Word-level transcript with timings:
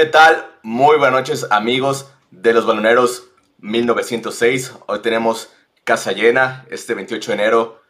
¿Qué 0.00 0.06
tal? 0.06 0.46
Muy 0.62 0.96
buenas 0.96 1.20
noches 1.20 1.46
amigos 1.50 2.10
de 2.30 2.54
los 2.54 2.64
baloneros 2.64 3.24
1906. 3.58 4.72
Hoy 4.86 5.02
tenemos 5.02 5.52
casa 5.84 6.12
llena 6.12 6.64
este 6.70 6.94
28 6.94 7.30
de 7.30 7.34
enero. 7.34 7.82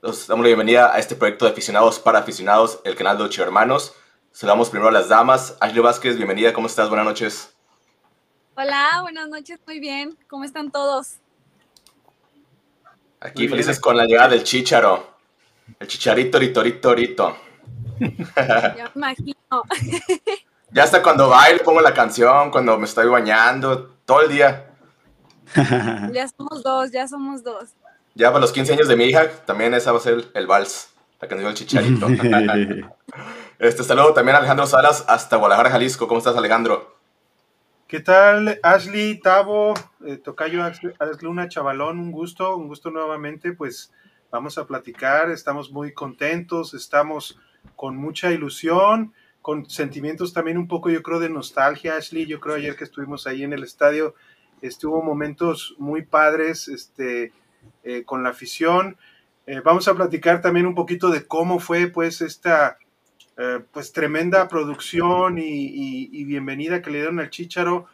Nos 0.00 0.28
damos 0.28 0.44
la 0.44 0.50
bienvenida 0.50 0.94
a 0.94 1.00
este 1.00 1.16
proyecto 1.16 1.44
de 1.44 1.50
aficionados 1.50 1.98
para 1.98 2.20
aficionados, 2.20 2.78
el 2.84 2.94
canal 2.94 3.18
de 3.18 3.24
Ocho 3.24 3.42
Hermanos. 3.42 3.94
Saludamos 4.30 4.70
primero 4.70 4.90
a 4.90 4.92
las 4.92 5.08
damas. 5.08 5.56
Ashley 5.58 5.82
Vázquez, 5.82 6.16
bienvenida, 6.16 6.52
¿cómo 6.52 6.68
estás? 6.68 6.88
Buenas 6.88 7.04
noches. 7.04 7.52
Hola, 8.54 9.00
buenas 9.02 9.28
noches, 9.28 9.58
muy 9.66 9.80
bien. 9.80 10.16
¿Cómo 10.28 10.44
están 10.44 10.70
todos? 10.70 11.16
Aquí 13.18 13.48
felices 13.48 13.80
con 13.80 13.96
la 13.96 14.04
llegada 14.04 14.28
del 14.28 14.44
chicharo. 14.44 15.16
El 15.80 15.88
chicharito, 15.88 16.38
rito, 16.38 16.62
rito, 16.62 16.94
rito. 16.94 17.36
Ya 17.98 18.92
me 18.94 19.00
imagino. 19.00 19.34
Ya 20.70 20.82
hasta 20.82 21.02
cuando 21.02 21.28
bailo 21.28 21.62
pongo 21.62 21.80
la 21.80 21.94
canción, 21.94 22.50
cuando 22.50 22.78
me 22.78 22.84
estoy 22.86 23.06
bañando, 23.08 23.96
todo 24.04 24.22
el 24.22 24.30
día. 24.30 24.70
Ya 26.12 26.26
somos 26.28 26.62
dos, 26.62 26.90
ya 26.90 27.06
somos 27.06 27.42
dos. 27.44 27.70
Ya 28.14 28.28
para 28.28 28.40
los 28.40 28.52
15 28.52 28.72
años 28.72 28.88
de 28.88 28.96
mi 28.96 29.04
hija, 29.04 29.28
también 29.44 29.74
esa 29.74 29.92
va 29.92 29.98
a 29.98 30.00
ser 30.00 30.24
el 30.34 30.46
vals, 30.46 30.90
la 31.20 31.28
canción 31.28 31.48
del 31.48 31.56
chicharito. 31.56 32.08
este 33.58 33.84
saludo 33.84 34.12
también 34.14 34.34
a 34.34 34.38
Alejandro 34.38 34.66
Salas 34.66 35.04
hasta 35.06 35.36
Guadalajara, 35.36 35.70
Jalisco. 35.70 36.08
¿Cómo 36.08 36.18
estás, 36.18 36.36
Alejandro? 36.36 36.96
¿Qué 37.86 38.00
tal, 38.00 38.58
Ashley, 38.64 39.20
Tavo, 39.20 39.74
eh, 40.04 40.16
Tocayo, 40.16 40.64
Alex 40.64 41.22
Luna, 41.22 41.48
Chavalón? 41.48 42.00
Un 42.00 42.10
gusto, 42.10 42.56
un 42.56 42.66
gusto 42.66 42.90
nuevamente. 42.90 43.52
Pues 43.52 43.92
vamos 44.30 44.58
a 44.58 44.66
platicar, 44.66 45.30
estamos 45.30 45.70
muy 45.70 45.92
contentos, 45.92 46.74
estamos 46.74 47.38
con 47.76 47.96
mucha 47.96 48.32
ilusión, 48.32 49.12
con 49.46 49.70
sentimientos 49.70 50.32
también 50.32 50.58
un 50.58 50.66
poco, 50.66 50.90
yo 50.90 51.04
creo, 51.04 51.20
de 51.20 51.28
nostalgia, 51.28 51.94
Ashley. 51.94 52.26
Yo 52.26 52.40
creo 52.40 52.56
ayer 52.56 52.74
que 52.74 52.82
estuvimos 52.82 53.28
ahí 53.28 53.44
en 53.44 53.52
el 53.52 53.62
estadio, 53.62 54.16
estuvo 54.60 55.02
momentos 55.04 55.76
muy 55.78 56.02
padres 56.02 56.66
este, 56.66 57.32
eh, 57.84 58.02
con 58.02 58.24
la 58.24 58.30
afición. 58.30 58.96
Eh, 59.46 59.60
vamos 59.64 59.86
a 59.86 59.94
platicar 59.94 60.42
también 60.42 60.66
un 60.66 60.74
poquito 60.74 61.10
de 61.10 61.28
cómo 61.28 61.60
fue 61.60 61.86
pues 61.86 62.22
esta 62.22 62.78
eh, 63.38 63.60
pues 63.70 63.92
tremenda 63.92 64.48
producción 64.48 65.38
y, 65.38 65.44
y- 65.44 66.08
y 66.10 66.24
bienvenida 66.24 66.82
que 66.82 66.90
le 66.90 66.98
dieron 66.98 67.20
al 67.20 67.30
Chícharo. 67.30 67.86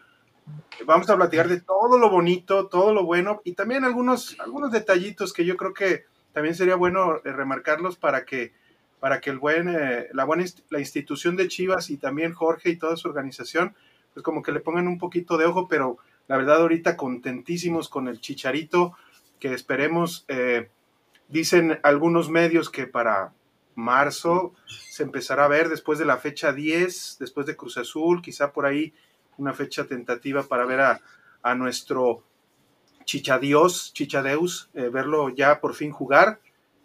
Vamos 0.87 1.11
a 1.11 1.17
platicar 1.17 1.49
de 1.49 1.61
todo 1.61 1.99
lo 1.99 2.09
bonito, 2.11 2.67
todo 2.69 2.95
lo 2.95 3.05
bueno 3.05 3.43
y 3.45 3.53
también 3.53 3.85
algunos, 3.85 4.37
algunos 4.41 4.73
detallitos 4.73 5.35
que 5.35 5.45
yo 5.45 5.59
creo 5.59 5.75
que 5.75 6.05
también 6.33 6.55
sería 6.55 6.77
bueno 6.77 7.19
remarcarlos 7.25 7.97
para 7.97 8.25
que, 8.25 8.55
para 9.03 9.21
que 9.21 9.31
el 9.31 9.41
buen, 9.41 9.69
eh, 9.69 10.07
la 10.13 10.25
buena 10.25 10.45
la 10.71 10.79
institución 10.79 11.35
de 11.35 11.49
Chivas 11.49 11.91
y 11.91 11.97
también 11.97 12.35
Jorge 12.35 12.71
y 12.71 12.77
toda 12.77 12.97
su 12.97 13.09
organización, 13.09 13.75
pues 14.15 14.23
como 14.23 14.45
que 14.45 14.53
le 14.53 14.61
pongan 14.61 14.87
un 14.87 14.97
poquito 14.97 15.37
de 15.37 15.45
ojo, 15.45 15.67
pero 15.67 15.99
la 16.29 16.37
verdad 16.37 16.61
ahorita 16.61 16.97
contentísimos 16.97 17.89
con 17.89 18.07
el 18.07 18.21
Chicharito, 18.21 18.97
que 19.41 19.55
esperemos, 19.55 20.25
eh, 20.29 20.71
dicen 21.27 21.81
algunos 21.83 22.31
medios 22.31 22.71
que 22.71 22.87
para 22.87 23.33
marzo 23.75 24.55
se 24.69 25.03
empezará 25.03 25.47
a 25.47 25.49
ver 25.49 25.69
después 25.69 25.99
de 25.99 26.05
la 26.05 26.19
fecha 26.19 26.53
10, 26.53 27.17
después 27.19 27.45
de 27.45 27.57
Cruz 27.57 27.79
Azul, 27.79 28.23
quizá 28.23 28.53
por 28.53 28.67
ahí 28.67 28.95
una 29.37 29.53
fecha 29.53 29.83
tentativa 29.83 30.45
para 30.45 30.65
ver 30.65 30.79
a, 30.79 31.01
a 31.43 31.57
nuestro 31.57 32.23
Chichadios, 33.05 33.93
Chichadeus, 33.95 34.71
eh, 34.75 34.91
verlo 34.91 35.29
ya 35.29 35.61
por 35.61 35.75
fin 35.75 35.91
jugar. 35.91 36.39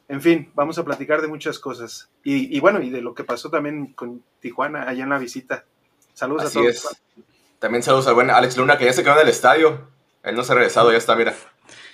En 0.09 0.21
fin, 0.21 0.51
vamos 0.55 0.77
a 0.77 0.85
platicar 0.85 1.21
de 1.21 1.27
muchas 1.27 1.59
cosas. 1.59 2.09
Y, 2.23 2.55
y 2.55 2.59
bueno, 2.59 2.81
y 2.81 2.89
de 2.89 3.01
lo 3.01 3.13
que 3.13 3.25
pasó 3.25 3.49
también 3.49 3.93
con 3.93 4.23
Tijuana 4.39 4.87
allá 4.87 5.03
en 5.03 5.09
la 5.09 5.17
visita. 5.17 5.65
Saludos 6.13 6.45
Así 6.45 6.59
a 6.59 6.61
todos. 6.61 6.75
es. 6.75 7.01
También 7.59 7.83
saludos 7.83 8.07
al 8.07 8.15
buen 8.15 8.29
Alex 8.29 8.57
Luna, 8.57 8.77
que 8.77 8.85
ya 8.85 8.93
se 8.93 9.03
quedó 9.03 9.15
en 9.15 9.21
el 9.21 9.29
estadio. 9.29 9.89
Él 10.23 10.35
no 10.35 10.43
se 10.43 10.51
ha 10.51 10.55
regresado, 10.55 10.91
ya 10.91 10.97
está, 10.97 11.15
mira. 11.15 11.35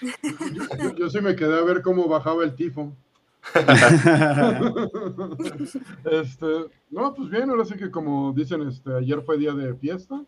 Yo, 0.02 0.96
yo 0.96 1.10
sí 1.10 1.22
me 1.22 1.36
quedé 1.36 1.58
a 1.58 1.64
ver 1.64 1.82
cómo 1.82 2.08
bajaba 2.08 2.44
el 2.44 2.56
tifo. 2.56 2.94
este, 6.06 6.48
no, 6.90 7.14
pues 7.14 7.30
bien, 7.30 7.50
ahora 7.50 7.66
sí 7.66 7.76
que 7.76 7.92
como 7.92 8.32
dicen, 8.34 8.68
este, 8.68 8.96
ayer 8.96 9.22
fue 9.22 9.38
día 9.38 9.54
de 9.54 9.74
fiesta 9.76 10.24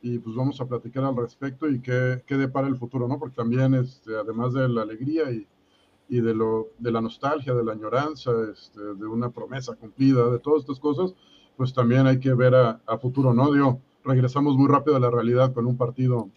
y 0.00 0.18
pues 0.18 0.36
vamos 0.36 0.60
a 0.60 0.66
platicar 0.66 1.04
al 1.04 1.16
respecto 1.16 1.68
y 1.68 1.80
qué, 1.80 2.22
qué 2.26 2.36
depara 2.36 2.68
el 2.68 2.76
futuro, 2.76 3.08
¿no? 3.08 3.18
Porque 3.18 3.36
también, 3.36 3.74
este, 3.74 4.16
además 4.16 4.52
de 4.52 4.68
la 4.68 4.82
alegría 4.82 5.30
y, 5.30 5.46
y 6.08 6.20
de, 6.20 6.34
lo, 6.34 6.68
de 6.78 6.90
la 6.90 7.00
nostalgia, 7.00 7.54
de 7.54 7.64
la 7.64 7.72
añoranza, 7.72 8.30
este, 8.52 8.80
de 8.80 9.06
una 9.06 9.30
promesa 9.30 9.74
cumplida, 9.74 10.28
de 10.30 10.38
todas 10.38 10.60
estas 10.60 10.78
cosas, 10.78 11.14
pues 11.56 11.72
también 11.72 12.06
hay 12.06 12.18
que 12.18 12.34
ver 12.34 12.54
a, 12.54 12.80
a 12.86 12.98
futuro, 12.98 13.32
¿no? 13.32 13.52
Digo, 13.52 13.80
regresamos 14.04 14.56
muy 14.56 14.68
rápido 14.68 14.96
a 14.96 15.00
la 15.00 15.10
realidad 15.10 15.52
con 15.52 15.66
un 15.66 15.76
partido 15.76 16.28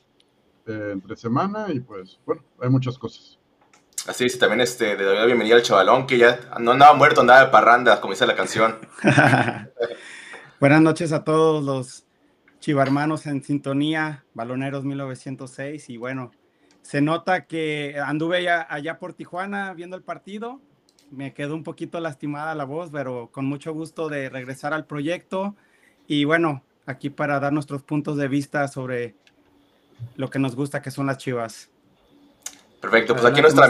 eh, 0.67 0.89
entre 0.93 1.15
semana 1.15 1.67
y 1.69 1.79
pues, 1.79 2.19
bueno, 2.25 2.43
hay 2.59 2.69
muchas 2.69 2.97
cosas. 2.97 3.37
Así 4.07 4.25
es, 4.25 4.35
y 4.35 4.39
también 4.39 4.61
este, 4.61 4.95
de 4.95 5.15
la 5.15 5.25
bienvenida 5.25 5.55
al 5.55 5.63
chavalón, 5.63 6.05
que 6.05 6.17
ya 6.17 6.39
no 6.59 6.71
andaba 6.71 6.93
muerto, 6.93 7.21
andaba 7.21 7.45
de 7.45 7.51
parranda, 7.51 8.01
como 8.01 8.13
dice 8.13 8.27
la 8.27 8.35
canción. 8.35 8.77
Buenas 10.59 10.81
noches 10.81 11.11
a 11.11 11.23
todos 11.23 11.63
los 11.63 12.05
chivarmanos 12.59 13.25
en 13.27 13.43
sintonía, 13.43 14.25
Baloneros 14.33 14.85
1906. 14.85 15.89
Y 15.89 15.97
bueno, 15.97 16.31
se 16.85 17.01
nota 17.01 17.45
que 17.45 17.99
anduve 18.05 18.37
allá, 18.37 18.67
allá 18.69 18.99
por 18.99 19.13
Tijuana 19.13 19.73
viendo 19.73 19.95
el 19.95 20.03
partido. 20.03 20.61
Me 21.09 21.33
quedó 21.33 21.55
un 21.55 21.63
poquito 21.63 21.99
lastimada 21.99 22.53
la 22.53 22.63
voz, 22.63 22.91
pero 22.91 23.29
con 23.31 23.45
mucho 23.47 23.73
gusto 23.73 24.07
de 24.07 24.29
regresar 24.29 24.71
al 24.71 24.85
proyecto. 24.85 25.55
Y 26.05 26.25
bueno, 26.25 26.61
aquí 26.85 27.09
para 27.09 27.39
dar 27.39 27.53
nuestros 27.53 27.81
puntos 27.81 28.17
de 28.17 28.27
vista 28.27 28.67
sobre 28.67 29.15
lo 30.15 30.29
que 30.29 30.37
nos 30.37 30.55
gusta, 30.55 30.83
que 30.83 30.91
son 30.91 31.07
las 31.07 31.17
chivas. 31.17 31.71
Perfecto, 32.81 33.15
pues 33.15 33.25
aquí 33.25 33.41
nuestra, 33.41 33.67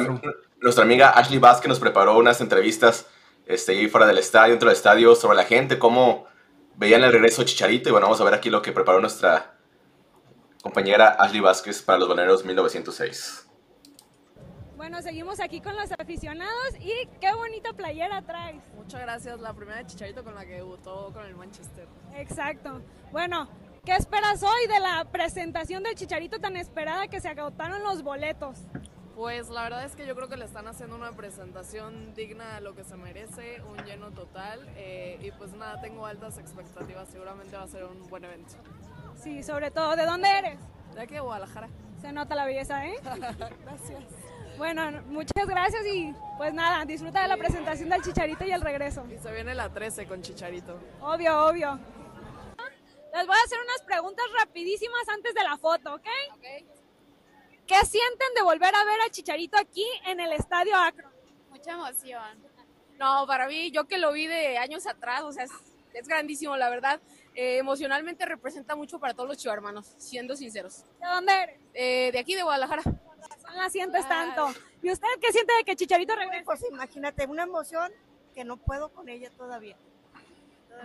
nuestra 0.60 0.84
amiga 0.84 1.12
Ashley 1.12 1.40
Vázquez 1.40 1.70
nos 1.70 1.80
preparó 1.80 2.18
unas 2.18 2.42
entrevistas 2.42 3.08
este, 3.46 3.72
ahí 3.72 3.88
fuera 3.88 4.08
del 4.08 4.18
estadio, 4.18 4.52
dentro 4.52 4.68
del 4.68 4.76
estadio, 4.76 5.16
sobre 5.16 5.38
la 5.38 5.46
gente, 5.46 5.80
cómo 5.80 6.26
veían 6.76 7.02
el 7.06 7.14
regreso 7.14 7.44
de 7.44 7.46
Chicharito. 7.46 7.88
Y 7.88 7.92
bueno, 7.94 8.08
vamos 8.08 8.20
a 8.20 8.26
ver 8.26 8.34
aquí 8.34 8.50
lo 8.50 8.62
que 8.62 8.74
preparó 8.74 9.00
nuestra 9.00 9.55
compañera 10.66 11.10
Ashley 11.20 11.42
Vázquez 11.42 11.84
para 11.84 12.00
los 12.00 12.10
Baloneros 12.10 12.44
1906. 12.44 13.48
Bueno, 14.76 15.00
seguimos 15.04 15.40
aquí 15.40 15.62
con 15.62 15.76
los 15.76 15.92
aficionados 15.92 16.74
y 16.80 17.08
qué 17.22 17.32
bonita 17.36 17.74
playera 17.74 18.24
traes. 18.24 18.64
Muchas 18.76 19.00
gracias, 19.02 19.40
la 19.42 19.54
primera 19.54 19.78
de 19.78 19.86
Chicharito 19.86 20.24
con 20.24 20.34
la 20.34 20.44
que 20.44 20.54
debutó 20.54 21.14
con 21.14 21.24
el 21.24 21.36
Manchester. 21.36 21.88
Exacto. 22.16 22.82
Bueno, 23.12 23.48
¿qué 23.86 23.94
esperas 23.96 24.42
hoy 24.42 24.66
de 24.68 24.80
la 24.80 25.06
presentación 25.12 25.84
del 25.84 25.94
Chicharito 25.94 26.40
tan 26.40 26.58
esperada 26.58 27.08
que 27.10 27.22
se 27.22 27.30
agotaron 27.30 27.84
los 27.84 28.02
boletos? 28.02 28.58
Pues 29.16 29.50
la 29.50 29.66
verdad 29.66 29.86
es 29.86 29.96
que 29.96 30.08
yo 30.08 30.16
creo 30.16 30.30
que 30.30 30.36
le 30.36 30.46
están 30.46 30.68
haciendo 30.68 30.96
una 30.96 31.12
presentación 31.12 32.16
digna 32.16 32.56
de 32.56 32.62
lo 32.62 32.74
que 32.74 32.84
se 32.84 32.98
merece, 32.98 33.62
un 33.62 33.78
lleno 33.86 34.10
total 34.14 34.68
eh, 34.78 35.20
y 35.22 35.30
pues 35.30 35.54
nada, 35.54 35.80
tengo 35.80 36.08
altas 36.08 36.40
expectativas, 36.40 37.08
seguramente 37.08 37.56
va 37.56 37.64
a 37.64 37.68
ser 37.68 37.84
un 37.86 38.10
buen 38.10 38.26
evento. 38.26 38.56
Sí, 39.22 39.44
sobre 39.44 39.72
todo, 39.72 39.96
¿de 39.96 40.06
dónde 40.06 40.30
eres? 40.30 40.60
De 40.94 41.02
aquí 41.02 41.16
de 41.16 41.20
Guadalajara. 41.20 41.70
Se 42.02 42.12
nota 42.12 42.36
la 42.36 42.46
belleza, 42.46 42.86
¿eh? 42.86 42.96
Gracias. 43.04 44.04
Bueno, 44.58 44.90
muchas 45.08 45.46
gracias 45.48 45.86
y 45.86 46.14
pues 46.38 46.54
nada, 46.54 46.86
disfruta 46.86 47.22
de 47.22 47.28
la 47.28 47.36
presentación 47.36 47.90
del 47.90 48.02
Chicharito 48.02 48.46
y 48.46 48.52
el 48.52 48.62
regreso. 48.62 49.06
Y 49.14 49.18
se 49.18 49.34
viene 49.34 49.54
la 49.54 49.68
13 49.70 50.08
con 50.08 50.22
Chicharito. 50.22 50.80
Obvio, 51.02 51.48
obvio. 51.48 51.78
Les 53.14 53.28
voy 53.28 53.36
a 53.36 53.44
hacer 53.46 53.60
unas 53.60 53.82
preguntas 53.86 54.26
rapidísimas 54.40 55.10
antes 55.10 55.34
de 55.34 55.44
la 55.44 55.58
foto, 55.58 55.96
¿ok? 55.96 56.08
¿Qué 57.68 57.86
sienten 57.86 58.34
de 58.36 58.44
volver 58.44 58.74
a 58.74 58.86
ver 58.86 59.02
a 59.06 59.10
Chicharito 59.10 59.58
aquí 59.58 59.86
en 60.06 60.22
el 60.22 60.32
Estadio 60.32 60.78
Akron? 60.78 61.12
Mucha 61.50 61.72
emoción. 61.72 62.44
No, 62.98 63.26
para 63.28 63.48
mí, 63.48 63.72
yo 63.72 63.86
que 63.86 63.98
lo 63.98 64.14
vi 64.14 64.28
de 64.28 64.58
años 64.58 64.88
atrás, 64.88 65.24
o 65.24 65.32
sea, 65.34 65.44
es, 65.44 65.52
es 65.94 66.08
grandísimo, 66.08 66.56
la 66.56 66.70
verdad. 66.70 67.02
Eh, 67.36 67.58
emocionalmente 67.58 68.26
representa 68.26 68.78
mucho 68.78 68.98
para 68.98 69.14
todos 69.14 69.28
los 69.28 69.38
chivarmanos, 69.38 69.94
siendo 69.98 70.38
sinceros. 70.38 70.86
¿De 71.02 71.08
dónde 71.08 71.34
eres? 71.34 71.60
Eh, 71.74 72.10
de 72.14 72.20
aquí 72.20 72.34
de 72.34 72.44
Guadalajara. 72.44 72.84
La 73.54 73.70
sientes 73.70 74.08
tanto. 74.08 74.48
¿Y 74.82 74.92
usted 74.92 75.08
qué 75.22 75.32
siente 75.32 75.54
de 75.56 75.64
que 75.66 75.76
Chicharito 75.76 76.16
regrese? 76.16 76.46
Pues 76.46 76.64
imagínate, 76.70 77.26
una 77.26 77.44
emoción 77.44 77.92
que 78.34 78.46
no 78.46 78.58
puedo 78.58 78.90
con 78.90 79.10
ella 79.10 79.30
todavía. 79.32 79.78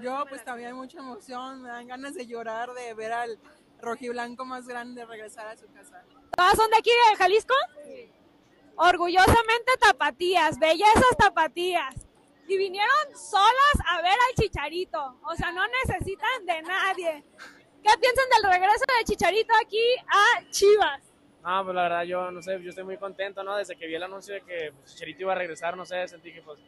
Yo 0.02 0.24
pues 0.28 0.44
también 0.44 0.74
mucha 0.74 0.98
emoción, 0.98 1.62
me 1.62 1.68
dan 1.68 1.86
ganas 1.86 2.14
de 2.14 2.26
llorar, 2.26 2.72
de 2.72 2.94
ver 2.94 3.12
al 3.12 3.38
rojiblanco 3.80 4.44
más 4.44 4.66
grande 4.66 5.04
regresar 5.04 5.46
a 5.48 5.56
su 5.56 5.66
casa. 5.72 6.04
¿Todas 6.36 6.54
son 6.56 6.70
de 6.70 6.76
aquí 6.76 6.90
de 6.90 7.16
Jalisco? 7.16 7.54
Orgullosamente 8.76 9.72
tapatías, 9.80 10.58
bellezas 10.58 11.16
tapatías. 11.18 11.94
Y 12.50 12.58
vinieron 12.58 13.14
solas 13.14 13.76
a 13.86 14.02
ver 14.02 14.10
al 14.10 14.34
Chicharito. 14.34 15.20
O 15.22 15.36
sea, 15.36 15.52
no 15.52 15.62
necesitan 15.86 16.44
de 16.44 16.62
nadie. 16.62 17.24
¿Qué 17.80 17.90
piensan 18.00 18.24
del 18.28 18.52
regreso 18.52 18.84
de 18.98 19.04
Chicharito 19.04 19.54
aquí 19.64 19.78
a 20.08 20.50
Chivas? 20.50 21.00
Ah, 21.44 21.62
pues 21.62 21.76
la 21.76 21.82
verdad 21.84 22.02
yo 22.02 22.32
no 22.32 22.42
sé, 22.42 22.60
yo 22.60 22.70
estoy 22.70 22.82
muy 22.82 22.96
contento, 22.96 23.44
¿no? 23.44 23.56
Desde 23.56 23.76
que 23.76 23.86
vi 23.86 23.94
el 23.94 24.02
anuncio 24.02 24.34
de 24.34 24.40
que 24.40 24.72
pues, 24.72 24.92
Chicharito 24.92 25.22
iba 25.22 25.32
a 25.32 25.36
regresar, 25.36 25.76
no 25.76 25.86
sé, 25.86 26.08
sentí 26.08 26.32
que 26.32 26.42
pues 26.42 26.58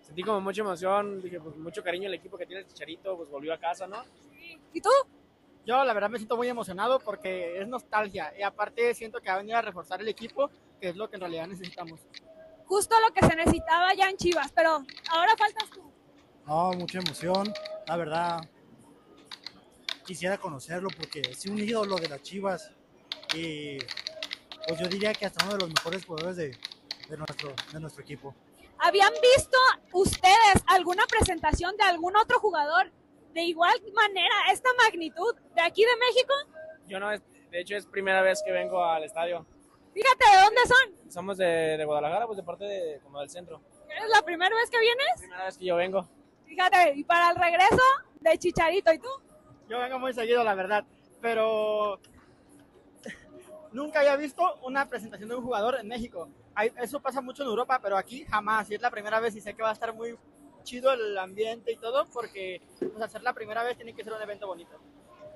sentí 0.00 0.22
como 0.22 0.40
mucha 0.40 0.60
emoción, 0.60 1.20
dije 1.20 1.40
pues 1.40 1.56
mucho 1.56 1.82
cariño 1.82 2.06
el 2.06 2.14
equipo 2.14 2.38
que 2.38 2.46
tiene 2.46 2.62
el 2.62 2.68
Chicharito, 2.68 3.16
pues 3.16 3.28
volvió 3.28 3.52
a 3.52 3.58
casa, 3.58 3.88
¿no? 3.88 4.04
¿Y 4.72 4.80
tú? 4.80 4.90
Yo 5.66 5.84
la 5.84 5.92
verdad 5.92 6.08
me 6.08 6.18
siento 6.18 6.36
muy 6.36 6.46
emocionado 6.46 7.00
porque 7.00 7.60
es 7.60 7.66
nostalgia 7.66 8.32
y 8.38 8.42
aparte 8.42 8.94
siento 8.94 9.20
que 9.20 9.28
va 9.28 9.34
a 9.34 9.38
venir 9.38 9.56
a 9.56 9.62
reforzar 9.62 10.00
el 10.00 10.06
equipo, 10.06 10.48
que 10.80 10.90
es 10.90 10.96
lo 10.96 11.10
que 11.10 11.16
en 11.16 11.22
realidad 11.22 11.48
necesitamos. 11.48 12.00
Justo 12.66 12.94
lo 13.00 13.12
que 13.12 13.24
se 13.26 13.36
necesitaba 13.36 13.94
ya 13.94 14.08
en 14.10 14.16
Chivas, 14.16 14.50
pero 14.52 14.84
ahora 15.10 15.36
faltas 15.38 15.70
tú. 15.70 15.82
No, 16.46 16.72
mucha 16.72 16.98
emoción, 16.98 17.52
la 17.86 17.96
verdad. 17.96 18.40
Quisiera 20.04 20.38
conocerlo 20.38 20.88
porque 20.96 21.20
es 21.20 21.44
un 21.46 21.58
ídolo 21.58 21.96
de 21.96 22.08
las 22.08 22.22
Chivas 22.22 22.70
y 23.34 23.78
pues 24.66 24.78
yo 24.80 24.86
diría 24.88 25.12
que 25.12 25.26
hasta 25.26 25.44
uno 25.44 25.54
de 25.54 25.60
los 25.60 25.68
mejores 25.70 26.04
jugadores 26.04 26.36
de, 26.36 26.56
de 27.08 27.16
nuestro, 27.16 27.54
de 27.72 27.80
nuestro 27.80 28.02
equipo. 28.02 28.34
¿Habían 28.78 29.12
visto 29.36 29.56
ustedes 29.92 30.62
alguna 30.66 31.04
presentación 31.06 31.76
de 31.76 31.84
algún 31.84 32.16
otro 32.16 32.38
jugador 32.38 32.92
de 33.32 33.42
igual 33.42 33.74
manera, 33.94 34.34
esta 34.52 34.68
magnitud, 34.84 35.34
de 35.54 35.62
aquí 35.62 35.82
de 35.82 35.96
México? 35.98 36.32
Yo 36.86 37.00
no, 37.00 37.10
es- 37.10 37.22
de 37.50 37.60
hecho 37.60 37.76
es 37.76 37.86
primera 37.86 38.22
vez 38.22 38.42
que 38.44 38.52
vengo 38.52 38.84
al 38.84 39.02
estadio. 39.04 39.46
Fíjate, 39.96 40.36
¿de 40.36 40.42
dónde 40.44 40.60
son? 40.66 41.10
Somos 41.10 41.38
de, 41.38 41.46
de 41.78 41.84
Guadalajara, 41.86 42.26
pues 42.26 42.36
de 42.36 42.42
parte 42.42 42.64
de, 42.64 43.00
como 43.02 43.18
del 43.18 43.30
centro. 43.30 43.62
¿Es 43.88 44.08
la 44.10 44.20
primera 44.20 44.54
vez 44.54 44.68
que 44.68 44.78
vienes? 44.78 45.06
Primera 45.18 45.44
vez 45.46 45.56
que 45.56 45.64
yo 45.64 45.76
vengo. 45.76 46.06
Fíjate, 46.44 46.92
y 46.96 47.02
para 47.04 47.30
el 47.30 47.36
regreso 47.36 47.82
de 48.20 48.36
Chicharito, 48.38 48.92
¿y 48.92 48.98
tú? 48.98 49.08
Yo 49.70 49.78
vengo 49.78 49.98
muy 49.98 50.12
seguido, 50.12 50.44
la 50.44 50.54
verdad, 50.54 50.84
pero 51.22 51.98
nunca 53.72 54.00
había 54.00 54.16
visto 54.16 54.42
una 54.64 54.86
presentación 54.86 55.30
de 55.30 55.34
un 55.36 55.42
jugador 55.44 55.76
en 55.80 55.88
México. 55.88 56.28
Hay- 56.54 56.72
Eso 56.76 57.00
pasa 57.00 57.22
mucho 57.22 57.42
en 57.42 57.48
Europa, 57.48 57.80
pero 57.82 57.96
aquí 57.96 58.24
jamás. 58.26 58.70
Y 58.70 58.74
es 58.74 58.82
la 58.82 58.90
primera 58.90 59.18
vez 59.18 59.34
y 59.34 59.40
sé 59.40 59.54
que 59.54 59.62
va 59.62 59.70
a 59.70 59.74
estar 59.74 59.94
muy 59.94 60.16
chido 60.62 60.92
el 60.92 61.16
ambiente 61.16 61.72
y 61.72 61.76
todo, 61.78 62.04
porque 62.12 62.60
pues, 62.78 63.00
al 63.00 63.08
ser 63.10 63.22
la 63.22 63.32
primera 63.32 63.62
vez 63.62 63.76
tiene 63.76 63.94
que 63.94 64.04
ser 64.04 64.12
un 64.12 64.20
evento 64.20 64.46
bonito. 64.46 64.78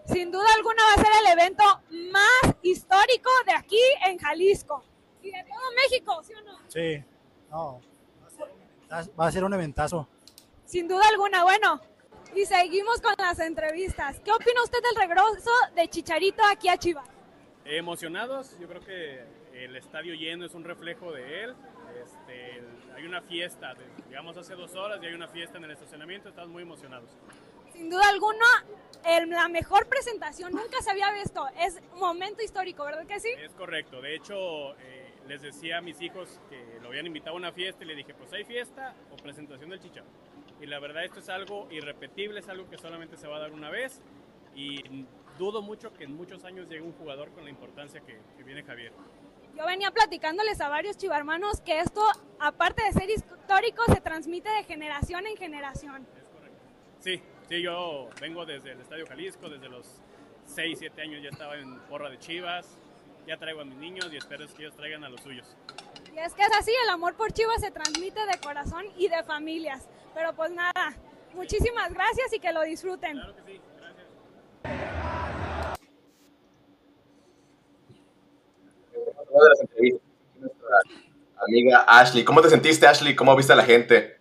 Sin 0.07 0.31
duda 0.31 0.47
alguna 0.57 0.83
va 0.83 0.95
a 0.95 1.05
ser 1.05 1.13
el 1.21 1.39
evento 1.39 1.65
más 2.13 2.57
histórico 2.63 3.31
de 3.47 3.53
aquí 3.53 3.81
en 4.07 4.19
Jalisco. 4.19 4.83
Y 5.23 5.31
de 5.31 5.45
todo 5.45 5.61
México, 5.77 6.23
¿sí 6.23 6.33
o 6.35 6.43
no? 6.43 6.59
Sí, 6.69 7.05
no, 7.51 7.81
va 9.19 9.27
a 9.27 9.33
ser 9.33 9.45
un 9.45 9.53
eventazo. 9.53 10.09
Sin 10.65 10.89
duda 10.89 11.03
alguna, 11.09 11.45
bueno. 11.45 11.81
Y 12.35 12.47
seguimos 12.47 13.01
con 13.01 13.15
las 13.19 13.39
entrevistas. 13.41 14.21
¿Qué 14.21 14.31
opina 14.33 14.63
usted 14.63 14.79
del 14.83 15.09
regreso 15.09 15.51
de 15.75 15.89
Chicharito 15.89 16.43
aquí 16.45 16.69
a 16.69 16.77
Chivas? 16.77 17.09
Emocionados, 17.65 18.57
yo 18.61 18.69
creo 18.69 18.81
que 18.81 19.25
el 19.53 19.77
estadio 19.77 20.15
lleno 20.15 20.47
es 20.47 20.55
un 20.55 20.65
reflejo 20.65 21.13
de 21.13 21.45
él. 21.45 21.55
Este, 22.05 22.63
hay 22.97 23.05
una 23.05 23.21
fiesta, 23.21 23.75
llegamos 24.09 24.37
hace 24.37 24.55
dos 24.55 24.75
horas 24.75 25.01
y 25.03 25.07
hay 25.07 25.15
una 25.15 25.29
fiesta 25.29 25.59
en 25.59 25.65
el 25.65 25.73
estacionamiento, 25.73 26.29
estamos 26.29 26.51
muy 26.51 26.63
emocionados. 26.63 27.11
Sin 27.81 27.89
duda 27.89 28.11
alguna, 28.11 28.45
el- 29.07 29.31
la 29.31 29.49
mejor 29.49 29.87
presentación 29.89 30.53
nunca 30.53 30.83
se 30.83 30.91
había 30.91 31.11
visto. 31.13 31.49
Es 31.59 31.81
un 31.95 31.99
momento 32.01 32.43
histórico, 32.43 32.85
¿verdad 32.85 33.07
que 33.07 33.19
sí? 33.19 33.31
Es 33.39 33.55
correcto, 33.55 34.03
de 34.03 34.17
hecho 34.17 34.75
eh, 34.81 35.15
les 35.27 35.41
decía 35.41 35.79
a 35.79 35.81
mis 35.81 35.99
hijos 36.03 36.39
que 36.51 36.79
lo 36.83 36.89
habían 36.89 37.07
invitado 37.07 37.37
a 37.37 37.39
una 37.39 37.53
fiesta 37.53 37.83
y 37.83 37.87
le 37.87 37.95
dije, 37.95 38.13
pues 38.13 38.31
hay 38.35 38.45
fiesta 38.45 38.95
o 39.11 39.17
presentación 39.17 39.71
del 39.71 39.81
Chicha. 39.81 40.03
Y 40.61 40.67
la 40.67 40.79
verdad 40.79 41.05
esto 41.07 41.21
es 41.21 41.31
algo 41.31 41.69
irrepetible, 41.71 42.41
es 42.41 42.51
algo 42.51 42.69
que 42.69 42.77
solamente 42.77 43.17
se 43.17 43.27
va 43.27 43.37
a 43.37 43.41
dar 43.41 43.53
una 43.53 43.71
vez 43.71 44.03
y 44.55 45.07
dudo 45.39 45.63
mucho 45.63 45.95
que 45.95 46.05
en 46.05 46.15
muchos 46.15 46.45
años 46.45 46.69
llegue 46.69 46.83
un 46.83 46.93
jugador 46.93 47.31
con 47.31 47.45
la 47.45 47.51
importancia 47.51 48.03
que, 48.03 48.21
que 48.37 48.43
viene 48.43 48.63
Javier. 48.63 48.93
Yo 49.57 49.65
venía 49.65 49.91
platicándoles 49.91 50.61
a 50.61 50.69
varios 50.69 50.99
chivarmanos 50.99 51.63
que 51.63 51.81
esto, 51.81 52.03
aparte 52.41 52.83
de 52.85 52.93
ser 52.93 53.09
histórico, 53.09 53.83
se 53.87 54.03
transmite 54.03 54.51
de 54.51 54.65
generación 54.65 55.27
en 55.27 55.39
generación. 55.39 56.07
Sí, 56.99 57.23
sí, 57.51 57.63
yo 57.63 58.09
vengo 58.21 58.47
desde 58.47 58.73
el 58.73 58.81
Estadio 58.81 59.07
Jalisco, 59.07 59.49
desde 59.49 59.69
los 59.69 59.87
6, 60.47 60.79
7 60.79 61.03
años 61.03 61.23
ya 61.23 61.31
estaba 61.31 61.57
en 61.57 61.81
porra 61.81 62.09
de 62.09 62.19
Chivas, 62.19 62.79
ya 63.27 63.37
traigo 63.37 63.61
a 63.61 63.65
mis 63.65 63.77
niños 63.77 64.09
y 64.13 64.17
espero 64.17 64.47
que 64.47 64.63
ellos 64.63 64.75
traigan 64.77 65.03
a 65.05 65.09
los 65.09 65.21
suyos. 65.21 65.57
Y 66.15 66.19
es 66.19 66.33
que 66.33 66.43
es 66.43 66.53
así, 66.57 66.73
el 66.85 66.91
amor 66.91 67.15
por 67.17 67.33
Chivas 67.33 67.61
se 67.61 67.71
transmite 67.71 68.21
de 68.25 68.39
corazón 68.39 68.85
y 68.97 69.09
de 69.09 69.23
familias. 69.25 69.89
Pero 70.15 70.33
pues 70.35 70.53
nada, 70.53 70.97
muchísimas 71.35 71.93
gracias 71.93 72.33
y 72.33 72.39
que 72.39 72.53
lo 72.53 72.63
disfruten. 72.63 73.13
Claro 73.13 73.35
que 73.35 73.43
sí, 73.43 73.61
gracias. 73.79 74.07
Una 79.29 79.45
de 79.45 79.49
las 79.49 79.61
entrevistas, 79.61 80.03
nuestra 80.37 80.77
amiga 81.47 81.85
Ashley. 81.87 82.25
¿Cómo 82.25 82.43
te 82.43 82.49
sentiste, 82.49 82.87
Ashley? 82.87 83.17
¿Cómo 83.17 83.35
viste 83.37 83.53
a 83.53 83.57
la 83.57 83.65
gente? 83.65 84.20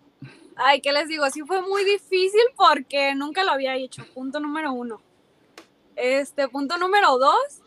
Ay, 0.62 0.82
¿qué 0.82 0.92
les 0.92 1.08
digo? 1.08 1.30
Sí 1.30 1.42
fue 1.42 1.62
muy 1.62 1.86
difícil 1.86 2.42
porque 2.58 3.16
nunca 3.16 3.44
lo 3.46 3.52
había 3.52 3.76
hecho. 3.76 4.04
Punto 4.14 4.42
número 4.42 4.74
uno. 4.74 5.02
Este, 5.96 6.50
punto 6.50 6.78
número 6.78 7.18
dos, 7.18 7.62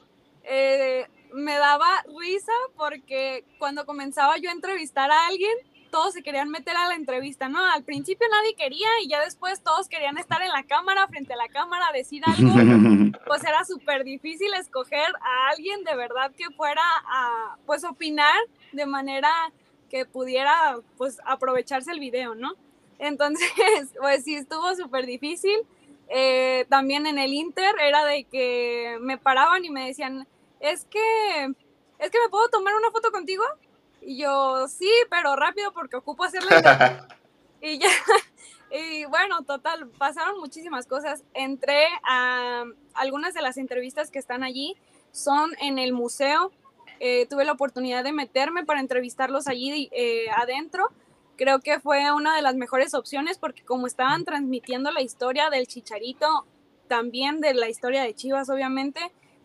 eh, 0.44 1.06
me 1.33 1.55
daba 1.55 1.89
risa 2.19 2.53
porque 2.77 3.44
cuando 3.59 3.87
comenzaba 3.87 4.37
yo 4.37 4.50
a 4.50 4.53
entrevistar 4.53 5.11
a 5.11 5.27
alguien, 5.27 5.56
todos 5.91 6.12
se 6.12 6.23
querían 6.23 6.50
meter 6.50 6.77
a 6.77 6.89
la 6.89 6.94
entrevista, 6.94 7.49
¿no? 7.49 7.65
Al 7.65 7.83
principio 7.83 8.27
nadie 8.31 8.55
quería 8.55 8.89
y 9.03 9.09
ya 9.09 9.21
después 9.21 9.62
todos 9.62 9.89
querían 9.89 10.19
estar 10.19 10.43
en 10.43 10.49
la 10.49 10.62
cámara, 10.62 11.06
frente 11.09 11.33
a 11.33 11.37
la 11.37 11.49
cámara, 11.49 11.87
decir 11.93 12.23
algo. 12.27 12.50
Pues 13.27 13.44
era 13.44 13.65
súper 13.65 14.05
difícil 14.05 14.53
escoger 14.55 15.06
a 15.23 15.50
alguien 15.50 15.85
de 15.85 15.94
verdad 15.94 16.33
que 16.37 16.50
fuera 16.50 16.83
a, 17.06 17.56
pues, 17.65 17.85
opinar 17.85 18.37
de 18.73 18.85
manera 18.85 19.31
que 19.89 20.05
pudiera, 20.05 20.79
pues, 20.99 21.19
aprovecharse 21.25 21.93
el 21.93 22.00
video, 22.00 22.35
¿no? 22.35 22.55
Entonces, 23.03 23.51
pues 24.01 24.23
sí, 24.23 24.37
estuvo 24.37 24.75
súper 24.77 25.07
difícil. 25.07 25.59
Eh, 26.09 26.67
también 26.69 27.07
en 27.07 27.19
el 27.19 27.33
Inter 27.33 27.75
era 27.81 28.05
de 28.05 28.25
que 28.25 28.97
me 29.01 29.19
paraban 29.19 29.65
y 29.65 29.71
me 29.71 29.89
decían, 29.89 30.27
es 30.61 30.85
que, 30.85 31.53
es 31.99 32.11
que 32.11 32.21
me 32.21 32.29
puedo 32.31 32.49
tomar 32.49 32.75
una 32.77 32.93
foto 32.93 33.11
contigo. 33.11 33.43
Y 34.01 34.19
yo, 34.19 34.69
sí, 34.69 34.91
pero 35.11 35.35
rápido 35.35 35.73
porque 35.73 35.97
ocupo 35.97 36.23
hacerla. 36.23 37.09
y 37.61 37.79
ya, 37.79 37.89
y 38.71 39.05
bueno, 39.07 39.43
total, 39.43 39.89
pasaron 39.99 40.39
muchísimas 40.39 40.87
cosas. 40.87 41.25
Entré 41.35 41.87
a 42.05 42.65
algunas 42.95 43.35
de 43.35 43.43
las 43.43 43.57
entrevistas 43.57 44.13
que 44.13 44.21
están 44.21 44.45
allí, 44.45 44.77
son 45.11 45.51
en 45.61 45.81
el 45.81 45.93
museo. 45.93 46.53
Eh, 47.01 47.27
tuve 47.29 47.45
la 47.45 47.53
oportunidad 47.53 48.05
de 48.05 48.13
meterme 48.13 48.65
para 48.65 48.79
entrevistarlos 48.79 49.49
allí 49.49 49.89
eh, 49.91 50.27
adentro 50.37 50.93
creo 51.37 51.61
que 51.61 51.81
fue 51.81 52.12
una 52.12 52.37
de 52.37 52.43
las 52.43 52.55
mejores 52.55 52.94
opciones 52.94 53.38
porque 53.38 53.64
como 53.64 53.87
estaban 53.87 54.25
transmitiendo 54.25 54.90
la 54.90 55.02
historia 55.02 55.50
del 55.50 55.67
Chicharito, 55.67 56.46
también 56.88 57.40
de 57.40 57.55
la 57.55 57.69
historia 57.69 58.02
de 58.02 58.14
Chivas, 58.14 58.50
obviamente, 58.50 59.00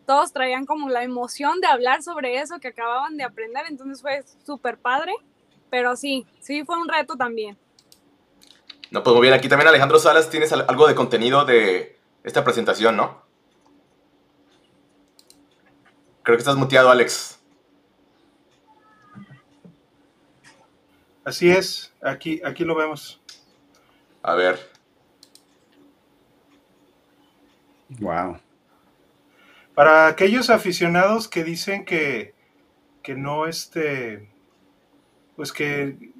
todos 0.06 0.32
traían 0.32 0.66
como 0.66 0.88
la 0.88 1.02
emoción 1.02 1.60
de 1.60 1.66
hablar 1.66 2.02
sobre 2.02 2.38
eso 2.40 2.58
que 2.60 2.68
acababan 2.68 3.16
de 3.16 3.24
aprender, 3.24 3.64
entonces 3.68 4.00
fue 4.02 4.24
súper 4.44 4.78
padre, 4.78 5.12
pero 5.70 5.96
sí, 5.96 6.26
sí 6.40 6.64
fue 6.64 6.78
un 6.78 6.88
reto 6.88 7.16
también. 7.16 7.58
No, 8.90 9.02
pues 9.02 9.14
muy 9.14 9.22
bien. 9.22 9.34
Aquí 9.34 9.48
también 9.48 9.68
Alejandro 9.68 9.98
Salas, 9.98 10.30
tienes 10.30 10.52
al- 10.52 10.64
algo 10.66 10.86
de 10.86 10.94
contenido 10.94 11.44
de 11.44 11.98
esta 12.24 12.42
presentación, 12.42 12.96
¿no? 12.96 13.22
Creo 16.22 16.36
que 16.36 16.40
estás 16.40 16.56
muteado, 16.56 16.90
Alex. 16.90 17.37
Así 21.28 21.50
es, 21.50 21.92
aquí, 22.00 22.40
aquí 22.42 22.64
lo 22.64 22.74
vemos. 22.74 23.20
A 24.22 24.34
ver. 24.34 24.58
Wow. 28.00 28.38
Para 29.74 30.06
aquellos 30.06 30.48
aficionados 30.48 31.28
que 31.28 31.44
dicen 31.44 31.84
que, 31.84 32.34
que 33.02 33.14
no 33.14 33.46
este, 33.46 34.32
pues 35.36 35.52
que, 35.52 36.14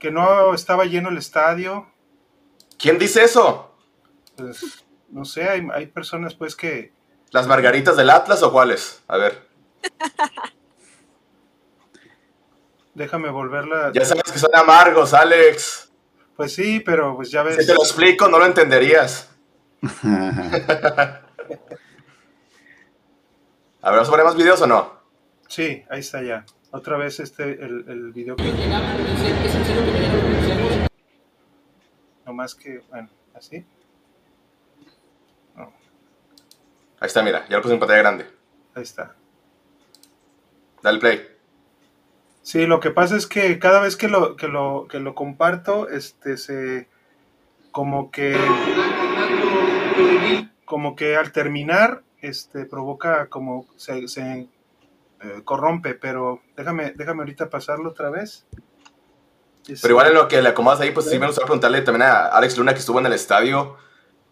que 0.00 0.10
no 0.10 0.52
estaba 0.52 0.86
lleno 0.86 1.10
el 1.10 1.18
estadio, 1.18 1.86
¿Quién 2.76 2.98
dice 2.98 3.22
eso? 3.22 3.76
pues 4.34 4.84
no 5.08 5.24
sé, 5.24 5.48
hay, 5.48 5.68
hay 5.72 5.86
personas 5.86 6.34
pues 6.34 6.56
que, 6.56 6.92
¿Las 7.30 7.46
margaritas 7.46 7.96
del 7.96 8.10
Atlas 8.10 8.42
o 8.42 8.50
cuáles? 8.50 9.04
A 9.06 9.18
ver. 9.18 9.46
déjame 12.98 13.30
volverla. 13.30 13.92
Ya 13.94 14.04
sabes 14.04 14.24
que 14.24 14.38
son 14.38 14.54
amargos, 14.54 15.14
Alex. 15.14 15.90
Pues 16.36 16.54
sí, 16.54 16.80
pero 16.80 17.16
pues 17.16 17.30
ya 17.30 17.42
Si 17.50 17.56
ves. 17.56 17.66
te 17.66 17.74
lo 17.74 17.82
explico, 17.82 18.28
no 18.28 18.38
lo 18.38 18.44
entenderías. 18.46 19.30
A 23.80 23.90
ver, 23.90 24.00
¿vamos 24.00 24.08
a 24.08 24.10
poner 24.10 24.26
más 24.26 24.36
videos 24.36 24.60
o 24.60 24.66
no? 24.66 24.92
Sí, 25.48 25.84
ahí 25.88 26.00
está 26.00 26.22
ya. 26.22 26.44
Otra 26.72 26.96
vez 26.98 27.20
este, 27.20 27.44
el, 27.44 27.84
el 27.88 28.12
video 28.12 28.36
que... 28.36 28.52
No 32.26 32.32
más 32.34 32.54
que, 32.54 32.80
bueno, 32.90 33.08
así. 33.34 33.64
Ahí 37.00 37.06
está, 37.06 37.22
mira, 37.22 37.46
ya 37.48 37.56
lo 37.56 37.62
puse 37.62 37.74
en 37.74 37.80
pantalla 37.80 38.00
grande. 38.00 38.26
Ahí 38.74 38.82
está. 38.82 39.14
Dale 40.82 40.98
play. 40.98 41.37
Sí, 42.48 42.66
lo 42.66 42.80
que 42.80 42.90
pasa 42.90 43.14
es 43.14 43.26
que 43.26 43.58
cada 43.58 43.78
vez 43.78 43.94
que 43.94 44.08
lo, 44.08 44.34
que 44.34 44.48
lo, 44.48 44.86
que 44.88 45.00
lo 45.00 45.14
comparto, 45.14 45.90
este 45.90 46.38
se 46.38 46.88
como 47.72 48.10
que 48.10 48.34
como 50.64 50.96
que 50.96 51.16
al 51.16 51.30
terminar 51.32 52.04
este, 52.22 52.64
provoca 52.64 53.26
como 53.26 53.66
se, 53.76 54.08
se 54.08 54.48
eh, 55.20 55.42
corrompe, 55.44 55.92
pero 55.92 56.40
déjame, 56.56 56.94
déjame 56.96 57.20
ahorita 57.20 57.50
pasarlo 57.50 57.90
otra 57.90 58.08
vez. 58.08 58.46
Pero 59.66 59.92
igual 59.92 60.06
en 60.06 60.14
lo 60.14 60.26
que 60.26 60.40
le 60.40 60.48
acomodas 60.48 60.80
ahí, 60.80 60.92
pues 60.92 61.04
sí 61.04 61.18
me 61.18 61.26
gustaría 61.26 61.44
preguntarle 61.44 61.82
también 61.82 62.08
a 62.08 62.28
Alex 62.28 62.56
Luna 62.56 62.72
que 62.72 62.80
estuvo 62.80 62.98
en 62.98 63.04
el 63.04 63.12
estadio. 63.12 63.76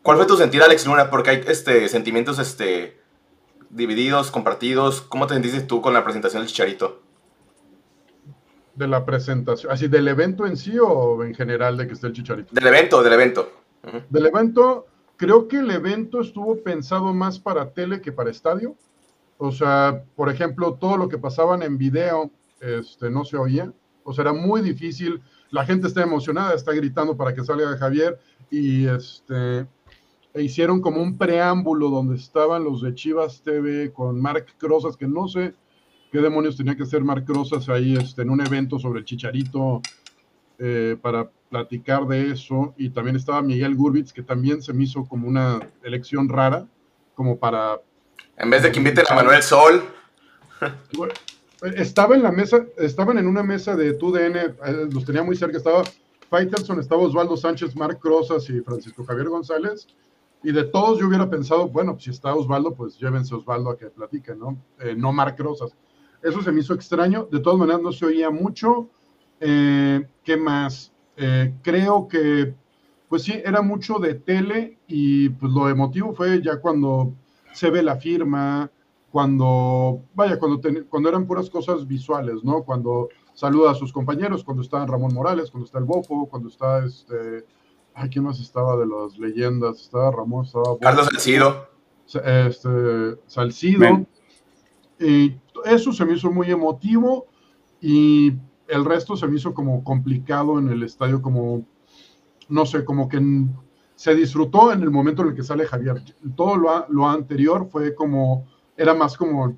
¿Cuál 0.01 0.17
fue 0.17 0.25
tu 0.25 0.39
sentir, 0.39 0.63
Alex 0.63 0.87
Luna? 0.87 1.11
Porque 1.11 1.29
hay 1.29 1.45
este, 1.49 1.87
sentimientos 1.91 2.39
este, 2.39 2.99
divididos, 3.69 4.31
compartidos. 4.31 5.03
¿Cómo 5.03 5.27
te 5.27 5.35
sentiste 5.35 5.61
tú 5.61 5.83
con 5.83 5.93
la 5.93 6.03
presentación 6.03 6.41
del 6.41 6.49
Chicharito? 6.49 7.05
De 8.77 8.87
la 8.87 9.05
presentación, 9.05 9.73
así 9.73 9.89
del 9.89 10.07
evento 10.07 10.47
en 10.47 10.57
sí 10.57 10.79
o 10.79 11.25
en 11.25 11.35
general 11.35 11.77
de 11.77 11.87
que 11.87 11.95
esté 11.95 12.09
el 12.09 12.13
Chicharito. 12.13 12.55
Del 12.55 12.67
evento, 12.67 13.03
del 13.03 13.13
evento. 13.15 13.51
Del 14.11 14.27
evento, 14.27 14.87
creo 15.17 15.49
que 15.49 15.59
el 15.59 15.71
evento 15.71 16.21
estuvo 16.21 16.63
pensado 16.63 17.15
más 17.15 17.39
para 17.39 17.71
tele 17.71 18.01
que 18.01 18.13
para 18.13 18.31
estadio. 18.31 18.77
O 19.39 19.51
sea, 19.51 20.03
por 20.15 20.29
ejemplo, 20.29 20.75
todo 20.75 20.97
lo 20.97 21.09
que 21.09 21.19
pasaban 21.19 21.63
en 21.63 21.79
video 21.79 22.31
este, 22.61 23.11
no 23.11 23.25
se 23.25 23.37
oía. 23.37 23.73
O 24.05 24.13
sea, 24.13 24.23
era 24.23 24.33
muy 24.33 24.61
difícil. 24.61 25.23
La 25.51 25.65
gente 25.65 25.87
está 25.87 26.03
emocionada, 26.03 26.55
está 26.55 26.73
gritando 26.73 27.17
para 27.17 27.35
que 27.35 27.45
salga 27.45 27.77
Javier 27.79 28.19
y 28.51 28.87
este 28.87 29.67
e 30.37 30.43
hicieron 30.43 30.83
como 30.83 31.03
un 31.03 31.17
preámbulo 31.17 31.89
donde 31.89 32.17
estaban 32.17 32.63
los 32.63 32.83
de 32.83 32.95
Chivas 32.95 33.41
TV 33.41 33.91
con 33.91 34.21
Mark 34.21 34.45
Crozas, 34.59 34.95
que 34.95 35.09
no 35.09 35.29
sé 35.29 35.55
qué 36.17 36.23
demonios 36.23 36.57
tenía 36.57 36.75
que 36.75 36.85
hacer 36.85 37.05
Mark 37.05 37.27
Crozas 37.27 37.69
ahí 37.69 37.95
este, 37.95 38.23
en 38.23 38.31
un 38.31 38.41
evento 38.41 38.79
sobre 38.79 39.01
el 39.01 39.05
Chicharito 39.05 39.83
eh, 40.59 40.97
para 41.03 41.29
platicar 41.51 42.07
de 42.07 42.31
eso. 42.31 42.73
Y 42.79 42.89
también 42.89 43.17
estaba 43.17 43.43
Miguel 43.43 43.77
Gurbitz, 43.77 44.15
que 44.15 44.23
también 44.23 44.63
se 44.63 44.73
me 44.73 44.85
hizo 44.85 45.05
como 45.05 45.29
una 45.29 45.61
elección 45.83 46.31
rara, 46.31 46.67
como 47.15 47.39
para... 47.39 47.83
En 48.39 48.49
vez 48.49 48.63
de 48.63 48.73
que 48.73 48.79
inviten 48.79 49.05
a 49.11 49.15
Manuel 49.15 49.43
Sol. 49.43 49.85
Estaba 51.77 52.17
en 52.17 52.23
la 52.23 52.33
mesa, 52.33 52.65
estaban 52.79 53.19
en 53.19 53.27
una 53.27 53.43
mesa 53.43 53.77
de 53.77 53.93
TUDN, 53.93 54.37
eh, 54.37 54.55
los 54.91 55.05
tenía 55.05 55.23
muy 55.23 55.37
cerca, 55.37 55.59
estaba 55.59 55.85
Faitelson, 56.31 56.81
estaba 56.81 57.03
Osvaldo 57.03 57.37
Sánchez, 57.37 57.77
Marc 57.77 58.01
Crozas 58.01 58.49
y 58.49 58.63
Francisco 58.63 59.05
Javier 59.05 59.29
González. 59.29 59.87
Y 60.43 60.51
de 60.51 60.65
todos 60.65 60.99
yo 60.99 61.09
hubiera 61.09 61.29
pensado, 61.29 61.69
bueno, 61.69 61.99
si 62.01 62.09
está 62.09 62.35
Osvaldo, 62.35 62.75
pues 62.75 62.99
llévense 62.99 63.35
a 63.35 63.37
Osvaldo 63.37 63.69
a 63.69 63.77
que 63.77 63.89
platique, 63.89 64.35
¿no? 64.35 64.57
Eh, 64.81 64.95
no 64.97 65.13
Marc 65.13 65.39
Rosas. 65.39 65.77
Eso 66.23 66.43
se 66.43 66.53
me 66.53 66.61
hizo 66.61 66.75
extraño. 66.75 67.29
De 67.31 67.41
todas 67.41 67.59
maneras, 67.59 67.83
no 67.83 67.93
se 67.93 68.07
oía 68.07 68.31
mucho. 68.31 68.89
Eh, 69.41 70.07
¿Qué 70.23 70.37
más? 70.37 70.93
Eh, 71.17 71.55
creo 71.63 72.09
que, 72.09 72.55
pues 73.09 73.23
sí, 73.23 73.41
era 73.45 73.63
mucho 73.63 73.99
de 73.99 74.15
tele 74.15 74.79
y 74.87 75.29
pues 75.31 75.53
lo 75.53 75.69
emotivo 75.69 76.15
fue 76.15 76.43
ya 76.43 76.61
cuando 76.61 77.15
se 77.53 77.71
ve 77.71 77.83
la 77.83 77.97
firma, 77.97 78.71
cuando, 79.11 80.03
vaya, 80.15 80.39
cuando, 80.39 80.61
cuando 80.89 81.09
eran 81.09 81.27
puras 81.27 81.49
cosas 81.49 81.87
visuales, 81.87 82.45
¿no? 82.45 82.63
Cuando 82.65 83.09
saluda 83.33 83.71
a 83.71 83.75
sus 83.75 83.93
compañeros, 83.93 84.45
cuando 84.45 84.63
está 84.63 84.85
Ramón 84.85 85.15
Morales, 85.15 85.51
cuando 85.51 85.67
está 85.67 85.79
el 85.79 85.85
Bofo, 85.85 86.27
cuando 86.27 86.49
está 86.49 86.85
este 86.85 87.45
Ay, 87.99 88.11
¿quién 88.11 88.25
más 88.25 88.39
estaba 88.39 88.77
de 88.77 88.87
las 88.87 89.17
leyendas? 89.19 89.81
Estaba 89.81 90.11
Ramón, 90.11 90.45
estaba... 90.45 90.79
Carlos 90.79 91.07
Salcido. 91.07 91.67
Este, 92.07 92.69
Salcido. 93.27 94.07
Y 95.01 95.31
eso 95.65 95.93
se 95.93 96.05
me 96.05 96.15
hizo 96.15 96.31
muy 96.31 96.51
emotivo 96.51 97.27
y 97.81 98.33
el 98.69 98.85
resto 98.85 99.17
se 99.17 99.27
me 99.27 99.37
hizo 99.37 99.55
como 99.55 99.85
complicado 99.85 100.59
en 100.59 100.69
el 100.69 100.83
estadio, 100.83 101.23
como, 101.23 101.65
no 102.49 102.67
sé, 102.67 102.85
como 102.85 103.09
que 103.09 103.21
se 103.95 104.15
disfrutó 104.15 104.73
en 104.73 104.83
el 104.83 104.91
momento 104.91 105.23
en 105.23 105.29
el 105.29 105.35
que 105.35 105.43
sale 105.43 105.67
Javier. 105.67 106.03
Todo 106.35 106.57
lo, 106.57 106.87
lo 106.89 107.09
anterior 107.09 107.69
fue 107.71 107.95
como, 107.95 108.47
era 108.77 108.95
más 108.95 109.17
como 109.17 109.57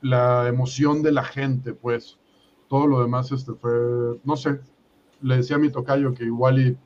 la 0.00 0.48
emoción 0.48 1.02
de 1.02 1.12
la 1.12 1.24
gente, 1.24 1.74
pues. 1.74 2.18
Todo 2.68 2.86
lo 2.86 3.00
demás 3.00 3.32
este 3.32 3.52
fue, 3.54 4.20
no 4.22 4.36
sé, 4.36 4.60
le 5.22 5.38
decía 5.38 5.56
a 5.56 5.58
mi 5.58 5.70
tocayo 5.70 6.14
que 6.14 6.24
igual 6.24 6.78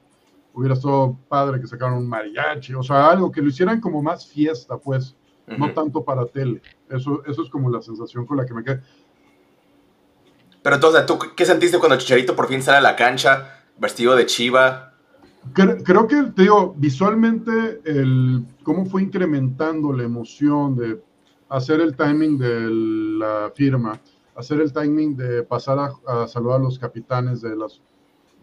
hubiera 0.54 0.74
estado 0.74 1.18
padre 1.28 1.60
que 1.60 1.66
sacaran 1.66 1.98
un 1.98 2.08
mariachi, 2.08 2.74
o 2.74 2.82
sea, 2.82 3.10
algo 3.10 3.30
que 3.30 3.42
lo 3.42 3.48
hicieran 3.48 3.80
como 3.80 4.02
más 4.02 4.26
fiesta, 4.26 4.78
pues, 4.78 5.16
no 5.46 5.72
tanto 5.72 6.04
para 6.04 6.26
tele. 6.26 6.62
Eso, 6.88 7.22
eso 7.26 7.42
es 7.42 7.50
como 7.50 7.70
la 7.70 7.82
sensación 7.82 8.26
con 8.26 8.36
la 8.36 8.46
que 8.46 8.54
me 8.54 8.64
quedé. 8.64 8.80
Pero 10.62 10.76
entonces, 10.76 11.04
¿tú 11.06 11.18
qué 11.36 11.44
sentiste 11.44 11.78
cuando 11.78 11.98
Chicharito 11.98 12.34
por 12.34 12.48
fin 12.48 12.62
sale 12.62 12.78
a 12.78 12.80
la 12.80 12.96
cancha 12.96 13.64
vestido 13.78 14.16
de 14.16 14.26
chiva? 14.26 14.94
Creo, 15.52 16.08
que, 16.08 16.22
te 16.34 16.42
digo, 16.42 16.74
visualmente, 16.78 17.80
el, 17.84 18.46
cómo 18.62 18.86
fue 18.86 19.02
incrementando 19.02 19.92
la 19.92 20.04
emoción 20.04 20.74
de 20.74 21.02
hacer 21.50 21.80
el 21.82 21.94
timing 21.94 22.38
de 22.38 22.70
la 23.18 23.52
firma, 23.54 24.00
hacer 24.34 24.62
el 24.62 24.72
timing 24.72 25.16
de 25.16 25.42
pasar 25.42 25.78
a, 25.78 26.22
a 26.22 26.26
saludar 26.26 26.60
a 26.60 26.64
los 26.64 26.78
capitanes 26.78 27.42
de 27.42 27.54
las 27.54 27.82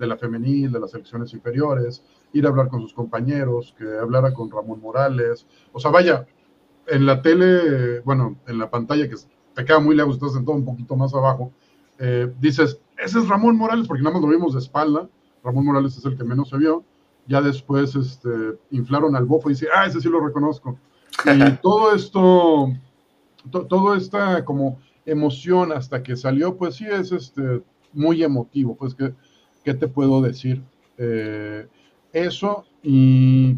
de 0.01 0.07
la 0.07 0.17
femenil, 0.17 0.71
de 0.71 0.79
las 0.79 0.91
selecciones 0.91 1.31
inferiores, 1.31 2.03
ir 2.33 2.45
a 2.45 2.49
hablar 2.49 2.69
con 2.69 2.81
sus 2.81 2.91
compañeros, 2.91 3.75
que 3.77 3.85
hablara 3.85 4.33
con 4.33 4.49
Ramón 4.49 4.81
Morales. 4.81 5.45
O 5.71 5.79
sea, 5.79 5.91
vaya, 5.91 6.25
en 6.87 7.05
la 7.05 7.21
tele, 7.21 7.99
bueno, 8.01 8.37
en 8.47 8.57
la 8.57 8.69
pantalla 8.69 9.07
que 9.07 9.15
te 9.55 9.65
queda 9.65 9.79
muy 9.79 9.95
lejos, 9.95 10.15
estás 10.15 10.33
sentado 10.33 10.57
un 10.57 10.65
poquito 10.65 10.95
más 10.95 11.13
abajo, 11.13 11.51
eh, 11.99 12.31
dices, 12.39 12.79
ese 12.97 13.19
es 13.19 13.27
Ramón 13.27 13.57
Morales, 13.57 13.87
porque 13.87 14.03
nada 14.03 14.15
más 14.15 14.23
lo 14.23 14.29
vimos 14.29 14.53
de 14.53 14.59
espalda. 14.59 15.07
Ramón 15.43 15.65
Morales 15.65 15.97
es 15.97 16.05
el 16.05 16.17
que 16.17 16.23
menos 16.23 16.49
se 16.49 16.57
vio. 16.57 16.83
Ya 17.27 17.41
después 17.41 17.95
este, 17.95 18.29
inflaron 18.71 19.15
al 19.15 19.25
bofo 19.25 19.49
y 19.49 19.53
dice, 19.53 19.67
ah, 19.75 19.85
ese 19.85 20.01
sí 20.01 20.09
lo 20.09 20.19
reconozco. 20.19 20.77
Y 21.25 21.51
todo 21.61 21.93
esto, 21.93 22.73
todo 23.51 23.95
esta 23.95 24.43
como 24.45 24.79
emoción 25.05 25.71
hasta 25.71 26.01
que 26.01 26.15
salió, 26.15 26.57
pues 26.57 26.75
sí 26.75 26.85
es 26.85 27.11
este, 27.11 27.61
muy 27.93 28.23
emotivo, 28.23 28.75
pues 28.75 28.95
que 28.95 29.13
¿qué 29.63 29.73
te 29.73 29.87
puedo 29.87 30.21
decir? 30.21 30.61
Eh, 30.97 31.67
eso 32.13 32.65
y 32.83 33.57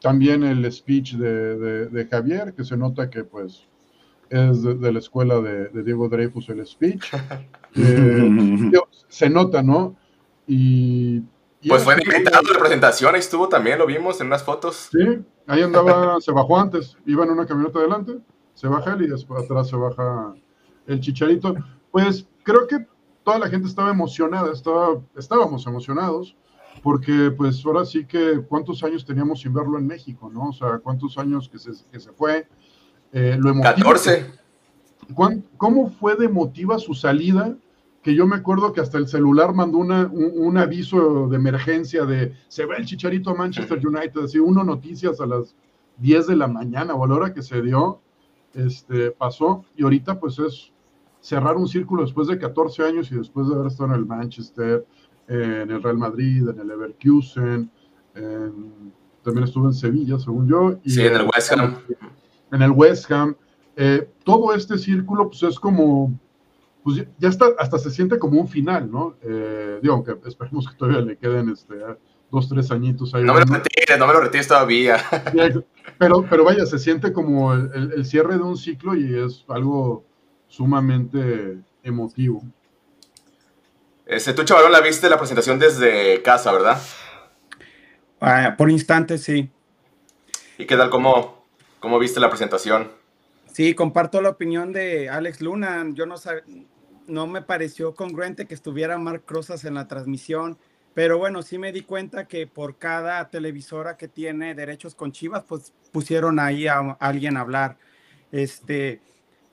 también 0.00 0.42
el 0.42 0.70
speech 0.72 1.14
de, 1.14 2.08
Javier, 2.10 2.54
que 2.54 2.64
se 2.64 2.76
nota 2.76 3.10
que 3.10 3.24
pues 3.24 3.66
es 4.28 4.62
de, 4.62 4.92
la 4.92 4.98
escuela 4.98 5.40
de, 5.40 5.82
Diego 5.82 6.08
Dreyfus 6.08 6.48
el 6.48 6.66
speech. 6.66 7.12
Eh, 7.76 8.72
se 9.06 9.30
nota, 9.30 9.62
¿no? 9.62 9.94
Y, 10.44 11.20
pues 11.68 11.84
fue 11.84 11.94
invitado 11.94 12.42
de 12.44 12.54
la 12.54 12.58
presentación, 12.58 13.14
ahí 13.14 13.20
estuvo 13.20 13.48
también, 13.48 13.78
lo 13.78 13.86
vimos 13.86 14.20
en 14.20 14.26
unas 14.26 14.42
fotos. 14.42 14.88
Sí, 14.90 15.20
ahí 15.46 15.62
andaba, 15.62 16.16
se 16.20 16.32
bajó 16.32 16.58
antes, 16.58 16.96
iba 17.06 17.22
en 17.22 17.30
una 17.30 17.46
camioneta 17.46 17.78
adelante, 17.78 18.18
se 18.54 18.66
baja 18.66 18.94
él 18.94 19.02
y 19.02 19.06
después 19.06 19.44
atrás 19.44 19.68
se 19.68 19.76
baja 19.76 20.34
el 20.88 20.98
chicharito. 20.98 21.54
Pues 21.92 22.26
creo 22.42 22.66
que 22.66 22.84
toda 23.22 23.38
la 23.38 23.48
gente 23.48 23.68
estaba 23.68 23.90
emocionada, 23.90 24.52
estaba, 24.52 25.00
estábamos 25.16 25.64
emocionados, 25.66 26.34
porque 26.82 27.30
pues 27.36 27.64
ahora 27.64 27.84
sí 27.84 28.04
que 28.04 28.40
cuántos 28.48 28.82
años 28.82 29.04
teníamos 29.04 29.40
sin 29.40 29.52
verlo 29.52 29.78
en 29.78 29.86
México, 29.86 30.30
¿no? 30.32 30.48
O 30.48 30.52
sea, 30.52 30.78
cuántos 30.78 31.18
años 31.18 31.48
que 31.48 31.58
se, 31.58 31.70
que 31.90 32.00
se 32.00 32.12
fue. 32.12 32.46
Eh, 33.12 33.36
lo 33.38 33.50
emotivo, 33.50 33.90
14. 33.90 34.26
¿Cómo 35.56 35.90
fue 35.90 36.16
de 36.16 36.26
emotiva 36.26 36.78
su 36.78 36.94
salida? 36.94 37.56
Que 38.02 38.14
yo 38.14 38.26
me 38.26 38.36
acuerdo 38.36 38.72
que 38.72 38.80
hasta 38.80 38.98
el 38.98 39.08
celular 39.08 39.52
mandó 39.52 39.78
una, 39.78 40.06
un, 40.06 40.56
aviso 40.56 41.28
de 41.28 41.36
emergencia 41.36 42.06
de 42.06 42.34
se 42.48 42.64
va 42.64 42.76
el 42.76 42.86
chicharito 42.86 43.30
a 43.30 43.34
Manchester 43.34 43.84
United, 43.84 44.20
así 44.24 44.38
uno 44.38 44.64
noticias 44.64 45.20
a 45.20 45.26
las 45.26 45.54
10 45.98 46.28
de 46.28 46.36
la 46.36 46.48
mañana 46.48 46.94
o 46.94 47.04
a 47.04 47.08
la 47.08 47.14
hora 47.14 47.34
que 47.34 47.42
se 47.42 47.60
dio, 47.60 48.00
este, 48.54 49.10
pasó, 49.10 49.64
y 49.76 49.82
ahorita 49.82 50.18
pues 50.18 50.38
es 50.38 50.72
cerrar 51.20 51.56
un 51.56 51.68
círculo 51.68 52.02
después 52.02 52.28
de 52.28 52.38
14 52.38 52.84
años 52.84 53.12
y 53.12 53.16
después 53.16 53.48
de 53.48 53.54
haber 53.54 53.66
estado 53.66 53.90
en 53.90 53.96
el 53.96 54.06
Manchester, 54.06 54.86
en 55.30 55.70
el 55.70 55.82
Real 55.82 55.96
Madrid, 55.96 56.48
en 56.48 56.58
el 56.58 56.66
Leverkusen, 56.68 57.70
también 59.22 59.44
estuvo 59.44 59.66
en 59.66 59.74
Sevilla, 59.74 60.18
según 60.18 60.48
yo. 60.48 60.78
Y 60.82 60.90
sí, 60.90 61.06
en 61.06 61.14
el 61.14 61.22
West 61.22 61.52
Ham. 61.52 61.76
En 62.52 62.62
el 62.62 62.70
West 62.72 63.10
Ham. 63.12 63.36
Eh, 63.76 64.10
todo 64.24 64.54
este 64.54 64.76
círculo, 64.76 65.28
pues 65.28 65.42
es 65.42 65.58
como, 65.58 66.18
pues 66.82 67.06
ya 67.18 67.28
está, 67.28 67.46
hasta 67.58 67.78
se 67.78 67.90
siente 67.90 68.18
como 68.18 68.40
un 68.40 68.48
final, 68.48 68.90
¿no? 68.90 69.16
Eh, 69.22 69.78
digo, 69.82 70.02
que 70.02 70.16
esperemos 70.28 70.68
que 70.68 70.76
todavía 70.76 71.00
le 71.00 71.16
queden 71.16 71.50
este, 71.50 71.76
dos, 72.30 72.48
tres 72.48 72.70
añitos 72.70 73.14
ahí. 73.14 73.24
No 73.24 73.34
me 73.34 73.40
lo 73.40 73.46
retires, 73.46 73.98
no 73.98 74.06
me 74.06 74.12
lo 74.12 74.20
retires 74.20 74.48
todavía. 74.48 74.98
Pero, 75.98 76.24
pero 76.30 76.44
vaya, 76.44 76.64
se 76.64 76.78
siente 76.78 77.12
como 77.12 77.52
el 77.52 78.04
cierre 78.06 78.36
de 78.36 78.42
un 78.42 78.56
ciclo 78.56 78.94
y 78.94 79.18
es 79.18 79.44
algo 79.48 80.04
sumamente 80.46 81.58
emotivo. 81.82 82.42
Este, 84.10 84.32
tú, 84.32 84.42
chavalón, 84.42 84.72
la 84.72 84.80
viste 84.80 85.08
la 85.08 85.18
presentación 85.18 85.60
desde 85.60 86.20
casa, 86.20 86.50
¿verdad? 86.50 86.82
Ah, 88.20 88.56
por 88.58 88.68
instantes, 88.68 89.22
sí. 89.22 89.48
¿Y 90.58 90.66
qué 90.66 90.76
tal? 90.76 90.90
¿Cómo, 90.90 91.46
¿Cómo 91.78 91.96
viste 92.00 92.18
la 92.18 92.28
presentación? 92.28 92.90
Sí, 93.52 93.72
comparto 93.76 94.20
la 94.20 94.30
opinión 94.30 94.72
de 94.72 95.08
Alex 95.08 95.40
Luna. 95.40 95.86
Yo 95.92 96.06
no 96.06 96.16
no 97.06 97.28
me 97.28 97.40
pareció 97.40 97.94
congruente 97.94 98.46
que 98.46 98.54
estuviera 98.54 98.98
Marc 98.98 99.24
Crozas 99.24 99.64
en 99.64 99.74
la 99.74 99.86
transmisión, 99.86 100.58
pero 100.92 101.18
bueno, 101.18 101.42
sí 101.42 101.56
me 101.58 101.70
di 101.70 101.82
cuenta 101.82 102.26
que 102.26 102.48
por 102.48 102.78
cada 102.78 103.30
televisora 103.30 103.96
que 103.96 104.08
tiene 104.08 104.56
derechos 104.56 104.96
con 104.96 105.12
Chivas, 105.12 105.44
pues 105.44 105.72
pusieron 105.92 106.40
ahí 106.40 106.66
a 106.66 106.80
alguien 106.98 107.36
a 107.36 107.42
hablar. 107.42 107.78
Este, 108.32 109.00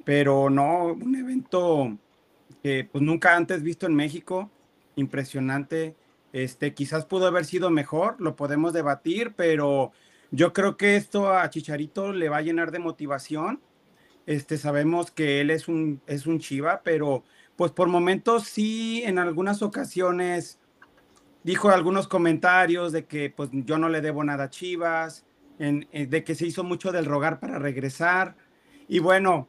pero 0.04 0.50
no, 0.50 0.94
un 0.94 1.16
evento 1.16 1.96
pues 2.92 3.04
nunca 3.04 3.36
antes 3.36 3.64
visto 3.64 3.86
en 3.86 3.96
México, 3.96 4.50
impresionante. 4.96 5.96
Este, 6.34 6.74
quizás 6.74 7.06
pudo 7.06 7.28
haber 7.28 7.46
sido 7.46 7.70
mejor, 7.70 8.16
lo 8.20 8.36
podemos 8.36 8.74
debatir, 8.74 9.34
pero 9.36 9.92
yo 10.32 10.54
creo 10.54 10.78
que 10.78 10.96
esto 10.96 11.32
a 11.32 11.50
Chicharito 11.50 12.12
le 12.12 12.30
va 12.30 12.38
a 12.38 12.42
llenar 12.42 12.72
de 12.72 12.80
motivación. 12.80 13.62
Este, 14.26 14.58
sabemos 14.58 15.12
que 15.12 15.42
él 15.42 15.52
es 15.52 15.68
un, 15.68 16.02
es 16.06 16.28
un 16.28 16.40
chiva, 16.40 16.82
pero 16.84 17.24
pues 17.56 17.72
por 17.72 17.88
momentos 17.88 18.44
sí, 18.44 19.04
en 19.06 19.20
algunas 19.20 19.62
ocasiones 19.62 20.60
dijo 21.44 21.70
algunos 21.70 22.08
comentarios 22.08 22.92
de 22.92 23.06
que 23.06 23.30
pues 23.30 23.50
yo 23.54 23.78
no 23.78 23.88
le 23.88 24.02
debo 24.02 24.24
nada 24.24 24.46
a 24.46 24.50
Chivas, 24.50 25.26
en, 25.60 25.88
eh, 25.92 26.06
de 26.06 26.24
que 26.24 26.36
se 26.36 26.46
hizo 26.46 26.64
mucho 26.64 26.92
del 26.92 27.06
rogar 27.06 27.40
para 27.40 27.58
regresar. 27.58 28.36
Y 28.88 29.00
bueno, 29.00 29.48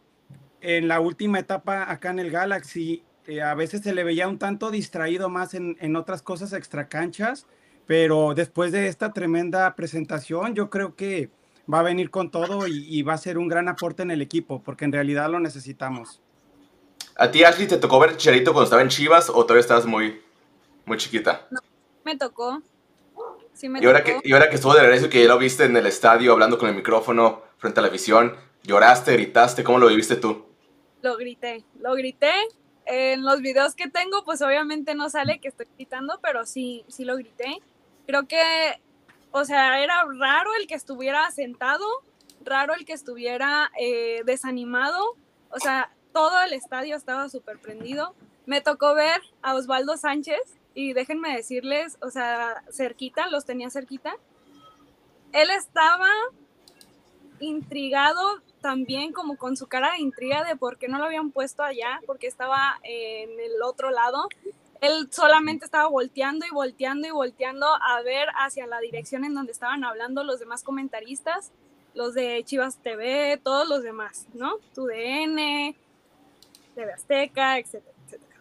en 0.60 0.88
la 0.88 1.00
última 1.00 1.40
etapa 1.40 1.90
acá 1.90 2.10
en 2.10 2.20
el 2.20 2.30
Galaxy, 2.30 3.04
eh, 3.28 3.42
a 3.42 3.54
veces 3.54 3.82
se 3.82 3.92
le 3.92 4.04
veía 4.04 4.26
un 4.26 4.38
tanto 4.38 4.70
distraído 4.70 5.28
más 5.28 5.52
en, 5.52 5.76
en 5.80 5.96
otras 5.96 6.22
cosas 6.22 6.54
extracanchas, 6.54 7.46
pero 7.86 8.32
después 8.34 8.72
de 8.72 8.88
esta 8.88 9.12
tremenda 9.12 9.74
presentación, 9.74 10.54
yo 10.54 10.70
creo 10.70 10.96
que 10.96 11.28
va 11.72 11.80
a 11.80 11.82
venir 11.82 12.10
con 12.10 12.30
todo 12.30 12.66
y, 12.66 12.86
y, 12.88 13.02
va 13.02 13.12
a 13.12 13.18
ser 13.18 13.36
un 13.36 13.46
gran 13.46 13.68
aporte 13.68 14.02
en 14.02 14.10
el 14.10 14.22
equipo, 14.22 14.62
porque 14.62 14.86
en 14.86 14.92
realidad 14.92 15.28
lo 15.30 15.40
necesitamos. 15.40 16.22
¿A 17.16 17.30
ti, 17.30 17.44
Ashley, 17.44 17.68
te 17.68 17.76
tocó 17.76 17.98
ver 17.98 18.16
Chicharito 18.16 18.52
cuando 18.52 18.64
estaba 18.64 18.80
en 18.80 18.88
Chivas 18.88 19.28
o 19.28 19.42
todavía 19.42 19.60
estabas 19.60 19.84
muy, 19.84 20.22
muy 20.86 20.96
chiquita? 20.96 21.46
No, 21.50 21.60
me 22.04 22.16
tocó. 22.16 22.62
Sí 23.52 23.68
me 23.68 23.80
y, 23.80 23.84
ahora 23.84 24.02
tocó. 24.04 24.22
que, 24.22 24.28
y 24.28 24.32
ahora 24.32 24.48
que 24.48 24.54
estuvo 24.54 24.72
de 24.72 24.80
regreso 24.80 25.06
y 25.06 25.08
que 25.10 25.22
ya 25.22 25.28
lo 25.28 25.36
viste 25.36 25.64
en 25.64 25.76
el 25.76 25.86
estadio 25.86 26.32
hablando 26.32 26.56
con 26.56 26.70
el 26.70 26.74
micrófono 26.74 27.42
frente 27.58 27.80
a 27.80 27.82
la 27.82 27.90
visión, 27.90 28.34
lloraste, 28.62 29.12
gritaste, 29.12 29.64
¿cómo 29.64 29.78
lo 29.78 29.88
viviste 29.88 30.16
tú? 30.16 30.46
Lo 31.02 31.16
grité, 31.18 31.64
lo 31.80 31.94
grité. 31.94 32.32
En 32.90 33.22
los 33.22 33.42
videos 33.42 33.74
que 33.74 33.90
tengo, 33.90 34.24
pues 34.24 34.40
obviamente 34.40 34.94
no 34.94 35.10
sale 35.10 35.40
que 35.40 35.48
estoy 35.48 35.66
gritando, 35.76 36.18
pero 36.22 36.46
sí, 36.46 36.86
sí 36.88 37.04
lo 37.04 37.16
grité. 37.16 37.60
Creo 38.06 38.26
que, 38.26 38.80
o 39.30 39.44
sea, 39.44 39.82
era 39.82 40.04
raro 40.18 40.54
el 40.58 40.66
que 40.66 40.74
estuviera 40.74 41.30
sentado, 41.30 41.84
raro 42.42 42.72
el 42.74 42.86
que 42.86 42.94
estuviera 42.94 43.70
eh, 43.78 44.22
desanimado. 44.24 45.16
O 45.50 45.58
sea, 45.60 45.90
todo 46.14 46.40
el 46.40 46.54
estadio 46.54 46.96
estaba 46.96 47.28
súper 47.28 47.58
prendido. 47.58 48.14
Me 48.46 48.62
tocó 48.62 48.94
ver 48.94 49.20
a 49.42 49.54
Osvaldo 49.54 49.98
Sánchez 49.98 50.40
y 50.72 50.94
déjenme 50.94 51.36
decirles, 51.36 51.98
o 52.00 52.08
sea, 52.08 52.64
cerquita, 52.72 53.28
los 53.28 53.44
tenía 53.44 53.68
cerquita. 53.68 54.14
Él 55.32 55.50
estaba 55.50 56.08
intrigado 57.38 58.40
también 58.60 59.12
como 59.12 59.36
con 59.36 59.56
su 59.56 59.66
cara 59.66 59.92
de 59.92 60.00
intriga 60.00 60.44
de 60.44 60.56
por 60.56 60.78
qué 60.78 60.88
no 60.88 60.98
lo 60.98 61.04
habían 61.04 61.30
puesto 61.30 61.62
allá, 61.62 62.00
porque 62.06 62.26
estaba 62.26 62.78
en 62.82 63.30
el 63.40 63.62
otro 63.62 63.90
lado. 63.90 64.28
Él 64.80 65.08
solamente 65.10 65.64
estaba 65.64 65.88
volteando 65.88 66.46
y 66.46 66.50
volteando 66.50 67.08
y 67.08 67.10
volteando 67.10 67.66
a 67.66 68.02
ver 68.02 68.28
hacia 68.36 68.66
la 68.66 68.78
dirección 68.80 69.24
en 69.24 69.34
donde 69.34 69.52
estaban 69.52 69.84
hablando 69.84 70.22
los 70.22 70.38
demás 70.38 70.62
comentaristas, 70.62 71.50
los 71.94 72.14
de 72.14 72.42
Chivas 72.44 72.76
TV, 72.76 73.40
todos 73.42 73.68
los 73.68 73.82
demás, 73.82 74.26
¿no? 74.34 74.58
TUDN, 74.74 75.74
TV 76.74 76.92
Azteca, 76.94 77.58
etcétera, 77.58 77.94
etcétera. 78.06 78.40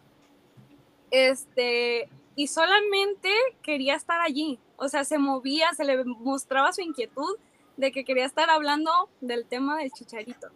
Este, 1.10 2.08
y 2.36 2.46
solamente 2.46 3.30
quería 3.62 3.96
estar 3.96 4.20
allí, 4.20 4.60
o 4.76 4.88
sea, 4.88 5.04
se 5.04 5.18
movía, 5.18 5.72
se 5.74 5.84
le 5.84 6.04
mostraba 6.04 6.72
su 6.72 6.82
inquietud 6.82 7.36
de 7.78 7.92
que 7.92 8.04
quería 8.04 8.26
estar 8.26 8.50
hablando 8.50 8.90
del 9.20 9.46
tema 9.46 9.78
del 9.78 9.90
chicharito. 9.92 10.48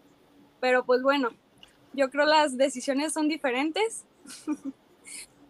Pero 0.61 0.85
pues 0.85 1.02
bueno, 1.02 1.31
yo 1.95 2.11
creo 2.11 2.26
las 2.26 2.59
decisiones 2.59 3.14
son 3.14 3.29
diferentes. 3.29 4.05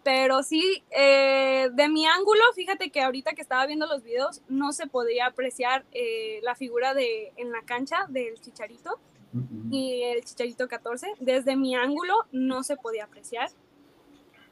Pero 0.04 0.42
sí, 0.42 0.82
eh, 0.90 1.70
de 1.72 1.88
mi 1.88 2.06
ángulo, 2.06 2.42
fíjate 2.54 2.90
que 2.90 3.00
ahorita 3.00 3.32
que 3.32 3.42
estaba 3.42 3.64
viendo 3.66 3.86
los 3.86 4.02
videos, 4.02 4.42
no 4.48 4.72
se 4.72 4.88
podía 4.88 5.26
apreciar 5.26 5.84
eh, 5.92 6.40
la 6.42 6.56
figura 6.56 6.92
de 6.92 7.32
en 7.36 7.52
la 7.52 7.62
cancha 7.62 8.06
del 8.08 8.40
chicharito 8.40 8.98
uh 9.32 9.38
-huh. 9.38 9.68
y 9.70 10.02
el 10.02 10.24
chicharito 10.24 10.66
14. 10.68 11.14
Desde 11.20 11.56
mi 11.56 11.76
ángulo 11.76 12.14
no 12.32 12.64
se 12.64 12.76
podía 12.76 13.04
apreciar. 13.04 13.48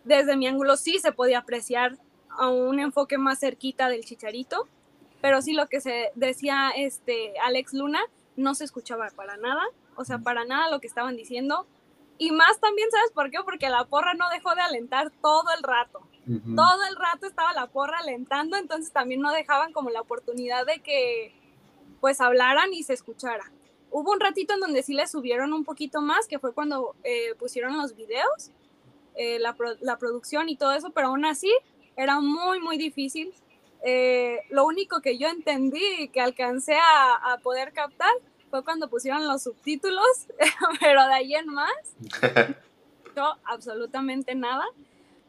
Desde 0.05 0.37
mi 0.37 0.47
ángulo 0.47 0.77
sí 0.77 1.01
se 1.01 1.13
podía 1.13 1.41
apreciar 1.41 1.99
a 2.31 2.49
un 2.49 2.79
enfoque 2.79 3.19
más 3.19 3.41
cerquita 3.41 3.89
del 3.89 4.05
chicharito 4.05 4.69
pero 5.21 5.43
sí 5.43 5.53
lo 5.53 5.67
que 5.67 5.81
se 5.81 6.11
decía 6.15 6.71
este 6.77 7.35
Alex 7.41 7.75
Luna 7.75 8.01
no 8.37 8.55
se 8.55 8.65
escuchaba 8.65 9.09
para 9.15 9.37
nada, 9.37 9.63
o 9.97 10.05
sea, 10.05 10.19
para 10.19 10.45
nada 10.45 10.71
lo 10.71 10.81
que 10.81 10.87
estaban 10.87 11.17
diciendo. 11.17 11.67
Y 12.19 12.33
más 12.33 12.61
también, 12.61 12.91
¿sabes 12.91 13.13
por 13.13 13.31
qué? 13.31 13.39
Porque 13.45 13.71
la 13.71 13.85
porra 13.87 14.15
no 14.15 14.29
dejó 14.29 14.55
de 14.55 14.61
alentar 14.61 15.11
todo 15.23 15.45
el 15.57 15.63
rato. 15.63 16.01
Uh 16.27 16.33
-huh. 16.33 16.55
Todo 16.57 16.85
el 16.89 16.97
rato 16.97 17.27
estaba 17.27 17.53
la 17.55 17.67
porra 17.67 17.99
alentando, 17.99 18.57
entonces 18.57 18.93
también 18.93 19.21
no 19.21 19.33
dejaban 19.33 19.73
como 19.73 19.89
la 19.91 20.03
oportunidad 20.03 20.67
de 20.67 20.81
que 20.81 21.35
pues 22.01 22.21
hablaran 22.21 22.73
y 22.73 22.83
se 22.83 22.95
escuchara. 22.95 23.51
Hubo 23.91 24.13
un 24.13 24.21
ratito 24.21 24.55
en 24.55 24.61
donde 24.61 24.83
sí 24.83 24.95
le 24.95 25.07
subieron 25.07 25.53
un 25.53 25.65
poquito 25.65 26.01
más, 26.01 26.27
que 26.27 26.39
fue 26.39 26.55
cuando 26.55 26.95
eh, 27.05 27.35
pusieron 27.39 27.77
los 27.77 27.97
videos, 27.97 28.51
eh, 29.17 29.39
la, 29.39 29.55
pro 29.55 29.71
la 29.81 29.99
producción 29.99 30.49
y 30.49 30.57
todo 30.57 30.73
eso, 30.73 30.91
pero 30.91 31.09
aún 31.09 31.25
así 31.25 31.53
era 31.97 32.21
muy, 32.21 32.61
muy 32.61 32.79
difícil 32.79 33.35
eh, 33.85 34.41
lo 34.51 34.65
único 34.67 35.01
que 35.01 35.19
yo 35.19 35.29
entendí 35.29 35.83
y 35.99 36.09
que 36.09 36.21
alcancé 36.21 36.75
a, 36.75 37.33
a, 37.33 37.39
poder 37.39 37.73
captar 37.73 38.13
fue 38.51 38.65
cuando 38.65 38.91
pusieron 38.91 39.27
los 39.27 39.43
subtítulos, 39.43 40.27
pero 40.81 41.07
de 41.07 41.15
ahí 41.15 41.35
en 41.35 41.47
más, 41.47 41.73
yo 43.17 43.37
absolutamente 43.45 44.35
nada. 44.35 44.65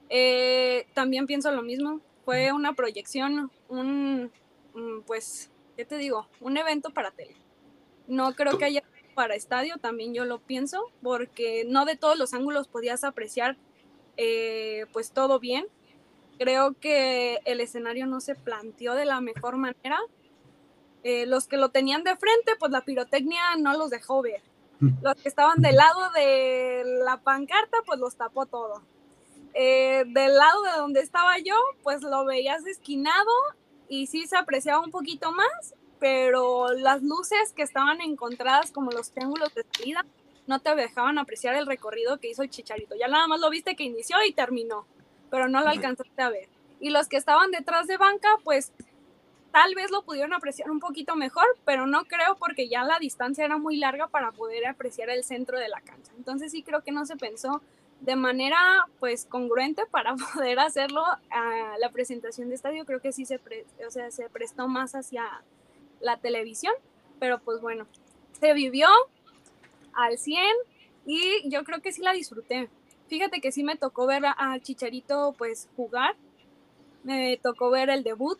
Eh, 0.09 0.87
también 0.93 1.25
pienso 1.25 1.51
lo 1.51 1.61
mismo, 1.61 2.01
fue 2.25 2.51
una 2.51 2.73
proyección, 2.73 3.49
un, 3.69 4.31
pues, 5.05 5.49
¿qué 5.77 5.85
te 5.85 5.97
digo? 5.97 6.27
Un 6.41 6.57
evento 6.57 6.89
para 6.89 7.11
tele. 7.11 7.35
No 8.07 8.33
creo 8.33 8.57
que 8.57 8.65
haya 8.65 8.83
para 9.15 9.35
estadio, 9.35 9.77
también 9.77 10.13
yo 10.13 10.25
lo 10.25 10.39
pienso, 10.39 10.91
porque 11.01 11.63
no 11.65 11.85
de 11.85 11.95
todos 11.95 12.17
los 12.17 12.33
ángulos 12.33 12.67
podías 12.67 13.05
apreciar 13.05 13.55
eh, 14.17 14.85
pues 14.91 15.11
todo 15.11 15.39
bien, 15.39 15.67
creo 16.41 16.73
que 16.79 17.39
el 17.45 17.61
escenario 17.61 18.07
no 18.07 18.19
se 18.19 18.33
planteó 18.33 18.95
de 18.95 19.05
la 19.05 19.21
mejor 19.21 19.57
manera. 19.57 19.99
Eh, 21.03 21.27
los 21.27 21.47
que 21.47 21.55
lo 21.55 21.69
tenían 21.69 22.03
de 22.03 22.15
frente, 22.15 22.53
pues 22.57 22.71
la 22.71 22.81
pirotecnia 22.81 23.55
no 23.59 23.77
los 23.77 23.91
dejó 23.91 24.23
ver. 24.23 24.41
Los 25.03 25.15
que 25.17 25.29
estaban 25.29 25.61
del 25.61 25.75
lado 25.75 26.09
de 26.15 26.83
la 27.05 27.17
pancarta, 27.17 27.77
pues 27.85 27.99
los 27.99 28.15
tapó 28.15 28.47
todo. 28.47 28.81
Eh, 29.53 30.03
del 30.07 30.35
lado 30.35 30.63
de 30.63 30.71
donde 30.77 31.01
estaba 31.01 31.37
yo, 31.37 31.53
pues 31.83 32.01
lo 32.01 32.25
veías 32.25 32.65
esquinado 32.65 33.29
y 33.87 34.07
sí 34.07 34.25
se 34.25 34.35
apreciaba 34.35 34.83
un 34.83 34.89
poquito 34.89 35.31
más, 35.31 35.75
pero 35.99 36.73
las 36.73 37.03
luces 37.03 37.53
que 37.55 37.61
estaban 37.61 38.01
encontradas 38.01 38.71
como 38.71 38.89
los 38.89 39.11
triángulos 39.11 39.53
de 39.53 39.63
salida 39.77 40.07
no 40.47 40.59
te 40.59 40.73
dejaban 40.73 41.19
apreciar 41.19 41.53
el 41.53 41.67
recorrido 41.67 42.17
que 42.17 42.31
hizo 42.31 42.41
el 42.41 42.49
chicharito. 42.49 42.95
Ya 42.95 43.07
nada 43.07 43.27
más 43.27 43.39
lo 43.39 43.51
viste 43.51 43.75
que 43.75 43.83
inició 43.83 44.17
y 44.27 44.33
terminó 44.33 44.87
pero 45.31 45.47
no 45.47 45.61
lo 45.61 45.69
alcanzaste 45.69 46.21
a 46.21 46.29
ver. 46.29 46.47
Y 46.79 46.91
los 46.91 47.07
que 47.07 47.17
estaban 47.17 47.49
detrás 47.49 47.87
de 47.87 47.97
banca, 47.97 48.27
pues 48.43 48.71
tal 49.51 49.73
vez 49.73 49.89
lo 49.89 50.03
pudieron 50.03 50.33
apreciar 50.33 50.69
un 50.69 50.79
poquito 50.79 51.15
mejor, 51.15 51.45
pero 51.65 51.87
no 51.87 52.03
creo 52.05 52.35
porque 52.37 52.69
ya 52.69 52.83
la 52.83 52.99
distancia 52.99 53.45
era 53.45 53.57
muy 53.57 53.77
larga 53.77 54.07
para 54.07 54.31
poder 54.31 54.67
apreciar 54.67 55.09
el 55.09 55.23
centro 55.23 55.57
de 55.57 55.69
la 55.69 55.81
cancha. 55.81 56.11
Entonces 56.17 56.51
sí 56.51 56.61
creo 56.61 56.83
que 56.83 56.91
no 56.91 57.05
se 57.05 57.15
pensó 57.15 57.61
de 58.01 58.15
manera 58.15 58.57
pues 58.99 59.25
congruente 59.25 59.85
para 59.85 60.15
poder 60.33 60.59
hacerlo 60.59 61.03
a 61.03 61.77
la 61.79 61.89
presentación 61.91 62.49
de 62.49 62.55
estadio. 62.55 62.85
Creo 62.85 63.01
que 63.01 63.11
sí 63.11 63.25
se, 63.25 63.39
pre 63.39 63.65
o 63.87 63.91
sea, 63.91 64.11
se 64.11 64.29
prestó 64.29 64.67
más 64.67 64.95
hacia 64.95 65.25
la 66.01 66.17
televisión, 66.17 66.73
pero 67.19 67.39
pues 67.39 67.61
bueno, 67.61 67.87
se 68.39 68.53
vivió 68.53 68.87
al 69.93 70.17
100 70.17 70.43
y 71.05 71.49
yo 71.49 71.63
creo 71.63 71.81
que 71.81 71.91
sí 71.91 72.01
la 72.01 72.13
disfruté 72.13 72.69
fíjate 73.11 73.41
que 73.41 73.51
sí 73.51 73.61
me 73.61 73.75
tocó 73.75 74.07
ver 74.07 74.23
a 74.25 74.57
Chicharito 74.61 75.35
pues 75.37 75.67
jugar, 75.75 76.15
me 77.03 77.37
tocó 77.43 77.69
ver 77.69 77.89
el 77.89 78.03
debut, 78.05 78.39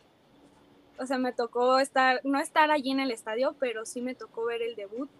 o 0.98 1.04
sea, 1.04 1.18
me 1.18 1.34
tocó 1.34 1.78
estar, 1.78 2.22
no 2.24 2.40
estar 2.40 2.70
allí 2.70 2.90
en 2.90 3.00
el 3.00 3.10
estadio, 3.10 3.54
pero 3.60 3.84
sí 3.84 4.00
me 4.00 4.14
tocó 4.14 4.46
ver 4.46 4.62
el 4.62 4.74
debut. 4.74 5.10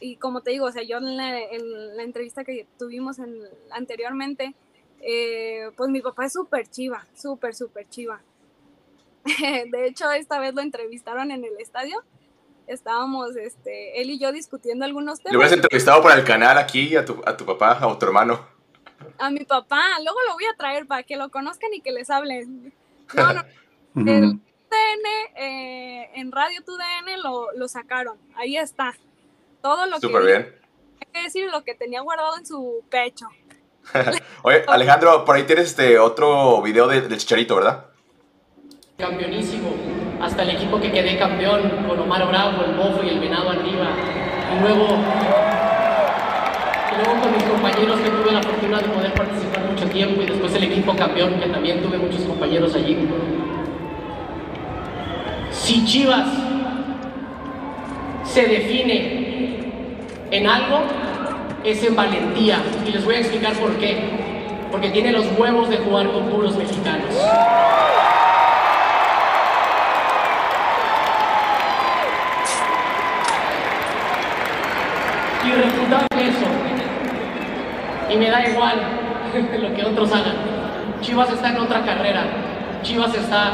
Y 0.00 0.16
como 0.16 0.40
te 0.40 0.50
digo, 0.50 0.66
o 0.66 0.72
sea, 0.72 0.82
yo 0.82 0.98
en 0.98 1.16
la, 1.16 1.40
en 1.40 1.96
la 1.96 2.02
entrevista 2.02 2.42
que 2.42 2.66
tuvimos 2.76 3.20
en, 3.20 3.36
anteriormente, 3.70 4.56
eh, 5.02 5.70
pues 5.76 5.88
mi 5.88 6.00
papá 6.00 6.24
es 6.24 6.32
súper 6.32 6.66
chiva, 6.66 7.06
súper, 7.14 7.54
súper 7.54 7.88
chiva. 7.88 8.22
De 9.70 9.86
hecho, 9.86 10.10
esta 10.10 10.40
vez 10.40 10.52
lo 10.52 10.62
entrevistaron 10.62 11.30
en 11.30 11.44
el 11.44 11.60
estadio. 11.60 12.02
Estábamos, 12.66 13.36
este, 13.36 14.00
él 14.00 14.10
y 14.10 14.18
yo 14.18 14.32
discutiendo 14.32 14.84
algunos 14.84 15.20
temas. 15.20 15.32
¿Le 15.32 15.38
hubieras 15.38 15.52
entrevistado 15.52 16.02
para 16.02 16.16
el 16.16 16.24
canal 16.24 16.58
aquí 16.58 16.96
a 16.96 17.04
tu, 17.04 17.22
a 17.24 17.36
tu 17.36 17.46
papá, 17.46 17.78
a 17.80 17.98
tu 17.98 18.04
hermano? 18.04 18.53
A 19.18 19.30
mi 19.30 19.44
papá, 19.44 19.82
luego 20.02 20.18
lo 20.28 20.34
voy 20.34 20.44
a 20.44 20.56
traer 20.56 20.86
para 20.86 21.02
que 21.02 21.16
lo 21.16 21.30
conozcan 21.30 21.72
y 21.74 21.80
que 21.80 21.92
les 21.92 22.10
hablen. 22.10 22.72
No, 23.14 23.32
no. 23.34 23.42
El 24.10 24.40
TUDN, 24.40 25.36
eh, 25.36 26.10
en 26.14 26.32
Radio 26.32 26.62
TUDN 26.64 27.22
lo, 27.22 27.52
lo 27.52 27.68
sacaron, 27.68 28.18
ahí 28.34 28.56
está. 28.56 28.94
todo 29.62 29.86
lo 29.86 30.00
Súper 30.00 30.20
que 30.22 30.26
bien. 30.26 30.54
hay 31.00 31.08
que 31.12 31.22
decir 31.22 31.48
lo 31.50 31.62
que 31.64 31.74
tenía 31.74 32.00
guardado 32.00 32.36
en 32.38 32.44
su 32.46 32.82
pecho. 32.90 33.28
Oye, 34.42 34.64
Alejandro, 34.66 35.24
por 35.24 35.36
ahí 35.36 35.44
tienes 35.44 35.66
este 35.66 35.98
otro 35.98 36.60
video 36.62 36.88
de- 36.88 37.02
del 37.02 37.18
Chicharito, 37.18 37.54
¿verdad? 37.56 37.86
campeonísimo, 38.96 39.74
hasta 40.20 40.42
el 40.44 40.50
equipo 40.50 40.80
que 40.80 40.90
quedé 40.92 41.18
campeón 41.18 41.68
con 41.86 41.98
Omar 42.00 42.26
Bravo, 42.28 42.64
el 42.64 42.74
Bofo 42.76 43.02
y 43.02 43.08
el 43.10 43.20
Venado 43.20 43.50
arriba. 43.50 43.88
Y 44.56 44.60
luego, 44.62 44.86
luego 46.96 47.20
con 47.20 47.32
mis 47.32 47.42
compañeros 47.44 48.00
que 48.00 48.10
tuve 48.10 48.32
la 48.32 48.42
fortuna 48.42 48.78
de 48.78 48.88
poder 48.88 49.12
participar 49.14 49.64
mucho 49.70 49.86
tiempo 49.86 50.22
y 50.22 50.26
después 50.26 50.54
el 50.54 50.64
equipo 50.64 50.94
campeón 50.94 51.34
que 51.40 51.46
también 51.46 51.82
tuve 51.82 51.98
muchos 51.98 52.22
compañeros 52.22 52.74
allí. 52.74 52.96
Si 55.50 55.84
Chivas 55.84 56.28
se 58.24 58.46
define 58.46 59.24
en 60.30 60.46
algo, 60.46 60.80
es 61.64 61.82
en 61.84 61.96
valentía. 61.96 62.58
Y 62.86 62.90
les 62.90 63.04
voy 63.04 63.14
a 63.14 63.18
explicar 63.20 63.52
por 63.54 63.72
qué. 63.76 63.96
Porque 64.70 64.90
tiene 64.90 65.12
los 65.12 65.26
huevos 65.38 65.68
de 65.68 65.78
jugar 65.78 66.10
con 66.10 66.28
puros 66.28 66.56
mexicanos. 66.56 67.14
irrefutable 75.46 76.06
eso. 76.10 76.13
Y 78.14 78.16
me 78.16 78.30
da 78.30 78.48
igual 78.48 78.76
lo 79.60 79.74
que 79.74 79.84
otros 79.84 80.12
hagan. 80.12 80.36
Chivas 81.00 81.32
está 81.32 81.48
en 81.48 81.56
otra 81.56 81.82
carrera. 81.82 82.22
Chivas 82.82 83.12
está 83.12 83.52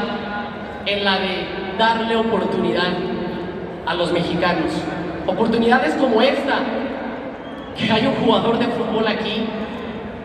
en 0.85 1.03
la 1.03 1.17
de 1.17 1.47
darle 1.79 2.15
oportunidad 2.15 2.93
a 3.87 3.95
los 3.95 4.11
mexicanos. 4.11 4.71
Oportunidades 5.25 5.95
como 5.95 6.21
esta, 6.21 6.59
que 7.75 7.91
hay 7.91 8.05
un 8.05 8.13
jugador 8.23 8.59
de 8.59 8.67
fútbol 8.67 9.07
aquí 9.07 9.45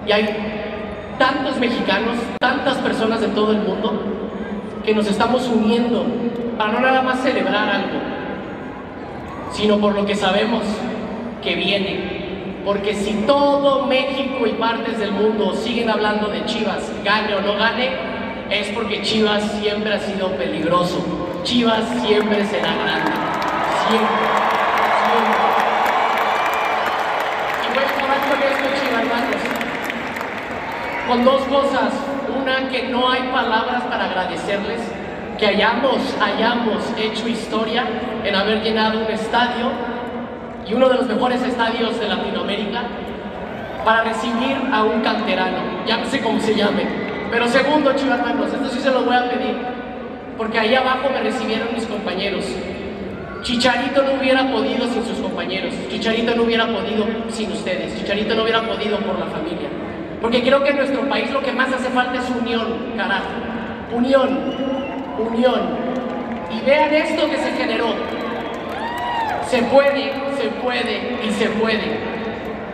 y 0.07 0.12
hay 0.12 0.29
tantos 1.18 1.57
mexicanos, 1.59 2.16
tantas 2.38 2.77
personas 2.79 3.22
de 3.22 3.29
todo 3.29 3.53
el 3.53 3.59
mundo 3.59 4.03
que 4.85 4.94
nos 4.94 5.07
estamos 5.07 5.49
uniendo 5.49 6.05
para 6.59 6.72
no 6.72 6.81
nada 6.81 7.01
más 7.01 7.20
celebrar 7.20 7.68
algo, 7.70 7.99
sino 9.51 9.79
por 9.79 9.94
lo 9.94 10.05
que 10.05 10.14
sabemos 10.14 10.62
que 11.42 11.55
viene. 11.55 12.15
Porque 12.66 12.96
si 12.96 13.12
todo 13.29 13.87
México 13.87 14.44
y 14.44 14.55
partes 14.55 14.98
del 14.98 15.12
mundo 15.12 15.55
siguen 15.55 15.88
hablando 15.88 16.26
de 16.26 16.44
Chivas, 16.46 16.83
gane 17.05 17.33
o 17.37 17.40
no 17.40 17.55
gane, 17.55 17.92
es 18.50 18.66
porque 18.70 19.02
Chivas 19.02 19.52
siempre 19.61 19.94
ha 19.94 20.00
sido 20.00 20.33
peligroso. 20.33 20.98
Chivas 21.44 21.85
siempre 22.05 22.44
será 22.44 22.74
grande. 22.74 23.12
Siempre. 23.88 24.16
Siempre. 25.07 25.46
Con 31.07 31.24
dos 31.24 31.42
cosas. 31.42 31.92
Una, 32.37 32.68
que 32.68 32.88
no 32.88 33.09
hay 33.09 33.22
palabras 33.33 33.85
para 33.85 34.07
agradecerles 34.07 34.81
que 35.38 35.46
hayamos, 35.46 35.98
hayamos 36.20 36.83
hecho 36.98 37.29
historia 37.29 37.85
en 38.24 38.35
haber 38.35 38.64
llenado 38.64 39.07
un 39.07 39.12
estadio 39.12 39.70
y 40.68 40.74
uno 40.74 40.88
de 40.88 40.96
los 40.96 41.07
mejores 41.07 41.42
estadios 41.42 41.98
de 41.98 42.09
Latinoamérica 42.09 42.83
para 43.85 44.02
recibir 44.02 44.57
a 44.72 44.83
un 44.83 45.00
canterano, 45.00 45.59
llámese 45.87 46.20
como 46.20 46.40
se 46.40 46.55
llame. 46.55 46.85
Pero 47.31 47.46
segundo, 47.48 47.92
chivas 47.94 48.18
hermanos, 48.18 48.52
esto 48.52 48.68
sí 48.68 48.81
se 48.81 48.90
lo 48.90 49.02
voy 49.02 49.14
a 49.14 49.29
pedir, 49.29 49.57
porque 50.37 50.59
ahí 50.59 50.74
abajo 50.74 51.09
me 51.12 51.20
recibieron 51.20 51.68
mis 51.72 51.87
compañeros. 51.87 52.44
Chicharito 53.42 54.02
no 54.02 54.14
hubiera 54.20 54.50
podido 54.50 54.88
sin 54.88 55.05
sus 55.05 55.18
compañeros, 55.18 55.72
Chicharito 55.88 56.35
no 56.35 56.42
hubiera 56.42 56.66
podido 56.66 57.07
sin 57.31 57.52
ustedes, 57.52 57.96
Chicharito 57.98 58.35
no 58.35 58.42
hubiera 58.42 58.62
podido 58.62 58.98
por 58.98 59.18
la 59.18 59.26
familia. 59.26 59.68
Porque 60.20 60.42
creo 60.42 60.64
que 60.64 60.70
en 60.70 60.79
nuestro 60.79 61.09
país 61.09 61.31
lo 61.31 61.40
que 61.40 61.52
más 61.52 61.72
hace 61.72 61.88
falta 61.90 62.18
es 62.18 62.29
unión, 62.31 62.94
carajo. 62.96 63.29
Unión, 63.92 64.37
unión. 65.18 65.61
Y 66.50 66.64
vean 66.64 66.92
esto 66.92 67.31
que 67.31 67.37
se 67.37 67.52
generó. 67.52 68.15
Se 69.48 69.62
puede, 69.62 70.12
se 70.37 70.48
puede 70.61 71.20
y 71.24 71.30
se 71.30 71.46
puede. 71.50 72.00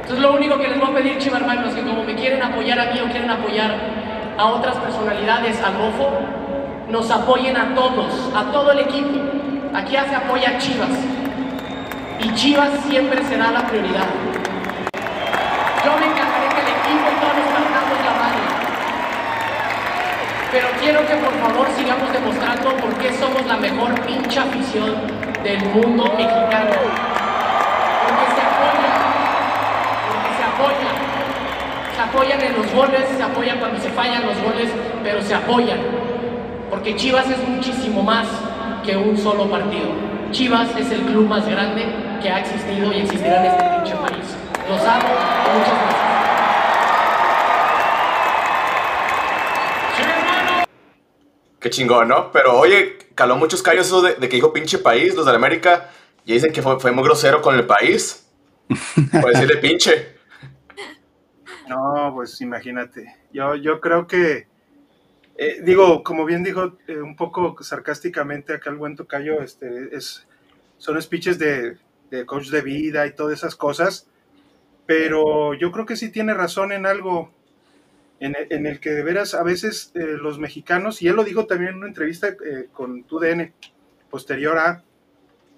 Entonces 0.01 0.19
lo 0.21 0.33
único 0.33 0.59
que 0.59 0.69
les 0.69 0.81
voy 0.81 0.91
a 0.91 0.95
pedir, 0.95 1.19
chiva 1.19 1.37
hermanos, 1.37 1.75
que 1.75 1.83
como 1.83 2.03
me 2.03 2.15
quieren 2.15 2.43
apoyar 2.43 2.81
a 2.81 2.93
mí 2.93 3.01
o 3.01 3.11
quieren 3.11 3.31
apoyar 3.31 3.77
a 4.39 4.47
otras 4.47 4.77
personalidades, 4.77 5.63
al 5.63 5.75
Rofo, 5.75 6.11
nos 6.89 7.11
apoyen 7.11 7.59
a 7.59 7.75
todos, 7.75 8.31
a 8.35 8.51
todo 8.51 8.73
el 8.73 8.81
equipo. 8.81 9.21
Aquí 9.75 9.93
ya 9.93 10.09
se 10.09 10.15
apoya 10.15 10.59
Chivas. 10.59 10.89
Y 12.21 12.35
Chivas 12.35 12.71
siempre 12.89 13.23
será 13.25 13.51
la 13.51 13.67
prioridad. 13.67 14.09
Yo 15.85 15.93
me 15.99 16.07
encargaré 16.07 16.49
que 16.55 16.61
el 16.63 16.69
equipo 16.69 17.07
y 17.11 17.21
todos 17.21 17.37
nos 17.37 18.05
la 18.05 18.13
madre. 18.23 18.43
Pero 20.51 20.69
quiero 20.81 21.07
que 21.07 21.15
por 21.17 21.35
favor 21.35 21.67
sigamos 21.77 22.13
demostrando 22.13 22.77
por 22.77 22.95
qué 22.95 23.13
somos 23.19 23.45
la 23.47 23.57
mejor 23.59 24.01
pinche 24.07 24.41
afición 24.41 25.22
del 25.43 25.65
mundo 25.67 26.05
mexicano. 26.17 26.71
Porque 28.07 28.27
se 28.35 28.43
apoyan, 28.43 28.93
porque 30.09 30.31
se 30.37 30.45
apoyan. 30.45 30.97
Se 31.95 32.01
apoyan 32.01 32.41
en 32.41 32.57
los 32.57 32.73
goles, 32.73 33.09
se 33.17 33.23
apoyan 33.23 33.59
cuando 33.59 33.81
se 33.81 33.91
fallan 33.91 34.27
los 34.27 34.41
goles, 34.43 34.71
pero 35.03 35.23
se 35.23 35.35
apoyan. 35.35 35.79
Porque 36.71 36.97
Chivas 36.97 37.29
es 37.29 37.49
muchísimo 37.49 38.03
más 38.03 38.27
que 38.85 38.97
un 38.97 39.17
solo 39.17 39.51
partido. 39.51 39.91
Chivas 40.31 40.69
es 40.77 40.91
el 40.91 41.03
club 41.03 41.29
más 41.29 41.47
grande 41.47 41.85
que 42.23 42.31
ha 42.31 42.41
existido 42.41 42.93
y 42.93 43.01
existirá 43.01 43.41
en 43.41 43.47
este 43.47 43.65
pinche 43.65 43.95
país. 43.97 44.37
Los 44.69 44.81
amo, 44.81 45.09
muchas 45.55 45.75
gracias. 45.75 46.13
Qué 51.61 51.71
chingón, 51.71 52.09
¿no? 52.09 52.33
Pero 52.33 52.59
oye, 52.59 52.99
caló 53.15 53.37
muchos 53.37 53.63
callos 53.63 53.87
eso 53.87 54.03
de, 54.03 54.17
que 54.17 54.37
dijo 54.37 54.53
pinche 54.53 54.79
país, 54.79 55.15
los 55.15 55.27
de 55.27 55.33
América, 55.33 55.91
y 56.25 56.35
dicen 56.35 56.53
que 56.53 56.63
fue, 56.63 56.79
fue 56.79 56.93
muy 56.93 57.05
grosero 57.05 57.43
con 57.43 57.55
el 57.55 57.67
país. 57.67 58.29
Por 59.21 59.33
decirle 59.33 59.57
pinche. 59.57 60.17
No, 61.69 62.13
pues 62.15 62.39
imagínate. 62.43 63.15
Yo, 63.33 63.55
yo 63.55 63.81
creo 63.81 64.07
que, 64.07 64.47
eh, 65.39 65.61
digo, 65.63 66.03
como 66.03 66.27
bien 66.27 66.43
dijo 66.43 66.77
eh, 66.87 67.01
un 67.01 67.17
poco 67.17 67.57
sarcásticamente 67.63 68.53
acá 68.53 68.69
el 68.69 68.77
buen 68.77 68.95
tocayo, 68.95 69.41
este, 69.41 69.97
es, 69.97 70.27
son 70.77 71.01
speeches 71.01 71.39
de, 71.39 71.79
de 72.11 72.27
coach 72.27 72.49
de 72.49 72.61
vida 72.61 73.07
y 73.07 73.15
todas 73.15 73.39
esas 73.39 73.57
cosas, 73.57 74.07
pero 74.85 75.55
yo 75.55 75.73
creo 75.73 75.87
que 75.87 75.97
sí 75.97 76.11
tiene 76.11 76.35
razón 76.35 76.73
en 76.73 76.85
algo 76.85 77.33
en, 78.27 78.67
el- 78.67 78.81
que 78.81 78.91
de 78.91 79.03
veras 79.03 79.35
a 79.35 79.43
veces 79.43 79.93
eh, 79.95 80.01
los 80.21 80.39
mexicanos, 80.39 81.03
y 81.03 81.09
él 81.09 81.17
lo 81.17 81.25
dijo 81.25 81.47
también 81.47 81.73
en 81.73 81.79
una 81.79 81.89
entrevista 81.89 82.29
eh, 82.29 82.69
con 82.73 83.05
TUDN 83.05 83.53
posterior 84.11 84.59
a, 84.59 84.85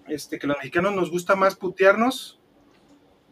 este, 0.09 0.39
que 0.39 0.47
los 0.47 0.57
mexicanos 0.59 0.95
nos 0.95 1.11
gusta 1.11 1.37
más 1.37 1.57
putearnos 1.57 2.41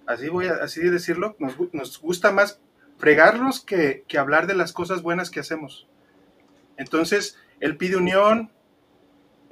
así 0.06 0.28
voy 0.28 0.46
a 0.46 0.54
así 0.54 0.80
decirlo, 0.82 1.36
nos, 1.38 1.54
nos 1.72 2.00
gusta 2.00 2.32
más 2.32 2.60
fregarnos 2.98 3.60
que, 3.60 4.04
que 4.08 4.18
hablar 4.18 4.46
de 4.46 4.54
las 4.54 4.72
cosas 4.72 5.02
buenas 5.02 5.30
que 5.30 5.40
hacemos. 5.40 5.88
Entonces, 6.76 7.38
él 7.60 7.76
pide 7.76 7.96
unión, 7.96 8.50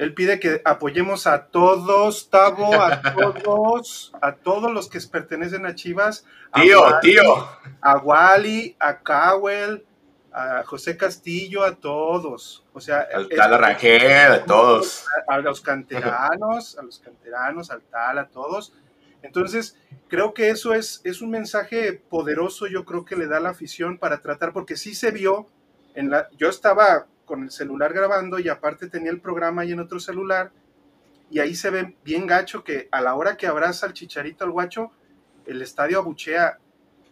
él 0.00 0.14
pide 0.14 0.40
que 0.40 0.62
apoyemos 0.64 1.26
a 1.26 1.48
todos, 1.48 2.30
Tavo, 2.30 2.72
a 2.74 3.02
todos, 3.02 4.12
a 4.22 4.34
todos 4.34 4.72
los 4.72 4.88
que 4.88 4.98
pertenecen 5.12 5.66
a 5.66 5.74
Chivas. 5.74 6.24
a 6.52 6.62
Tío, 6.62 6.80
Wally, 6.80 7.00
tío. 7.02 7.48
A 7.82 7.98
Wally, 7.98 8.76
a 8.80 8.98
Cowell, 9.00 9.84
a 10.32 10.62
José 10.64 10.96
Castillo, 10.96 11.62
a 11.64 11.74
todos. 11.74 12.64
O 12.72 12.80
sea, 12.80 13.06
Al 13.12 13.28
tal 13.28 13.52
Arrangel, 13.52 14.32
a 14.32 14.44
todos. 14.46 15.04
a, 15.28 15.34
a 15.34 15.38
los 15.40 15.60
canteranos, 15.60 16.78
a 16.78 16.82
los 16.82 16.98
canteranos, 16.98 17.70
al 17.70 17.82
tal, 17.82 18.20
a 18.20 18.28
todos. 18.28 18.72
Entonces, 19.20 19.76
creo 20.08 20.32
que 20.32 20.48
eso 20.48 20.72
es, 20.72 21.02
es 21.04 21.20
un 21.20 21.28
mensaje 21.28 21.92
poderoso, 21.92 22.66
yo 22.68 22.86
creo 22.86 23.04
que 23.04 23.16
le 23.16 23.26
da 23.26 23.38
la 23.38 23.50
afición 23.50 23.98
para 23.98 24.22
tratar, 24.22 24.54
porque 24.54 24.78
sí 24.78 24.94
se 24.94 25.10
vio, 25.10 25.46
en 25.94 26.08
la, 26.08 26.30
yo 26.38 26.48
estaba 26.48 27.04
con 27.30 27.44
el 27.44 27.52
celular 27.52 27.92
grabando 27.92 28.40
y 28.40 28.48
aparte 28.48 28.88
tenía 28.88 29.12
el 29.12 29.20
programa 29.20 29.62
ahí 29.62 29.70
en 29.70 29.78
otro 29.78 30.00
celular, 30.00 30.50
y 31.30 31.38
ahí 31.38 31.54
se 31.54 31.70
ve 31.70 31.94
bien 32.04 32.26
gacho 32.26 32.64
que 32.64 32.88
a 32.90 33.00
la 33.00 33.14
hora 33.14 33.36
que 33.36 33.46
abraza 33.46 33.86
al 33.86 33.92
chicharito 33.92 34.42
al 34.42 34.50
guacho, 34.50 34.90
el 35.46 35.62
estadio 35.62 35.98
abuchea. 35.98 36.58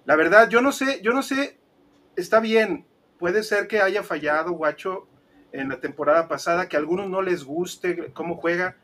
La 0.07 0.17
verdad, 0.17 0.49
yo 0.49 0.61
no 0.61 0.73
sé, 0.73 1.01
yo 1.05 1.13
no 1.13 1.23
sé, 1.23 1.57
está 2.17 2.41
bien, 2.41 2.85
puede 3.21 3.45
ser 3.45 3.69
que 3.69 3.81
haya 3.81 4.03
fallado 4.03 4.51
guacho 4.51 5.07
en 5.53 5.69
la 5.69 5.79
temporada 5.79 6.27
pasada, 6.27 6.69
que 6.69 6.75
a 6.75 6.81
algunos 6.81 7.09
no 7.09 7.23
les 7.23 7.45
guste 7.45 8.11
cómo 8.13 8.35
juega, 8.35 8.77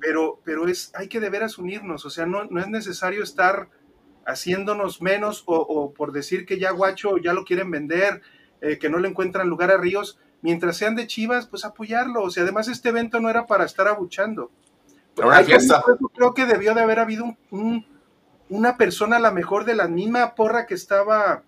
pero, 0.00 0.40
pero 0.42 0.66
es, 0.66 0.90
hay 0.96 1.06
que 1.06 1.20
de 1.20 1.30
veras 1.30 1.56
unirnos, 1.56 2.04
o 2.04 2.10
sea, 2.10 2.26
no, 2.26 2.46
no 2.46 2.60
es 2.60 2.66
necesario 2.66 3.22
estar 3.22 3.68
haciéndonos 4.26 5.00
menos 5.00 5.44
o, 5.46 5.92
por 5.92 6.10
decir 6.10 6.46
que 6.46 6.58
ya 6.58 6.72
Guacho 6.72 7.18
ya 7.18 7.32
lo 7.32 7.44
quieren 7.44 7.70
vender, 7.70 8.22
eh, 8.60 8.78
que 8.78 8.88
no 8.88 8.98
le 8.98 9.08
encuentran 9.08 9.48
lugar 9.48 9.70
a 9.70 9.76
Ríos, 9.76 10.18
mientras 10.44 10.76
sean 10.76 10.94
de 10.94 11.06
Chivas, 11.06 11.46
pues 11.46 11.64
apoyarlo, 11.64 12.22
o 12.22 12.30
sea, 12.30 12.42
además 12.42 12.68
este 12.68 12.90
evento 12.90 13.18
no 13.18 13.30
era 13.30 13.46
para 13.46 13.64
estar 13.64 13.88
abuchando. 13.88 14.50
Como- 15.16 15.32
fiesta. 15.44 15.82
creo 16.14 16.34
que 16.34 16.44
debió 16.44 16.74
de 16.74 16.82
haber 16.82 16.98
habido 16.98 17.24
un, 17.24 17.38
un- 17.50 17.86
una 18.50 18.76
persona 18.76 19.16
a 19.16 19.20
la 19.20 19.30
mejor 19.30 19.64
de 19.64 19.74
la 19.74 19.88
misma 19.88 20.34
porra 20.34 20.66
que 20.66 20.74
estaba, 20.74 21.44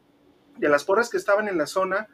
de 0.56 0.68
las 0.70 0.85
porras 0.85 1.11
que 1.11 1.18
estaban 1.18 1.46
en 1.46 1.59
la 1.59 1.66
zona, 1.66 2.09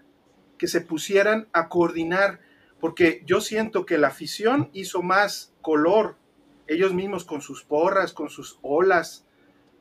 que 0.59 0.67
se 0.67 0.81
pusieran 0.81 1.47
a 1.53 1.69
coordinar, 1.69 2.41
porque 2.81 3.23
yo 3.27 3.41
siento 3.41 3.87
que 3.87 3.97
la 3.97 4.09
afición 4.09 4.69
hizo 4.73 5.03
más 5.03 5.53
color, 5.63 6.17
ellos 6.67 6.93
mismos 6.95 7.25
con 7.25 7.43
sus 7.43 7.63
porras, 7.63 8.13
con 8.13 8.29
sus 8.29 8.59
olas, 8.61 9.25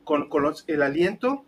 con, 0.04 0.30
el 0.68 0.82
aliento, 0.84 1.46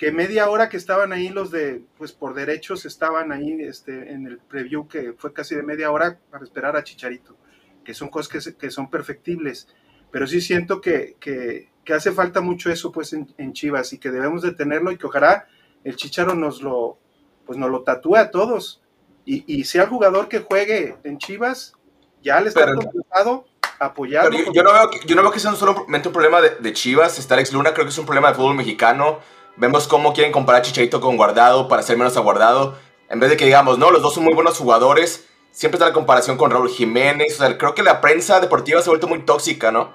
que 0.00 0.12
media 0.12 0.48
hora 0.48 0.70
que 0.70 0.78
estaban 0.78 1.12
ahí 1.12 1.28
los 1.28 1.50
de, 1.50 1.82
pues 1.98 2.10
por 2.12 2.32
derechos 2.32 2.86
estaban 2.86 3.32
ahí 3.32 3.58
este, 3.60 4.10
en 4.10 4.26
el 4.26 4.38
preview 4.38 4.88
que 4.88 5.12
fue 5.12 5.34
casi 5.34 5.54
de 5.54 5.62
media 5.62 5.90
hora 5.90 6.18
para 6.30 6.42
esperar 6.42 6.74
a 6.74 6.82
Chicharito, 6.82 7.36
que 7.84 7.92
son 7.92 8.08
cosas 8.08 8.46
que, 8.46 8.56
que 8.56 8.70
son 8.70 8.88
perfectibles, 8.88 9.68
pero 10.10 10.26
sí 10.26 10.40
siento 10.40 10.80
que, 10.80 11.16
que, 11.20 11.68
hace 11.92 12.12
falta 12.12 12.40
mucho 12.40 12.70
eso 12.70 12.90
pues 12.90 13.12
en, 13.12 13.52
Chivas 13.52 13.92
y 13.92 13.98
que 13.98 14.10
debemos 14.10 14.40
de 14.40 14.52
tenerlo 14.52 14.90
y 14.90 14.96
que 14.96 15.04
ojalá 15.04 15.46
el 15.84 15.96
Chicharo 15.96 16.34
nos 16.34 16.62
lo, 16.62 16.96
pues 17.44 17.58
nos 17.58 17.68
lo 17.68 17.82
tatúe 17.82 18.16
a 18.16 18.30
todos 18.30 18.80
y, 19.26 19.44
y 19.54 19.64
sea 19.64 19.82
el 19.82 19.90
jugador 19.90 20.30
que 20.30 20.38
juegue 20.38 20.96
en 21.04 21.18
Chivas, 21.18 21.74
ya 22.22 22.40
le 22.40 22.48
está 22.48 22.72
contratado 22.72 23.44
apoyarlo. 23.78 24.50
Yo, 24.54 24.62
no 24.62 24.72
veo 24.72 24.88
que, 24.88 25.06
yo 25.06 25.14
no 25.14 25.20
veo 25.20 25.30
que 25.30 25.40
sea 25.40 25.52
solamente 25.52 26.08
un 26.08 26.14
problema 26.14 26.40
de, 26.40 26.56
de, 26.58 26.72
Chivas, 26.72 27.18
está 27.18 27.34
Alex 27.34 27.52
Luna, 27.52 27.74
creo 27.74 27.84
que 27.84 27.90
es 27.90 27.98
un 27.98 28.06
problema 28.06 28.28
de 28.28 28.34
fútbol 28.36 28.54
mexicano. 28.54 29.18
Vemos 29.56 29.88
cómo 29.88 30.12
quieren 30.12 30.32
comparar 30.32 30.60
a 30.60 30.64
Chicharito 30.64 31.00
con 31.00 31.16
Guardado 31.16 31.68
para 31.68 31.82
ser 31.82 31.98
menos 31.98 32.16
aguardado. 32.16 32.76
En 33.08 33.20
vez 33.20 33.30
de 33.30 33.36
que 33.36 33.44
digamos, 33.44 33.78
no, 33.78 33.90
los 33.90 34.02
dos 34.02 34.14
son 34.14 34.24
muy 34.24 34.34
buenos 34.34 34.58
jugadores, 34.58 35.28
siempre 35.50 35.76
está 35.76 35.88
la 35.88 35.92
comparación 35.92 36.36
con 36.36 36.50
Raúl 36.50 36.68
Jiménez. 36.68 37.34
O 37.34 37.38
sea, 37.38 37.58
creo 37.58 37.74
que 37.74 37.82
la 37.82 38.00
prensa 38.00 38.40
deportiva 38.40 38.80
se 38.80 38.88
ha 38.88 38.92
vuelto 38.92 39.08
muy 39.08 39.20
tóxica, 39.24 39.70
¿no? 39.72 39.90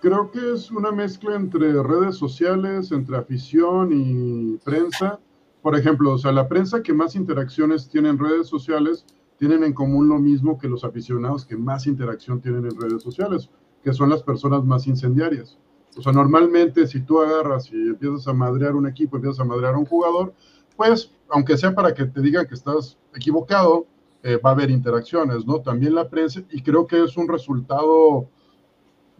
Creo 0.00 0.30
que 0.30 0.52
es 0.52 0.70
una 0.70 0.92
mezcla 0.92 1.34
entre 1.34 1.82
redes 1.82 2.16
sociales, 2.16 2.92
entre 2.92 3.16
afición 3.16 3.90
y 3.92 4.58
prensa. 4.58 5.18
Por 5.62 5.78
ejemplo, 5.78 6.12
o 6.12 6.18
sea, 6.18 6.30
la 6.30 6.46
prensa 6.46 6.82
que 6.82 6.92
más 6.92 7.16
interacciones 7.16 7.88
tiene 7.88 8.10
en 8.10 8.18
redes 8.18 8.46
sociales 8.46 9.06
tienen 9.38 9.64
en 9.64 9.72
común 9.72 10.08
lo 10.08 10.18
mismo 10.18 10.58
que 10.58 10.68
los 10.68 10.84
aficionados 10.84 11.44
que 11.44 11.56
más 11.56 11.86
interacción 11.86 12.40
tienen 12.40 12.66
en 12.66 12.80
redes 12.80 13.02
sociales, 13.02 13.50
que 13.82 13.92
son 13.92 14.10
las 14.10 14.22
personas 14.22 14.62
más 14.62 14.86
incendiarias. 14.86 15.58
O 15.96 16.02
sea, 16.02 16.12
normalmente 16.12 16.86
si 16.86 17.00
tú 17.00 17.20
agarras 17.20 17.70
y 17.72 17.88
empiezas 17.88 18.26
a 18.26 18.32
madrear 18.32 18.74
un 18.74 18.86
equipo, 18.86 19.16
empiezas 19.16 19.40
a 19.40 19.44
madrear 19.44 19.74
a 19.74 19.78
un 19.78 19.86
jugador, 19.86 20.34
pues, 20.76 21.10
aunque 21.28 21.56
sea 21.56 21.74
para 21.74 21.94
que 21.94 22.04
te 22.04 22.20
digan 22.20 22.46
que 22.46 22.54
estás 22.54 22.98
equivocado, 23.14 23.86
eh, 24.22 24.38
va 24.38 24.50
a 24.50 24.52
haber 24.54 24.70
interacciones, 24.70 25.46
¿no? 25.46 25.60
También 25.60 25.94
la 25.94 26.08
prensa, 26.08 26.42
y 26.50 26.62
creo 26.62 26.86
que 26.86 27.04
es 27.04 27.16
un 27.16 27.28
resultado, 27.28 28.28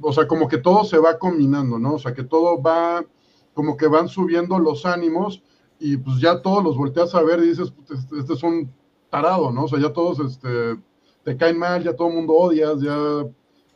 o 0.00 0.12
sea, 0.12 0.26
como 0.26 0.48
que 0.48 0.58
todo 0.58 0.84
se 0.84 0.98
va 0.98 1.18
combinando, 1.18 1.78
¿no? 1.78 1.94
O 1.94 1.98
sea, 1.98 2.14
que 2.14 2.24
todo 2.24 2.60
va, 2.60 3.04
como 3.52 3.76
que 3.76 3.87
van 3.87 4.08
subiendo 4.08 4.58
los 4.58 4.87
ánimos 4.87 5.42
y 5.78 5.96
pues 5.96 6.20
ya 6.20 6.40
todos 6.40 6.64
los 6.64 6.76
volteas 6.76 7.14
a 7.14 7.22
ver 7.22 7.40
y 7.40 7.48
dices, 7.48 7.72
este, 7.90 8.18
este 8.18 8.32
es 8.32 8.42
un 8.42 8.72
tarado, 9.10 9.52
¿no? 9.52 9.64
O 9.64 9.68
sea, 9.68 9.78
ya 9.78 9.92
todos 9.92 10.18
este, 10.20 10.78
te 11.22 11.37
caen 11.37 11.58
mal, 11.58 11.84
ya 11.84 11.94
todo 11.94 12.08
el 12.08 12.14
mundo 12.14 12.32
odias, 12.32 12.80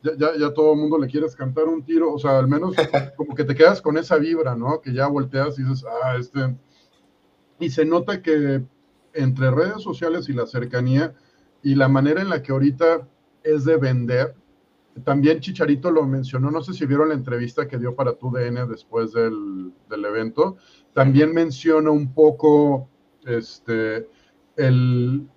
ya, 0.03 0.13
ya, 0.17 0.37
ya, 0.39 0.55
todo 0.55 0.73
el 0.73 0.79
mundo 0.79 0.99
le 0.99 1.09
quieres 1.09 1.35
cantar 1.35 1.65
un 1.65 1.85
tiro, 1.85 2.13
o 2.13 2.19
sea, 2.19 2.39
al 2.39 2.49
menos 2.49 2.75
como 3.17 3.35
que 3.35 3.45
te 3.45 3.55
quedas 3.55 3.83
con 3.83 3.99
esa 3.99 4.17
vibra, 4.17 4.55
¿no? 4.55 4.81
Que 4.81 4.93
ya 4.93 5.07
volteas 5.07 5.59
y 5.59 5.63
dices, 5.63 5.85
ah, 6.05 6.17
este... 6.19 6.57
Y 7.61 7.71
se 7.71 7.85
nota 7.85 8.23
que 8.23 8.65
entre 9.15 9.51
redes 9.51 9.83
sociales 9.83 10.29
y 10.29 10.33
la 10.33 10.47
cercanía 10.47 11.15
y 11.63 11.75
la 11.75 11.89
manera 11.89 12.23
en 12.23 12.29
la 12.29 12.43
que 12.43 12.53
ahorita 12.53 13.09
es 13.43 13.65
de 13.65 13.77
vender, 13.77 14.37
también 15.05 15.41
Chicharito 15.41 15.91
lo 15.91 16.05
mencionó, 16.07 16.51
no 16.51 16.63
sé 16.63 16.73
si 16.73 16.87
vieron 16.87 17.09
la 17.09 17.15
entrevista 17.15 17.67
que 17.67 17.79
dio 17.79 17.95
para 17.95 18.15
TUDN 18.15 18.69
después 18.69 19.13
del, 19.13 19.73
del 19.89 20.05
evento, 20.05 20.57
también 20.93 21.33
menciona 21.33 21.91
un 21.91 22.13
poco 22.15 22.89
este, 23.25 24.09
el, 24.57 25.29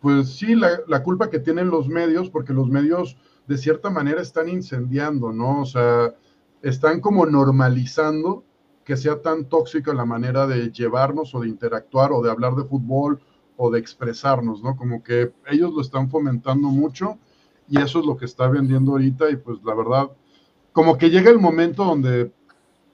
pues 0.00 0.30
sí, 0.30 0.54
la, 0.54 1.02
culpa 1.02 1.30
que 1.30 1.38
tienen 1.38 1.70
los 1.70 1.88
medios, 1.88 2.30
porque 2.30 2.52
los 2.52 2.68
medios 2.68 3.16
de 3.50 3.58
cierta 3.58 3.90
manera 3.90 4.22
están 4.22 4.48
incendiando, 4.48 5.32
¿no? 5.32 5.62
O 5.62 5.64
sea, 5.66 6.14
están 6.62 7.00
como 7.00 7.26
normalizando 7.26 8.44
que 8.84 8.96
sea 8.96 9.22
tan 9.22 9.48
tóxica 9.48 9.92
la 9.92 10.04
manera 10.04 10.46
de 10.46 10.70
llevarnos 10.70 11.34
o 11.34 11.40
de 11.40 11.48
interactuar 11.48 12.12
o 12.12 12.22
de 12.22 12.30
hablar 12.30 12.54
de 12.54 12.62
fútbol 12.62 13.20
o 13.56 13.68
de 13.72 13.80
expresarnos, 13.80 14.62
¿no? 14.62 14.76
Como 14.76 15.02
que 15.02 15.32
ellos 15.50 15.74
lo 15.74 15.80
están 15.80 16.08
fomentando 16.08 16.68
mucho 16.68 17.18
y 17.68 17.80
eso 17.80 17.98
es 17.98 18.06
lo 18.06 18.16
que 18.16 18.26
está 18.26 18.46
vendiendo 18.46 18.92
ahorita 18.92 19.28
y 19.30 19.34
pues 19.34 19.58
la 19.64 19.74
verdad, 19.74 20.12
como 20.70 20.96
que 20.96 21.10
llega 21.10 21.28
el 21.28 21.40
momento 21.40 21.84
donde 21.84 22.32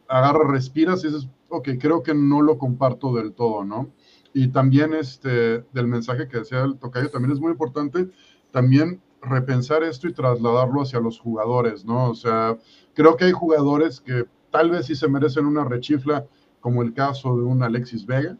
agarra, 0.08 0.50
respiras 0.50 1.04
y 1.04 1.08
dices, 1.08 1.28
ok, 1.50 1.68
creo 1.78 2.02
que 2.02 2.14
no 2.14 2.40
lo 2.40 2.56
comparto 2.56 3.12
del 3.12 3.34
todo, 3.34 3.62
¿no? 3.62 3.90
Y 4.32 4.48
también 4.48 4.94
este, 4.94 5.66
del 5.74 5.86
mensaje 5.86 6.28
que 6.28 6.38
decía 6.38 6.62
el 6.62 6.78
tocayo, 6.78 7.10
también 7.10 7.32
es 7.32 7.40
muy 7.40 7.52
importante 7.52 8.08
también 8.52 9.02
repensar 9.26 9.82
esto 9.82 10.08
y 10.08 10.12
trasladarlo 10.12 10.82
hacia 10.82 11.00
los 11.00 11.18
jugadores, 11.18 11.84
¿no? 11.84 12.10
O 12.10 12.14
sea, 12.14 12.56
creo 12.94 13.16
que 13.16 13.26
hay 13.26 13.32
jugadores 13.32 14.00
que 14.00 14.26
tal 14.50 14.70
vez 14.70 14.86
sí 14.86 14.94
se 14.94 15.08
merecen 15.08 15.46
una 15.46 15.64
rechifla, 15.64 16.26
como 16.60 16.82
el 16.82 16.94
caso 16.94 17.36
de 17.36 17.42
un 17.42 17.62
Alexis 17.62 18.06
Vega. 18.06 18.36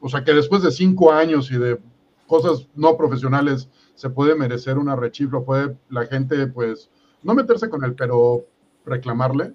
O 0.00 0.08
sea, 0.08 0.24
que 0.24 0.32
después 0.32 0.62
de 0.62 0.70
cinco 0.70 1.12
años 1.12 1.50
y 1.50 1.58
de 1.58 1.80
cosas 2.26 2.68
no 2.74 2.96
profesionales 2.96 3.68
se 3.94 4.10
puede 4.10 4.34
merecer 4.34 4.78
una 4.78 4.96
rechifla, 4.96 5.40
puede 5.40 5.76
la 5.88 6.06
gente, 6.06 6.46
pues, 6.46 6.90
no 7.22 7.34
meterse 7.34 7.68
con 7.68 7.82
él, 7.84 7.94
pero 7.94 8.46
reclamarle 8.84 9.54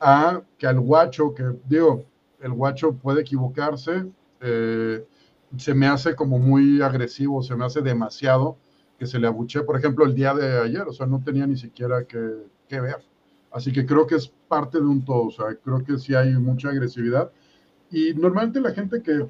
a 0.00 0.42
que 0.58 0.66
al 0.66 0.80
guacho, 0.80 1.34
que 1.34 1.44
digo, 1.68 2.04
el 2.40 2.52
guacho 2.52 2.94
puede 2.94 3.20
equivocarse, 3.20 4.06
eh, 4.40 5.06
se 5.56 5.74
me 5.74 5.86
hace 5.86 6.14
como 6.14 6.38
muy 6.38 6.82
agresivo, 6.82 7.42
se 7.42 7.54
me 7.54 7.64
hace 7.64 7.80
demasiado 7.80 8.58
que 8.98 9.06
se 9.06 9.18
le 9.18 9.26
abuche, 9.26 9.62
por 9.62 9.76
ejemplo, 9.76 10.04
el 10.04 10.14
día 10.14 10.34
de 10.34 10.60
ayer, 10.60 10.82
o 10.82 10.92
sea, 10.92 11.06
no 11.06 11.22
tenía 11.22 11.46
ni 11.46 11.56
siquiera 11.56 12.04
que, 12.04 12.18
ver. 12.70 13.04
Así 13.50 13.72
que 13.72 13.86
creo 13.86 14.06
que 14.06 14.16
es 14.16 14.28
parte 14.48 14.78
de 14.78 14.84
un 14.84 15.04
todo, 15.04 15.26
o 15.26 15.30
sea, 15.30 15.54
creo 15.62 15.84
que 15.84 15.98
sí 15.98 16.14
hay 16.14 16.34
mucha 16.34 16.68
agresividad. 16.68 17.30
Y 17.90 18.14
normalmente 18.14 18.60
la 18.60 18.72
gente 18.72 19.02
que, 19.02 19.26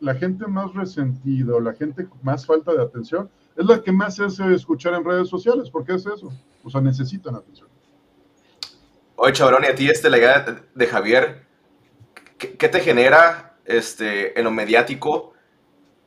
la 0.00 0.14
gente 0.14 0.46
más 0.46 0.72
resentida 0.74 1.60
la 1.60 1.74
gente 1.74 2.08
más 2.22 2.46
falta 2.46 2.72
de 2.72 2.82
atención 2.82 3.30
es 3.56 3.66
la 3.66 3.82
que 3.82 3.92
más 3.92 4.18
hace 4.18 4.54
escuchar 4.54 4.94
en 4.94 5.04
redes 5.04 5.28
sociales, 5.28 5.68
porque 5.70 5.94
es 5.94 6.06
eso, 6.06 6.32
o 6.64 6.70
sea, 6.70 6.80
necesitan 6.80 7.34
atención. 7.34 7.68
Oye, 9.16 9.34
Chabrón, 9.34 9.64
y 9.64 9.66
a 9.66 9.74
ti 9.74 9.88
este 9.88 10.08
legado 10.08 10.56
de 10.74 10.86
Javier, 10.86 11.42
¿qué, 12.38 12.68
te 12.68 12.80
genera 12.80 13.58
este, 13.66 14.38
en 14.38 14.44
lo 14.44 14.50
mediático, 14.50 15.29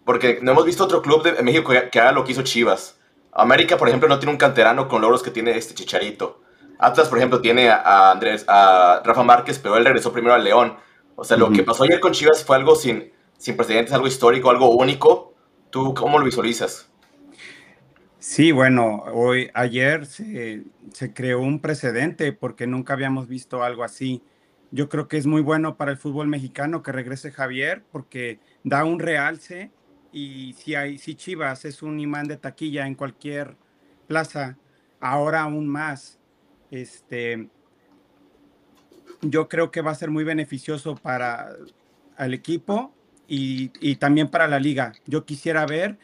porque 0.05 0.39
no 0.41 0.51
hemos 0.51 0.65
visto 0.65 0.83
otro 0.83 1.01
club 1.01 1.23
de 1.23 1.41
México 1.43 1.71
que, 1.91 1.99
haga 1.99 2.11
lo 2.11 2.23
que 2.23 2.33
hizo 2.33 2.43
Chivas. 2.43 2.99
América, 3.31 3.77
por 3.77 3.87
ejemplo, 3.87 4.09
no 4.09 4.19
tiene 4.19 4.31
un 4.31 4.37
canterano 4.37 4.87
con 4.87 5.01
logros 5.01 5.23
que 5.23 5.31
tiene 5.31 5.57
este 5.57 5.73
Chicharito. 5.73 6.41
Atlas, 6.77 7.07
por 7.07 7.17
ejemplo, 7.17 7.41
tiene 7.41 7.69
a, 7.69 8.11
Andrés, 8.11 8.45
a 8.47 9.01
Rafa 9.03 9.23
Márquez, 9.23 9.59
pero 9.59 9.77
él 9.77 9.85
regresó 9.85 10.11
primero 10.11 10.33
al 10.33 10.43
León. 10.43 10.75
O 11.15 11.23
sea, 11.23 11.37
lo 11.37 11.51
que 11.51 11.63
pasó 11.63 11.83
ayer 11.83 11.99
con 11.99 12.11
Chivas 12.11 12.43
fue 12.43 12.57
algo 12.57 12.75
sin, 12.75 13.11
sin 13.37 13.55
precedentes, 13.55 13.93
algo 13.93 14.07
histórico, 14.07 14.49
algo 14.49 14.69
único. 14.71 15.33
¿Tú 15.69 15.93
cómo 15.93 16.19
lo 16.19 16.25
visualizas? 16.25 16.89
Sí, 18.19 18.51
bueno, 18.51 19.03
hoy, 19.13 19.49
ayer 19.53 20.05
se, 20.05 20.63
se 20.93 21.13
creó 21.13 21.39
un 21.39 21.59
precedente 21.59 22.31
porque 22.33 22.67
nunca 22.67 22.93
habíamos 22.93 23.27
visto 23.27 23.63
algo 23.63 23.83
así. 23.83 24.23
Yo 24.71 24.89
creo 24.89 25.07
que 25.07 25.17
es 25.17 25.25
muy 25.25 25.41
bueno 25.41 25.75
para 25.77 25.91
el 25.91 25.97
fútbol 25.97 26.27
mexicano 26.27 26.83
que 26.83 26.91
regrese 26.91 27.31
Javier 27.31 27.83
porque 27.91 28.39
da 28.63 28.85
un 28.85 28.99
realce 28.99 29.71
y 30.13 30.54
si, 30.54 30.76
hay, 30.76 30.97
si 30.97 31.15
Chivas 31.15 31.65
es 31.65 31.82
un 31.82 31.99
imán 31.99 32.28
de 32.28 32.38
taquilla 32.38 32.88
en 32.88 32.95
cualquier 32.95 33.58
plaza, 34.08 34.58
ahora 34.99 35.41
aún 35.41 35.67
más, 35.67 36.19
este, 36.71 37.49
yo 39.21 39.49
creo 39.49 39.71
que 39.71 39.82
va 39.82 39.91
a 39.91 39.95
ser 39.95 40.12
muy 40.12 40.23
beneficioso 40.23 40.95
para 40.95 41.49
el 42.17 42.34
equipo 42.34 42.93
y, 43.28 43.71
y 43.82 43.95
también 43.95 44.30
para 44.30 44.47
la 44.47 44.60
liga. 44.60 44.93
Yo 45.06 45.26
quisiera 45.26 45.65
ver, 45.65 45.97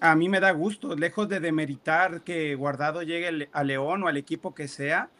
a 0.00 0.14
mí 0.16 0.28
me 0.28 0.40
da 0.40 0.50
gusto, 0.50 0.96
lejos 0.96 1.28
de 1.28 1.40
demeritar 1.40 2.22
que 2.22 2.54
Guardado 2.54 3.02
llegue 3.02 3.48
a 3.52 3.64
León 3.64 4.02
o 4.02 4.08
al 4.08 4.16
equipo 4.16 4.54
que 4.54 4.68
sea, 4.68 5.10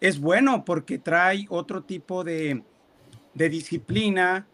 es 0.00 0.18
bueno 0.18 0.64
porque 0.64 0.98
trae 0.98 1.46
otro 1.48 1.82
tipo 1.82 2.24
de, 2.24 2.62
disciplina 3.34 4.46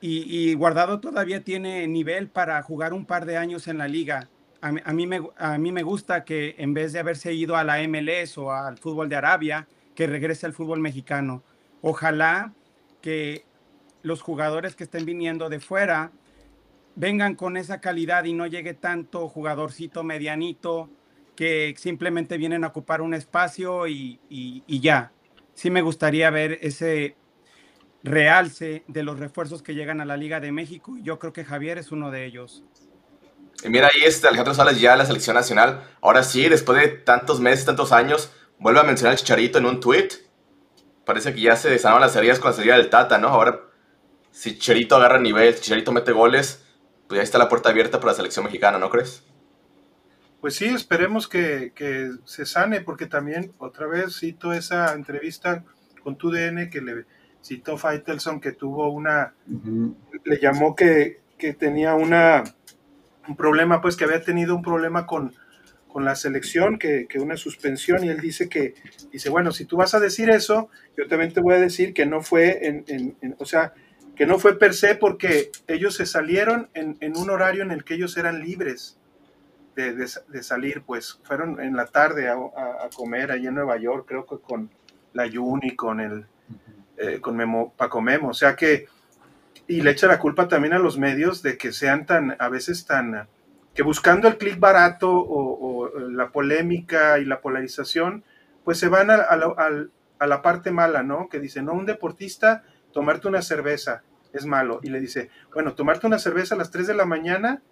y, 0.00 0.54
Guardado 0.54 1.00
todavía 1.00 1.44
tiene 1.44 1.86
nivel 1.86 2.28
para 2.28 2.62
jugar 2.62 2.92
un 2.92 3.06
par 3.06 3.26
de 3.26 3.36
años 3.36 3.68
en 3.68 3.78
la 3.78 3.88
liga. 3.88 4.28
A, 4.62 4.72
mí 4.72 5.06
me, 5.06 5.22
a 5.38 5.58
mí 5.58 5.72
me 5.72 5.82
gusta 5.82 6.24
que 6.24 6.54
en 6.58 6.74
vez 6.74 6.92
de 6.92 6.98
haberse 6.98 7.32
ido 7.32 7.56
a 7.56 7.64
la 7.64 7.78
MLS 7.88 8.36
o 8.38 8.52
al 8.52 8.76
fútbol 8.78 9.08
de 9.08 9.16
Arabia, 9.16 9.66
que 9.94 10.06
regrese 10.06 10.46
al 10.46 10.52
fútbol 10.52 10.80
mexicano. 10.80 11.42
Ojalá 11.82 12.52
que 13.00 13.44
los 14.02 14.22
jugadores 14.22 14.76
que 14.76 14.84
estén 14.84 15.04
viniendo 15.04 15.48
de 15.48 15.60
fuera 15.60 16.12
vengan 16.94 17.34
con 17.34 17.56
esa 17.56 17.80
calidad 17.80 18.24
y 18.24 18.32
no 18.32 18.46
llegue 18.46 18.74
tanto 18.74 19.28
jugadorcito 19.28 20.02
medianito 20.02 20.90
que 21.36 21.74
simplemente 21.78 22.36
vienen 22.36 22.64
a 22.64 22.68
ocupar 22.68 23.00
un 23.00 23.14
espacio 23.14 23.86
y, 23.88 24.18
ya. 24.68 25.12
Sí 25.54 25.70
me 25.70 25.82
gustaría 25.82 26.30
ver 26.30 26.58
ese, 26.60 27.16
realce 28.02 28.84
de 28.88 29.02
los 29.02 29.18
refuerzos 29.18 29.62
que 29.62 29.74
llegan 29.74 30.00
a 30.00 30.04
la 30.04 30.16
Liga 30.16 30.40
de 30.40 30.52
México. 30.52 30.96
Yo 31.02 31.18
creo 31.18 31.32
que 31.32 31.44
Javier 31.44 31.78
es 31.78 31.92
uno 31.92 32.10
de 32.10 32.24
ellos. 32.24 32.64
Y 33.62 33.68
mira, 33.68 33.88
ahí 33.88 34.02
está 34.04 34.28
Alejandro 34.28 34.54
Salas 34.54 34.80
ya 34.80 34.96
la 34.96 35.04
selección 35.04 35.34
nacional. 35.34 35.84
Ahora 36.00 36.22
sí, 36.22 36.48
después 36.48 36.80
de 36.80 36.88
tantos 36.88 37.40
meses, 37.40 37.66
tantos 37.66 37.92
años, 37.92 38.32
vuelve 38.58 38.80
a 38.80 38.84
mencionar 38.84 39.12
al 39.12 39.18
Chicharito 39.18 39.58
en 39.58 39.66
un 39.66 39.80
tweet. 39.80 40.08
Parece 41.04 41.34
que 41.34 41.42
ya 41.42 41.56
se 41.56 41.68
desanaron 41.68 42.00
las 42.00 42.16
heridas 42.16 42.38
con 42.38 42.50
la 42.50 42.56
salida 42.56 42.76
del 42.76 42.88
Tata, 42.88 43.18
¿no? 43.18 43.28
Ahora, 43.28 43.60
si 44.30 44.54
Chicharito 44.54 44.96
agarra 44.96 45.18
nivel, 45.18 45.54
si 45.54 45.62
Chicharito 45.62 45.92
mete 45.92 46.12
goles, 46.12 46.64
pues 47.06 47.18
ya 47.18 47.22
está 47.22 47.38
la 47.38 47.48
puerta 47.48 47.68
abierta 47.68 47.98
para 48.00 48.12
la 48.12 48.16
selección 48.16 48.44
mexicana, 48.44 48.78
¿no 48.78 48.88
crees? 48.88 49.24
Pues 50.40 50.54
sí, 50.54 50.66
esperemos 50.66 51.28
que, 51.28 51.72
que 51.74 52.10
se 52.24 52.46
sane, 52.46 52.80
porque 52.80 53.06
también 53.06 53.52
otra 53.58 53.86
vez 53.86 54.18
cito 54.18 54.54
esa 54.54 54.94
entrevista 54.94 55.64
con 56.02 56.16
tu 56.16 56.30
DN 56.30 56.70
que 56.70 56.80
le 56.80 57.04
citó 57.42 57.76
Faitelson 57.76 58.40
que 58.40 58.52
tuvo 58.52 58.90
una, 58.90 59.34
le 60.24 60.38
llamó 60.40 60.74
que, 60.74 61.20
que 61.38 61.54
tenía 61.54 61.94
una, 61.94 62.44
un 63.28 63.36
problema, 63.36 63.80
pues 63.80 63.96
que 63.96 64.04
había 64.04 64.22
tenido 64.22 64.54
un 64.54 64.62
problema 64.62 65.06
con, 65.06 65.32
con 65.88 66.04
la 66.04 66.14
selección, 66.14 66.78
que, 66.78 67.06
que, 67.08 67.18
una 67.18 67.36
suspensión, 67.36 68.04
y 68.04 68.08
él 68.08 68.20
dice 68.20 68.48
que, 68.48 68.74
dice, 69.12 69.30
bueno, 69.30 69.52
si 69.52 69.64
tú 69.64 69.76
vas 69.76 69.94
a 69.94 70.00
decir 70.00 70.30
eso, 70.30 70.68
yo 70.96 71.06
también 71.08 71.32
te 71.32 71.40
voy 71.40 71.54
a 71.54 71.60
decir 71.60 71.94
que 71.94 72.06
no 72.06 72.22
fue, 72.22 72.66
en, 72.66 72.84
en, 72.88 73.36
o 73.38 73.44
sea, 73.44 73.72
que 74.14 74.26
no 74.26 74.38
fue 74.38 74.58
per 74.58 74.74
se 74.74 74.94
porque 74.96 75.50
ellos 75.66 75.94
se 75.94 76.04
salieron 76.04 76.68
en, 76.74 76.98
en 77.00 77.16
un 77.16 77.30
horario 77.30 77.62
en 77.62 77.70
el 77.70 77.84
que 77.84 77.94
ellos 77.94 78.16
eran 78.18 78.40
libres 78.40 78.98
de, 79.76 79.94
de, 79.94 80.06
de 80.28 80.42
salir, 80.42 80.82
pues 80.82 81.18
fueron 81.22 81.60
en 81.60 81.74
la 81.74 81.86
tarde 81.86 82.28
a, 82.28 82.34
a, 82.34 82.84
a, 82.84 82.90
comer 82.94 83.30
allí 83.30 83.46
en 83.46 83.54
Nueva 83.54 83.78
York, 83.78 84.04
creo 84.06 84.26
que 84.26 84.38
con 84.38 84.70
la 85.14 85.28
Juni, 85.30 85.74
con 85.74 86.00
el, 86.00 86.26
eh, 87.00 87.20
con 87.20 87.36
Memo, 87.36 87.72
Paco 87.76 88.00
Memo, 88.00 88.28
o 88.28 88.34
sea 88.34 88.54
que, 88.56 88.86
y 89.66 89.80
le 89.80 89.90
echa 89.90 90.06
la 90.06 90.18
culpa 90.18 90.48
también 90.48 90.74
a 90.74 90.78
los 90.78 90.98
medios 90.98 91.42
de 91.42 91.56
que 91.56 91.72
sean 91.72 92.04
tan, 92.04 92.36
a 92.38 92.48
veces 92.48 92.84
tan, 92.84 93.26
que 93.74 93.82
buscando 93.82 94.28
el 94.28 94.36
clic 94.36 94.58
barato 94.58 95.10
o, 95.10 95.86
o, 95.86 95.98
la 95.98 96.30
polémica 96.30 97.18
y 97.18 97.24
la 97.24 97.40
polarización, 97.40 98.24
pues 98.64 98.78
se 98.78 98.88
van 98.88 99.10
a, 99.10 99.36
la, 100.26 100.42
parte 100.42 100.70
mala, 100.70 101.02
¿no? 101.02 101.28
Que 101.28 101.40
dice, 101.40 101.62
no, 101.62 101.72
un 101.72 101.86
deportista, 101.86 102.64
tomarte 102.92 103.28
una 103.28 103.42
cerveza 103.42 104.02
es 104.32 104.44
malo. 104.44 104.80
Y 104.82 104.90
le 104.90 105.00
dice, 105.00 105.30
bueno, 105.54 105.74
tomarte 105.74 106.06
una 106.06 106.18
cerveza 106.18 106.54
a 106.54 106.58
las 106.58 106.70
3 106.70 106.86
de 106.86 106.94
la 106.94 107.04
mañana 107.04 107.62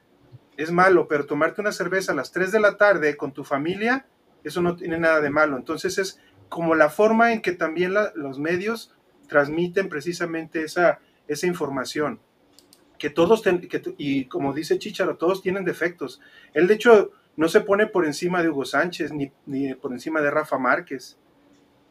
es 0.57 0.73
malo, 0.73 1.07
pero 1.07 1.27
tomarte 1.27 1.61
una 1.61 1.73
cerveza 1.73 2.13
a 2.13 2.15
las 2.15 2.33
3 2.33 2.51
de 2.53 2.61
la 2.61 2.77
tarde 2.77 3.17
con 3.17 3.33
tu 3.33 3.45
familia, 3.45 4.07
eso 4.43 4.63
no 4.63 4.75
tiene 4.77 4.99
nada 4.99 5.21
de 5.21 5.31
malo. 5.31 5.57
Entonces 5.57 5.99
es 5.99 6.21
como 6.49 6.75
la 6.75 6.89
forma 6.89 7.33
en 7.33 7.43
que 7.43 7.53
también 7.53 7.95
los 8.15 8.39
medios 8.39 8.95
transmiten 9.29 9.89
precisamente 9.89 10.63
esa, 10.63 11.01
esa 11.29 11.47
información. 11.47 12.21
Que 12.99 13.11
todos, 13.11 13.43
ten, 13.43 13.69
y 13.97 14.25
como 14.25 14.53
dice 14.53 14.79
Chicharo, 14.79 15.17
todos 15.17 15.41
tienen 15.41 15.65
defectos. 15.65 16.21
Él, 16.53 16.67
de 16.67 16.75
hecho, 16.75 17.13
no 17.37 17.49
se 17.49 17.61
pone 17.61 17.87
por 17.87 18.05
encima 18.05 18.43
de 18.43 18.49
Hugo 18.49 18.65
Sánchez 18.65 19.13
ni, 19.13 19.31
ni 19.47 19.73
por 19.75 19.93
encima 19.93 20.21
de 20.21 20.31
Rafa 20.31 20.59
Márquez. 20.59 21.17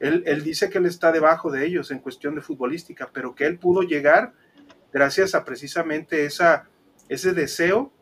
Él, 0.01 0.23
él, 0.25 0.43
dice 0.43 0.69
que 0.69 0.79
él 0.79 0.85
está 0.85 1.13
debajo 1.13 1.49
de 1.49 1.65
ellos 1.65 1.89
en 1.89 1.99
cuestión 1.99 2.35
de 2.35 2.41
futbolística, 2.41 3.09
pero 3.13 3.33
que 3.33 3.45
él 3.45 3.57
pudo 3.57 3.81
llegar 3.81 4.33
gracias 4.91 5.33
a 5.33 5.45
precisamente 5.45 6.25
esa, 6.25 6.67
ese 7.07 7.33
deseo 7.33 7.93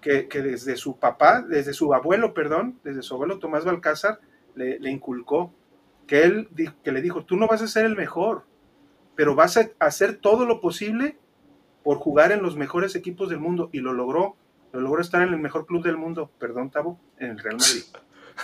que, 0.00 0.26
que, 0.26 0.42
desde 0.42 0.76
su 0.76 0.98
papá, 0.98 1.42
desde 1.42 1.72
su 1.72 1.94
abuelo, 1.94 2.34
perdón, 2.34 2.80
desde 2.82 3.02
su 3.02 3.14
abuelo 3.14 3.38
Tomás 3.38 3.64
Balcázar, 3.64 4.18
le, 4.56 4.80
le 4.80 4.90
inculcó. 4.90 5.54
Que 6.06 6.22
él 6.22 6.48
que 6.82 6.90
le 6.90 7.02
dijo, 7.02 7.24
tú 7.24 7.36
no 7.36 7.46
vas 7.46 7.60
a 7.62 7.68
ser 7.68 7.84
el 7.84 7.94
mejor, 7.94 8.47
pero 9.18 9.34
vas 9.34 9.56
a 9.56 9.68
hacer 9.80 10.20
todo 10.20 10.46
lo 10.46 10.60
posible 10.60 11.18
por 11.82 11.98
jugar 11.98 12.30
en 12.30 12.40
los 12.40 12.54
mejores 12.54 12.94
equipos 12.94 13.28
del 13.28 13.40
mundo 13.40 13.68
y 13.72 13.80
lo 13.80 13.92
logró, 13.92 14.36
lo 14.72 14.80
logró 14.80 15.02
estar 15.02 15.22
en 15.22 15.34
el 15.34 15.40
mejor 15.40 15.66
club 15.66 15.82
del 15.82 15.96
mundo, 15.96 16.30
perdón 16.38 16.70
Tabo, 16.70 17.00
en 17.18 17.32
el 17.32 17.38
Real 17.40 17.56
Madrid. 17.56 17.82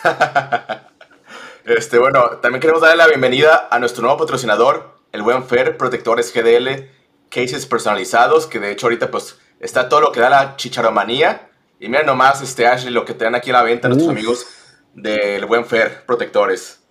este, 1.65 1.97
bueno, 2.01 2.39
también 2.43 2.61
queremos 2.61 2.83
darle 2.83 2.97
la 2.97 3.07
bienvenida 3.07 3.69
a 3.71 3.79
nuestro 3.79 4.03
nuevo 4.03 4.19
patrocinador, 4.19 4.99
el 5.13 5.23
Buen 5.23 5.45
Fer 5.45 5.77
Protectores 5.77 6.35
GDL, 6.35 6.91
cases 7.31 7.67
personalizados, 7.67 8.49
que 8.49 8.59
de 8.59 8.73
hecho 8.73 8.87
ahorita 8.87 9.13
pues 9.13 9.39
está 9.61 9.89
todo 9.89 10.01
lo 10.01 10.11
que 10.11 10.19
da 10.19 10.29
la 10.29 10.57
chicharomanía. 10.57 11.51
Y 11.79 11.89
mira 11.89 12.03
nomás, 12.03 12.43
este 12.43 12.67
Ashley, 12.67 12.93
lo 12.93 13.05
que 13.05 13.15
te 13.15 13.23
dan 13.23 13.37
aquí 13.37 13.51
a 13.51 13.53
la 13.53 13.63
venta 13.63 13.87
Uf. 13.87 13.95
nuestros 13.95 14.11
amigos 14.11 14.47
del 14.93 15.47
Buen 15.47 15.67
Fer 15.67 16.05
Protectores. 16.05 16.85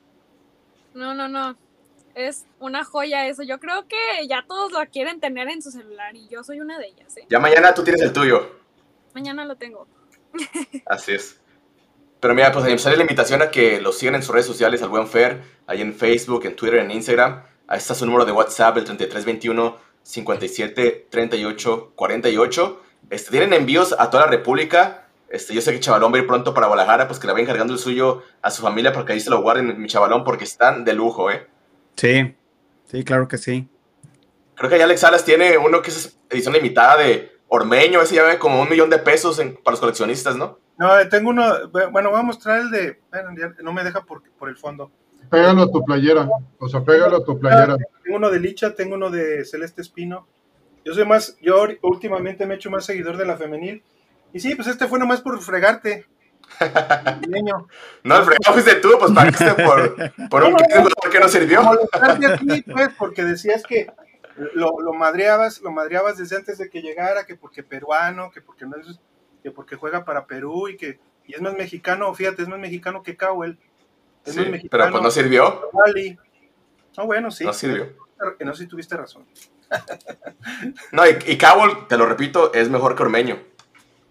No, 0.93 1.13
no, 1.13 1.27
no 1.27 1.57
es 2.15 2.45
una 2.60 2.84
joya 2.84 3.28
eso. 3.28 3.43
Yo 3.43 3.60
creo 3.60 3.88
que 3.88 4.28
ya 4.28 4.45
todos 4.47 4.71
lo 4.71 4.80
quieren 4.91 5.19
tener 5.19 5.49
en 5.49 5.62
su 5.62 5.71
celular 5.71 6.15
y 6.15 6.28
yo 6.28 6.43
soy 6.43 6.60
una 6.60 6.80
de 6.80 6.88
ellas. 6.88 7.17
¿eh? 7.17 7.26
Ya 7.30 7.39
mañana 7.39 7.73
tú 7.73 7.84
tienes 7.84 8.02
el 8.02 8.13
tuyo. 8.13 8.49
Mañana 9.13 9.45
lo 9.45 9.56
tengo. 9.56 9.88
Así 10.86 11.13
es. 11.13 11.39
Pero 12.19 12.34
mira, 12.34 12.52
pues 12.52 12.82
sale 12.82 12.95
la 12.95 13.04
invitación 13.04 13.41
a 13.41 13.52
que 13.52 13.82
lo 13.82 13.91
sigan 13.91 14.15
en 14.15 14.23
sus 14.23 14.34
redes 14.34 14.47
sociales 14.47 14.82
al 14.82 14.89
Buen 14.89 15.08
Fer, 15.08 15.43
ahí 15.67 15.82
en 15.82 15.93
Facebook, 15.93 16.45
en 16.45 16.56
Twitter, 16.56 16.80
en 16.80 16.89
Instagram. 16.89 17.43
Ahí 17.67 17.78
está 17.78 17.93
su 17.93 18.06
número 18.06 18.23
de 18.23 18.32
WhatsApp, 18.32 18.78
el 18.78 18.86
3321 18.86 19.78
57 20.04 21.08
38 21.10 21.91
48. 21.95 22.82
Este, 23.10 23.32
tienen 23.32 23.54
envíos 23.54 23.93
a 23.97 24.10
toda 24.10 24.26
la 24.26 24.32
República. 24.32 25.08
Este, 25.28 25.54
yo 25.54 25.62
sé 25.62 25.73
que 25.73 25.80
Chavalón 25.82 26.13
va 26.13 26.17
a 26.17 26.21
ir 26.21 26.28
pronto 26.28 26.54
para 26.54 26.67
Guadalajara, 26.67 27.08
pues 27.08 27.19
que 27.19 27.28
le 27.28 27.34
vayan 27.34 27.47
cargando 27.47 27.73
el 27.73 27.80
suyo 27.80 28.23
a 28.41 28.52
su 28.52 28.62
familia 28.62 28.93
porque 28.93 29.13
ahí 29.13 29.19
se 29.19 29.30
lo 29.30 29.41
guarden 29.41 29.82
mi 29.82 29.89
Chavalón 29.89 30.23
porque 30.23 30.45
están 30.45 30.86
de 30.86 30.93
lujo, 30.93 31.30
¿eh? 31.30 31.47
Sí, 31.95 32.36
sí, 32.86 33.03
claro 33.03 33.27
que 33.27 33.38
sí. 33.38 33.67
Creo 34.56 34.69
que 34.69 34.77
ya 34.77 34.86
Alex 34.86 35.01
Salas 35.01 35.25
tiene 35.25 35.58
uno 35.58 35.82
que 35.82 35.89
es 35.89 36.17
edición 36.29 36.53
limitada 36.53 36.97
de 36.97 37.32
Ormeño, 37.47 38.01
ese 38.01 38.15
ya 38.15 38.23
ve 38.23 38.39
como 38.39 38.62
un 38.62 38.69
millón 38.69 38.89
de 38.89 38.97
pesos 38.97 39.39
en, 39.39 39.56
para 39.56 39.73
los 39.73 39.79
coleccionistas, 39.79 40.36
¿no? 40.36 40.60
No, 40.77 40.89
tengo 41.10 41.29
uno, 41.29 41.69
bueno, 41.91 42.10
voy 42.10 42.19
a 42.19 42.23
mostrar 42.23 42.62
el 42.62 42.71
de, 42.71 42.99
bueno, 43.12 43.29
no 43.62 43.73
me 43.73 43.84
deja 43.84 44.01
por, 44.01 44.23
por 44.38 44.49
el 44.49 44.58
fondo. 44.58 44.91
Pégalo 45.29 45.63
a 45.63 45.71
tu 45.71 45.84
playera, 45.84 46.27
o 46.60 46.67
sea, 46.67 46.84
pégalo 46.84 47.17
a 47.17 47.23
tu 47.23 47.39
playera. 47.39 47.77
Tengo 48.03 48.17
uno 48.17 48.29
de 48.29 48.39
Licha, 48.39 48.73
tengo 48.75 48.95
uno 48.95 49.10
de 49.10 49.45
Celeste 49.45 49.82
Espino. 49.82 50.27
Yo 50.84 50.93
soy 50.93 51.06
más, 51.06 51.38
yo 51.41 51.63
últimamente 51.82 52.45
me 52.45 52.56
he 52.56 52.58
hecho 52.58 52.69
más 52.69 52.86
seguidor 52.86 53.17
de 53.17 53.25
la 53.25 53.38
femenil. 53.38 53.84
Y 54.34 54.39
sí, 54.39 54.56
pues 54.56 54.67
este 54.67 54.88
fue 54.88 54.99
nomás 54.99 55.21
por 55.21 55.39
fregarte. 55.41 56.08
No, 58.03 58.17
el 58.17 58.23
fregado 58.23 58.53
fuiste 58.53 58.75
tú, 58.75 58.91
pues 58.99 59.12
pagaste 59.12 59.63
por, 59.63 60.29
por 60.29 60.43
un 60.43 60.56
que 61.12 61.19
no 61.19 61.27
sirvió. 61.27 61.62
A 61.62 62.17
ti, 62.38 62.62
pues, 62.63 62.89
porque 62.97 63.23
decías 63.23 63.63
que 63.63 63.91
lo, 64.53 64.79
lo, 64.79 64.93
madreabas, 64.93 65.62
lo 65.62 65.71
madreabas 65.71 66.17
desde 66.17 66.36
antes 66.38 66.58
de 66.58 66.69
que 66.69 66.82
llegara, 66.82 67.25
que 67.25 67.36
porque 67.36 67.63
peruano, 67.63 68.32
que 68.32 68.41
porque 68.41 68.65
no 68.65 68.77
es, 68.77 68.99
que 69.41 69.51
porque 69.51 69.75
juega 69.75 70.06
para 70.06 70.25
Perú 70.25 70.69
y 70.69 70.77
que 70.77 70.99
y 71.25 71.36
es 71.36 71.41
más 71.41 71.53
mexicano, 71.53 72.13
fíjate, 72.13 72.41
es 72.41 72.47
más 72.47 72.60
mexicano 72.60 73.01
que 73.01 73.15
Cowell. 73.15 73.58
Es 74.25 74.34
sí, 74.34 74.39
más 74.39 74.49
mexicano, 74.49 74.84
pero 74.84 74.91
pues 74.91 75.03
no 75.03 75.12
sirvió. 75.12 75.69
No, 76.97 77.06
bueno, 77.06 77.32
sí. 77.32 77.45
No 77.45 77.53
sirvió. 77.53 77.93
No, 78.39 78.53
si 78.53 78.67
tuviste 78.67 78.95
razón. 78.95 79.25
no, 80.91 81.08
y, 81.08 81.17
y 81.25 81.38
Cowell, 81.38 81.88
te 81.88 81.97
lo 81.97 82.06
repito, 82.06 82.53
es 82.53 82.69
mejor 82.69 82.95
que 82.95 83.03
Ormeño. 83.03 83.41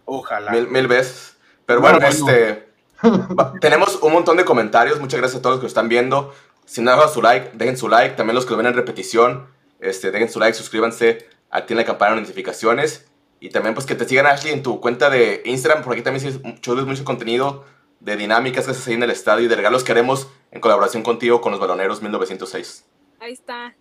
Ojalá. 0.04 0.50
Mil, 0.50 0.68
mil 0.68 0.88
veces. 0.88 1.31
Pero 1.72 1.80
bueno, 1.80 1.98
bueno. 1.98 2.28
este. 2.28 2.72
tenemos 3.60 3.98
un 4.02 4.12
montón 4.12 4.36
de 4.36 4.44
comentarios. 4.44 5.00
Muchas 5.00 5.18
gracias 5.18 5.40
a 5.40 5.42
todos 5.42 5.54
los 5.54 5.60
que 5.60 5.64
lo 5.64 5.68
están 5.68 5.88
viendo. 5.88 6.32
Si 6.66 6.80
no 6.80 6.90
dejado 6.90 7.12
su 7.12 7.22
like, 7.22 7.50
dejen 7.54 7.76
su 7.76 7.88
like. 7.88 8.16
También 8.16 8.34
los 8.34 8.44
que 8.44 8.52
lo 8.52 8.58
ven 8.58 8.66
en 8.66 8.74
repetición, 8.74 9.46
este, 9.80 10.10
dejen 10.10 10.30
su 10.30 10.38
like, 10.38 10.54
suscríbanse, 10.54 11.26
activen 11.50 11.78
la 11.78 11.84
campana 11.84 12.14
de 12.14 12.20
notificaciones. 12.20 13.08
Y 13.40 13.50
también, 13.50 13.74
pues, 13.74 13.86
que 13.86 13.96
te 13.96 14.06
sigan, 14.06 14.26
Ashley, 14.26 14.52
en 14.52 14.62
tu 14.62 14.80
cuenta 14.80 15.10
de 15.10 15.42
Instagram. 15.44 15.82
Por 15.82 15.94
aquí 15.94 16.02
también 16.02 16.22
tienes 16.22 16.44
mucho, 16.44 16.76
mucho 16.86 17.04
contenido 17.04 17.64
de 17.98 18.16
dinámicas 18.16 18.64
que 18.64 18.70
haces 18.72 18.86
ahí 18.86 18.94
en 18.94 19.02
el 19.02 19.10
estadio 19.10 19.46
y 19.46 19.48
de 19.48 19.56
regalos 19.56 19.84
que 19.84 19.92
haremos 19.92 20.28
en 20.50 20.60
colaboración 20.60 21.02
contigo 21.02 21.40
con 21.40 21.52
los 21.52 21.60
baloneros 21.60 22.02
1906. 22.02 22.84
Ahí 23.20 23.32
está. 23.32 23.74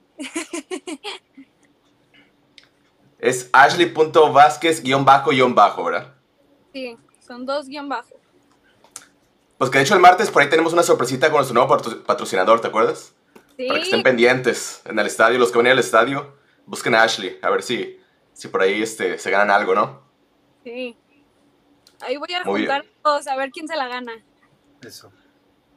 es 3.19 3.49
ashley.vázquez-bajo-bajo, 3.51 5.83
¿verdad? 5.83 6.13
Sí, 6.73 6.97
son 7.31 7.45
dos 7.45 7.67
guion 7.67 7.87
bajo. 7.87 8.19
Pues 9.57 9.71
que 9.71 9.77
de 9.77 9.85
hecho 9.85 9.93
el 9.93 10.01
martes 10.01 10.29
por 10.29 10.41
ahí 10.41 10.49
tenemos 10.49 10.73
una 10.73 10.83
sorpresita 10.83 11.27
con 11.27 11.37
nuestro 11.37 11.53
nuevo 11.53 12.03
patrocinador, 12.05 12.59
¿te 12.59 12.67
acuerdas? 12.67 13.13
Sí. 13.55 13.67
Para 13.67 13.79
que 13.79 13.85
estén 13.85 14.03
pendientes 14.03 14.81
en 14.83 14.99
el 14.99 15.07
estadio, 15.07 15.39
los 15.39 15.49
que 15.49 15.57
van 15.57 15.67
al 15.67 15.79
estadio, 15.79 16.35
busquen 16.65 16.93
a 16.93 17.03
Ashley, 17.03 17.39
a 17.41 17.49
ver 17.49 17.63
si, 17.63 17.97
si 18.33 18.49
por 18.49 18.61
ahí 18.61 18.81
este, 18.81 19.17
se 19.17 19.31
ganan 19.31 19.49
algo, 19.49 19.73
¿no? 19.73 20.01
Sí. 20.65 20.97
Ahí 22.01 22.17
voy 22.17 22.33
a 22.33 22.43
juntar 22.43 22.83
todos 23.01 23.25
a 23.27 23.37
ver 23.37 23.51
quién 23.51 23.65
se 23.65 23.77
la 23.77 23.87
gana. 23.87 24.11
Eso. 24.85 25.09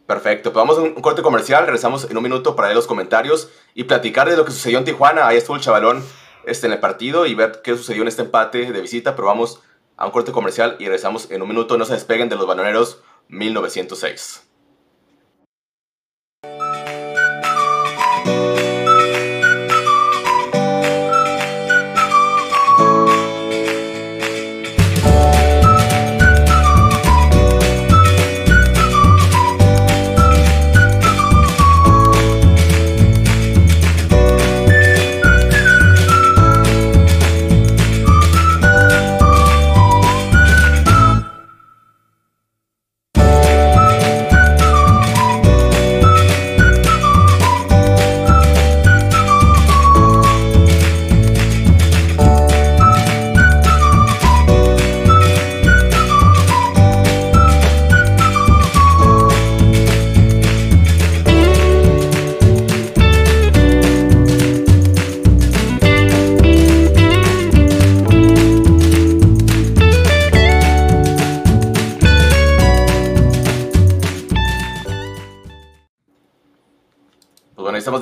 Perfecto, 0.08 0.52
pues 0.52 0.60
vamos 0.60 0.78
a 0.78 0.80
un 0.80 1.00
corte 1.02 1.22
comercial, 1.22 1.66
regresamos 1.66 2.10
en 2.10 2.16
un 2.16 2.22
minuto 2.24 2.56
para 2.56 2.68
leer 2.68 2.76
los 2.76 2.88
comentarios 2.88 3.48
y 3.74 3.84
platicar 3.84 4.28
de 4.28 4.36
lo 4.36 4.44
que 4.44 4.50
sucedió 4.50 4.78
en 4.78 4.84
Tijuana. 4.84 5.28
Ahí 5.28 5.36
estuvo 5.36 5.54
el 5.54 5.62
chavalón 5.62 6.04
este, 6.46 6.66
en 6.66 6.72
el 6.72 6.80
partido 6.80 7.26
y 7.26 7.36
ver 7.36 7.60
qué 7.62 7.76
sucedió 7.76 8.02
en 8.02 8.08
este 8.08 8.22
empate 8.22 8.72
de 8.72 8.80
visita, 8.80 9.14
pero 9.14 9.28
vamos 9.28 9.62
a 9.96 10.06
un 10.06 10.12
corte 10.12 10.32
comercial 10.32 10.76
y 10.78 10.84
regresamos 10.84 11.30
en 11.30 11.42
un 11.42 11.48
minuto. 11.48 11.76
No 11.76 11.84
se 11.84 11.94
despeguen 11.94 12.28
de 12.28 12.36
los 12.36 12.46
baloneros 12.46 13.02
1906. 13.28 14.44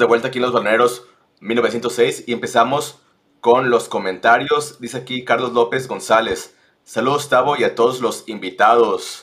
De 0.02 0.08
vuelta 0.08 0.28
aquí 0.28 0.38
en 0.38 0.42
Los 0.42 0.52
Baloneros 0.52 1.04
1906 1.38 2.24
y 2.26 2.32
empezamos 2.32 2.98
con 3.40 3.70
los 3.70 3.88
comentarios. 3.88 4.80
Dice 4.80 4.96
aquí 4.96 5.24
Carlos 5.24 5.52
López 5.52 5.86
González. 5.86 6.56
Saludos, 6.82 7.28
Tavo, 7.28 7.56
y 7.56 7.62
a 7.62 7.76
todos 7.76 8.00
los 8.00 8.28
invitados. 8.28 9.22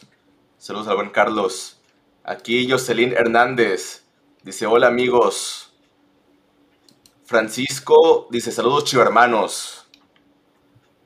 Saludos 0.57 0.87
al 0.87 0.95
buen 0.95 1.09
Carlos. 1.09 1.81
Aquí 2.23 2.71
Jocelyn 2.71 3.11
Hernández. 3.11 4.05
Dice, 4.41 4.67
hola 4.67 4.87
amigos. 4.87 5.73
Francisco 7.25 8.29
dice, 8.31 8.53
saludos 8.53 8.85
chivermanos. 8.85 9.85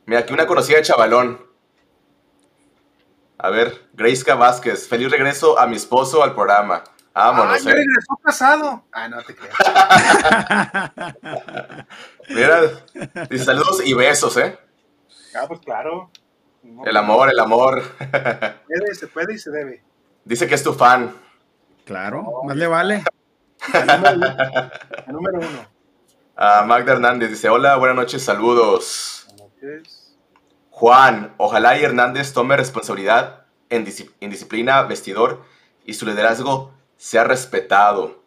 Mira, 0.06 0.20
aquí 0.20 0.34
una 0.34 0.46
conocida 0.46 0.78
de 0.78 0.84
chavalón. 0.84 1.44
A 3.40 3.50
ver, 3.50 3.90
Grace 3.94 4.32
Vázquez. 4.36 4.88
Feliz 4.88 5.10
regreso 5.10 5.58
a 5.58 5.66
mi 5.66 5.78
esposo 5.78 6.22
al 6.22 6.36
programa. 6.36 6.84
Vámonos. 7.14 7.54
Ah, 7.54 7.58
ya 7.64 7.72
eh. 7.72 7.76
regresó 7.76 8.18
casado. 8.24 8.86
Ah, 8.92 9.08
no 9.08 9.22
te 9.22 9.36
creas. 9.36 9.56
Mira, 12.30 12.62
dice 13.30 13.46
saludos 13.46 13.86
y 13.86 13.94
besos, 13.94 14.36
¿eh? 14.38 14.58
Ah, 15.36 15.46
pues 15.48 15.60
claro. 15.60 16.10
El 16.86 16.98
amor, 16.98 17.30
el 17.30 17.40
amor. 17.40 17.84
Puede, 17.98 18.96
se 18.96 19.08
puede 19.08 19.34
y 19.34 19.38
se 19.38 19.52
debe. 19.52 19.84
Dice 20.26 20.48
que 20.48 20.56
es 20.56 20.64
tu 20.64 20.74
fan. 20.74 21.14
Claro, 21.86 22.44
más 22.46 22.56
le 22.56 22.68
vale. 22.68 23.04
El 23.74 25.14
número 25.14 25.40
uno. 25.40 25.66
Ah, 26.36 26.64
Magda 26.66 26.94
Hernández 26.94 27.30
dice, 27.30 27.50
hola, 27.50 27.76
buenas 27.76 27.98
noches, 27.98 28.24
saludos. 28.24 29.28
Es- 29.62 30.16
Juan, 30.72 31.34
ojalá 31.38 31.78
y 31.78 31.84
Hernández 31.84 32.34
tome 32.34 32.58
responsabilidad 32.58 33.46
en 33.70 33.86
disciplina, 33.86 34.82
vestidor 34.84 35.44
y 35.86 35.94
su 35.94 36.06
liderazgo 36.06 36.74
sea 37.04 37.26
respetado. 37.26 38.24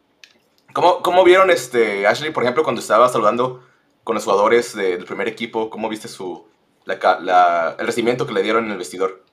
¿Cómo, 0.75 1.01
cómo 1.01 1.25
vieron, 1.25 1.51
este, 1.51 2.07
Ashley, 2.07 2.31
por 2.31 2.43
ejemplo, 2.43 2.63
cuando 2.63 2.83
estaba 2.83 3.09
saludando 3.09 3.67
con 4.05 4.15
los 4.15 4.25
jugadores 4.25 4.75
de- 4.77 4.99
del 4.99 5.07
primer 5.07 5.29
equipo? 5.29 5.71
¿Cómo 5.71 5.89
viste 5.89 6.09
su, 6.09 6.47
el 6.87 7.87
recibimiento 7.87 8.27
que 8.27 8.35
le 8.35 8.43
dieron 8.43 8.67
en 8.67 8.73
el 8.73 8.77
vestidor? 8.77 9.25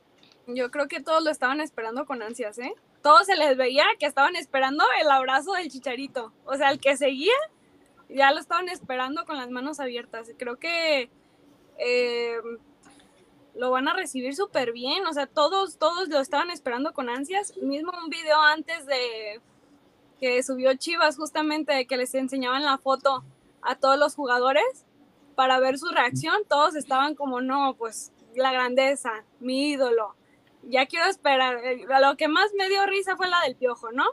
Yo 0.48 0.72
creo 0.72 0.88
que 0.88 1.02
todos 1.02 1.22
lo 1.22 1.30
estaban 1.30 1.60
esperando 1.60 2.06
con 2.06 2.22
ansias, 2.22 2.58
¿eh? 2.58 2.74
Todos 3.02 3.26
se 3.26 3.36
les 3.36 3.58
veía 3.58 3.84
que 4.00 4.06
estaban 4.06 4.38
esperando 4.38 4.86
el 5.02 5.12
abrazo 5.12 5.52
del 5.52 5.70
chicharito. 5.70 6.32
O 6.46 6.56
sea, 6.56 6.70
el 6.72 6.80
que 6.80 6.96
seguía, 6.96 7.36
ya 8.08 8.32
lo 8.32 8.40
estaban 8.40 8.70
esperando 8.70 9.26
con 9.26 9.36
las 9.36 9.50
manos 9.50 9.82
abiertas. 9.82 10.32
Creo 10.40 10.56
que 10.58 11.10
eh, 11.78 12.38
lo 13.56 13.72
van 13.72 13.88
a 13.88 13.94
recibir 13.94 14.36
súper 14.36 14.72
bien. 14.72 15.06
O 15.06 15.14
sea, 15.14 15.28
todos, 15.28 15.78
todos 15.78 16.10
lo 16.10 16.20
estaban 16.20 16.50
esperando 16.50 16.94
con 16.94 17.10
ansias. 17.10 17.56
Mismo 17.58 17.92
un 18.04 18.10
video 18.10 18.40
antes 18.42 18.86
de 18.86 19.42
que 20.20 20.42
subió 20.44 20.74
Chivas, 20.76 21.18
justamente, 21.18 21.74
de 21.74 21.86
que 21.86 21.98
les 21.98 22.14
enseñaban 22.16 22.64
la 22.64 22.78
foto 22.78 23.24
a 23.62 23.76
todos 23.76 23.98
los 23.98 24.16
jugadores 24.16 24.86
para 25.36 25.60
ver 25.60 25.78
su 25.78 25.90
reacción. 25.90 26.44
Todos 26.48 26.76
estaban 26.76 27.16
como, 27.16 27.42
no, 27.42 27.76
pues 27.78 28.12
la 28.36 28.52
grandeza, 28.52 29.24
mi 29.40 29.72
ídolo. 29.72 30.16
Ya 30.64 30.86
quiero 30.86 31.06
esperar. 31.08 31.58
Eh, 31.64 31.86
Lo 32.02 32.16
que 32.18 32.28
más 32.28 32.52
me 32.58 32.70
dio 32.70 32.86
risa 32.86 33.18
fue 33.18 33.28
la 33.28 33.42
del 33.42 33.56
piojo, 33.56 33.92
¿no? 33.92 34.06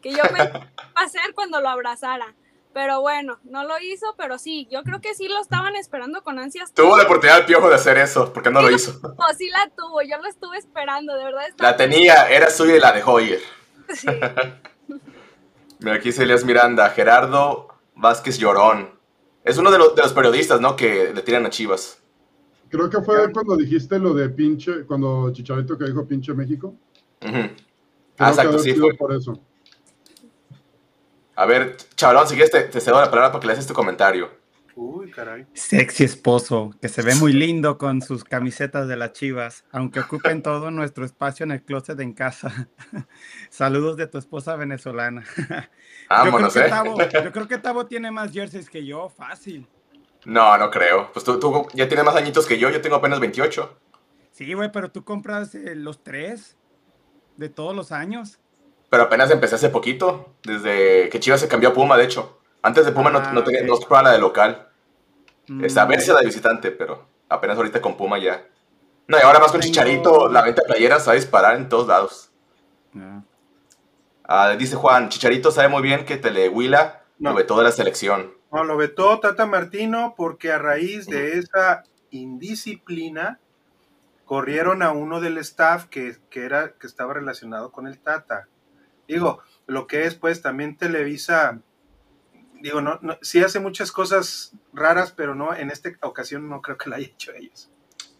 Que 0.00 0.12
yo 0.12 0.22
pensé 0.22 0.50
que 0.50 0.58
iba 0.58 0.92
a 0.94 1.04
hacer 1.04 1.34
cuando 1.34 1.60
lo 1.60 1.68
abrazara. 1.68 2.34
Pero 2.72 3.00
bueno, 3.00 3.38
no 3.42 3.64
lo 3.64 3.74
hizo, 3.80 4.14
pero 4.16 4.38
sí, 4.38 4.68
yo 4.70 4.82
creo 4.84 5.00
que 5.00 5.14
sí 5.14 5.26
lo 5.26 5.40
estaban 5.40 5.74
esperando 5.74 6.22
con 6.22 6.38
ansias. 6.38 6.72
Tuvo 6.72 6.96
la 6.96 7.02
oportunidad 7.02 7.40
el 7.40 7.44
piojo 7.46 7.68
de 7.68 7.74
hacer 7.74 7.98
eso, 7.98 8.32
¿por 8.32 8.42
qué 8.44 8.50
no 8.50 8.62
lo 8.62 8.70
hizo? 8.70 9.00
Oh, 9.02 9.34
sí 9.36 9.48
la 9.48 9.68
tuvo, 9.76 10.02
yo 10.02 10.16
lo 10.22 10.28
estuve 10.28 10.56
esperando, 10.58 11.14
de 11.16 11.24
verdad. 11.24 11.42
La 11.58 11.76
tenía, 11.76 12.28
era 12.30 12.48
suya 12.48 12.76
y 12.76 12.80
la 12.80 12.92
dejó 12.92 13.18
ir. 13.20 13.40
Sí. 13.92 14.06
Mira, 15.80 15.94
aquí 15.96 16.08
dice 16.10 16.22
Elias 16.22 16.44
Miranda, 16.44 16.90
Gerardo 16.90 17.68
Vázquez 17.94 18.38
Llorón. 18.38 18.90
Es 19.42 19.58
uno 19.58 19.70
de 19.70 19.78
los, 19.78 19.94
de 19.94 20.02
los 20.02 20.12
periodistas, 20.12 20.60
¿no? 20.60 20.76
Que 20.76 21.12
le 21.14 21.22
tiran 21.22 21.46
a 21.46 21.50
Chivas. 21.50 22.02
Creo 22.68 22.88
que 22.88 23.00
fue 23.00 23.32
cuando 23.32 23.56
dijiste 23.56 23.98
lo 23.98 24.14
de 24.14 24.28
pinche, 24.28 24.84
cuando 24.86 25.32
Chicharito 25.32 25.76
que 25.76 25.86
dijo 25.86 26.06
pinche 26.06 26.32
México. 26.34 26.74
Creo 27.18 27.50
Ah, 28.18 28.28
exacto, 28.28 28.50
que 28.52 28.58
haber 28.60 28.60
sí 28.60 28.74
fue. 28.74 28.94
por 28.94 29.12
eso. 29.14 29.40
A 31.40 31.46
ver, 31.46 31.78
chavalón, 31.96 32.28
si 32.28 32.34
quieres 32.34 32.50
te, 32.50 32.64
te 32.64 32.82
cedo 32.82 33.00
la 33.00 33.08
palabra 33.08 33.32
para 33.32 33.40
que 33.40 33.46
le 33.46 33.52
hagas 33.54 33.64
este 33.64 33.72
comentario. 33.72 34.30
Uy, 34.76 35.10
caray. 35.10 35.46
Sexy 35.54 36.04
esposo, 36.04 36.74
que 36.82 36.90
se 36.90 37.00
ve 37.00 37.14
muy 37.14 37.32
lindo 37.32 37.78
con 37.78 38.02
sus 38.02 38.24
camisetas 38.24 38.88
de 38.88 38.96
las 38.98 39.14
chivas, 39.14 39.64
aunque 39.72 40.00
ocupen 40.00 40.42
todo 40.42 40.70
nuestro 40.70 41.02
espacio 41.02 41.44
en 41.44 41.52
el 41.52 41.62
closet 41.62 41.98
en 42.00 42.12
casa. 42.12 42.68
Saludos 43.48 43.96
de 43.96 44.06
tu 44.06 44.18
esposa 44.18 44.54
venezolana. 44.56 45.24
Vámonos, 46.10 46.52
yo, 46.54 46.60
creo 46.60 46.66
¿eh? 46.66 46.66
que 46.66 46.70
Tavo, 46.70 47.24
yo 47.24 47.32
creo 47.32 47.48
que 47.48 47.56
Tavo 47.58 47.86
tiene 47.86 48.10
más 48.10 48.32
jerseys 48.32 48.68
que 48.68 48.84
yo, 48.84 49.08
fácil. 49.08 49.66
No, 50.26 50.58
no 50.58 50.70
creo. 50.70 51.10
Pues 51.10 51.24
tú, 51.24 51.40
tú 51.40 51.66
ya 51.72 51.88
tienes 51.88 52.04
más 52.04 52.16
añitos 52.16 52.46
que 52.46 52.58
yo, 52.58 52.68
yo 52.68 52.82
tengo 52.82 52.96
apenas 52.96 53.18
28. 53.18 53.78
Sí, 54.32 54.52
güey, 54.52 54.70
pero 54.70 54.90
tú 54.90 55.04
compras 55.04 55.54
eh, 55.54 55.74
los 55.74 56.04
tres 56.04 56.58
de 57.38 57.48
todos 57.48 57.74
los 57.74 57.92
años. 57.92 58.40
Pero 58.90 59.04
apenas 59.04 59.30
empecé 59.30 59.54
hace 59.54 59.68
poquito, 59.70 60.34
desde 60.42 61.08
que 61.08 61.20
Chivas 61.20 61.40
se 61.40 61.48
cambió 61.48 61.70
a 61.70 61.72
Puma, 61.72 61.96
de 61.96 62.04
hecho. 62.04 62.38
Antes 62.60 62.84
de 62.84 62.92
Puma 62.92 63.10
no, 63.10 63.18
Ah, 63.20 63.30
no, 63.32 63.42
tenía, 63.44 63.62
ok. 63.72 63.88
no 63.90 64.02
la 64.02 64.10
de 64.12 64.18
local. 64.18 64.68
Mm, 65.48 65.64
Esta 65.64 65.84
vez 65.86 66.06
la 66.08 66.18
de 66.20 66.26
visitante, 66.26 66.70
pero 66.72 67.06
apenas 67.28 67.56
ahorita 67.56 67.80
con 67.80 67.96
Puma 67.96 68.18
ya. 68.18 68.44
No, 69.06 69.16
y 69.16 69.22
ahora 69.22 69.38
más 69.38 69.50
con 69.52 69.60
Tengo- 69.60 69.72
Chicharito, 69.72 70.28
la 70.28 70.42
venta 70.42 70.62
de 70.62 70.68
playeras 70.68 71.06
va 71.08 71.12
a 71.12 71.14
disparar 71.14 71.56
en 71.56 71.68
todos 71.68 71.86
lados. 71.88 72.30
Ah. 72.96 73.22
Ah, 74.24 74.50
dice 74.58 74.76
Juan, 74.76 75.08
Chicharito 75.08 75.50
sabe 75.50 75.68
muy 75.68 75.82
bien 75.82 76.04
que 76.04 76.16
Telehuila 76.16 77.02
No. 77.18 77.30
lo 77.30 77.36
vetó 77.36 77.56
de 77.58 77.64
la 77.64 77.72
selección. 77.72 78.32
No, 78.52 78.64
lo 78.64 78.76
vetó 78.76 79.18
Tata 79.20 79.46
Martino 79.46 80.14
porque 80.16 80.52
a 80.52 80.58
raíz 80.58 81.06
de 81.06 81.38
esa 81.38 81.84
indisciplina 82.10 83.38
corrieron 84.24 84.82
a 84.82 84.92
uno 84.92 85.20
del 85.20 85.38
staff 85.38 85.86
que, 85.86 86.16
que 86.30 86.44
era, 86.44 86.72
que 86.72 86.86
estaba 86.86 87.14
relacionado 87.14 87.70
con 87.72 87.86
el 87.86 87.98
Tata. 87.98 88.46
Digo, 89.10 89.40
lo 89.66 89.88
que 89.88 90.04
es 90.04 90.14
pues 90.14 90.40
también 90.40 90.76
Televisa, 90.76 91.60
digo, 92.60 92.80
no, 92.80 93.00
no, 93.02 93.18
sí 93.22 93.42
hace 93.42 93.58
muchas 93.58 93.90
cosas 93.90 94.52
raras, 94.72 95.12
pero 95.12 95.34
no, 95.34 95.52
en 95.52 95.70
esta 95.70 95.90
ocasión 96.02 96.48
no 96.48 96.62
creo 96.62 96.78
que 96.78 96.88
la 96.88 96.96
haya 96.96 97.08
hecho 97.08 97.32
ellos. 97.32 97.70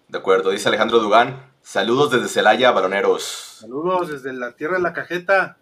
De 0.08 0.18
acuerdo, 0.18 0.50
dice 0.50 0.68
Alejandro 0.68 0.98
Dugán. 0.98 1.52
Saludos 1.62 2.10
desde 2.10 2.26
Celaya, 2.26 2.72
baloneros. 2.72 3.58
Saludos 3.60 4.08
desde 4.08 4.32
la 4.32 4.56
tierra 4.56 4.78
de 4.78 4.82
la 4.82 4.92
cajeta. 4.92 5.58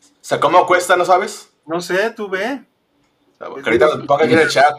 O 0.00 0.24
sea, 0.24 0.40
¿cómo 0.40 0.66
cuesta, 0.66 0.96
no 0.96 1.04
sabes? 1.04 1.52
No 1.64 1.80
sé, 1.80 2.10
tú 2.10 2.28
ve. 2.28 2.64
Que 3.38 3.44
ahorita 3.44 3.86
lo 3.86 4.06
ponga 4.06 4.24
aquí 4.24 4.34
en 4.34 4.40
el 4.40 4.48
chat. 4.48 4.74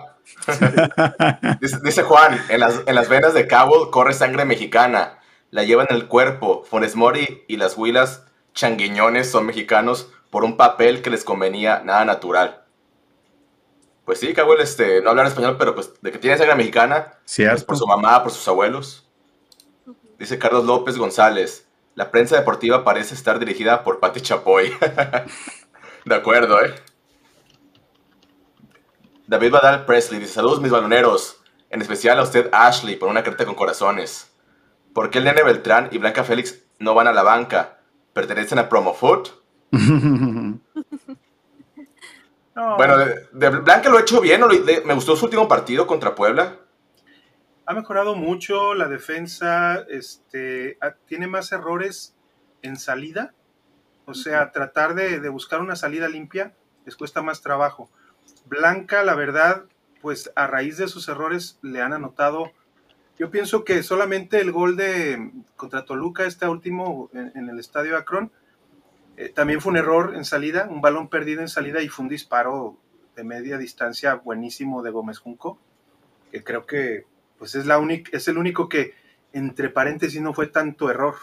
dice, 1.61 1.77
dice 1.82 2.03
Juan, 2.03 2.38
en 2.49 2.59
las, 2.59 2.82
en 2.86 2.95
las 2.95 3.07
venas 3.07 3.34
de 3.34 3.47
Cabo 3.47 3.91
corre 3.91 4.13
sangre 4.13 4.43
mexicana. 4.43 5.19
La 5.51 5.63
llevan 5.63 5.88
en 5.89 5.95
el 5.95 6.07
cuerpo. 6.09 6.65
Funes 6.65 6.97
Mori 6.97 7.45
y 7.47 7.55
las 7.55 7.77
huilas 7.77 8.25
changuiñones 8.60 9.32
son 9.32 9.45
mexicanos 9.45 10.10
por 10.30 10.43
un 10.43 10.57
papel 10.57 11.01
que 11.01 11.10
les 11.10 11.24
convenía 11.24 11.82
nada 11.86 12.03
natural. 12.03 12.66
Pues 14.03 14.20
sí, 14.20 14.34
Cabo, 14.34 14.55
este, 14.57 15.01
no 15.01 15.12
hablar 15.12 15.28
español, 15.28 15.55
pero 15.57 15.76
pues 15.76 15.93
de 16.01 16.12
que 16.12 16.18
tiene 16.18 16.38
sangre 16.38 16.55
mexicana, 16.55 17.20
pues 17.26 17.64
por 17.64 17.78
su 17.78 17.88
mamá, 17.88 18.22
por 18.22 18.32
sus 18.32 18.47
abuelos. 18.47 19.07
Dice 20.18 20.38
Carlos 20.38 20.66
López 20.66 20.97
González. 20.97 21.68
La 21.95 22.12
prensa 22.12 22.36
deportiva 22.38 22.84
parece 22.84 23.14
estar 23.14 23.39
dirigida 23.39 23.84
por 23.84 23.99
Pati 23.99 24.22
Chapoy. 24.22 24.74
de 26.05 26.16
acuerdo, 26.16 26.62
¿eh? 26.64 26.76
David 29.28 29.51
Badal 29.51 29.86
Presley 29.86 30.20
dice: 30.20 30.34
Saludos, 30.34 30.62
mis 30.62 30.72
baloneros. 30.72 31.41
En 31.70 31.82
especial 31.82 32.20
a 32.20 32.24
usted, 32.24 32.49
Ashley, 32.51 32.95
por 32.95 33.10
una 33.10 33.24
carta 33.24 33.45
con 33.45 33.55
corazones. 33.55 34.32
¿Por 34.93 35.10
qué 35.10 35.20
el 35.20 35.26
nene 35.26 35.43
Beltrán 35.43 35.89
y 35.91 35.97
Blanca 35.99 36.24
Félix 36.24 36.64
no 36.80 36.95
van 36.95 37.07
a 37.07 37.14
la 37.14 37.24
banca? 37.24 37.78
¿Pertenecen 38.20 38.59
a 38.59 38.67
Promofoot? 38.67 39.30
No, 42.55 42.76
Bueno, 42.76 42.97
de, 42.97 43.28
de 43.32 43.49
Blanca 43.49 43.89
lo 43.89 43.97
ha 43.97 44.01
hecho 44.01 44.20
bien. 44.20 44.41
Le- 44.65 44.82
me 44.82 44.93
gustó 44.93 45.15
su 45.15 45.24
último 45.26 45.47
partido 45.47 45.88
contra 45.88 46.13
Puebla. 46.15 46.57
ha 47.65 47.74
mejorado 47.74 48.15
mucho 48.15 48.74
la 48.74 48.89
defensa, 48.89 49.86
este, 49.88 50.78
tiene 51.05 51.28
más 51.28 51.51
errores 51.53 52.15
en 52.61 52.76
salida, 52.76 53.34
o 54.05 54.13
sea, 54.13 54.51
tratar 54.51 54.93
de, 54.95 55.20
de 55.22 55.30
buscar 55.30 55.61
una 55.61 55.76
salida 55.78 56.09
limpia 56.09 56.53
les 56.86 56.97
cuesta 56.97 57.22
más 57.22 57.41
trabajo. 57.41 57.89
Blanca, 58.45 59.03
la 59.03 59.15
verdad, 59.15 59.65
pues 60.01 60.30
a 60.36 60.47
raíz 60.47 60.76
de 60.78 60.88
sus 60.89 61.07
errores 61.07 61.59
le 61.61 61.82
han 61.82 61.93
anotado, 61.93 62.51
yo 63.20 63.30
pienso 63.30 63.63
que 63.65 63.84
solamente 63.84 64.39
el 64.39 64.51
gol 64.51 64.76
de 64.78 65.32
contra 65.55 65.86
Toluca, 65.86 66.26
este 66.26 66.47
último 66.47 67.09
en, 67.13 67.32
en 67.36 67.49
el 67.49 67.59
estadio 67.59 67.97
Akron, 67.97 68.32
eh, 69.17 69.30
también 69.30 69.59
fue 69.59 69.72
un 69.72 69.78
error 69.78 70.13
en 70.15 70.24
salida, 70.26 70.67
un 70.72 70.82
balón 70.82 71.09
perdido 71.09 71.41
en 71.41 71.49
salida 71.49 71.82
y 71.82 71.89
fue 71.89 72.03
un 72.03 72.09
disparo 72.09 72.78
de 73.15 73.24
media 73.26 73.57
distancia 73.57 74.15
buenísimo 74.15 74.82
de 74.82 74.91
Gómez 74.91 75.20
Junco, 75.20 75.59
que 76.32 76.43
creo 76.43 76.65
que 76.65 77.03
pues 77.38 77.55
es, 77.55 77.65
la 77.65 77.78
única, 77.78 78.09
es 78.15 78.28
el 78.30 78.38
único 78.38 78.67
que, 78.70 78.93
entre 79.34 79.70
paréntesis, 79.70 80.22
no 80.22 80.34
fue 80.34 80.47
tanto 80.47 80.89
error. 80.89 81.15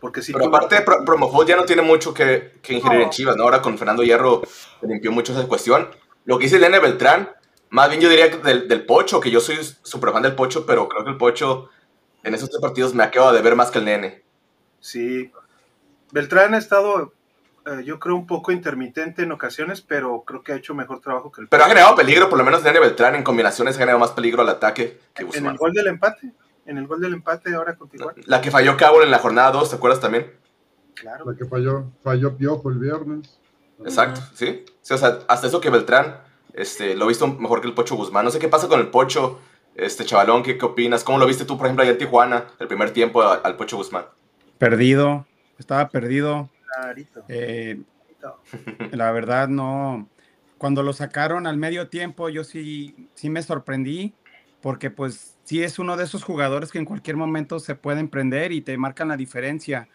Porque 0.00 0.22
si 0.22 0.32
Pero 0.32 0.46
aparte, 0.46 0.80
Pro- 0.80 1.44
ya 1.46 1.56
no 1.56 1.64
tiene 1.64 1.82
mucho 1.82 2.14
que, 2.14 2.52
que 2.62 2.74
ingerir 2.74 2.98
No. 2.98 3.04
en 3.04 3.10
Chivas, 3.10 3.36
¿no? 3.36 3.42
Ahora 3.42 3.60
con 3.60 3.76
Fernando 3.76 4.02
Hierro 4.02 4.42
se 4.80 4.86
limpió 4.86 5.12
mucho 5.12 5.32
esa 5.32 5.46
cuestión. 5.46 5.88
lo 6.24 6.38
que 6.38 6.44
dice 6.44 6.56
Elena 6.56 6.78
Beltrán, 6.80 7.28
más 7.70 7.88
bien 7.88 8.00
yo 8.00 8.08
diría 8.08 8.30
que 8.30 8.38
del, 8.38 8.68
del 8.68 8.84
Pocho, 8.84 9.20
que 9.20 9.30
yo 9.30 9.40
soy 9.40 9.56
súper 9.82 10.12
fan 10.12 10.22
del 10.22 10.34
Pocho, 10.34 10.66
pero 10.66 10.88
creo 10.88 11.04
que 11.04 11.10
el 11.10 11.16
Pocho 11.16 11.70
en 12.22 12.34
esos 12.34 12.50
tres 12.50 12.60
partidos 12.60 12.94
me 12.94 13.02
acaba 13.02 13.32
de 13.32 13.42
ver 13.42 13.56
más 13.56 13.70
que 13.70 13.78
el 13.78 13.84
Nene. 13.84 14.22
Sí. 14.80 15.32
Beltrán 16.12 16.54
ha 16.54 16.58
estado, 16.58 17.12
eh, 17.66 17.82
yo 17.84 17.98
creo, 17.98 18.16
un 18.16 18.26
poco 18.26 18.52
intermitente 18.52 19.22
en 19.22 19.32
ocasiones, 19.32 19.80
pero 19.80 20.24
creo 20.26 20.42
que 20.42 20.52
ha 20.52 20.56
hecho 20.56 20.74
mejor 20.74 21.00
trabajo 21.00 21.30
que 21.30 21.42
el 21.42 21.48
Pero 21.48 21.64
ha 21.64 21.68
generado 21.68 21.94
peligro, 21.94 22.28
por 22.28 22.38
lo 22.38 22.44
menos 22.44 22.62
Nene 22.62 22.80
Beltrán 22.80 23.14
en 23.14 23.22
combinaciones 23.22 23.76
ha 23.76 23.78
generado 23.78 24.00
más 24.00 24.10
peligro 24.10 24.42
al 24.42 24.48
ataque 24.48 25.00
que 25.14 25.22
En 25.22 25.28
Guzmán. 25.28 25.52
el 25.52 25.58
gol 25.58 25.72
del 25.72 25.86
empate. 25.86 26.32
En 26.66 26.78
el 26.78 26.86
gol 26.86 27.00
del 27.00 27.14
empate 27.14 27.54
ahora 27.54 27.76
con 27.76 27.88
Tijuana. 27.88 28.20
La 28.26 28.40
que 28.40 28.50
falló 28.50 28.76
Cabo 28.76 29.02
en 29.02 29.10
la 29.10 29.18
jornada 29.18 29.50
2, 29.52 29.70
¿te 29.70 29.76
acuerdas 29.76 30.00
también? 30.00 30.32
Claro. 30.94 31.24
La 31.30 31.36
que 31.36 31.44
falló, 31.46 31.86
falló 32.02 32.36
Piojo 32.36 32.68
el 32.70 32.78
viernes. 32.78 33.38
Exacto, 33.82 34.20
¿sí? 34.34 34.64
Sí, 34.82 34.92
o 34.92 34.98
sea, 34.98 35.20
hasta 35.26 35.46
eso 35.46 35.60
que 35.60 35.70
Beltrán 35.70 36.18
este, 36.60 36.94
lo 36.96 37.04
he 37.06 37.08
visto 37.08 37.26
mejor 37.26 37.60
que 37.60 37.68
el 37.68 37.74
Pocho 37.74 37.96
Guzmán. 37.96 38.24
No 38.24 38.30
sé 38.30 38.38
qué 38.38 38.48
pasa 38.48 38.68
con 38.68 38.80
el 38.80 38.88
Pocho, 38.88 39.40
este 39.74 40.04
chavalón, 40.04 40.42
¿qué, 40.42 40.58
qué 40.58 40.64
opinas? 40.64 41.04
¿Cómo 41.04 41.18
lo 41.18 41.26
viste 41.26 41.44
tú, 41.44 41.56
por 41.56 41.66
ejemplo, 41.66 41.82
allá 41.82 41.92
en 41.92 41.98
Tijuana, 41.98 42.46
el 42.58 42.68
primer 42.68 42.92
tiempo 42.92 43.22
a- 43.22 43.34
al 43.36 43.56
Pocho 43.56 43.76
Guzmán? 43.76 44.04
Perdido, 44.58 45.26
estaba 45.58 45.88
perdido. 45.88 46.50
Clarito. 46.74 47.24
Eh, 47.28 47.80
la 48.92 49.12
verdad 49.12 49.48
no. 49.48 50.08
Cuando 50.58 50.82
lo 50.82 50.92
sacaron 50.92 51.46
al 51.46 51.56
medio 51.56 51.88
tiempo, 51.88 52.28
yo 52.28 52.44
sí, 52.44 53.08
sí 53.14 53.30
me 53.30 53.42
sorprendí, 53.42 54.14
porque 54.60 54.90
pues 54.90 55.38
sí 55.44 55.62
es 55.62 55.78
uno 55.78 55.96
de 55.96 56.04
esos 56.04 56.22
jugadores 56.22 56.70
que 56.70 56.78
en 56.78 56.84
cualquier 56.84 57.16
momento 57.16 57.58
se 57.60 57.74
pueden 57.74 58.08
prender 58.08 58.52
y 58.52 58.60
te 58.60 58.76
marcan 58.76 59.08
la 59.08 59.16
diferencia. 59.16 59.88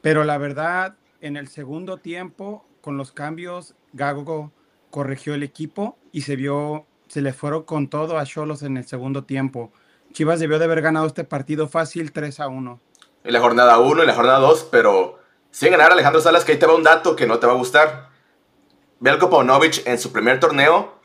Pero 0.00 0.24
la 0.24 0.38
verdad, 0.38 0.96
en 1.20 1.36
el 1.36 1.48
segundo 1.48 1.98
tiempo, 1.98 2.64
con 2.80 2.96
los 2.96 3.12
cambios, 3.12 3.74
Gago 3.92 4.52
corrigió 4.90 5.34
el 5.34 5.42
equipo 5.42 5.98
y 6.12 6.22
se 6.22 6.36
vio, 6.36 6.86
se 7.08 7.20
le 7.20 7.32
fueron 7.32 7.64
con 7.64 7.88
todo 7.88 8.18
a 8.18 8.24
Cholos 8.24 8.62
en 8.62 8.76
el 8.76 8.86
segundo 8.86 9.24
tiempo. 9.24 9.72
Chivas 10.12 10.40
debió 10.40 10.58
de 10.58 10.64
haber 10.64 10.82
ganado 10.82 11.06
este 11.06 11.24
partido 11.24 11.68
fácil 11.68 12.12
3 12.12 12.40
a 12.40 12.48
1. 12.48 12.80
En 13.24 13.32
la 13.32 13.40
jornada 13.40 13.78
1 13.78 14.02
y 14.02 14.06
la 14.06 14.14
jornada 14.14 14.38
2, 14.38 14.68
pero 14.70 15.18
sin 15.50 15.70
ganar 15.70 15.92
Alejandro 15.92 16.20
Salas, 16.20 16.44
que 16.44 16.52
ahí 16.52 16.58
te 16.58 16.66
va 16.66 16.74
un 16.74 16.82
dato 16.82 17.16
que 17.16 17.26
no 17.26 17.38
te 17.38 17.46
va 17.46 17.52
a 17.52 17.56
gustar. 17.56 18.08
Belko 19.00 19.30
Paunovic 19.30 19.86
en 19.86 19.98
su 19.98 20.12
primer 20.12 20.40
torneo, 20.40 20.98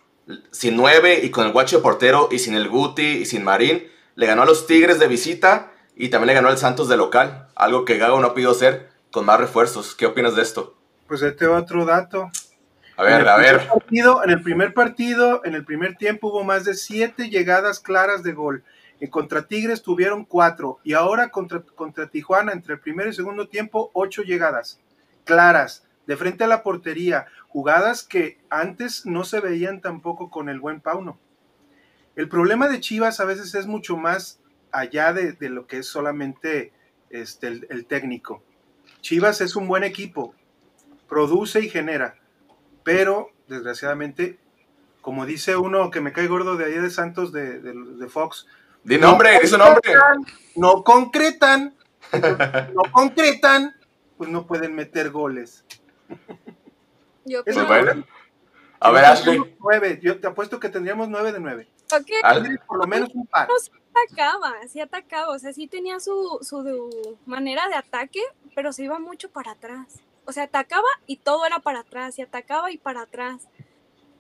sin 0.52 0.76
9 0.76 1.22
y 1.24 1.30
con 1.30 1.46
el 1.46 1.52
guacho 1.52 1.78
de 1.78 1.84
portero 1.84 2.30
y 2.32 2.40
sin 2.40 2.56
el 2.56 2.70
Guti 2.70 3.06
y 3.06 3.26
sin 3.26 3.44
Marín, 3.44 3.88
le 4.16 4.26
ganó 4.26 4.44
a 4.44 4.46
los 4.46 4.68
Tigres 4.68 5.00
de 5.00 5.08
visita 5.08 5.72
y 5.96 6.10
también 6.10 6.28
le 6.28 6.34
ganó 6.34 6.48
al 6.48 6.58
Santos 6.58 6.88
de 6.88 6.98
local, 6.98 7.50
algo 7.56 7.86
que 7.86 7.98
Gago 7.98 8.20
no 8.20 8.28
ha 8.28 8.34
podido 8.34 8.52
hacer 8.52 8.90
con 9.12 9.26
más 9.26 9.40
refuerzos. 9.40 9.96
¿Qué 9.96 10.06
opinas 10.06 10.36
de 10.36 10.42
esto? 10.42 10.76
Pues 11.08 11.22
este 11.22 11.48
otro 11.48 11.86
dato. 11.86 12.32
A 12.96 13.04
ver, 13.04 13.14
En 13.14 13.22
el 13.22 13.28
a 13.28 13.36
primer 13.38 13.58
ver. 13.60 13.68
partido- 13.68 14.24
en 14.24 14.30
el 14.30 14.42
primer 14.42 14.74
partido, 14.74 15.42
en 15.46 15.56
el 15.56 15.66
primer 15.66 15.96
tiempo 15.96 16.28
hubo 16.30 16.44
más 16.44 16.64
de 16.66 16.74
siete 16.76 17.30
llegadas 17.30 17.80
claras 17.80 18.24
de 18.24 18.34
gol. 18.34 18.64
En 19.00 19.10
contra 19.10 19.48
Tigres 19.48 19.82
tuvieron 19.82 20.24
cuatro 20.26 20.80
y 20.84 20.94
ahora 20.94 21.30
contra, 21.30 21.62
contra 21.62 22.08
Tijuana, 22.08 22.54
entre 22.54 22.76
el 22.76 22.80
primer 22.80 23.08
y 23.08 23.14
segundo 23.14 23.48
tiempo, 23.48 23.90
ocho 23.94 24.22
llegadas 24.22 24.80
claras, 25.26 25.86
de 26.06 26.18
frente 26.18 26.44
a 26.44 26.48
la 26.48 26.64
portería, 26.64 27.26
jugadas 27.48 28.04
que 28.04 28.38
antes 28.50 29.06
no 29.06 29.24
se 29.24 29.40
veían 29.40 29.80
tampoco 29.82 30.30
con 30.30 30.50
el 30.50 30.60
buen 30.60 30.82
Pauno. 30.82 31.18
El 32.16 32.28
problema 32.30 32.68
de 32.68 32.80
Chivas 32.82 33.20
a 33.20 33.26
veces 33.26 33.56
es 33.56 33.66
mucho 33.66 33.98
más 33.98 34.40
allá 34.72 35.14
de, 35.14 35.32
de 35.34 35.50
lo 35.50 35.66
que 35.66 35.78
es 35.78 35.88
solamente 35.88 36.72
este, 37.10 37.48
el, 37.48 37.68
el 37.70 37.86
técnico. 37.86 38.44
Chivas 39.02 39.40
es 39.42 39.56
un 39.56 39.68
buen 39.68 39.84
equipo, 39.84 40.36
produce 41.08 41.62
y 41.62 41.70
genera, 41.70 42.16
pero 42.84 43.30
desgraciadamente, 43.48 44.40
como 45.02 45.26
dice 45.26 45.56
uno 45.58 45.92
que 45.92 46.02
me 46.02 46.14
cae 46.14 46.28
gordo 46.28 46.56
de 46.58 46.66
ahí 46.66 46.74
de 46.74 46.90
Santos 46.90 47.32
de, 47.32 47.60
de- 47.60 47.74
de 47.74 48.08
Fox, 48.08 48.48
Di 48.84 48.98
nombre, 48.98 49.40
di 49.42 49.48
su 49.48 49.58
nombre. 49.58 49.94
no 50.56 50.84
concretan, 50.84 51.74
no 52.74 52.82
concretan, 52.92 53.74
pues 54.18 54.30
no 54.30 54.46
pueden 54.46 54.76
meter 54.76 55.10
goles. 55.10 55.64
Yo 57.26 57.42
Eso 57.46 57.66
creo- 57.66 57.78
es 57.78 57.86
Bueno. 57.86 58.06
A 58.80 58.92
ver, 58.92 59.06
Ashley. 59.06 59.56
Nueve. 59.60 60.00
Yo 60.04 60.20
te 60.20 60.28
apuesto 60.28 60.60
que 60.60 60.68
tendríamos 60.68 61.08
nueve 61.08 61.32
de 61.32 61.40
nueve. 61.40 61.70
Ok. 61.94 62.08
Al- 62.22 62.60
Por 62.68 62.80
lo 62.80 62.88
menos 62.88 63.10
un 63.14 63.26
par. 63.28 63.48
No, 63.48 63.58
sí 63.60 63.72
atacaba, 63.96 64.54
sí 64.68 64.82
atacaba, 64.82 65.30
o 65.30 65.40
sea, 65.40 65.54
sí 65.54 65.68
tenía 65.68 66.02
su, 66.02 66.40
su 66.42 67.18
manera 67.26 67.68
de 67.70 67.76
ataque, 67.76 68.20
pero 68.56 68.74
se 68.74 68.84
iba 68.84 69.00
mucho 69.00 69.30
para 69.32 69.52
atrás. 69.52 70.02
O 70.26 70.32
sea, 70.32 70.44
atacaba 70.44 70.88
y 71.06 71.18
todo 71.18 71.46
era 71.46 71.60
para 71.60 71.80
atrás, 71.80 72.18
y 72.18 72.22
atacaba 72.22 72.72
y 72.72 72.78
para 72.78 73.02
atrás. 73.02 73.48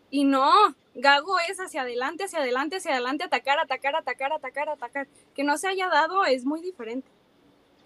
Y 0.09 0.25
no, 0.25 0.51
Gago 0.95 1.39
es 1.49 1.59
hacia 1.59 1.81
adelante, 1.81 2.25
hacia 2.25 2.39
adelante, 2.39 2.75
hacia 2.75 2.91
adelante, 2.91 3.23
atacar, 3.23 3.59
atacar, 3.59 3.95
atacar, 3.95 4.33
atacar, 4.33 4.69
atacar. 4.69 5.07
Que 5.33 5.43
no 5.43 5.57
se 5.57 5.67
haya 5.67 5.87
dado 5.89 6.25
es 6.25 6.45
muy 6.45 6.61
diferente. 6.61 7.09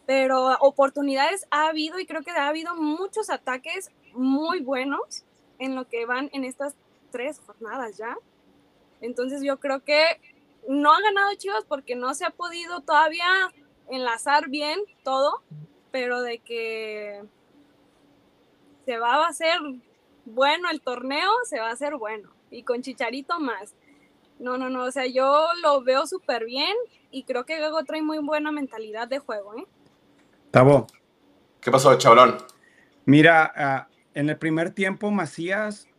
Pero 0.05 0.57
oportunidades 0.59 1.45
ha 1.51 1.67
habido 1.67 1.99
y 1.99 2.05
creo 2.05 2.23
que 2.23 2.31
ha 2.31 2.47
habido 2.47 2.75
muchos 2.75 3.29
ataques 3.29 3.91
muy 4.13 4.61
buenos 4.61 5.23
en 5.59 5.75
lo 5.75 5.87
que 5.87 6.05
van 6.05 6.29
en 6.33 6.43
estas 6.43 6.75
tres 7.11 7.39
jornadas 7.39 7.97
ya. 7.97 8.17
Entonces 9.01 9.41
yo 9.43 9.59
creo 9.59 9.83
que 9.83 10.03
no 10.67 10.91
ha 10.91 11.01
ganado 11.01 11.33
Chivas 11.35 11.63
porque 11.65 11.95
no 11.95 12.13
se 12.13 12.25
ha 12.25 12.31
podido 12.31 12.81
todavía 12.81 13.27
enlazar 13.89 14.49
bien 14.49 14.79
todo, 15.03 15.41
pero 15.91 16.21
de 16.21 16.39
que 16.39 17.23
se 18.87 18.97
va 18.97 19.25
a 19.25 19.27
hacer 19.27 19.59
bueno 20.23 20.69
el 20.69 20.79
torneo, 20.79 21.29
se 21.43 21.59
va 21.59 21.67
a 21.67 21.73
hacer 21.73 21.97
bueno. 21.97 22.29
Y 22.49 22.63
con 22.63 22.81
Chicharito 22.81 23.37
más. 23.37 23.75
No, 24.39 24.57
no, 24.57 24.69
no, 24.69 24.85
o 24.85 24.91
sea, 24.91 25.05
yo 25.05 25.45
lo 25.61 25.83
veo 25.83 26.07
súper 26.07 26.45
bien 26.45 26.73
y 27.11 27.23
creo 27.23 27.45
que 27.45 27.59
Gago 27.59 27.83
trae 27.83 28.01
muy 28.01 28.19
buena 28.19 28.49
mentalidad 28.53 29.09
de 29.09 29.19
juego, 29.19 29.57
¿eh? 29.57 29.65
Tabo. 30.51 30.87
¿Qué 31.59 31.69
pasó, 31.69 31.97
chavalón? 31.97 32.37
Mira, 33.03 33.51
ah, 33.57 33.87
en 34.13 34.29
el 34.29 34.37
primer 34.37 34.71
tiempo 34.71 35.11
Macías 35.11 35.89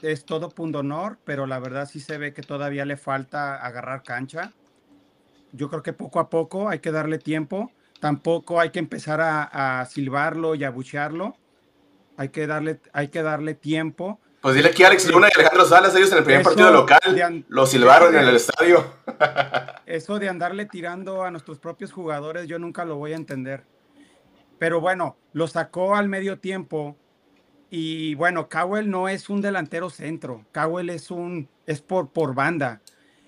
es 0.00 0.24
todo 0.24 0.50
punto 0.50 0.78
honor, 0.78 1.18
pero 1.24 1.48
la 1.48 1.58
verdad 1.58 1.88
sí 1.88 1.98
se 1.98 2.16
ve 2.16 2.32
que 2.32 2.42
todavía 2.42 2.84
le 2.84 2.96
falta 2.96 3.56
agarrar 3.56 4.04
cancha. 4.04 4.52
Yo 5.50 5.68
creo 5.68 5.82
que 5.82 5.92
poco 5.92 6.20
a 6.20 6.30
poco 6.30 6.68
hay 6.68 6.78
que 6.78 6.92
darle 6.92 7.18
tiempo. 7.18 7.72
Tampoco 7.98 8.60
hay 8.60 8.70
que 8.70 8.78
empezar 8.78 9.20
a, 9.20 9.80
a 9.80 9.86
silbarlo 9.86 10.54
y 10.54 10.62
a 10.62 10.70
buchearlo. 10.70 11.34
Hay 12.20 12.28
que 12.28 12.46
darle, 12.46 12.78
hay 12.92 13.08
que 13.08 13.22
darle 13.22 13.54
tiempo. 13.54 14.20
Pues 14.42 14.54
dile 14.54 14.68
aquí 14.68 14.82
a 14.84 14.88
Alex 14.88 15.08
Luna 15.08 15.28
y 15.34 15.38
Alejandro 15.40 15.64
Salas, 15.64 15.96
ellos 15.96 16.12
en 16.12 16.18
el 16.18 16.24
primer 16.24 16.42
Eso 16.42 16.50
partido 16.50 16.66
de 16.66 16.74
local 16.74 17.44
lo 17.48 17.64
silbaron 17.64 18.10
eso 18.10 18.18
en 18.18 18.24
de- 18.24 18.30
el 18.30 18.36
estadio. 18.36 18.84
Eso 19.86 20.18
de 20.18 20.28
andarle 20.28 20.66
tirando 20.66 21.22
a 21.22 21.30
nuestros 21.30 21.58
propios 21.58 21.92
jugadores, 21.92 22.46
yo 22.46 22.58
nunca 22.58 22.84
lo 22.84 22.96
voy 22.96 23.14
a 23.14 23.16
entender. 23.16 23.64
Pero 24.58 24.82
bueno, 24.82 25.16
lo 25.32 25.48
sacó 25.48 25.96
al 25.96 26.08
medio 26.10 26.38
tiempo. 26.38 26.94
Y 27.70 28.14
bueno, 28.16 28.50
Cowell 28.50 28.90
no 28.90 29.08
es 29.08 29.30
un 29.30 29.40
delantero 29.40 29.88
centro. 29.88 30.44
Cowell 30.52 30.90
es 30.90 31.10
un 31.10 31.48
es 31.66 31.80
por, 31.80 32.10
por 32.10 32.34
banda. 32.34 32.82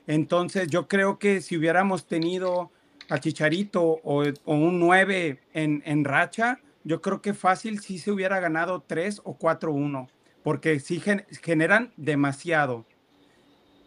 Entonces, 0.07 0.68
yo 0.68 0.86
creo 0.86 1.18
que 1.18 1.40
si 1.40 1.57
hubiéramos 1.57 2.07
tenido 2.07 2.70
a 3.09 3.18
Chicharito 3.18 3.82
o, 3.82 4.22
o 4.45 4.55
un 4.55 4.78
9 4.80 5.40
en, 5.55 5.82
en 5.86 6.05
racha, 6.05 6.59
yo 6.85 7.01
creo 7.03 7.22
que 7.22 7.35
fácil 7.35 7.80
sí 7.80 7.99
se 7.99 8.11
hubiera 8.11 8.41
ganado 8.41 8.83
3 8.87 9.20
o 9.24 9.37
4-1. 9.39 10.09
Porque 10.43 10.80
sí 10.80 11.01
gen- 11.01 11.24
generan 11.43 11.93
demasiado 11.97 12.85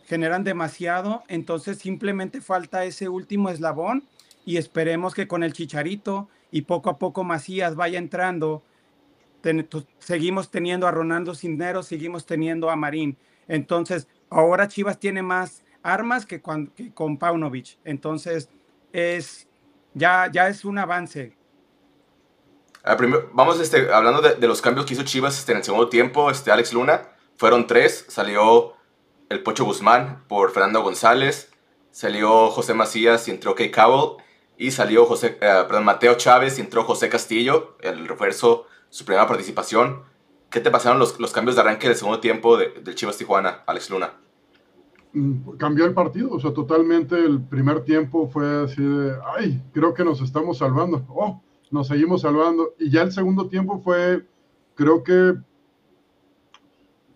generan 0.06 0.44
demasiado, 0.44 1.24
entonces 1.28 1.80
simplemente 1.80 2.42
falta 2.42 2.86
ese 2.86 3.10
último 3.10 3.50
eslabón 3.50 4.04
y 4.46 4.58
esperemos 4.58 5.16
que 5.16 5.28
con 5.28 5.44
el 5.44 5.54
Chicharito 5.54 6.30
y 6.52 6.62
poco 6.64 6.90
a 6.92 7.00
poco 7.00 7.24
Macías 7.24 7.76
vaya 7.76 7.98
entrando, 7.98 8.64
seguimos 10.00 10.52
teniendo 10.52 10.88
a 10.88 10.92
Ronaldo 10.92 11.36
Cisneros, 11.36 11.88
seguimos 11.88 12.26
teniendo 12.26 12.70
a 12.70 12.76
Marín. 12.76 13.18
Entonces, 13.48 14.08
ahora 14.30 14.68
Chivas 14.68 15.00
tiene 15.00 15.22
más 15.22 15.64
armas 15.84 16.26
que, 16.26 16.42
que 16.76 16.94
con 16.94 17.18
Paunovic. 17.18 17.78
Entonces, 17.84 18.50
es 18.94 19.48
ya, 19.94 20.30
ya 20.32 20.48
es 20.48 20.66
un 20.66 20.78
avance. 20.78 21.34
Ah, 22.86 22.98
vamos 23.34 23.60
este, 23.60 23.92
hablando 23.92 24.22
de, 24.22 24.36
de 24.36 24.48
los 24.48 24.62
cambios 24.62 24.86
que 24.86 24.94
hizo 24.94 25.04
Chivas 25.04 25.38
este, 25.40 25.52
en 25.54 25.60
el 25.60 25.64
segundo 25.64 25.90
tiempo. 25.90 26.30
Este, 26.30 26.52
Alex 26.52 26.72
Luna, 26.74 27.02
fueron 27.36 27.66
tres. 27.68 28.06
Salió 28.08 28.74
el 29.30 29.42
Pocho 29.42 29.66
Guzmán 29.66 30.24
por 30.28 30.52
Fernando 30.52 30.82
González. 30.84 31.52
Salió 31.92 32.50
José 32.52 32.74
Macías 32.74 33.28
y 33.28 33.32
entró 33.32 33.56
Kay 33.56 33.72
Cowell. 33.72 34.24
Y 34.58 34.72
salió 34.72 35.06
José, 35.06 35.38
eh, 35.42 35.64
Mateo 35.84 36.16
Chávez 36.16 36.58
y 36.58 36.62
entró 36.62 36.84
José 36.84 37.10
Castillo, 37.10 37.76
el 37.82 38.08
refuerzo, 38.08 38.68
su 38.90 39.04
primera 39.04 39.28
participación. 39.28 40.04
¿Qué 40.50 40.62
te 40.62 40.72
pasaron 40.72 41.00
los, 41.00 41.14
cambios 41.34 41.56
de 41.56 41.62
arranque 41.62 41.88
del 41.88 41.98
segundo 41.98 42.20
tiempo 42.22 42.56
de- 42.56 42.70
del 42.70 42.96
Chivas 42.96 43.18
Tijuana, 43.18 43.64
Alex 43.66 43.90
Luna? 43.90 44.14
Mm, 45.12 45.58
cambió 45.58 45.86
el 45.86 45.94
partido, 45.94 46.32
o 46.32 46.40
sea, 46.40 46.54
totalmente 46.54 47.16
el 47.18 47.42
primer 47.42 47.84
tiempo 47.84 48.30
fue 48.30 48.64
así 48.64 48.82
de, 48.82 49.16
ay, 49.38 49.62
creo 49.74 49.94
que 49.94 50.06
nos 50.06 50.22
estamos 50.22 50.60
salvando, 50.60 51.06
oh, 51.10 51.42
nos 51.76 51.88
seguimos 51.90 52.22
salvando, 52.22 52.74
y 52.80 52.90
ya 52.90 53.02
el 53.02 53.12
segundo 53.12 53.50
tiempo 53.50 53.80
fue, 53.80 54.26
creo 54.76 55.04
que, 55.04 55.36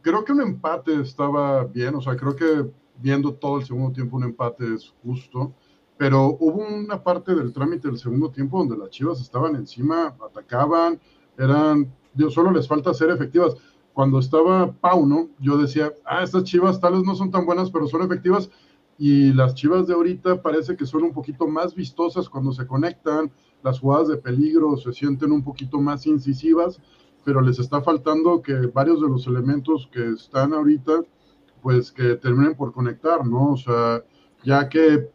creo 0.01 0.25
que 0.25 0.33
un 0.33 0.41
empate 0.41 0.99
estaba 0.99 1.63
bien, 1.63 1.95
o 1.95 2.01
sea, 2.01 2.17
creo 2.17 2.35
que 2.35 2.69
viendo 2.97 3.33
todo 3.33 3.57
el 3.59 3.65
segundo 3.65 3.93
tiempo 3.93 4.17
un 4.17 4.25
empate 4.25 4.75
es 4.75 4.93
justo, 5.01 5.53
pero 5.97 6.37
hubo 6.41 6.67
una 6.67 7.01
parte 7.01 7.33
del 7.33 7.53
trámite 7.53 7.87
del 7.87 7.97
segundo 7.97 8.29
tiempo 8.31 8.59
donde 8.59 8.77
las 8.77 8.89
Chivas 8.89 9.21
estaban 9.21 9.55
encima, 9.55 10.13
atacaban, 10.29 10.99
eran, 11.37 11.93
Dios, 12.13 12.33
solo 12.33 12.51
les 12.51 12.67
falta 12.67 12.93
ser 12.93 13.09
efectivas. 13.11 13.55
Cuando 13.93 14.19
estaba 14.19 14.73
Pauno, 14.73 15.29
yo 15.39 15.57
decía, 15.57 15.93
ah, 16.05 16.23
estas 16.23 16.43
Chivas 16.43 16.81
tal 16.81 16.93
vez 16.95 17.03
no 17.03 17.15
son 17.15 17.31
tan 17.31 17.45
buenas, 17.45 17.71
pero 17.71 17.87
son 17.87 18.01
efectivas, 18.01 18.49
y 18.99 19.31
las 19.31 19.55
Chivas 19.55 19.87
de 19.87 19.93
ahorita 19.93 20.41
parece 20.41 20.75
que 20.75 20.85
son 20.85 21.03
un 21.03 21.13
poquito 21.13 21.47
más 21.47 21.73
vistosas 21.73 22.27
cuando 22.27 22.51
se 22.51 22.67
conectan, 22.67 23.31
las 23.63 23.79
jugadas 23.79 24.09
de 24.09 24.17
peligro 24.17 24.75
se 24.75 24.91
sienten 24.91 25.31
un 25.31 25.41
poquito 25.41 25.79
más 25.79 26.05
incisivas, 26.05 26.81
pero 27.23 27.39
les 27.39 27.59
está 27.59 27.81
faltando 27.81 28.41
que 28.41 28.53
varios 28.67 29.01
de 29.01 29.07
los 29.07 29.25
elementos 29.25 29.89
que 29.93 30.09
están 30.09 30.53
ahorita, 30.53 31.03
pues 31.61 31.93
que 31.93 32.15
terminen 32.15 32.55
por 32.55 32.73
conectar, 32.73 33.25
¿no? 33.25 33.53
O 33.53 33.57
sea, 33.57 34.03
ya 34.43 34.67
que, 34.67 35.09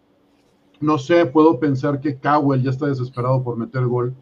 no 0.80 0.97
sé, 0.97 1.26
puedo 1.26 1.61
pensar 1.61 2.01
que 2.01 2.18
Cowell 2.18 2.62
ya 2.62 2.70
está 2.70 2.87
desesperado 2.87 3.45
por 3.45 3.59
meter 3.59 3.85
gol. 3.87 4.14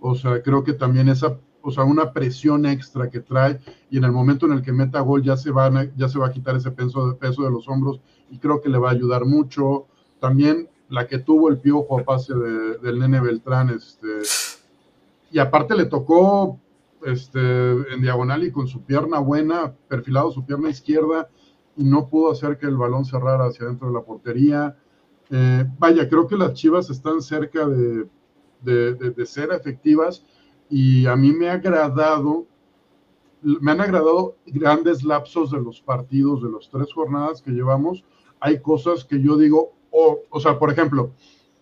O 0.00 0.14
sea, 0.14 0.42
creo 0.42 0.64
que 0.64 0.72
también 0.72 1.10
esa, 1.10 1.38
o 1.62 1.70
sea, 1.70 1.84
una 1.84 2.12
presión 2.12 2.66
extra 2.66 3.10
que 3.10 3.20
trae 3.20 3.60
y 3.90 3.98
en 3.98 4.04
el 4.04 4.12
momento 4.12 4.46
en 4.46 4.52
el 4.52 4.62
que 4.62 4.72
meta 4.72 5.00
gol 5.00 5.22
ya 5.22 5.36
se, 5.36 5.50
van 5.50 5.92
ya 5.96 6.08
se 6.08 6.18
va 6.18 6.28
a 6.28 6.32
quitar 6.32 6.56
ese 6.56 6.70
peso, 6.70 7.16
peso 7.18 7.42
de 7.42 7.50
los 7.50 7.68
hombros 7.68 8.00
y 8.30 8.38
creo 8.38 8.60
que 8.60 8.68
le 8.68 8.78
va 8.78 8.88
a 8.88 8.92
ayudar 8.92 9.24
mucho. 9.24 9.86
También 10.20 10.68
la 10.88 11.06
que 11.06 11.18
tuvo 11.18 11.48
el 11.48 11.58
piojo 11.58 11.98
a 11.98 12.04
pase 12.04 12.34
del 12.34 12.98
nene 12.98 13.20
Beltrán, 13.20 13.70
este, 13.70 14.22
y 15.30 15.38
aparte 15.38 15.76
le 15.76 15.86
tocó 15.86 16.58
este, 17.04 17.40
en 17.40 18.02
diagonal 18.02 18.44
y 18.44 18.50
con 18.50 18.66
su 18.66 18.82
pierna 18.82 19.20
buena, 19.20 19.72
perfilado 19.88 20.30
su 20.32 20.44
pierna 20.44 20.68
izquierda, 20.68 21.28
y 21.76 21.84
no 21.84 22.08
pudo 22.08 22.32
hacer 22.32 22.58
que 22.58 22.66
el 22.66 22.76
balón 22.76 23.04
cerrara 23.04 23.46
hacia 23.46 23.66
dentro 23.66 23.88
de 23.88 23.94
la 23.94 24.02
portería. 24.02 24.76
Eh, 25.30 25.64
vaya, 25.78 26.08
creo 26.08 26.26
que 26.26 26.36
las 26.36 26.54
Chivas 26.54 26.90
están 26.90 27.22
cerca 27.22 27.66
de, 27.66 28.08
de, 28.62 28.94
de, 28.94 29.26
ser 29.26 29.52
efectivas 29.52 30.24
y 30.70 31.06
a 31.06 31.16
mí 31.16 31.32
me 31.32 31.50
ha 31.50 31.54
agradado, 31.54 32.46
me 33.42 33.72
han 33.72 33.80
agradado 33.80 34.36
grandes 34.46 35.02
lapsos 35.02 35.50
de 35.50 35.60
los 35.60 35.80
partidos, 35.80 36.42
de 36.42 36.50
las 36.50 36.70
tres 36.70 36.92
jornadas 36.94 37.42
que 37.42 37.50
llevamos. 37.50 38.04
Hay 38.38 38.62
cosas 38.62 39.04
que 39.04 39.20
yo 39.20 39.36
digo, 39.36 39.72
o, 39.90 40.20
o 40.30 40.40
sea, 40.40 40.58
por 40.58 40.70
ejemplo, 40.70 41.12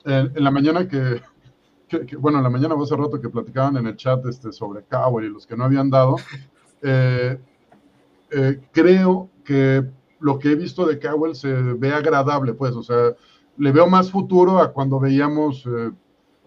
en, 0.04 0.32
la 0.36 0.50
mañana 0.50 0.86
que, 0.86 1.22
que, 1.88 2.16
bueno, 2.16 2.38
en 2.38 2.44
la 2.44 2.50
mañana 2.50 2.76
hace 2.80 2.96
rato 2.96 3.20
que 3.20 3.30
platicaban 3.30 3.78
en 3.78 3.86
el 3.86 3.96
chat 3.96 4.24
este, 4.26 4.52
sobre 4.52 4.84
Cowell 4.84 5.26
y 5.26 5.30
los 5.30 5.46
que 5.46 5.56
no 5.56 5.64
habían 5.64 5.88
dado, 5.88 6.16
eh, 6.82 7.40
eh, 8.30 8.60
creo 8.72 9.30
que 9.42 9.84
lo 10.20 10.38
que 10.38 10.52
he 10.52 10.54
visto 10.54 10.84
de 10.84 10.98
Cowell 10.98 11.34
se 11.34 11.50
ve 11.52 11.92
agradable, 11.92 12.52
pues, 12.52 12.74
o 12.74 12.82
sea, 12.82 13.14
le 13.56 13.72
veo 13.72 13.88
más 13.88 14.10
futuro 14.10 14.58
a 14.58 14.72
cuando 14.72 15.00
veíamos 15.00 15.64
eh, 15.66 15.92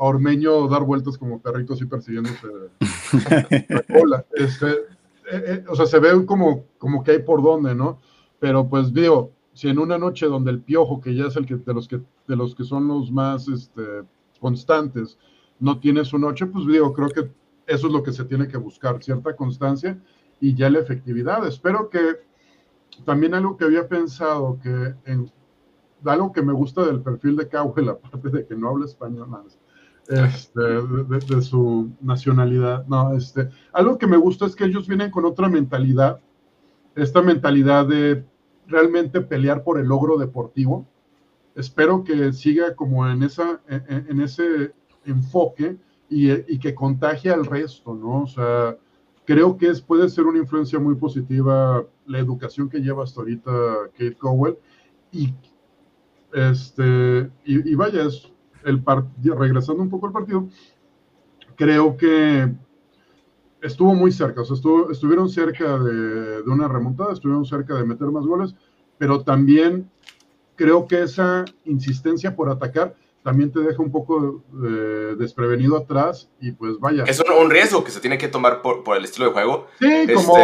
a 0.01 0.05
Ormeño 0.05 0.67
dar 0.67 0.83
vueltas 0.83 1.15
como 1.15 1.39
perritos 1.39 1.79
y 1.79 1.85
persiguiéndose 1.85 2.47
la 3.69 3.83
cola. 3.83 4.25
Este, 4.33 4.65
o 5.69 5.75
sea, 5.75 5.85
se 5.85 5.99
ve 5.99 6.25
como, 6.25 6.65
como 6.79 7.03
que 7.03 7.11
hay 7.11 7.19
por 7.19 7.43
dónde, 7.43 7.75
¿no? 7.75 7.99
Pero 8.39 8.67
pues 8.67 8.91
digo, 8.91 9.31
si 9.53 9.69
en 9.69 9.77
una 9.77 9.99
noche 9.99 10.25
donde 10.25 10.49
el 10.49 10.59
piojo, 10.59 10.99
que 10.99 11.13
ya 11.13 11.27
es 11.27 11.35
el 11.35 11.45
que 11.45 11.57
de 11.57 11.73
los 11.75 11.87
que 11.87 12.01
de 12.27 12.35
los 12.35 12.55
que 12.55 12.63
son 12.63 12.87
los 12.87 13.11
más 13.11 13.47
este, 13.47 13.83
constantes, 14.39 15.19
no 15.59 15.79
tiene 15.79 16.03
su 16.03 16.17
noche, 16.17 16.47
pues 16.47 16.65
digo, 16.65 16.91
creo 16.93 17.09
que 17.09 17.31
eso 17.67 17.85
es 17.85 17.93
lo 17.93 18.01
que 18.01 18.11
se 18.11 18.25
tiene 18.25 18.47
que 18.47 18.57
buscar, 18.57 19.03
cierta 19.03 19.35
constancia 19.35 20.01
y 20.39 20.55
ya 20.55 20.71
la 20.71 20.79
efectividad. 20.79 21.45
Espero 21.45 21.91
que 21.91 22.21
también 23.05 23.35
algo 23.35 23.55
que 23.55 23.65
había 23.65 23.87
pensado, 23.87 24.57
que 24.63 24.95
en, 25.05 25.31
algo 26.05 26.31
que 26.31 26.41
me 26.41 26.53
gusta 26.53 26.87
del 26.87 27.01
perfil 27.01 27.35
de 27.35 27.47
Cowell, 27.47 27.89
aparte 28.03 28.29
de 28.29 28.47
que 28.47 28.55
no 28.55 28.69
habla 28.69 28.85
español, 28.85 29.29
este, 30.11 30.61
de, 30.61 31.41
su 31.41 31.91
nacionalidad, 32.01 32.85
no, 32.87 33.15
este, 33.15 33.49
algo 33.71 33.97
que 33.97 34.07
me 34.07 34.17
gusta 34.17 34.45
es 34.45 34.55
que 34.55 34.65
ellos 34.65 34.87
vienen 34.87 35.09
con 35.09 35.25
otra 35.25 35.47
mentalidad, 35.47 36.19
esta 36.95 37.21
mentalidad 37.21 37.85
de 37.87 38.25
realmente 38.67 39.21
pelear 39.21 39.63
por 39.63 39.79
el 39.79 39.87
logro 39.87 40.17
deportivo. 40.17 40.85
Espero 41.55 42.03
que 42.03 42.33
siga 42.33 42.75
como 42.75 43.07
en, 43.07 43.23
esa, 43.23 43.61
en, 43.67 44.05
en 44.09 44.21
ese 44.21 44.73
enfoque 45.05 45.77
y, 46.09 46.31
y, 46.31 46.59
que 46.59 46.75
contagie 46.75 47.31
al 47.31 47.45
resto, 47.45 47.93
¿no? 47.93 48.23
O 48.23 48.27
sea, 48.27 48.77
creo 49.25 49.57
que 49.57 49.67
es, 49.67 49.81
puede 49.81 50.09
ser 50.09 50.25
una 50.25 50.39
influencia 50.39 50.79
muy 50.79 50.95
positiva 50.95 51.85
la 52.05 52.19
educación 52.19 52.69
que 52.69 52.79
lleva 52.79 53.03
hasta 53.03 53.21
ahorita 53.21 53.51
Kate 53.93 54.17
Cowell 54.17 54.57
y 55.11 55.33
este 56.33 57.29
y, 57.45 57.71
y 57.71 57.75
vaya 57.75 58.05
es 58.05 58.30
el 58.63 58.83
regresando 59.37 59.81
un 59.81 59.89
poco 59.89 60.07
al 60.07 60.13
partido 60.13 60.47
creo 61.55 61.97
que 61.97 62.49
estuvo 63.61 63.93
muy 63.93 64.11
cerca 64.11 64.41
o 64.41 64.45
sea 64.45 64.55
estuvo, 64.55 64.91
estuvieron 64.91 65.29
cerca 65.29 65.77
de, 65.77 66.41
de, 66.43 66.49
una 66.49 66.67
remontada 66.67 67.13
estuvieron 67.13 67.45
cerca 67.45 67.75
de 67.75 67.85
meter 67.85 68.07
más 68.07 68.25
goles 68.25 68.55
pero 68.97 69.21
también 69.23 69.89
creo 70.55 70.87
que 70.87 71.01
esa 71.01 71.45
insistencia 71.65 72.35
por 72.35 72.49
atacar 72.49 72.95
también 73.23 73.51
te 73.51 73.59
deja 73.59 73.81
un 73.81 73.91
poco 73.91 74.43
eh, 74.63 75.15
desprevenido 75.17 75.77
atrás 75.77 76.29
y 76.39 76.51
pues 76.51 76.79
vaya. 76.79 77.03
Es 77.03 77.19
un, 77.19 77.31
un, 77.31 77.49
riesgo 77.49 77.83
que 77.83 77.91
se 77.91 77.99
tiene 77.99 78.17
que 78.17 78.27
tomar 78.27 78.61
por, 78.61 78.83
por 78.83 78.97
el 78.97 79.05
estilo 79.05 79.27
de 79.27 79.31
juego. 79.33 79.67
Sí, 79.79 79.85
este... 79.91 80.13
como 80.13 80.35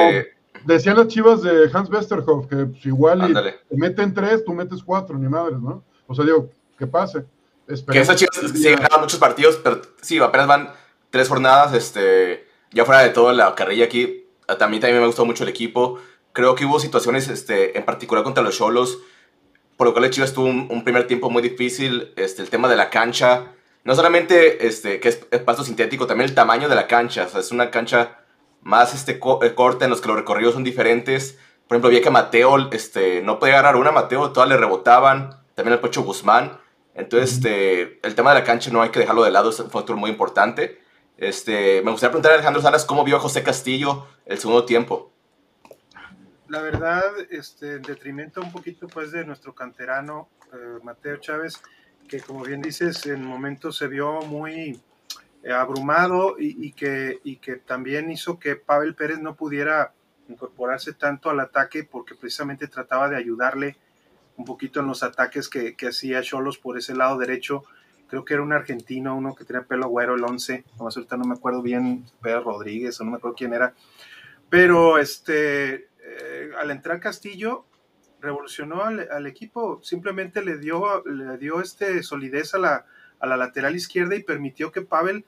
decían 0.65 0.97
las 0.97 1.07
chivas 1.07 1.41
de 1.41 1.69
Hans 1.73 1.89
Westerhoff, 1.89 2.47
que 2.47 2.65
pues, 2.65 2.85
igual 2.85 3.29
y 3.29 3.33
te 3.33 3.77
meten 3.77 4.13
tres, 4.13 4.43
tú 4.43 4.53
metes 4.53 4.83
cuatro, 4.83 5.17
ni 5.17 5.27
madres, 5.27 5.59
¿no? 5.59 5.83
O 6.07 6.15
sea, 6.15 6.25
digo, 6.25 6.49
que 6.77 6.87
pase. 6.87 7.25
Que 7.91 7.99
esas 7.99 8.15
chivas 8.15 8.51
sí 8.53 8.63
ganan 8.63 9.01
muchos 9.01 9.19
partidos, 9.19 9.59
pero 9.63 9.81
sí, 10.01 10.17
apenas 10.19 10.47
van 10.47 10.73
tres 11.09 11.27
jornadas, 11.27 11.73
este, 11.73 12.47
ya 12.71 12.85
fuera 12.85 13.01
de 13.01 13.09
todo 13.09 13.33
la 13.33 13.53
carrilla 13.55 13.85
aquí, 13.85 14.25
también, 14.57 14.81
también 14.81 15.01
me 15.01 15.07
gustó 15.07 15.25
mucho 15.25 15.43
el 15.43 15.49
equipo. 15.49 15.99
Creo 16.31 16.55
que 16.55 16.65
hubo 16.65 16.79
situaciones, 16.79 17.27
este, 17.27 17.77
en 17.77 17.83
particular 17.83 18.23
contra 18.23 18.43
los 18.43 18.57
Cholos, 18.57 18.99
por 19.75 19.87
lo 19.87 19.93
cual 19.93 20.05
el 20.05 20.11
Chivas 20.11 20.33
tuvo 20.33 20.45
un, 20.45 20.67
un, 20.71 20.83
primer 20.83 21.07
tiempo 21.07 21.29
muy 21.29 21.41
difícil. 21.41 22.13
Este, 22.15 22.41
el 22.41 22.49
tema 22.49 22.67
de 22.67 22.75
la 22.75 22.89
cancha, 22.89 23.51
no 23.83 23.95
solamente 23.95 24.65
este, 24.65 24.99
que 24.99 25.09
es, 25.09 25.25
es 25.29 25.41
pasto 25.41 25.63
sintético, 25.63 26.07
también 26.07 26.29
el 26.29 26.35
tamaño 26.35 26.69
de 26.69 26.75
la 26.75 26.87
cancha. 26.87 27.25
O 27.25 27.29
sea, 27.29 27.39
es 27.41 27.51
una 27.51 27.69
cancha 27.69 28.19
más 28.61 28.93
este, 28.93 29.19
co 29.19 29.43
eh, 29.43 29.53
corta 29.53 29.85
en 29.85 29.91
los 29.91 30.01
que 30.01 30.07
los 30.07 30.17
recorridos 30.17 30.53
son 30.53 30.63
diferentes. 30.63 31.37
Por 31.67 31.75
ejemplo, 31.75 31.89
vi 31.89 32.01
que 32.01 32.09
Mateo 32.09 32.71
este, 32.71 33.21
no 33.21 33.39
podía 33.39 33.59
agarrar 33.59 33.75
una, 33.75 33.91
Mateo 33.91 34.31
todas 34.31 34.49
le 34.49 34.57
rebotaban. 34.57 35.41
También 35.55 35.73
el 35.73 35.79
Pocho 35.79 36.03
Guzmán. 36.03 36.59
Entonces, 36.97 37.35
este, 37.35 38.05
el 38.05 38.15
tema 38.15 38.33
de 38.33 38.39
la 38.39 38.45
cancha 38.45 38.69
no 38.71 38.81
hay 38.81 38.89
que 38.89 38.99
dejarlo 38.99 39.23
de 39.23 39.31
lado, 39.31 39.51
es 39.51 39.59
un 39.59 39.71
factor 39.71 39.95
muy 39.95 40.09
importante. 40.09 40.81
Este, 41.17 41.81
me 41.83 41.91
gustaría 41.91 42.11
preguntar 42.11 42.33
a 42.33 42.35
Alejandro 42.35 42.61
Salas 42.61 42.83
cómo 42.83 43.05
vio 43.05 43.15
a 43.15 43.19
José 43.19 43.41
Castillo 43.43 44.05
el 44.25 44.37
segundo 44.37 44.65
tiempo 44.65 45.13
la 46.49 46.61
verdad, 46.61 47.03
este, 47.29 47.75
en 47.75 47.81
detrimento 47.81 48.41
un 48.41 48.51
poquito 48.51 48.87
pues 48.87 49.11
de 49.11 49.25
nuestro 49.25 49.53
canterano 49.53 50.29
eh, 50.53 50.79
Mateo 50.83 51.17
Chávez, 51.17 51.61
que 52.07 52.21
como 52.21 52.43
bien 52.43 52.61
dices, 52.61 53.05
en 53.05 53.23
momentos 53.23 53.77
se 53.77 53.87
vio 53.87 54.21
muy 54.21 54.79
eh, 55.43 55.51
abrumado 55.51 56.37
y, 56.39 56.67
y, 56.67 56.71
que, 56.71 57.19
y 57.23 57.37
que 57.37 57.57
también 57.57 58.09
hizo 58.11 58.39
que 58.39 58.55
Pavel 58.55 58.95
Pérez 58.95 59.19
no 59.19 59.35
pudiera 59.35 59.93
incorporarse 60.29 60.93
tanto 60.93 61.29
al 61.29 61.39
ataque 61.39 61.83
porque 61.83 62.15
precisamente 62.15 62.67
trataba 62.67 63.09
de 63.09 63.17
ayudarle 63.17 63.77
un 64.37 64.45
poquito 64.45 64.79
en 64.79 64.87
los 64.87 65.03
ataques 65.03 65.49
que, 65.49 65.75
que 65.75 65.87
hacía 65.87 66.21
Cholos 66.21 66.57
por 66.57 66.77
ese 66.77 66.95
lado 66.95 67.17
derecho. 67.17 67.63
Creo 68.07 68.23
que 68.23 68.35
era 68.35 68.43
un 68.43 68.53
argentino, 68.53 69.17
uno 69.17 69.35
que 69.35 69.43
tenía 69.43 69.63
pelo 69.63 69.89
güero, 69.89 70.15
el 70.15 70.23
11, 70.23 70.63
no, 70.79 70.85
ahorita 70.85 71.17
no 71.17 71.25
me 71.25 71.35
acuerdo 71.35 71.61
bien, 71.61 72.05
Pedro 72.21 72.43
Rodríguez 72.43 72.99
o 73.01 73.03
no 73.03 73.11
me 73.11 73.17
acuerdo 73.17 73.35
quién 73.35 73.53
era, 73.53 73.73
pero 74.49 74.97
este, 74.97 75.87
eh, 76.01 76.51
al 76.57 76.71
entrar 76.71 77.01
Castillo 77.01 77.65
revolucionó 78.21 78.83
al, 78.83 79.07
al, 79.11 79.27
equipo, 79.27 79.81
simplemente 79.83 80.41
le 80.41 80.57
dio, 80.57 81.03
le 81.05 81.37
dio 81.37 81.61
este 81.61 82.01
solidez 82.01 82.53
a 82.53 82.59
la, 82.59 82.85
a 83.19 83.27
la 83.27 83.35
lateral 83.35 83.75
izquierda 83.75 84.15
y 84.15 84.23
permitió 84.23 84.71
que 84.71 84.81
Pavel 84.81 85.25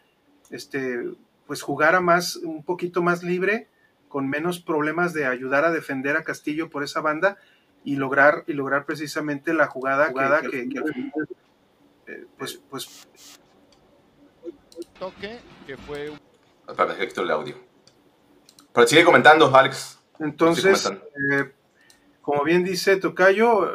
este, 0.49 1.03
pues 1.47 1.61
jugara 1.61 1.99
más, 1.99 2.37
un 2.37 2.63
poquito 2.63 3.01
más 3.01 3.23
libre, 3.23 3.67
con 4.07 4.27
menos 4.27 4.59
problemas 4.59 5.13
de 5.13 5.25
ayudar 5.25 5.65
a 5.65 5.71
defender 5.71 6.17
a 6.17 6.23
Castillo 6.23 6.69
por 6.69 6.83
esa 6.83 7.01
banda 7.01 7.37
y 7.83 7.95
lograr, 7.95 8.43
y 8.47 8.53
lograr 8.53 8.85
precisamente 8.85 9.53
la 9.53 9.67
jugada, 9.67 10.09
jugada 10.09 10.41
que, 10.41 10.67
que, 10.69 10.81
que 10.83 11.11
eh, 12.07 12.25
pues, 12.37 12.59
pues 12.69 13.07
toque 14.99 15.39
que 15.65 15.77
fue 15.77 16.11
para 16.75 16.95
el 16.95 17.31
audio. 17.31 17.55
Pero 18.73 18.87
sigue 18.87 19.03
comentando, 19.03 19.55
Alex. 19.55 19.99
Entonces, 20.19 20.85
eh, 20.85 21.53
como 22.21 22.43
bien 22.43 22.63
dice 22.63 22.97
Tocayo, 22.97 23.71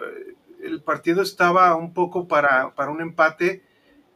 el 0.62 0.82
partido 0.82 1.22
estaba 1.22 1.74
un 1.74 1.92
poco 1.92 2.28
para, 2.28 2.74
para, 2.74 2.90
un 2.90 3.00
empate. 3.00 3.64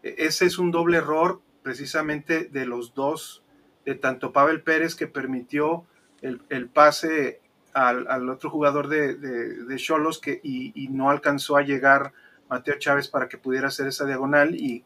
E, 0.03 0.14
ese 0.18 0.47
es 0.47 0.59
un 0.59 0.70
doble 0.70 0.99
error 0.99 1.41
precisamente 1.62 2.45
de 2.45 2.66
los 2.66 2.95
dos, 2.95 3.43
de 3.84 3.95
tanto 3.95 4.32
Pavel 4.32 4.62
Pérez 4.62 4.95
que 4.95 5.07
permitió 5.07 5.86
el, 6.22 6.43
el 6.51 6.68
pase 6.68 7.41
al, 7.87 8.29
otro 8.29 8.51
jugador 8.51 8.89
de, 8.89 9.14
de, 9.14 9.64
de 9.64 9.76
Cholos 9.76 10.18
que, 10.18 10.41
y, 10.43 10.72
y 10.74 10.89
no 10.89 11.11
alcanzó 11.11 11.57
a 11.57 11.62
llegar 11.62 12.12
Mateo 12.49 12.79
Chávez 12.79 13.09
para 13.09 13.29
que 13.29 13.39
pudiera 13.39 13.68
hacer 13.68 13.87
esa 13.87 14.07
diagonal 14.07 14.55
y, 14.55 14.85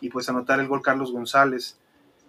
y 0.00 0.08
pues 0.10 0.28
anotar 0.28 0.60
el 0.60 0.68
gol 0.68 0.82
Carlos 0.82 1.12
González. 1.12 1.78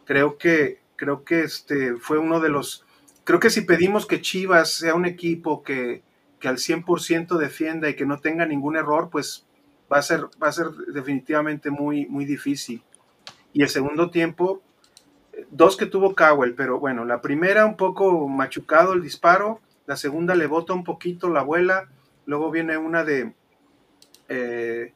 Creo 0.06 0.38
que, 0.38 0.82
creo 0.96 1.24
que 1.24 1.42
este 1.42 1.96
fue 1.96 2.18
uno 2.18 2.40
de 2.40 2.50
los, 2.50 2.86
creo 3.24 3.40
que 3.40 3.50
si 3.50 3.62
pedimos 3.62 4.06
que 4.06 4.22
Chivas 4.22 4.72
sea 4.74 4.94
un 4.94 5.06
equipo 5.06 5.64
que, 5.64 6.04
que 6.40 6.48
al 6.48 6.58
100% 6.58 7.38
defienda 7.38 7.90
y 7.90 7.96
que 7.96 8.06
no 8.06 8.20
tenga 8.20 8.46
ningún 8.46 8.76
error, 8.76 9.10
pues 9.10 9.46
va 9.92 9.98
a 9.98 10.02
ser, 10.02 10.26
va 10.42 10.48
a 10.48 10.52
ser 10.52 10.72
definitivamente 10.94 11.70
muy, 11.70 12.06
muy 12.08 12.26
difícil. 12.26 12.84
Y 13.54 13.64
el 13.64 13.70
segundo 13.70 14.10
tiempo, 14.10 14.62
dos 15.50 15.76
que 15.76 15.86
tuvo 15.86 16.16
Cowell, 16.16 16.56
pero 16.56 16.80
bueno, 16.80 17.06
la 17.06 17.22
primera 17.22 17.66
un 17.66 17.76
poco 17.76 18.28
machucado 18.28 18.94
el 18.94 19.02
disparo, 19.02 19.60
la 19.86 19.96
segunda 19.98 20.36
le 20.36 20.48
bota 20.48 20.74
un 20.74 20.84
poquito 20.84 21.30
la 21.30 21.42
abuela, 21.42 21.90
luego 22.26 22.52
viene 22.52 22.78
una 22.78 23.04
de, 23.04 23.34
eh, 24.30 24.94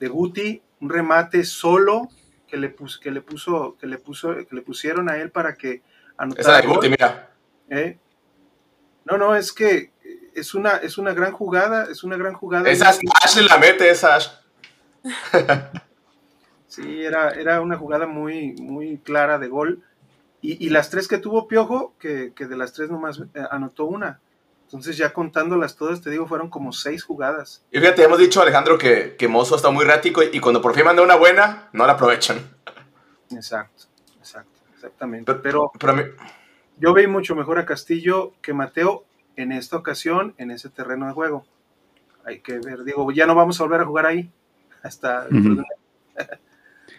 de 0.00 0.08
Guti, 0.08 0.62
un 0.80 0.90
remate 0.90 1.44
solo 1.44 2.08
que 2.46 2.56
le, 2.56 2.68
pus, 2.68 2.98
que 2.98 3.10
le 3.10 3.20
puso, 3.20 3.76
que 3.78 3.86
le 3.86 3.98
puso, 3.98 4.34
que 4.46 4.54
le 4.54 4.62
pusieron 4.62 5.08
a 5.08 5.16
él 5.18 5.30
para 5.30 5.54
que 5.54 5.82
anotara. 6.16 6.58
Esa 6.58 6.66
de 6.66 6.74
Guti, 6.74 6.88
mira. 6.88 7.30
¿Eh? 7.68 7.98
No, 9.04 9.18
no, 9.18 9.34
es 9.34 9.52
que 9.52 9.92
es 10.34 10.54
una, 10.54 10.76
es 10.76 10.98
una 10.98 11.12
gran 11.12 11.32
jugada, 11.32 11.88
es 11.90 12.04
una 12.04 12.16
gran 12.16 12.34
jugada. 12.34 12.68
Esa 12.68 12.90
Ash 12.90 13.36
la 13.36 13.58
mete, 13.58 13.88
esa 13.88 14.16
Ash. 14.16 14.28
sí, 16.66 17.02
era, 17.02 17.30
era 17.30 17.60
una 17.60 17.76
jugada 17.76 18.06
muy, 18.06 18.52
muy 18.54 18.98
clara 18.98 19.38
de 19.38 19.48
gol. 19.48 19.82
Y, 20.44 20.66
y 20.66 20.68
las 20.68 20.90
tres 20.90 21.08
que 21.08 21.16
tuvo 21.16 21.48
Piojo, 21.48 21.94
que, 21.98 22.34
que 22.36 22.44
de 22.44 22.54
las 22.54 22.74
tres 22.74 22.90
nomás 22.90 23.18
eh, 23.18 23.42
anotó 23.50 23.86
una. 23.86 24.20
Entonces 24.64 24.98
ya 24.98 25.14
contándolas 25.14 25.74
todas, 25.74 26.02
te 26.02 26.10
digo, 26.10 26.26
fueron 26.26 26.50
como 26.50 26.70
seis 26.72 27.02
jugadas. 27.02 27.64
Y 27.70 27.80
fíjate, 27.80 28.02
hemos 28.02 28.18
dicho 28.18 28.42
Alejandro 28.42 28.76
que, 28.76 29.16
que 29.16 29.26
Mozo 29.26 29.56
está 29.56 29.70
muy 29.70 29.86
rático 29.86 30.22
y, 30.22 30.28
y 30.34 30.40
cuando 30.40 30.60
por 30.60 30.74
fin 30.74 30.84
manda 30.84 31.02
una 31.02 31.16
buena, 31.16 31.70
no 31.72 31.86
la 31.86 31.94
aprovechan. 31.94 32.38
Exacto, 33.30 33.84
exacto, 34.18 34.60
exactamente. 34.74 35.32
Pero, 35.36 35.70
pero, 35.72 35.94
pero 35.94 35.94
mí... 35.94 36.02
yo 36.76 36.92
veí 36.92 37.06
mucho 37.06 37.34
mejor 37.34 37.58
a 37.58 37.64
Castillo 37.64 38.34
que 38.42 38.52
Mateo 38.52 39.06
en 39.36 39.50
esta 39.50 39.78
ocasión 39.78 40.34
en 40.36 40.50
ese 40.50 40.68
terreno 40.68 41.06
de 41.06 41.14
juego. 41.14 41.46
Hay 42.26 42.40
que 42.40 42.58
ver, 42.58 42.84
digo, 42.84 43.10
ya 43.12 43.26
no 43.26 43.34
vamos 43.34 43.58
a 43.60 43.64
volver 43.64 43.80
a 43.80 43.86
jugar 43.86 44.04
ahí. 44.04 44.30
Hasta. 44.82 45.26
Uh 45.30 45.34
-huh. 45.34 45.64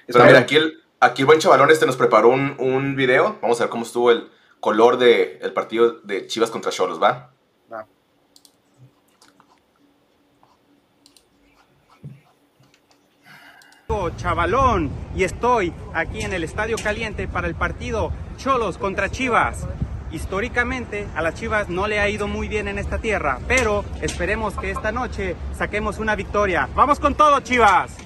Pero 0.07 0.25
mira, 0.25 0.39
aquí 0.39 0.55
el, 0.55 0.81
aquí 0.99 1.21
el 1.21 1.25
buen 1.25 1.39
chavalón 1.39 1.71
este 1.71 1.85
nos 1.85 1.97
preparó 1.97 2.29
un, 2.29 2.55
un 2.59 2.95
video. 2.95 3.37
Vamos 3.41 3.59
a 3.59 3.65
ver 3.65 3.69
cómo 3.69 3.83
estuvo 3.83 4.11
el 4.11 4.29
color 4.59 4.97
del 4.97 5.39
de 5.39 5.49
partido 5.51 5.99
de 6.03 6.27
Chivas 6.27 6.49
contra 6.49 6.71
Cholos, 6.71 7.01
¿va? 7.01 7.31
Va. 7.71 7.85
Chavalón 14.17 14.89
y 15.15 15.23
estoy 15.23 15.73
aquí 15.93 16.21
en 16.21 16.33
el 16.33 16.43
Estadio 16.43 16.77
Caliente 16.81 17.27
para 17.27 17.47
el 17.47 17.55
partido 17.55 18.11
Cholos 18.37 18.77
contra 18.77 19.09
Chivas. 19.09 19.67
Históricamente 20.11 21.07
a 21.15 21.21
las 21.21 21.35
Chivas 21.35 21.69
no 21.69 21.87
le 21.87 21.99
ha 21.99 22.09
ido 22.09 22.27
muy 22.27 22.47
bien 22.47 22.67
en 22.67 22.77
esta 22.77 22.99
tierra, 22.99 23.39
pero 23.47 23.83
esperemos 24.01 24.55
que 24.55 24.71
esta 24.71 24.91
noche 24.91 25.35
saquemos 25.57 25.99
una 25.99 26.15
victoria. 26.15 26.69
¡Vamos 26.75 26.99
con 26.99 27.15
todo, 27.15 27.39
Chivas! 27.41 28.04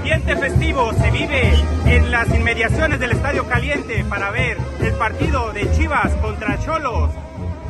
Ambiente 0.00 0.34
festivo 0.34 0.94
se 0.94 1.10
vive 1.10 1.52
en 1.84 2.10
las 2.10 2.26
inmediaciones 2.34 2.98
del 3.00 3.12
Estadio 3.12 3.46
Caliente 3.46 4.02
para 4.08 4.30
ver 4.30 4.56
el 4.80 4.94
partido 4.94 5.52
de 5.52 5.70
Chivas 5.72 6.10
contra 6.22 6.58
Cholos. 6.58 7.10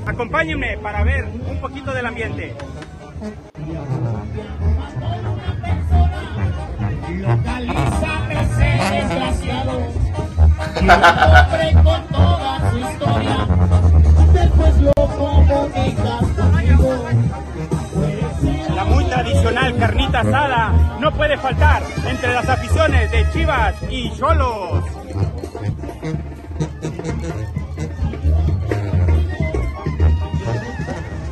Acompáñenme 0.07 0.79
para 0.79 1.03
ver 1.03 1.25
un 1.25 1.61
poquito 1.61 1.93
del 1.93 2.07
ambiente. 2.07 2.55
Hombre 10.79 11.73
con 11.83 12.07
toda 12.07 12.71
su 12.71 12.79
historia. 12.79 13.47
Después 14.33 14.77
lo 14.83 14.93
comunicas 14.95 16.40
carnita 19.79 20.21
asada 20.21 20.99
no 21.01 21.13
puede 21.13 21.37
faltar 21.39 21.83
entre 22.07 22.33
las 22.33 22.49
aficiones 22.49 23.11
de 23.11 23.31
Chivas 23.33 23.75
y 23.89 24.11
Cholos. 24.17 24.85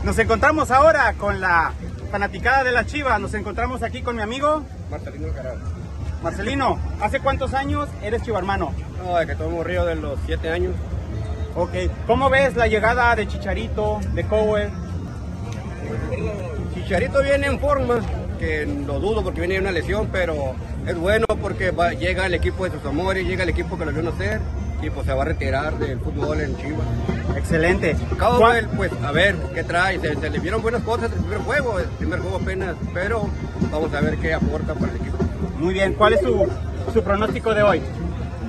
Nos 0.04 0.18
encontramos 0.18 0.70
ahora 0.70 1.14
con 1.14 1.40
la 1.40 1.72
fanaticada 2.10 2.64
de 2.64 2.72
la 2.72 2.86
Chivas. 2.86 3.20
Nos 3.20 3.34
encontramos 3.34 3.82
aquí 3.82 4.02
con 4.02 4.16
mi 4.16 4.22
amigo 4.22 4.64
Marcelino 4.90 5.28
Carado. 5.34 5.58
Marcelino, 6.22 6.78
¿hace 7.00 7.20
cuántos 7.20 7.54
años 7.54 7.88
eres 8.02 8.22
chivarmano? 8.22 8.72
No, 9.04 9.16
de 9.16 9.26
que 9.26 9.34
tomo 9.36 9.62
río 9.62 9.84
de 9.84 9.94
los 9.94 10.18
siete 10.26 10.50
años. 10.50 10.74
Ok, 11.54 11.72
¿cómo 12.06 12.30
ves 12.30 12.56
la 12.56 12.66
llegada 12.66 13.14
de 13.14 13.26
Chicharito, 13.28 14.00
de 14.14 14.24
Cowell? 14.24 14.70
Chicharito 16.74 17.22
viene 17.22 17.46
en 17.46 17.60
forma, 17.60 18.00
que 18.38 18.66
lo 18.66 19.00
dudo 19.00 19.22
porque 19.22 19.40
viene 19.40 19.58
una 19.58 19.72
lesión, 19.72 20.08
pero 20.10 20.54
es 20.86 20.96
bueno 20.96 21.26
porque 21.40 21.70
va, 21.70 21.92
llega 21.92 22.26
el 22.26 22.34
equipo 22.34 22.64
de 22.64 22.70
sus 22.70 22.84
amores, 22.84 23.26
llega 23.26 23.42
el 23.42 23.48
equipo 23.50 23.78
que 23.78 23.84
lo 23.84 23.92
vio 23.92 24.02
nacer 24.02 24.40
y 24.82 24.90
pues 24.90 25.06
se 25.06 25.12
va 25.12 25.22
a 25.22 25.26
retirar 25.26 25.78
del 25.78 25.98
fútbol 25.98 26.40
en 26.40 26.56
Chivas. 26.56 26.86
Excelente. 27.36 27.96
Cowell, 28.18 28.66
pues 28.76 28.92
a 29.04 29.12
ver 29.12 29.36
qué 29.54 29.64
trae, 29.64 29.98
se, 29.98 30.14
se 30.14 30.30
le 30.30 30.38
vieron 30.38 30.62
buenas 30.62 30.82
cosas 30.82 31.10
el 31.12 31.18
primer 31.18 31.38
juego, 31.38 31.78
el 31.78 31.86
primer 31.86 32.20
juego 32.20 32.36
apenas, 32.36 32.76
pero 32.94 33.28
vamos 33.70 33.92
a 33.92 34.00
ver 34.00 34.16
qué 34.18 34.34
aporta 34.34 34.74
para 34.74 34.92
el 34.92 34.96
equipo. 34.96 35.18
Muy 35.58 35.74
bien, 35.74 35.94
¿cuál 35.94 36.14
es 36.14 36.20
su, 36.20 36.46
su 36.92 37.02
pronóstico 37.02 37.52
de 37.54 37.62
hoy? 37.62 37.82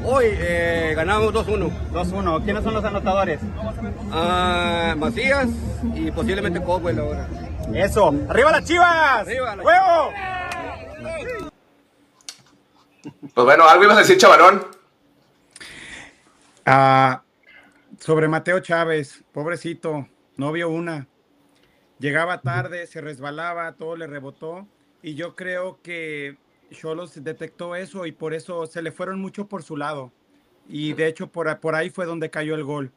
Hoy 0.05 0.25
eh, 0.27 0.93
ganamos 0.95 1.33
2-1. 1.33 1.69
2-1. 1.91 2.43
¿Quiénes 2.43 2.63
son 2.63 2.73
los 2.73 2.83
anotadores? 2.83 3.39
Uh, 3.43 4.97
Macías 4.97 5.49
y 5.93 6.09
posiblemente 6.11 6.61
Cowell 6.61 6.99
ahora. 6.99 7.27
Eso. 7.73 8.13
¡Arriba 8.29 8.51
las 8.51 8.65
chivas! 8.65 9.27
¡Huevo! 9.27 10.11
Pues 13.33 13.45
bueno, 13.45 13.67
algo 13.67 13.83
ibas 13.83 13.97
a 13.97 13.99
decir, 14.01 14.17
chavalón. 14.17 14.65
Uh, 16.65 17.17
sobre 17.99 18.27
Mateo 18.27 18.59
Chávez, 18.59 19.23
pobrecito, 19.31 20.07
no 20.37 20.51
vio 20.51 20.69
una. 20.69 21.07
Llegaba 21.99 22.41
tarde, 22.41 22.87
se 22.87 23.01
resbalaba, 23.01 23.73
todo 23.73 23.95
le 23.95 24.07
rebotó. 24.07 24.67
Y 25.01 25.15
yo 25.15 25.35
creo 25.35 25.79
que 25.81 26.37
Cholos 26.71 27.23
detectó 27.23 27.75
eso 27.75 28.05
y 28.05 28.11
por 28.11 28.33
eso 28.33 28.65
se 28.67 28.81
le 28.81 28.91
fueron 28.91 29.19
mucho 29.19 29.47
por 29.47 29.63
su 29.63 29.77
lado. 29.77 30.11
Y 30.67 30.93
de 30.93 31.07
hecho 31.07 31.27
por, 31.27 31.59
por 31.59 31.75
ahí 31.75 31.89
fue 31.89 32.05
donde 32.05 32.29
cayó 32.29 32.55
el 32.55 32.63
gol. 32.63 32.91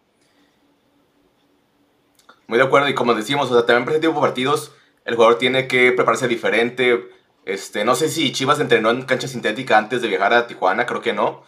Muy 2.52 2.58
de 2.58 2.66
acuerdo, 2.66 2.86
y 2.90 2.94
como 2.94 3.14
decimos, 3.14 3.50
o 3.50 3.54
sea, 3.54 3.64
también 3.64 3.86
para 3.86 3.96
este 3.96 4.06
tipo 4.06 4.20
de 4.20 4.26
partidos 4.26 4.74
el 5.06 5.14
jugador 5.14 5.38
tiene 5.38 5.66
que 5.66 5.90
prepararse 5.92 6.28
diferente. 6.28 7.08
Este, 7.46 7.82
no 7.82 7.94
sé 7.94 8.10
si 8.10 8.30
Chivas 8.30 8.60
entrenó 8.60 8.90
en 8.90 9.06
cancha 9.06 9.26
sintética 9.26 9.78
antes 9.78 10.02
de 10.02 10.08
viajar 10.08 10.34
a 10.34 10.46
Tijuana, 10.46 10.84
creo 10.84 11.00
que 11.00 11.14
no. 11.14 11.44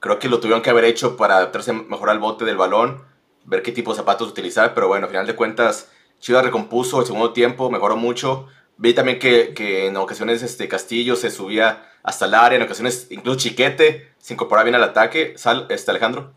Creo 0.00 0.20
que 0.20 0.28
lo 0.28 0.38
tuvieron 0.38 0.62
que 0.62 0.70
haber 0.70 0.84
hecho 0.84 1.16
para 1.16 1.38
adaptarse 1.38 1.72
mejor 1.72 2.08
al 2.08 2.20
bote 2.20 2.44
del 2.44 2.56
balón, 2.56 3.02
ver 3.44 3.62
qué 3.64 3.72
tipo 3.72 3.90
de 3.90 3.96
zapatos 3.96 4.28
utilizar, 4.28 4.74
pero 4.74 4.86
bueno, 4.86 5.06
al 5.06 5.10
final 5.10 5.26
de 5.26 5.34
cuentas, 5.34 5.90
Chivas 6.20 6.44
recompuso 6.44 7.00
el 7.00 7.06
segundo 7.06 7.32
tiempo, 7.32 7.68
mejoró 7.68 7.96
mucho. 7.96 8.46
Vi 8.76 8.94
también 8.94 9.18
que, 9.18 9.54
que 9.54 9.88
en 9.88 9.96
ocasiones 9.96 10.40
este 10.44 10.68
Castillo 10.68 11.16
se 11.16 11.32
subía 11.32 11.90
hasta 12.04 12.26
el 12.26 12.34
área, 12.34 12.58
en 12.58 12.62
ocasiones 12.62 13.08
incluso 13.10 13.40
Chiquete 13.40 14.12
se 14.18 14.34
incorporaba 14.34 14.62
bien 14.62 14.76
al 14.76 14.84
ataque. 14.84 15.34
¿Sal, 15.36 15.66
este, 15.68 15.90
Alejandro? 15.90 16.32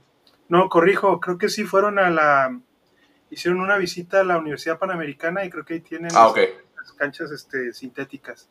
No, 0.49 0.69
corrijo, 0.69 1.19
creo 1.19 1.37
que 1.37 1.49
sí 1.49 1.65
fueron 1.65 1.99
a 1.99 2.09
la... 2.09 2.59
Hicieron 3.29 3.59
una 3.59 3.77
visita 3.77 4.21
a 4.21 4.23
la 4.23 4.37
Universidad 4.37 4.79
Panamericana 4.79 5.43
y 5.43 5.49
creo 5.49 5.65
que 5.65 5.75
ahí 5.75 5.79
tienen 5.81 6.11
ah, 6.15 6.27
okay. 6.27 6.49
las 6.79 6.93
canchas 6.93 7.31
este, 7.31 7.73
sintéticas. 7.73 8.49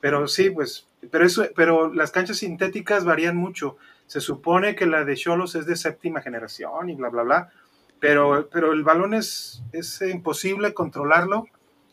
Pero 0.00 0.28
sí, 0.28 0.50
pues, 0.50 0.88
pero, 1.10 1.24
eso, 1.24 1.46
pero 1.56 1.92
las 1.92 2.10
canchas 2.10 2.38
sintéticas 2.38 3.04
varían 3.04 3.36
mucho. 3.36 3.76
Se 4.06 4.20
supone 4.20 4.74
que 4.74 4.86
la 4.86 5.04
de 5.04 5.16
Cholos 5.16 5.54
es 5.54 5.66
de 5.66 5.76
séptima 5.76 6.20
generación 6.20 6.90
y 6.90 6.94
bla, 6.94 7.08
bla, 7.08 7.22
bla. 7.22 7.50
Pero, 8.00 8.48
pero 8.52 8.72
el 8.72 8.82
balón 8.82 9.14
es, 9.14 9.62
es 9.72 10.02
imposible 10.02 10.74
controlarlo 10.74 11.46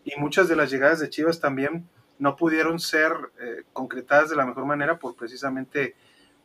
y 0.03 0.19
muchas 0.19 0.49
de 0.49 0.55
las 0.55 0.71
llegadas 0.71 0.99
de 0.99 1.09
Chivas 1.09 1.39
también 1.39 1.87
no 2.19 2.35
pudieron 2.35 2.79
ser 2.79 3.13
eh, 3.39 3.63
concretadas 3.73 4.29
de 4.29 4.35
la 4.35 4.45
mejor 4.45 4.65
manera 4.65 4.99
por 4.99 5.15
precisamente 5.15 5.95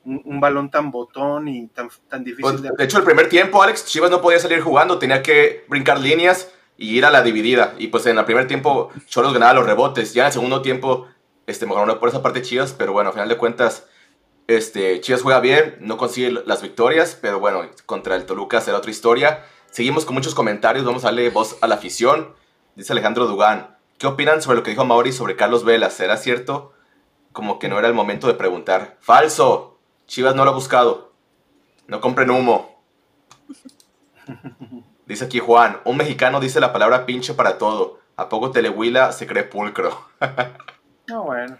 un, 0.06 0.22
un 0.24 0.40
balón 0.40 0.70
tan 0.70 0.90
botón 0.90 1.48
y 1.48 1.66
tan, 1.68 1.90
tan 2.08 2.24
difícil. 2.24 2.42
Pues, 2.42 2.62
de... 2.62 2.70
de 2.76 2.84
hecho, 2.84 2.98
el 2.98 3.04
primer 3.04 3.28
tiempo, 3.28 3.62
Alex, 3.62 3.84
Chivas 3.84 4.10
no 4.10 4.22
podía 4.22 4.38
salir 4.38 4.60
jugando, 4.60 4.98
tenía 4.98 5.22
que 5.22 5.64
brincar 5.68 6.00
líneas 6.00 6.52
y 6.78 6.96
ir 6.96 7.04
a 7.04 7.10
la 7.10 7.22
dividida. 7.22 7.74
Y 7.78 7.88
pues 7.88 8.06
en 8.06 8.18
el 8.18 8.24
primer 8.24 8.46
tiempo 8.46 8.90
Cholos 9.06 9.32
ganaba 9.32 9.54
los 9.54 9.66
rebotes. 9.66 10.14
Ya 10.14 10.22
en 10.22 10.26
el 10.26 10.32
segundo 10.32 10.62
tiempo 10.62 11.06
este, 11.46 11.66
mejoró 11.66 11.98
por 11.98 12.08
esa 12.08 12.22
parte 12.22 12.42
Chivas, 12.42 12.72
pero 12.72 12.92
bueno, 12.92 13.08
al 13.08 13.14
final 13.14 13.28
de 13.28 13.36
cuentas 13.36 13.86
este, 14.46 15.00
Chivas 15.00 15.22
juega 15.22 15.40
bien, 15.40 15.76
no 15.80 15.96
consigue 15.96 16.30
las 16.30 16.62
victorias, 16.62 17.18
pero 17.20 17.40
bueno, 17.40 17.62
contra 17.86 18.16
el 18.16 18.26
Toluca 18.26 18.60
será 18.60 18.78
otra 18.78 18.90
historia. 18.90 19.44
seguimos 19.70 20.04
con 20.04 20.14
muchos 20.14 20.34
comentarios, 20.34 20.84
vamos 20.84 21.04
a 21.04 21.08
darle 21.08 21.30
voz 21.30 21.56
a 21.60 21.66
la 21.66 21.76
afición. 21.76 22.34
Dice 22.74 22.92
Alejandro 22.92 23.26
Dugán, 23.26 23.76
¿qué 23.98 24.06
opinan 24.06 24.42
sobre 24.42 24.58
lo 24.58 24.62
que 24.62 24.70
dijo 24.70 24.84
Mauri 24.84 25.12
sobre 25.12 25.36
Carlos 25.36 25.64
Vela? 25.64 25.90
¿Será 25.90 26.16
cierto? 26.16 26.72
Como 27.32 27.58
que 27.58 27.68
no 27.68 27.78
era 27.78 27.88
el 27.88 27.94
momento 27.94 28.26
de 28.26 28.34
preguntar. 28.34 28.96
Falso, 29.00 29.75
Chivas 30.06 30.34
no 30.34 30.44
lo 30.44 30.50
ha 30.50 30.54
buscado. 30.54 31.12
No 31.86 32.00
compren 32.00 32.30
humo. 32.30 32.82
Dice 35.06 35.24
aquí 35.24 35.38
Juan, 35.38 35.80
un 35.84 35.96
mexicano 35.96 36.40
dice 36.40 36.58
la 36.58 36.72
palabra 36.72 37.06
pinche 37.06 37.32
para 37.34 37.58
todo. 37.58 38.00
¿A 38.16 38.28
poco 38.28 38.50
Telehuila 38.50 39.12
se 39.12 39.26
cree 39.26 39.44
pulcro? 39.44 40.08
No, 41.08 41.22
bueno. 41.22 41.56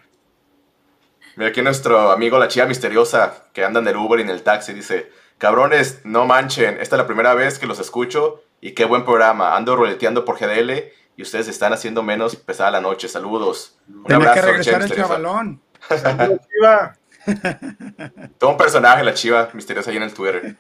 Mira 1.37 1.51
aquí 1.51 1.63
nuestro 1.63 2.11
amigo 2.11 2.37
la 2.37 2.49
chiva 2.49 2.67
misteriosa 2.67 3.45
que 3.53 3.65
anda 3.65 3.79
en 3.79 3.87
el 3.87 3.97
Uber 3.97 4.19
y 4.19 4.23
en 4.23 4.31
el 4.31 4.43
taxi 4.43 4.73
dice, 4.73 5.13
cabrones, 5.39 6.01
no 6.03 6.25
manchen, 6.27 6.81
esta 6.81 6.97
es 6.97 6.99
la 6.99 7.07
primera 7.07 7.33
vez 7.35 7.61
que 7.61 7.69
los 7.69 7.79
escucho 7.79 8.43
y 8.61 8.73
qué 8.73 8.87
buen 8.87 9.05
programa. 9.05 9.55
Ando 9.55 9.77
roleteando 9.77 10.25
por 10.25 10.37
GDL 10.37 10.91
y 11.17 11.23
ustedes 11.23 11.47
están 11.47 11.73
haciendo 11.73 12.03
menos 12.03 12.35
pesada 12.35 12.73
la 12.73 12.81
noche. 12.81 13.07
Saludos. 13.07 13.79
Un 13.89 14.03
Tenía 14.03 14.33
que 14.33 14.41
abrazo, 14.41 14.49
regresar 14.49 14.83
el. 14.83 15.61
Todo 18.39 18.51
un 18.51 18.57
personaje 18.57 19.05
la 19.05 19.15
chiva 19.15 19.49
misteriosa 19.53 19.91
ahí 19.91 19.97
en 19.97 20.03
el 20.05 20.15
Twitter. 20.15 20.57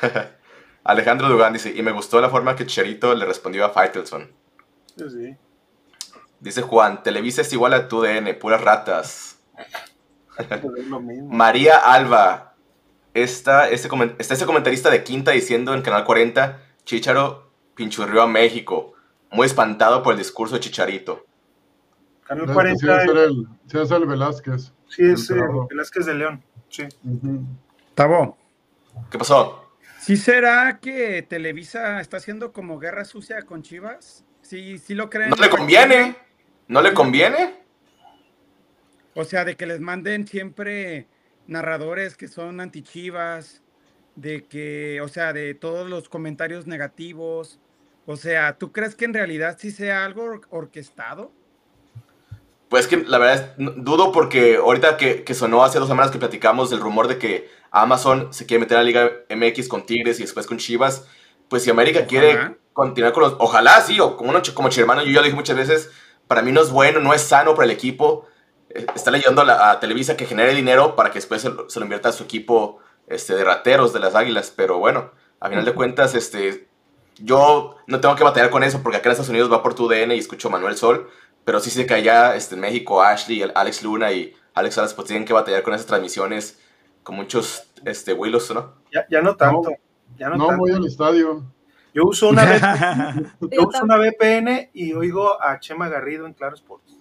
Alejandro 0.84 1.28
Dugan 1.28 1.52
dice, 1.52 1.72
y 1.76 1.82
me 1.82 1.92
gustó 1.92 2.20
la 2.20 2.30
forma 2.30 2.56
que 2.56 2.66
Cherito 2.66 3.14
le 3.14 3.26
respondió 3.26 3.64
a 3.64 3.70
Faitelson. 3.70 4.30
Sí, 4.96 5.04
sí. 5.10 5.36
Dice 6.40 6.62
Juan, 6.62 7.02
Televisa 7.02 7.42
es 7.42 7.52
igual 7.52 7.74
a 7.74 7.86
tu 7.88 8.00
DN, 8.00 8.32
puras 8.34 8.60
ratas. 8.62 9.38
María 11.28 11.76
Alba, 11.76 12.54
está 13.12 13.68
ese, 13.68 13.88
comen- 13.90 14.16
está 14.18 14.34
ese 14.34 14.46
comentarista 14.46 14.90
de 14.90 15.04
Quinta 15.04 15.32
diciendo 15.32 15.74
en 15.74 15.82
Canal 15.82 16.04
40, 16.04 16.60
Chicharo 16.84 17.50
pinchurrió 17.74 18.22
a 18.22 18.26
México. 18.26 18.94
Muy 19.30 19.46
espantado 19.46 20.02
por 20.02 20.12
el 20.14 20.18
discurso 20.18 20.54
de 20.54 20.60
Chicharito. 20.60 21.24
Canal 22.24 22.48
Sí, 22.48 22.52
40. 22.54 22.80
Sí, 22.80 23.76
el, 23.76 23.92
el 23.92 24.06
Velázquez. 24.06 24.72
Sí, 24.90 25.04
es 25.04 25.30
El 25.30 25.38
eh. 25.38 25.42
Velázquez 25.70 26.06
de 26.06 26.14
León. 26.14 26.42
Sí. 26.68 26.86
Tabo. 27.94 28.36
¿Qué 29.10 29.18
pasó? 29.18 29.64
¿Sí 30.00 30.16
será 30.16 30.78
que 30.80 31.22
Televisa 31.22 32.00
está 32.00 32.16
haciendo 32.16 32.52
como 32.52 32.78
guerra 32.78 33.04
sucia 33.04 33.42
con 33.42 33.62
Chivas? 33.62 34.24
¿Sí, 34.42 34.78
sí 34.78 34.94
lo 34.94 35.08
creen? 35.10 35.30
¿No 35.30 35.36
le 35.36 35.48
conviene? 35.48 36.16
¿No 36.68 36.82
le 36.82 36.92
conviene? 36.92 37.60
O 39.14 39.24
sea, 39.24 39.44
de 39.44 39.56
que 39.56 39.66
les 39.66 39.80
manden 39.80 40.26
siempre 40.26 41.06
narradores 41.46 42.16
que 42.16 42.28
son 42.28 42.60
anti-Chivas, 42.60 43.62
de 44.16 44.44
que, 44.44 45.00
o 45.02 45.08
sea, 45.08 45.32
de 45.32 45.54
todos 45.54 45.88
los 45.88 46.08
comentarios 46.08 46.66
negativos. 46.66 47.60
O 48.06 48.16
sea, 48.16 48.56
¿tú 48.56 48.72
crees 48.72 48.94
que 48.96 49.04
en 49.04 49.14
realidad 49.14 49.56
sí 49.60 49.70
sea 49.70 50.04
algo 50.04 50.24
or- 50.24 50.46
orquestado? 50.50 51.32
Pues 52.70 52.86
que 52.86 52.98
la 52.98 53.18
verdad 53.18 53.54
es, 53.58 53.74
dudo 53.84 54.12
porque 54.12 54.56
ahorita 54.56 54.96
que, 54.96 55.24
que 55.24 55.34
sonó 55.34 55.64
hace 55.64 55.78
dos 55.80 55.88
semanas 55.88 56.12
que 56.12 56.18
platicamos 56.18 56.70
del 56.70 56.80
rumor 56.80 57.08
de 57.08 57.18
que 57.18 57.50
Amazon 57.72 58.32
se 58.32 58.46
quiere 58.46 58.60
meter 58.60 58.78
a 58.78 58.80
la 58.80 58.86
Liga 58.86 59.10
MX 59.28 59.68
con 59.68 59.84
Tigres 59.86 60.20
y 60.20 60.22
después 60.22 60.46
con 60.46 60.58
Chivas, 60.58 61.06
pues 61.48 61.64
si 61.64 61.70
América 61.70 62.06
quiere 62.06 62.38
continuar 62.72 63.12
con 63.12 63.24
los... 63.24 63.34
Ojalá, 63.40 63.80
sí, 63.82 64.00
o 64.00 64.16
como, 64.16 64.30
uno, 64.30 64.40
como 64.54 64.70
Chirmano, 64.70 65.02
yo 65.02 65.10
ya 65.10 65.18
lo 65.20 65.24
dije 65.24 65.36
muchas 65.36 65.56
veces, 65.56 65.90
para 66.28 66.42
mí 66.42 66.52
no 66.52 66.62
es 66.62 66.70
bueno, 66.70 67.00
no 67.00 67.12
es 67.12 67.22
sano 67.22 67.54
para 67.54 67.64
el 67.66 67.72
equipo. 67.72 68.26
eh, 68.70 68.86
Está 68.94 69.10
ayudando 69.10 69.42
a, 69.42 69.44
la- 69.44 69.70
a 69.72 69.80
Televisa 69.80 70.16
que 70.16 70.26
genere 70.26 70.54
dinero 70.54 70.96
para 70.96 71.10
que 71.10 71.18
después 71.18 71.42
se 71.42 71.50
lo, 71.50 71.68
se 71.68 71.80
lo 71.80 71.86
invierta 71.86 72.10
a 72.10 72.12
su 72.12 72.24
equipo 72.24 72.78
este, 73.08 73.34
de 73.34 73.44
rateros 73.44 73.92
de 73.92 74.00
las 74.00 74.14
águilas, 74.14 74.52
pero 74.56 74.78
bueno, 74.78 75.10
a 75.40 75.48
final 75.48 75.64
de 75.64 75.74
cuentas, 75.74 76.14
este, 76.14 76.68
yo 77.18 77.76
no 77.86 78.00
tengo 78.00 78.14
que 78.16 78.24
batallar 78.24 78.50
con 78.50 78.62
eso 78.62 78.82
porque 78.82 78.98
acá 78.98 79.08
en 79.08 79.12
Estados 79.12 79.28
Unidos 79.30 79.52
va 79.52 79.62
por 79.62 79.74
tu 79.74 79.88
DN 79.88 80.14
y 80.14 80.18
escucho 80.20 80.48
a 80.48 80.52
Manuel 80.52 80.76
Sol, 80.76 81.10
pero 81.44 81.60
sí 81.60 81.70
sé 81.70 81.86
que 81.86 81.94
allá 81.94 82.34
este, 82.36 82.54
en 82.54 82.60
México 82.60 83.02
Ashley, 83.02 83.42
Alex 83.54 83.82
Luna 83.82 84.12
y 84.12 84.34
Alex 84.54 84.74
Salas 84.74 84.94
pues 84.94 85.08
tienen 85.08 85.24
que 85.24 85.32
batallar 85.32 85.62
con 85.62 85.74
esas 85.74 85.86
transmisiones 85.86 86.60
con 87.02 87.16
muchos 87.16 87.64
este, 87.84 88.12
Willos, 88.12 88.50
¿no? 88.54 88.74
Ya, 88.92 89.06
ya 89.10 89.22
no 89.22 89.36
tanto. 89.36 89.70
ya 90.18 90.28
no, 90.28 90.36
No 90.36 90.46
tanto. 90.48 90.60
voy 90.60 90.72
al 90.72 90.84
estadio. 90.86 91.44
Yo 91.92 92.04
uso 92.04 92.28
una 92.28 92.44
VPN, 92.44 93.32
yo 93.50 93.66
uso 93.66 93.82
una 93.82 93.96
VPN 93.96 94.70
y 94.74 94.92
oigo 94.92 95.42
a 95.42 95.58
Chema 95.58 95.88
Garrido 95.88 96.26
en 96.26 96.34
Claro 96.34 96.54
Sports. 96.54 96.96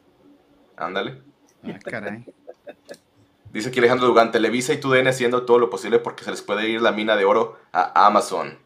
Ándale. 0.77 1.21
Ah, 1.63 1.77
caray. 1.83 2.25
Dice 3.51 3.69
aquí 3.69 3.79
Alejandro 3.79 4.07
Dugan, 4.07 4.31
Televisa 4.31 4.73
y 4.73 4.79
tu 4.79 4.91
DN 4.91 5.09
haciendo 5.09 5.43
todo 5.43 5.59
lo 5.59 5.69
posible 5.69 5.99
porque 5.99 6.23
se 6.23 6.31
les 6.31 6.41
puede 6.41 6.69
ir 6.69 6.81
la 6.81 6.91
mina 6.91 7.15
de 7.15 7.25
oro 7.25 7.57
a 7.71 8.05
Amazon. 8.05 8.57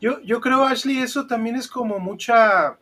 Yo, 0.00 0.20
yo 0.20 0.40
creo, 0.40 0.64
Ashley, 0.64 0.98
eso 0.98 1.26
también 1.26 1.56
es 1.56 1.68
como 1.68 1.98
mucha, 2.00 2.78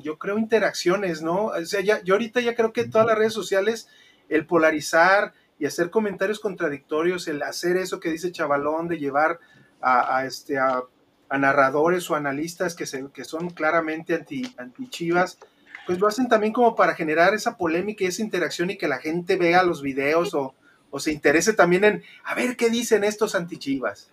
yo 0.00 0.18
creo, 0.18 0.38
interacciones, 0.38 1.22
¿no? 1.22 1.46
O 1.46 1.64
sea, 1.64 1.80
ya, 1.80 2.02
yo 2.02 2.14
ahorita 2.14 2.40
ya 2.40 2.54
creo 2.54 2.72
que 2.72 2.88
todas 2.88 3.06
las 3.06 3.18
redes 3.18 3.32
sociales, 3.32 3.88
el 4.28 4.46
polarizar 4.46 5.32
y 5.58 5.66
hacer 5.66 5.90
comentarios 5.90 6.40
contradictorios, 6.40 7.28
el 7.28 7.42
hacer 7.42 7.76
eso 7.76 8.00
que 8.00 8.10
dice 8.10 8.32
Chavalón, 8.32 8.88
de 8.88 8.98
llevar 8.98 9.40
a, 9.80 10.24
este, 10.24 10.58
a, 10.58 10.82
narradores 11.30 12.10
o 12.10 12.14
analistas 12.14 12.74
que, 12.74 12.86
se, 12.86 13.08
que 13.12 13.24
son 13.24 13.50
claramente 13.50 14.14
anti, 14.14 14.54
anti 14.58 14.88
chivas, 14.88 15.38
pues 15.86 15.98
lo 15.98 16.08
hacen 16.08 16.28
también 16.28 16.52
como 16.52 16.74
para 16.74 16.94
generar 16.94 17.34
esa 17.34 17.56
polémica 17.56 18.04
y 18.04 18.08
esa 18.08 18.22
interacción 18.22 18.70
y 18.70 18.76
que 18.76 18.88
la 18.88 18.98
gente 18.98 19.36
vea 19.36 19.62
los 19.62 19.82
videos 19.82 20.34
o, 20.34 20.54
o 20.90 20.98
se 20.98 21.12
interese 21.12 21.52
también 21.52 21.84
en, 21.84 22.02
a 22.24 22.34
ver 22.34 22.56
qué 22.56 22.70
dicen 22.70 23.04
estos 23.04 23.34
anti 23.34 23.58
chivas. 23.58 24.10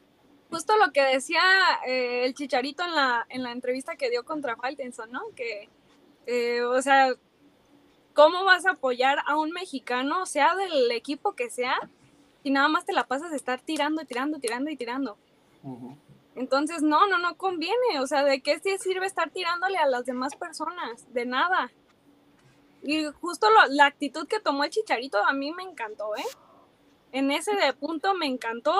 Justo 0.53 0.77
lo 0.77 0.91
que 0.91 1.01
decía 1.01 1.41
eh, 1.85 2.25
el 2.25 2.33
Chicharito 2.33 2.83
en 2.83 2.93
la, 2.95 3.25
en 3.29 3.43
la 3.43 3.51
entrevista 3.51 3.95
que 3.95 4.09
dio 4.09 4.23
contra 4.23 4.55
Faltenson, 4.55 5.11
¿no? 5.11 5.21
Que, 5.35 5.69
eh, 6.25 6.61
o 6.63 6.81
sea, 6.81 7.13
¿cómo 8.13 8.43
vas 8.43 8.65
a 8.65 8.71
apoyar 8.71 9.19
a 9.25 9.37
un 9.37 9.51
mexicano, 9.51 10.25
sea 10.25 10.55
del 10.55 10.91
equipo 10.91 11.33
que 11.33 11.49
sea, 11.49 11.75
si 12.43 12.49
nada 12.51 12.67
más 12.67 12.85
te 12.85 12.93
la 12.93 13.05
pasas 13.07 13.31
de 13.31 13.37
estar 13.37 13.59
tirando, 13.61 14.03
tirando, 14.05 14.39
tirando 14.39 14.69
y 14.69 14.75
tirando? 14.77 15.17
Entonces, 16.35 16.81
no, 16.81 17.07
no, 17.07 17.17
no 17.19 17.35
conviene. 17.37 17.99
O 17.99 18.07
sea, 18.07 18.23
¿de 18.23 18.41
qué 18.41 18.59
sirve 18.79 19.05
estar 19.05 19.29
tirándole 19.29 19.77
a 19.77 19.85
las 19.87 20.05
demás 20.05 20.35
personas? 20.35 21.05
De 21.13 21.25
nada. 21.25 21.71
Y 22.81 23.05
justo 23.21 23.49
lo- 23.49 23.67
la 23.73 23.85
actitud 23.85 24.27
que 24.27 24.39
tomó 24.39 24.63
el 24.63 24.69
Chicharito 24.69 25.23
a 25.25 25.31
mí 25.33 25.51
me 25.53 25.63
encantó, 25.63 26.15
¿eh? 26.15 26.25
En 27.11 27.31
ese 27.31 27.55
de 27.55 27.71
punto 27.73 28.13
me 28.15 28.25
encantó 28.25 28.73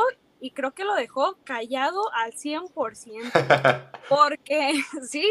y 0.44 0.52
creo 0.52 0.72
que 0.74 0.84
lo 0.84 0.94
dejó 0.96 1.38
callado 1.46 2.12
al 2.14 2.34
100%. 2.34 2.70
Porque 4.10 4.74
sí, 5.08 5.26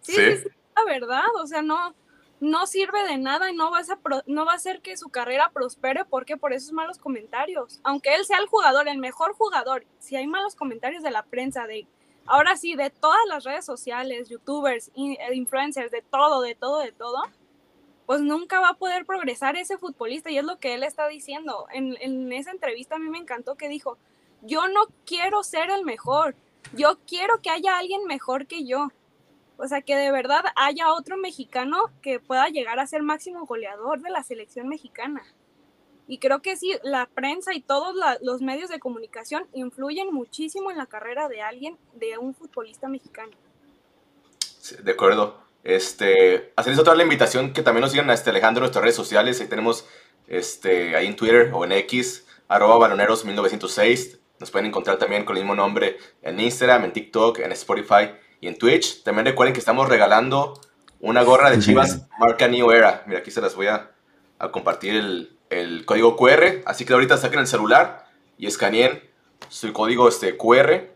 sí, 0.00 0.12
Sí. 0.14 0.48
la 0.76 0.84
verdad, 0.84 1.24
o 1.40 1.46
sea, 1.46 1.62
no 1.62 1.94
no 2.40 2.68
sirve 2.68 3.02
de 3.08 3.18
nada 3.18 3.50
y 3.50 3.54
no 3.56 3.70
vas 3.72 3.90
a 3.90 3.96
pro- 3.96 4.22
no 4.26 4.44
va 4.44 4.52
a 4.52 4.56
hacer 4.56 4.80
que 4.80 4.96
su 4.96 5.08
carrera 5.08 5.50
prospere 5.52 6.04
porque 6.04 6.36
por 6.36 6.52
esos 6.52 6.70
malos 6.72 6.96
comentarios. 6.98 7.80
Aunque 7.82 8.14
él 8.14 8.24
sea 8.24 8.38
el 8.38 8.46
jugador, 8.46 8.86
el 8.88 8.98
mejor 8.98 9.34
jugador, 9.34 9.84
si 9.98 10.14
hay 10.14 10.28
malos 10.28 10.54
comentarios 10.54 11.02
de 11.02 11.10
la 11.10 11.24
prensa 11.24 11.66
de 11.66 11.86
ahora 12.26 12.56
sí 12.56 12.76
de 12.76 12.90
todas 12.90 13.18
las 13.26 13.42
redes 13.42 13.64
sociales, 13.64 14.28
youtubers, 14.28 14.92
eh, 14.96 15.16
influencers, 15.34 15.90
de 15.90 16.00
todo, 16.02 16.40
de 16.42 16.54
todo, 16.54 16.78
de 16.78 16.92
todo, 16.92 17.22
pues 18.06 18.20
nunca 18.20 18.60
va 18.60 18.68
a 18.70 18.74
poder 18.74 19.04
progresar 19.04 19.56
ese 19.56 19.76
futbolista 19.76 20.30
y 20.30 20.38
es 20.38 20.44
lo 20.44 20.58
que 20.60 20.74
él 20.74 20.84
está 20.84 21.08
diciendo. 21.08 21.66
En, 21.72 21.96
en 22.00 22.32
esa 22.32 22.52
entrevista 22.52 22.94
a 22.94 22.98
mí 23.00 23.08
me 23.08 23.18
encantó 23.18 23.56
que 23.56 23.68
dijo, 23.68 23.98
yo 24.42 24.68
no 24.68 24.86
quiero 25.04 25.42
ser 25.42 25.70
el 25.70 25.84
mejor, 25.84 26.34
yo 26.72 26.98
quiero 27.06 27.40
que 27.40 27.50
haya 27.50 27.78
alguien 27.78 28.04
mejor 28.04 28.46
que 28.46 28.64
yo. 28.64 28.88
O 29.56 29.66
sea, 29.66 29.82
que 29.82 29.96
de 29.96 30.12
verdad 30.12 30.44
haya 30.54 30.92
otro 30.92 31.16
mexicano 31.16 31.90
que 32.00 32.20
pueda 32.20 32.48
llegar 32.48 32.78
a 32.78 32.86
ser 32.86 33.02
máximo 33.02 33.44
goleador 33.44 34.00
de 34.00 34.10
la 34.10 34.22
selección 34.22 34.68
mexicana. 34.68 35.22
Y 36.06 36.18
creo 36.18 36.40
que 36.40 36.56
sí, 36.56 36.74
la 36.84 37.06
prensa 37.06 37.52
y 37.54 37.60
todos 37.60 37.94
los 38.22 38.40
medios 38.40 38.70
de 38.70 38.78
comunicación 38.78 39.46
influyen 39.52 40.12
muchísimo 40.12 40.70
en 40.70 40.78
la 40.78 40.86
carrera 40.86 41.28
de 41.28 41.42
alguien, 41.42 41.76
de 41.94 42.16
un 42.18 42.34
futbolista 42.34 42.88
mexicano. 42.88 43.32
De 44.82 44.92
acuerdo. 44.92 45.36
Este, 45.64 46.52
hacerles 46.56 46.80
otra 46.80 46.94
la 46.94 47.02
invitación 47.02 47.52
que 47.52 47.62
también 47.62 47.82
nos 47.82 47.90
sigan 47.90 48.08
a 48.08 48.14
este 48.14 48.30
Alejandro 48.30 48.60
en 48.60 48.66
nuestras 48.66 48.82
redes 48.82 48.96
sociales. 48.96 49.40
Ahí 49.40 49.48
tenemos 49.48 49.86
este, 50.28 50.96
ahí 50.96 51.06
en 51.06 51.16
Twitter 51.16 51.50
o 51.52 51.64
en 51.64 51.72
X, 51.72 52.26
arroba 52.48 52.78
baloneros 52.78 53.24
1906. 53.24 54.17
Nos 54.40 54.50
pueden 54.50 54.66
encontrar 54.66 54.98
también 54.98 55.24
con 55.24 55.36
el 55.36 55.42
mismo 55.42 55.54
nombre 55.54 55.98
en 56.22 56.38
Instagram, 56.40 56.84
en 56.84 56.92
TikTok, 56.92 57.40
en 57.40 57.52
Spotify 57.52 58.12
y 58.40 58.48
en 58.48 58.56
Twitch. 58.56 59.02
También 59.02 59.26
recuerden 59.26 59.52
que 59.52 59.60
estamos 59.60 59.88
regalando 59.88 60.60
una 61.00 61.22
gorra 61.22 61.50
de 61.50 61.58
Chivas 61.58 62.06
marca 62.18 62.48
New 62.48 62.70
Era. 62.70 63.02
Mira, 63.06 63.20
aquí 63.20 63.30
se 63.30 63.40
las 63.40 63.54
voy 63.54 63.66
a, 63.66 63.90
a 64.38 64.50
compartir 64.50 64.94
el, 64.96 65.38
el 65.50 65.84
código 65.84 66.16
QR. 66.16 66.62
Así 66.66 66.84
que 66.84 66.92
ahorita 66.92 67.16
saquen 67.16 67.40
el 67.40 67.46
celular 67.46 68.06
y 68.36 68.46
escaneen 68.46 69.02
su 69.48 69.72
código 69.72 70.08
este, 70.08 70.36
QR 70.36 70.88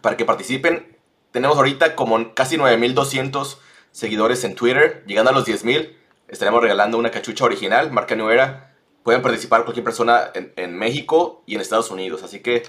para 0.00 0.16
que 0.16 0.24
participen. 0.24 0.96
Tenemos 1.30 1.56
ahorita 1.56 1.94
como 1.96 2.34
casi 2.34 2.56
9200 2.56 3.60
seguidores 3.92 4.44
en 4.44 4.54
Twitter. 4.54 5.04
Llegando 5.06 5.30
a 5.30 5.34
los 5.34 5.44
10000, 5.44 5.96
estaremos 6.28 6.62
regalando 6.62 6.98
una 6.98 7.10
cachucha 7.10 7.44
original, 7.44 7.90
marca 7.90 8.14
New 8.14 8.30
Era. 8.30 8.75
Pueden 9.06 9.22
participar 9.22 9.62
cualquier 9.62 9.84
persona 9.84 10.32
en, 10.34 10.52
en 10.56 10.76
México 10.76 11.44
y 11.46 11.54
en 11.54 11.60
Estados 11.60 11.92
Unidos. 11.92 12.24
Así 12.24 12.40
que 12.40 12.64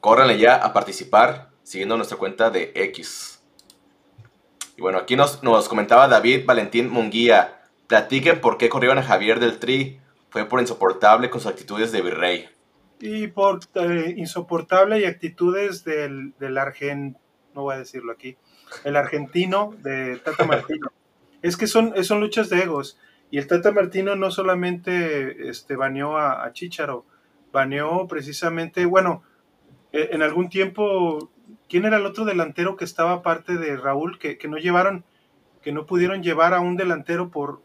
córranle 0.00 0.36
ya 0.38 0.56
a 0.56 0.74
participar. 0.74 1.48
siguiendo 1.62 1.96
nuestra 1.96 2.18
cuenta 2.18 2.50
de 2.50 2.72
X. 2.74 3.42
Y 4.76 4.82
bueno, 4.82 4.98
aquí 4.98 5.16
nos, 5.16 5.42
nos 5.42 5.70
comentaba 5.70 6.08
David 6.08 6.44
Valentín 6.44 6.90
Munguía. 6.90 7.62
Platiquen 7.86 8.42
por 8.42 8.58
qué 8.58 8.68
corrieron 8.68 8.98
a 8.98 9.02
Javier 9.02 9.40
del 9.40 9.58
Tri. 9.58 9.98
Fue 10.28 10.44
por 10.44 10.60
insoportable 10.60 11.30
con 11.30 11.40
sus 11.40 11.50
actitudes 11.50 11.90
de 11.90 12.02
virrey. 12.02 12.50
Y 13.00 13.28
por 13.28 13.60
eh, 13.76 14.12
insoportable 14.18 15.00
y 15.00 15.06
actitudes 15.06 15.84
del, 15.84 16.34
del 16.38 16.58
argentino, 16.58 17.18
no 17.54 17.62
voy 17.62 17.76
a 17.76 17.78
decirlo 17.78 18.12
aquí, 18.12 18.36
el 18.84 18.94
argentino 18.94 19.74
de 19.78 20.18
Tata 20.18 20.44
Martino. 20.44 20.88
es 21.40 21.56
que 21.56 21.66
son, 21.66 21.94
son 22.04 22.20
luchas 22.20 22.50
de 22.50 22.60
egos. 22.60 22.98
Y 23.32 23.38
el 23.38 23.46
Tata 23.46 23.72
Martino 23.72 24.14
no 24.14 24.30
solamente 24.30 25.48
este, 25.48 25.74
baneó 25.74 26.18
a, 26.18 26.44
a 26.44 26.52
Chicharo, 26.52 27.06
baneó 27.50 28.06
precisamente, 28.06 28.84
bueno, 28.84 29.22
eh, 29.92 30.10
en 30.12 30.22
algún 30.22 30.50
tiempo, 30.50 31.30
¿quién 31.68 31.86
era 31.86 31.96
el 31.96 32.04
otro 32.04 32.26
delantero 32.26 32.76
que 32.76 32.84
estaba 32.84 33.12
aparte 33.12 33.56
de 33.56 33.76
Raúl, 33.78 34.18
que, 34.18 34.36
que 34.36 34.48
no 34.48 34.58
llevaron, 34.58 35.04
que 35.62 35.72
no 35.72 35.86
pudieron 35.86 36.22
llevar 36.22 36.52
a 36.52 36.60
un 36.60 36.76
delantero 36.76 37.30
por, 37.30 37.62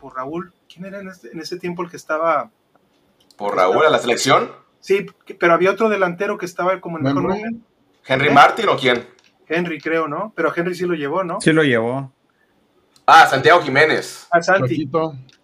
por 0.00 0.16
Raúl? 0.16 0.52
¿Quién 0.68 0.86
era 0.86 0.98
en, 1.00 1.06
este- 1.08 1.30
en 1.30 1.38
ese 1.38 1.56
tiempo 1.56 1.82
el 1.84 1.88
que 1.90 1.96
estaba? 1.96 2.50
¿Por 3.36 3.54
Raúl 3.54 3.86
a 3.86 3.90
la 3.90 4.00
selección? 4.00 4.50
Sí, 4.80 5.06
pero 5.38 5.52
había 5.54 5.70
otro 5.70 5.88
delantero 5.88 6.36
que 6.36 6.46
estaba 6.46 6.80
como 6.80 6.98
en 6.98 7.04
mejor 7.04 7.22
momento. 7.22 7.64
¿Henry 8.06 8.28
¿Eh? 8.28 8.32
Martin 8.32 8.68
o 8.70 8.76
quién? 8.76 9.06
Henry, 9.48 9.80
creo, 9.80 10.08
¿no? 10.08 10.32
Pero 10.34 10.52
Henry 10.54 10.74
sí 10.74 10.84
lo 10.84 10.94
llevó, 10.94 11.22
¿no? 11.22 11.40
Sí 11.40 11.52
lo 11.52 11.62
llevó. 11.62 12.12
Ah, 13.06 13.26
Santiago 13.26 13.62
Jiménez. 13.62 14.26
A 14.30 14.42
Santi. 14.42 14.90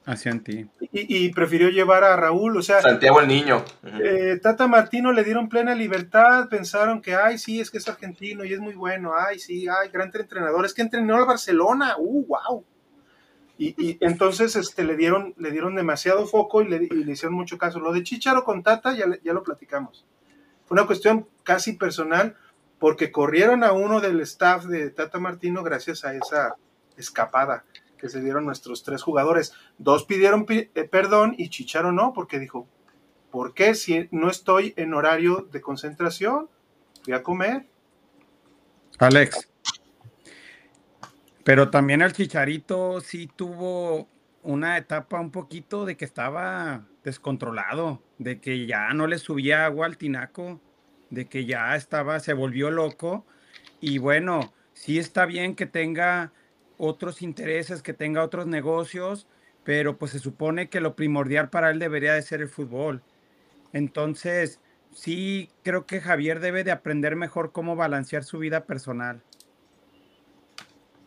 Hacia 0.05 0.37
ti. 0.43 0.67
Y, 0.81 1.27
y 1.27 1.33
prefirió 1.33 1.69
llevar 1.69 2.03
a 2.03 2.17
Raúl, 2.17 2.57
o 2.57 2.63
sea, 2.63 2.83
Santiago 2.83 3.21
el 3.21 3.29
niño. 3.29 3.65
Eh, 4.03 4.41
Tata 4.43 4.67
Martino 4.67 5.13
le 5.13 5.23
dieron 5.23 5.49
plena 5.49 5.77
libertad, 5.77 6.49
pensaron 6.49 7.01
que, 7.01 7.15
ay, 7.15 7.39
sí, 7.39 7.61
es 7.61 7.71
que 7.71 7.79
es 7.79 7.89
argentino 7.89 8.45
y 8.45 8.53
es 8.53 8.59
muy 8.59 8.75
bueno, 8.75 9.13
ay, 9.17 9.39
sí, 9.39 9.69
ay, 9.69 9.91
gran 9.91 10.11
entrenador, 10.13 10.65
es 10.67 10.75
que 10.75 10.83
entrenó 10.83 11.15
al 11.15 11.25
Barcelona, 11.25 11.95
uh, 11.99 12.27
wow. 12.27 12.65
Y, 13.59 13.77
y 13.79 13.99
entonces 14.01 14.57
este, 14.57 14.83
le, 14.83 14.97
dieron, 14.97 15.35
le 15.37 15.53
dieron 15.53 15.77
demasiado 15.77 16.27
foco 16.27 16.63
y 16.63 16.69
le, 16.69 16.89
y 16.91 17.05
le 17.05 17.13
hicieron 17.13 17.37
mucho 17.37 17.57
caso. 17.57 17.79
Lo 17.79 17.93
de 17.93 18.03
Chicharo 18.03 18.43
con 18.43 18.65
Tata 18.65 18.97
ya, 18.97 19.07
ya 19.23 19.33
lo 19.33 19.45
platicamos. 19.45 20.05
Fue 20.65 20.75
una 20.75 20.87
cuestión 20.87 21.29
casi 21.45 21.75
personal 21.75 22.35
porque 22.81 23.13
corrieron 23.13 23.63
a 23.63 23.71
uno 23.71 24.01
del 24.01 24.21
staff 24.23 24.65
de 24.65 24.91
Tata 24.91 25.21
Martino 25.21 25.63
gracias 25.63 26.05
a 26.05 26.13
esa 26.15 26.57
escapada 26.97 27.65
que 27.99 28.09
se 28.09 28.21
dieron 28.21 28.45
nuestros 28.45 28.83
tres 28.83 29.03
jugadores. 29.03 29.55
Dos 29.79 30.05
pidieron 30.05 30.45
pi- 30.45 30.71
eh, 30.75 30.85
perdón 30.85 31.35
y 31.39 31.49
Chicharo 31.51 31.93
no, 31.93 32.13
porque 32.13 32.39
dijo, 32.39 32.67
¿por 33.31 33.55
qué 33.55 33.75
si 33.75 34.09
no 34.11 34.29
estoy 34.29 34.75
en 34.77 34.93
horario 34.93 35.49
de 35.53 35.61
concentración? 35.61 36.49
Fui 37.05 37.13
a 37.13 37.23
comer. 37.23 37.67
Alex. 38.99 39.49
Pero 41.45 41.71
también 41.71 42.03
el 42.03 42.13
Chicharito 42.13 43.01
sí 43.01 43.29
tuvo 43.35 44.09
una 44.43 44.77
etapa 44.77 45.21
un 45.21 45.31
poquito 45.31 45.85
de 45.85 45.97
que 45.97 46.05
estaba 46.05 46.87
descontrolado, 47.03 48.03
de 48.19 48.41
que 48.41 48.67
ya 48.67 48.93
no 48.95 49.07
le 49.07 49.19
subía 49.19 49.65
agua 49.65 49.87
al 49.87 49.97
tinaco, 49.97 50.61
de 51.11 51.27
que 51.27 51.45
ya 51.45 51.75
estaba, 51.75 52.21
se 52.21 52.33
volvió 52.33 52.71
loco. 52.71 53.27
Y 53.81 53.99
bueno, 53.99 54.53
sí 54.73 54.99
está 54.99 55.27
bien 55.27 55.57
que 55.57 55.67
tenga 55.67 56.33
otros 56.85 57.23
intereses, 57.23 57.81
que 57.81 57.93
tenga 57.93 58.25
otros 58.25 58.47
negocios, 58.49 59.29
pero 59.63 59.97
pues 59.99 60.11
se 60.11 60.19
supone 60.19 60.69
que 60.69 60.81
lo 60.81 60.97
primordial 60.97 61.49
para 61.49 61.71
él 61.71 61.79
debería 61.79 62.15
de 62.15 62.23
ser 62.23 62.41
el 62.41 62.49
fútbol. 62.49 63.03
Entonces, 63.73 64.61
sí 64.93 65.49
creo 65.63 65.87
que 65.87 66.01
Javier 66.01 66.41
debe 66.41 66.65
de 66.65 66.73
aprender 66.73 67.15
mejor 67.15 67.53
cómo 67.53 67.77
balancear 67.77 68.25
su 68.25 68.39
vida 68.39 68.65
personal. 68.65 69.23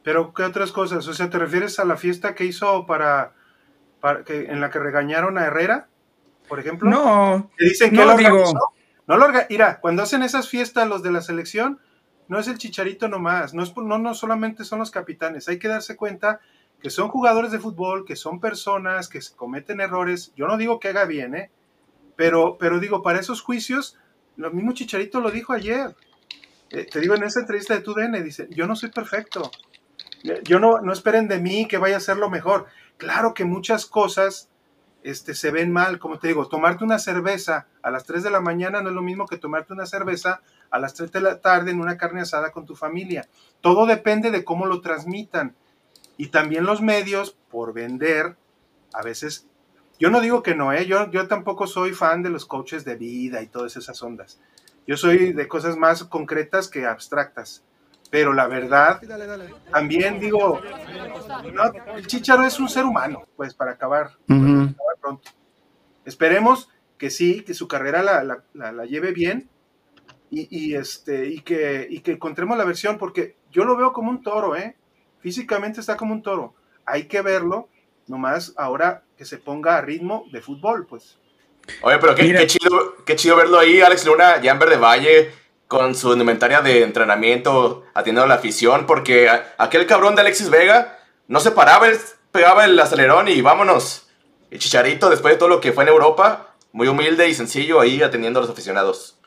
Pero, 0.03 0.34
¿qué 0.34 0.43
otras 0.43 0.71
cosas? 0.71 1.05
O 1.07 1.13
sea, 1.13 1.30
¿te 1.30 1.38
refieres 1.39 1.78
a 1.80 1.86
la 1.86 1.97
fiesta 1.97 2.36
que 2.36 2.45
hizo 2.45 2.86
para, 2.86 3.34
para 3.99 4.23
que, 4.23 4.45
en 4.45 4.61
la 4.61 4.69
que 4.69 4.80
regañaron 4.80 5.38
a 5.38 5.45
Herrera, 5.45 5.88
por 6.47 6.59
ejemplo? 6.59 6.89
No, 6.89 7.51
Que 7.57 7.65
dicen 7.65 7.89
que 7.89 7.97
no, 7.97 8.05
lo 8.05 8.15
digo-. 8.15 8.53
No 9.07 9.17
lo 9.17 9.26
orga- 9.28 9.47
Mira, 9.49 9.80
cuando 9.82 10.03
hacen 10.03 10.23
esas 10.23 10.47
fiestas 10.47 10.88
los 10.88 11.03
de 11.03 11.11
la 11.11 11.21
selección, 11.21 11.80
no 12.28 12.39
es 12.39 12.47
el 12.47 12.57
chicharito 12.57 13.07
nomás, 13.07 13.53
no, 13.53 13.63
es, 13.63 13.76
no, 13.76 13.97
no 13.97 14.13
solamente 14.13 14.63
son 14.63 14.80
los 14.80 14.91
capitanes, 14.91 15.47
hay 15.47 15.59
que 15.59 15.67
darse 15.67 15.95
cuenta 15.95 16.39
que 16.82 16.89
son 16.89 17.09
jugadores 17.09 17.51
de 17.51 17.59
fútbol, 17.59 18.05
que 18.05 18.15
son 18.15 18.39
personas, 18.39 19.07
que 19.07 19.19
cometen 19.36 19.82
errores. 19.82 20.34
Yo 20.36 20.45
no 20.47 20.57
digo 20.57 20.80
que 20.80 20.89
haga 20.89 21.05
bien, 21.05 21.36
¿eh? 21.36 21.49
Pero, 22.15 22.57
pero 22.59 22.80
digo, 22.80 23.01
para 23.01 23.19
esos 23.19 23.41
juicios, 23.41 23.97
lo 24.38 24.51
mismo 24.51 24.73
Chicharito 24.73 25.19
lo 25.19 25.32
dijo 25.32 25.53
ayer. 25.53 25.95
Eh, 26.69 26.86
te 26.86 26.99
digo, 26.99 27.15
en 27.15 27.23
esa 27.23 27.39
entrevista 27.39 27.73
de 27.73 27.82
TUDN, 27.82 28.23
dice, 28.23 28.47
yo 28.51 28.67
no 28.67 28.76
soy 28.76 28.91
perfecto. 28.91 29.49
Eh, 30.23 30.41
Yo 30.43 30.59
no, 30.59 30.80
no 30.82 30.91
esperen 30.93 31.28
de 31.28 31.39
mí 31.39 31.67
que 31.67 31.78
vaya 31.78 31.97
a 31.97 32.01
ser 32.01 32.17
lo 32.17 32.30
mejor. 32.30 32.65
Claro 32.97 33.34
que 33.34 33.45
muchas 33.45 33.86
cosas 33.86 34.49
este, 35.05 35.35
se 35.35 35.51
ven 35.51 35.71
mal, 35.71 35.99
como 35.99 36.17
te 36.17 36.29
digo, 36.29 36.47
tomarte 36.47 36.83
una 36.83 36.97
cerveza 36.97 37.67
a 37.83 37.91
las 37.91 38.05
3 38.05 38.23
de 38.23 38.31
la 38.31 38.41
mañana 38.41 38.81
no 38.81 38.89
es 38.89 38.95
lo 38.95 39.03
mismo 39.03 39.27
que 39.27 39.37
tomarte 39.37 39.71
una 39.71 39.85
cerveza 39.85 40.41
a 40.71 40.79
las 40.79 40.95
3 40.95 41.11
de 41.11 41.21
la 41.21 41.41
tarde 41.41 41.69
en 41.69 41.79
una 41.79 41.95
carne 41.95 42.21
asada 42.21 42.51
con 42.51 42.65
tu 42.65 42.75
familia. 42.75 43.27
Todo 43.61 43.85
depende 43.85 44.31
de 44.31 44.43
cómo 44.43 44.65
lo 44.65 44.81
transmitan. 44.81 45.55
Y 46.17 46.29
también 46.29 46.65
los 46.65 46.81
medios, 46.81 47.37
por 47.51 47.71
vender, 47.71 48.35
a 48.93 49.03
veces, 49.03 49.45
yo 49.99 50.09
no 50.09 50.21
digo 50.21 50.41
que 50.41 50.55
no, 50.55 50.73
¿eh? 50.73 50.87
yo, 50.87 51.11
yo 51.11 51.27
tampoco 51.27 51.67
soy 51.67 51.93
fan 51.93 52.23
de 52.23 52.31
los 52.31 52.47
coaches 52.47 52.83
de 52.83 52.95
vida 52.95 53.43
y 53.43 53.47
todas 53.47 53.77
esas 53.77 54.01
ondas. 54.01 54.39
Yo 54.87 54.97
soy 54.97 55.33
de 55.33 55.47
cosas 55.47 55.77
más 55.77 56.03
concretas 56.05 56.67
que 56.67 56.87
abstractas. 56.87 57.63
Pero 58.11 58.33
la 58.33 58.47
verdad, 58.47 59.01
también 59.71 60.19
digo, 60.19 60.61
no, 61.53 61.63
el 61.95 62.07
Chicharo 62.07 62.43
es 62.43 62.59
un 62.59 62.69
ser 62.69 62.85
humano, 62.85 63.23
pues 63.35 63.53
para 63.53 63.71
acabar, 63.71 64.11
pronto. 65.01 65.31
Esperemos 66.05 66.69
que 66.97 67.09
sí, 67.09 67.41
que 67.41 67.53
su 67.53 67.67
carrera 67.67 68.03
la, 68.03 68.23
la- 68.23 68.43
la- 68.53 68.71
la 68.71 68.85
lleve 68.85 69.11
bien 69.11 69.49
y, 70.29 70.47
y, 70.55 70.75
este, 70.75 71.27
y, 71.27 71.41
que, 71.41 71.87
y 71.89 71.99
que 72.01 72.11
encontremos 72.13 72.57
la 72.57 72.63
versión, 72.63 72.97
porque 72.97 73.35
yo 73.51 73.65
lo 73.65 73.75
veo 73.75 73.91
como 73.91 74.11
un 74.11 74.21
toro, 74.21 74.55
¿eh? 74.55 74.75
Físicamente 75.19 75.79
está 75.79 75.97
como 75.97 76.13
un 76.13 76.21
toro. 76.21 76.53
Hay 76.85 77.07
que 77.07 77.21
verlo, 77.21 77.69
nomás 78.07 78.53
ahora 78.57 79.03
que 79.17 79.25
se 79.25 79.37
ponga 79.39 79.77
a 79.77 79.81
ritmo 79.81 80.25
de 80.31 80.41
fútbol, 80.41 80.85
pues. 80.85 81.17
Oye, 81.81 81.97
pero 81.99 82.13
qué, 82.13 82.31
qué 82.33 82.47
chido, 82.47 82.95
qué 83.05 83.15
chido 83.15 83.35
verlo 83.35 83.57
ahí, 83.57 83.81
Alex 83.81 84.05
Luna, 84.05 84.39
ya 84.41 84.51
en 84.51 84.59
Verde 84.59 84.77
Valle, 84.77 85.31
con 85.68 85.95
su 85.95 86.11
indumentaria 86.11 86.61
de 86.61 86.84
entrenamiento, 86.84 87.84
atendiendo 87.93 88.24
a 88.24 88.28
la 88.28 88.36
afición, 88.36 88.86
porque 88.86 89.30
aquel 89.57 89.88
cabrón 89.88 90.16
de 90.16 90.22
Alexis 90.22 90.49
Vega 90.49 90.99
no 91.28 91.39
se 91.39 91.51
paraba, 91.51 91.88
pegaba 92.32 92.66
el 92.66 92.80
acelerón 92.80 93.28
y 93.28 93.41
vámonos. 93.41 94.07
Y 94.51 94.59
Chicharito, 94.59 95.09
después 95.09 95.34
de 95.34 95.39
todo 95.39 95.49
lo 95.49 95.59
que 95.59 95.74
fue 95.74 95.84
en 95.84 95.89
Europa, 95.89 96.55
muy 96.72 96.88
humilde 96.88 97.28
y 97.28 97.34
sencillo 97.34 97.80
ahí 97.80 98.01
atendiendo 98.01 98.39
a 98.39 98.41
los 98.43 98.51
aficionados. 98.51 99.18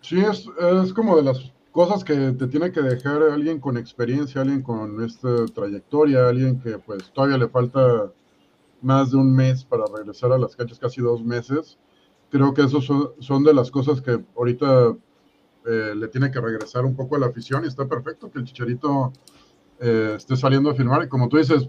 Sí, 0.00 0.20
es, 0.20 0.46
es 0.84 0.92
como 0.92 1.16
de 1.16 1.22
las 1.22 1.52
cosas 1.70 2.02
que 2.02 2.32
te 2.32 2.46
tiene 2.48 2.72
que 2.72 2.80
dejar 2.80 3.22
alguien 3.22 3.60
con 3.60 3.76
experiencia, 3.76 4.40
alguien 4.40 4.62
con 4.62 5.04
esta 5.04 5.46
trayectoria, 5.54 6.28
alguien 6.28 6.60
que 6.60 6.78
pues 6.78 7.12
todavía 7.12 7.38
le 7.38 7.48
falta 7.48 8.10
más 8.80 9.10
de 9.10 9.16
un 9.18 9.34
mes 9.34 9.64
para 9.64 9.84
regresar 9.94 10.32
a 10.32 10.38
las 10.38 10.56
canchas, 10.56 10.78
casi 10.78 11.00
dos 11.00 11.22
meses. 11.22 11.78
Creo 12.30 12.52
que 12.54 12.62
esos 12.62 12.84
son, 12.84 13.10
son 13.20 13.44
de 13.44 13.54
las 13.54 13.70
cosas 13.70 14.00
que 14.00 14.18
ahorita 14.36 14.96
eh, 15.70 15.94
le 15.94 16.08
tiene 16.08 16.30
que 16.30 16.40
regresar 16.40 16.86
un 16.86 16.96
poco 16.96 17.16
a 17.16 17.18
la 17.18 17.26
afición 17.26 17.64
y 17.64 17.68
está 17.68 17.86
perfecto 17.86 18.30
que 18.30 18.38
el 18.38 18.44
Chicharito 18.46 19.12
eh, 19.78 20.14
esté 20.16 20.34
saliendo 20.34 20.70
a 20.70 20.74
firmar. 20.74 21.04
Y 21.04 21.08
como 21.08 21.28
tú 21.28 21.36
dices, 21.36 21.68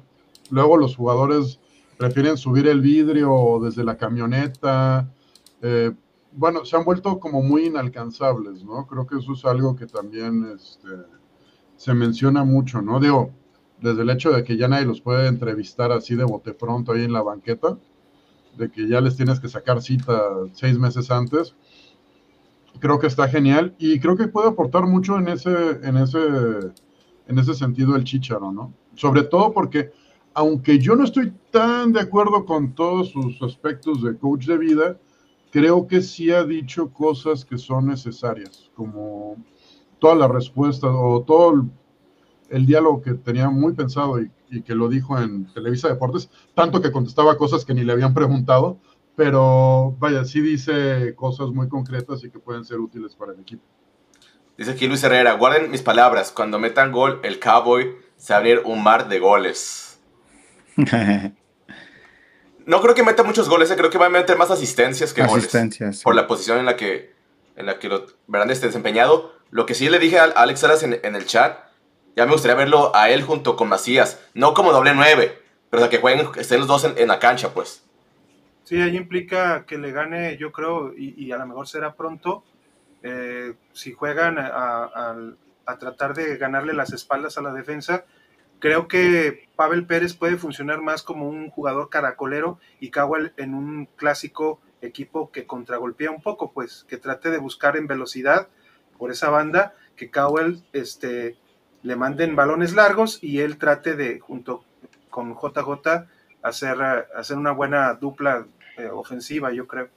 luego 0.50 0.78
los 0.78 0.96
jugadores 0.96 1.60
prefieren 1.98 2.38
subir 2.38 2.68
el 2.68 2.80
vidrio 2.80 3.60
desde 3.62 3.84
la 3.84 3.98
camioneta. 3.98 5.12
eh, 5.62 5.92
bueno, 6.32 6.64
se 6.64 6.78
han 6.78 6.86
vuelto 6.86 7.20
como 7.20 7.42
muy 7.42 7.66
inalcanzables, 7.66 8.64
¿no? 8.64 8.88
Creo 8.88 9.06
que 9.08 9.18
eso 9.18 9.34
es 9.34 9.44
algo 9.46 9.76
que 9.76 9.88
también 9.88 10.48
este, 10.56 10.88
se 11.76 11.94
menciona 11.94 12.44
mucho, 12.44 12.82
¿no? 12.82 13.00
Digo, 13.00 13.32
desde 13.82 14.04
el 14.04 14.10
hecho 14.12 14.32
de 14.32 14.44
que 14.44 14.56
ya 14.56 14.68
nadie 14.68 14.86
los 14.86 15.02
puede 15.02 15.28
entrevistar 15.28 15.92
así 15.92 16.16
de 16.16 16.24
bote 16.24 16.54
pronto 16.54 16.92
ahí 16.92 17.04
en 17.04 17.14
la 17.14 17.24
banqueta, 17.24 17.78
de 18.58 18.70
que 18.70 18.88
ya 18.88 19.02
les 19.02 19.16
tienes 19.16 19.40
que 19.40 19.50
sacar 19.50 19.82
cita 19.82 20.22
seis 20.54 20.78
meses 20.78 21.12
antes, 21.12 21.56
creo 22.80 23.00
que 23.00 23.08
está 23.08 23.28
genial 23.28 23.76
y 23.78 24.00
creo 24.00 24.16
que 24.16 24.28
puede 24.28 24.50
aportar 24.50 24.86
mucho 24.86 25.18
en 25.18 25.28
ese, 25.28 25.80
en 25.84 25.98
ese, 25.98 26.20
en 27.28 27.40
ese 27.40 27.54
sentido 27.54 27.96
el 27.96 28.04
Chicharo, 28.04 28.52
¿no? 28.52 28.74
Sobre 28.96 29.24
todo 29.24 29.54
porque, 29.54 29.92
aunque 30.34 30.80
yo 30.80 30.96
no 30.96 31.04
estoy 31.04 31.34
tan 31.52 31.94
de 31.94 32.02
acuerdo 32.02 32.46
con 32.46 32.74
todos 32.74 33.10
sus 33.10 33.42
aspectos 33.42 34.04
de 34.04 34.18
coach 34.18 34.46
de 34.46 34.58
vida, 34.58 34.98
creo 35.52 35.88
que 35.88 36.02
sí 36.02 36.32
ha 36.32 36.44
dicho 36.44 36.92
cosas 36.92 37.46
que 37.46 37.58
son 37.58 37.88
necesarias, 37.88 38.70
como 38.76 39.38
todas 40.00 40.18
las 40.18 40.30
respuestas 40.30 40.92
o 40.94 41.24
todo 41.26 41.68
el, 42.50 42.66
diálogo 42.66 43.02
que 43.02 43.14
tenía 43.14 43.50
muy 43.50 43.74
pensado 43.74 44.20
y 44.22 44.62
que 44.64 44.74
lo 44.74 44.90
dijo 44.90 45.20
en 45.20 45.46
Televisa 45.54 45.88
Deportes, 45.88 46.30
tanto 46.56 46.82
que 46.82 46.92
contestaba 46.92 47.38
cosas 47.38 47.64
que 47.64 47.74
ni 47.74 47.84
le 47.84 47.94
habían 47.94 48.14
preguntado, 48.14 48.80
pero 49.20 49.98
vaya, 50.00 50.24
sí 50.24 50.40
dice 50.40 51.14
cosas 51.14 51.50
muy 51.50 51.68
concretas 51.68 52.24
y 52.24 52.30
que 52.30 52.40
pueden 52.40 52.64
ser 52.64 52.80
útiles 52.80 53.14
para 53.16 53.34
el 53.34 53.42
equipo. 53.42 53.62
Dice 54.58 54.72
aquí 54.72 54.88
Luis 54.88 55.04
Herrera, 55.04 55.34
guarden 55.34 55.70
mis 55.72 55.82
palabras, 55.82 56.32
cuando 56.32 56.58
metan 56.58 56.94
gol, 56.94 57.20
el 57.24 57.38
Cowboy 57.38 57.98
se 58.16 58.32
va 58.32 58.38
a 58.38 58.40
abrir 58.40 58.62
un 58.64 58.82
mar 58.82 59.10
de 59.10 59.20
goles. 59.20 60.00
No 62.66 62.82
creo 62.82 62.94
que 62.94 63.02
meta 63.02 63.24
muchos 63.24 63.50
goles, 63.50 63.72
eh, 63.72 63.76
creo 63.76 63.90
que 63.90 63.98
va 63.98 64.06
a 64.06 64.10
meter 64.10 64.38
más 64.38 64.52
asistencias 64.52 65.12
que 65.12 65.24
Asistencias, 65.24 65.80
goles. 65.88 65.98
sí. 65.98 66.04
Por 66.04 66.14
la 66.14 66.28
posición 66.28 66.60
en 66.60 66.68
la 66.68 66.76
que, 66.76 67.16
en 67.56 67.66
la 67.66 67.80
que 67.80 67.90
lo 67.90 68.06
verán 68.28 68.52
este 68.52 68.68
desempeñado. 68.68 69.34
Lo 69.50 69.66
que 69.66 69.74
sí 69.74 69.90
le 69.90 69.98
dije 69.98 70.20
a 70.20 70.26
Alex 70.26 70.60
Salas 70.60 70.84
en, 70.84 71.00
en 71.02 71.16
el 71.16 71.26
chat, 71.26 71.58
ya 72.16 72.28
me 72.28 72.32
gustaría 72.34 72.54
verlo 72.54 72.96
a 72.96 73.10
él 73.10 73.24
junto 73.24 73.56
con 73.56 73.70
Macías. 73.70 74.20
No 74.36 74.54
como 74.54 74.72
doble 74.72 74.94
nueve, 74.94 75.42
pero 75.72 75.82
o 75.82 75.84
sea, 75.84 75.90
que 75.90 75.98
jueguen, 75.98 76.30
estén 76.38 76.60
los 76.60 76.68
dos 76.68 76.84
en, 76.84 76.94
en 76.96 77.08
la 77.08 77.18
cancha, 77.18 77.56
pues. 77.56 77.89
Sí, 78.70 78.80
ahí 78.82 78.96
implica 78.98 79.66
que 79.66 79.78
le 79.80 79.92
gane, 79.92 80.38
yo 80.38 80.52
creo, 80.52 80.94
y, 80.96 81.14
y 81.18 81.32
a 81.32 81.38
lo 81.38 81.48
mejor 81.48 81.68
será 81.68 81.96
pronto, 81.96 82.44
eh, 83.04 83.56
si 83.74 83.94
juegan 83.94 84.38
a, 84.38 84.48
a- 84.48 85.34
a 85.66 85.78
tratar 85.80 86.14
de 86.16 86.38
ganarle 86.38 86.74
las 86.74 86.94
espaldas 86.94 87.38
a 87.38 87.42
la 87.42 87.54
defensa, 87.54 88.06
creo 88.60 88.88
que 88.88 89.50
Pavel 89.56 89.88
Pérez 89.88 90.16
puede 90.16 90.38
funcionar 90.38 90.82
más 90.82 91.04
como 91.04 91.28
un 91.30 91.50
jugador 91.50 91.90
caracolero 91.90 92.60
y 92.80 92.92
Cowell 92.92 93.34
en 93.38 93.54
un 93.56 93.88
clásico 93.96 94.62
equipo 94.82 95.32
que 95.32 95.48
contragolpea 95.48 96.12
un 96.12 96.22
poco, 96.22 96.52
pues 96.54 96.86
que 96.90 96.98
trate 96.98 97.32
de 97.32 97.40
buscar 97.40 97.78
en 97.78 97.88
velocidad 97.88 98.50
por 99.00 99.12
esa 99.12 99.30
banda, 99.32 99.76
que 99.96 100.12
Cowell 100.12 100.64
este, 100.74 101.38
le 101.84 101.96
manden 101.98 102.36
balones 102.36 102.74
largos 102.76 103.20
y 103.24 103.40
él 103.42 103.58
trate 103.58 103.96
de, 103.96 104.20
junto 104.20 104.66
con 105.10 105.36
JJ, 105.36 106.08
hacer, 106.42 106.82
hacer 107.16 107.38
una 107.38 107.52
buena 107.52 107.94
dupla 107.96 108.48
eh, 108.80 108.90
ofensiva, 108.90 109.52
yo 109.52 109.68
creo. 109.68 109.90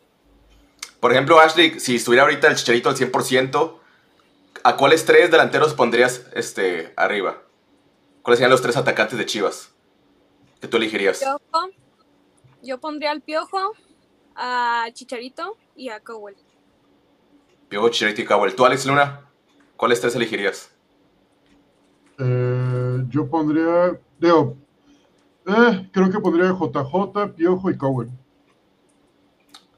Por 1.01 1.13
ejemplo, 1.13 1.41
Ashley, 1.41 1.81
si 1.81 1.97
estuviera 1.97 2.25
ahorita 2.25 2.49
el 2.49 2.57
Chicharito 2.57 2.89
al 2.89 2.97
100%, 2.97 3.79
¿a 4.65 4.77
cuáles 4.77 5.05
tres 5.05 5.31
delanteros 5.31 5.75
pondrías 5.75 6.27
este, 6.35 6.93
arriba? 6.97 7.43
¿Cuáles 8.23 8.39
serían 8.39 8.51
los 8.51 8.63
tres 8.63 8.77
atacantes 8.77 9.19
de 9.19 9.27
Chivas 9.27 9.73
que 10.61 10.69
tú 10.69 10.77
elegirías? 10.77 11.19
Piojo. 11.19 11.71
Yo 12.63 12.79
pondría 12.79 13.11
al 13.11 13.21
Piojo, 13.21 13.73
a 14.37 14.87
Chicharito 14.93 15.57
y 15.75 15.89
a 15.89 16.01
Cowell. 16.01 16.37
Piojo, 17.69 17.89
Chicharito 17.89 18.23
y 18.23 18.25
Cowell. 18.25 18.55
¿Tú, 18.55 18.65
Alex 18.65 18.87
Luna? 18.87 19.29
¿Cuáles 19.77 20.01
tres 20.01 20.15
elegirías? 20.15 20.71
Eh, 22.19 23.05
yo 23.09 23.29
pondría, 23.29 23.99
digo, 24.19 24.57
eh, 25.47 25.91
creo 25.93 26.11
que 26.11 26.21
pondría 26.21 26.51
JJ, 26.53 27.35
Piojo 27.35 27.71
y 27.71 27.77
Cowell. 27.77 28.11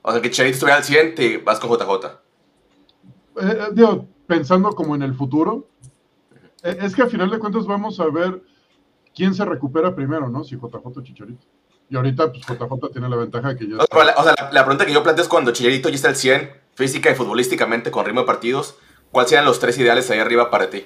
O 0.06 0.12
sea, 0.12 0.20
que 0.20 0.30
Chicharito 0.30 0.54
estuviera 0.54 0.76
al 0.76 0.84
100, 0.84 1.14
te 1.14 1.38
vas 1.38 1.58
con 1.58 1.70
JJ. 1.70 2.06
Eh, 2.06 3.40
eh, 3.40 3.58
digo, 3.72 4.06
pensando 4.26 4.70
como 4.74 4.94
en 4.94 5.02
el 5.02 5.14
futuro, 5.14 5.66
eh, 6.62 6.76
es 6.82 6.94
que 6.94 7.02
a 7.02 7.06
final 7.06 7.30
de 7.30 7.38
cuentas 7.38 7.64
vamos 7.66 7.98
a 8.00 8.06
ver 8.10 8.42
quién 9.14 9.34
se 9.34 9.44
recupera 9.46 9.94
primero, 9.94 10.28
¿no? 10.28 10.44
Si 10.44 10.56
JJ 10.56 10.76
o 10.84 11.02
Chicharito. 11.02 11.46
Y 11.88 11.96
ahorita, 11.96 12.30
pues 12.32 12.44
JJ 12.46 12.90
tiene 12.92 13.08
la 13.08 13.16
ventaja 13.16 13.48
de 13.48 13.56
que 13.56 13.66
ya 13.68 13.76
O 13.76 13.86
sea, 13.90 14.04
la, 14.04 14.14
o 14.16 14.22
sea, 14.24 14.34
la- 14.38 14.52
la 14.52 14.62
pregunta 14.64 14.84
que 14.84 14.92
yo 14.92 15.02
planteo 15.02 15.22
es 15.22 15.28
cuando 15.28 15.52
Chicharito 15.52 15.88
ya 15.88 15.94
está 15.94 16.08
al 16.08 16.16
100, 16.16 16.50
física 16.74 17.10
y 17.10 17.14
futbolísticamente, 17.14 17.90
con 17.90 18.04
ritmo 18.04 18.20
de 18.20 18.26
partidos, 18.26 18.76
¿cuáles 19.10 19.30
serían 19.30 19.46
los 19.46 19.58
tres 19.58 19.78
ideales 19.78 20.10
ahí 20.10 20.18
arriba 20.18 20.50
para 20.50 20.68
ti? 20.68 20.84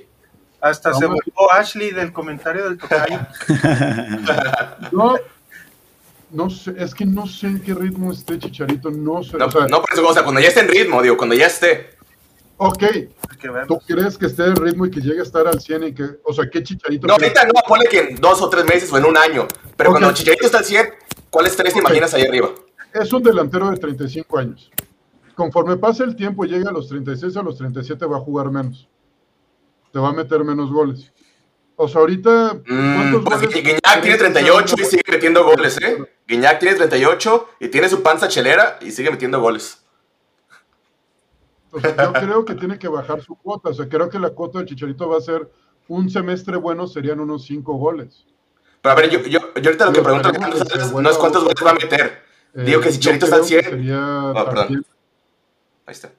Hasta 0.60 0.92
se 0.94 1.04
Vamos. 1.06 1.20
volvió 1.24 1.52
Ashley 1.52 1.90
del 1.90 2.12
comentario 2.12 2.64
del 2.68 2.78
tocayo. 2.78 3.18
No, 4.92 5.16
no 6.30 6.50
sé, 6.50 6.74
es 6.76 6.94
que 6.94 7.06
no 7.06 7.26
sé 7.26 7.46
en 7.46 7.62
qué 7.62 7.74
ritmo 7.74 8.12
esté 8.12 8.38
Chicharito, 8.38 8.90
no 8.90 9.22
sé. 9.22 9.36
No, 9.38 9.46
o 9.46 9.50
sea, 9.50 9.66
no, 9.66 9.80
por 9.80 9.92
eso, 9.92 10.06
o 10.06 10.12
sea, 10.12 10.22
cuando 10.22 10.40
ya 10.40 10.48
esté 10.48 10.60
en 10.60 10.68
ritmo, 10.68 11.02
digo, 11.02 11.16
cuando 11.16 11.34
ya 11.34 11.46
esté. 11.46 11.90
ok, 12.56 12.84
¿tú 13.66 13.78
crees 13.86 14.18
que 14.18 14.26
esté 14.26 14.44
en 14.44 14.56
ritmo 14.56 14.86
y 14.86 14.90
que 14.90 15.00
llegue 15.00 15.20
a 15.20 15.22
estar 15.22 15.46
al 15.46 15.60
100 15.60 15.82
y 15.84 15.94
que, 15.94 16.04
o 16.24 16.32
sea, 16.32 16.48
qué 16.50 16.62
Chicharito? 16.62 17.06
No, 17.06 17.14
ahorita 17.14 17.44
no, 17.44 17.52
ponle 17.66 17.86
que 17.86 18.00
en 18.00 18.16
dos 18.16 18.42
o 18.42 18.50
tres 18.50 18.64
meses 18.64 18.92
o 18.92 18.98
en 18.98 19.04
un 19.04 19.16
año. 19.16 19.46
Pero 19.76 19.90
cuando 19.90 20.12
Chicharito 20.12 20.46
está 20.46 20.58
al 20.58 20.64
100, 20.64 20.88
¿cuáles 21.30 21.56
tres 21.56 21.72
te 21.72 21.80
imaginas 21.80 22.12
ahí 22.14 22.22
arriba? 22.22 22.50
Es 22.92 23.12
un 23.12 23.22
delantero 23.22 23.70
de 23.70 23.76
35 23.76 24.38
años. 24.38 24.70
Conforme 25.34 25.76
pase 25.76 26.02
el 26.02 26.16
tiempo 26.16 26.44
y 26.44 26.48
llegue 26.48 26.68
a 26.68 26.72
los 26.72 26.88
36 26.88 27.36
a 27.36 27.42
los 27.42 27.56
37 27.58 28.04
va 28.06 28.16
a 28.16 28.20
jugar 28.20 28.50
menos. 28.50 28.88
Te 29.92 29.98
va 29.98 30.08
a 30.08 30.12
meter 30.12 30.42
menos 30.42 30.70
goles. 30.70 31.12
O 31.80 31.86
sea, 31.86 32.00
ahorita 32.00 32.54
Mm, 32.66 33.22
pues 33.22 33.40
Gui- 33.42 33.62
Guiñac 33.62 34.02
tiene 34.02 34.18
38 34.18 34.74
y 34.80 34.84
sigue 34.84 35.02
metiendo 35.12 35.44
goles, 35.44 35.78
¿eh? 35.80 35.96
Guiñac 36.26 36.58
tiene 36.58 36.74
38 36.74 37.48
y 37.60 37.68
tiene 37.68 37.88
su 37.88 38.02
panza 38.02 38.26
chelera 38.26 38.78
y 38.80 38.90
sigue 38.90 39.10
metiendo 39.12 39.40
goles. 39.40 39.84
O 41.70 41.78
sea, 41.80 41.94
yo 41.96 42.12
creo 42.14 42.44
que 42.44 42.54
tiene 42.56 42.78
que 42.80 42.88
bajar 42.88 43.22
su 43.22 43.36
cuota. 43.36 43.68
O 43.68 43.74
sea, 43.74 43.88
creo 43.88 44.08
que 44.10 44.18
la 44.18 44.30
cuota 44.30 44.58
de 44.58 44.66
Chicharito 44.66 45.08
va 45.08 45.18
a 45.18 45.20
ser 45.20 45.48
un 45.86 46.10
semestre 46.10 46.56
bueno, 46.56 46.88
serían 46.88 47.20
unos 47.20 47.44
5 47.44 47.72
goles. 47.74 48.26
Pero 48.82 48.92
a 48.92 48.96
ver, 48.96 49.10
yo, 49.10 49.20
yo, 49.22 49.38
yo 49.54 49.70
ahorita 49.70 49.86
lo 49.86 49.92
que 49.92 50.02
pregunto 50.02 50.28
Alejandro 50.30 50.58
no 51.00 51.10
es 51.10 51.16
cuántos 51.16 51.44
goles 51.44 51.64
va 51.64 51.70
a 51.70 51.74
meter. 51.74 52.22
Eh, 52.54 52.62
Digo 52.64 52.80
que 52.80 52.90
si 52.90 52.98
Chicharito 52.98 53.26
está 53.26 53.36
al 53.36 53.42
creo 53.42 53.60
100. 53.60 53.64
que 53.64 53.70
sería 53.70 53.98
Ah, 54.30 54.32
perdón. 54.34 54.54
también- 54.54 54.86
Ahí 55.86 55.92
está. 55.92 56.10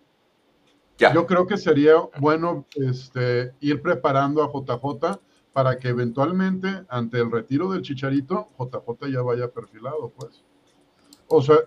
Yo 1.14 1.26
creo 1.28 1.48
que 1.48 1.58
sería 1.58 1.96
bueno 2.18 2.66
este, 2.76 3.54
ir 3.62 3.82
preparando 3.82 4.42
a 4.44 4.48
JJ 4.48 5.20
para 5.54 5.78
que 5.78 5.90
eventualmente, 5.90 6.84
ante 6.90 7.18
el 7.20 7.32
retiro 7.32 7.72
del 7.72 7.82
Chicharito, 7.82 8.48
JJ 8.58 9.08
ya 9.12 9.22
vaya 9.22 9.48
perfilado, 9.50 10.12
pues. 10.16 10.44
O 11.28 11.42
sea, 11.42 11.58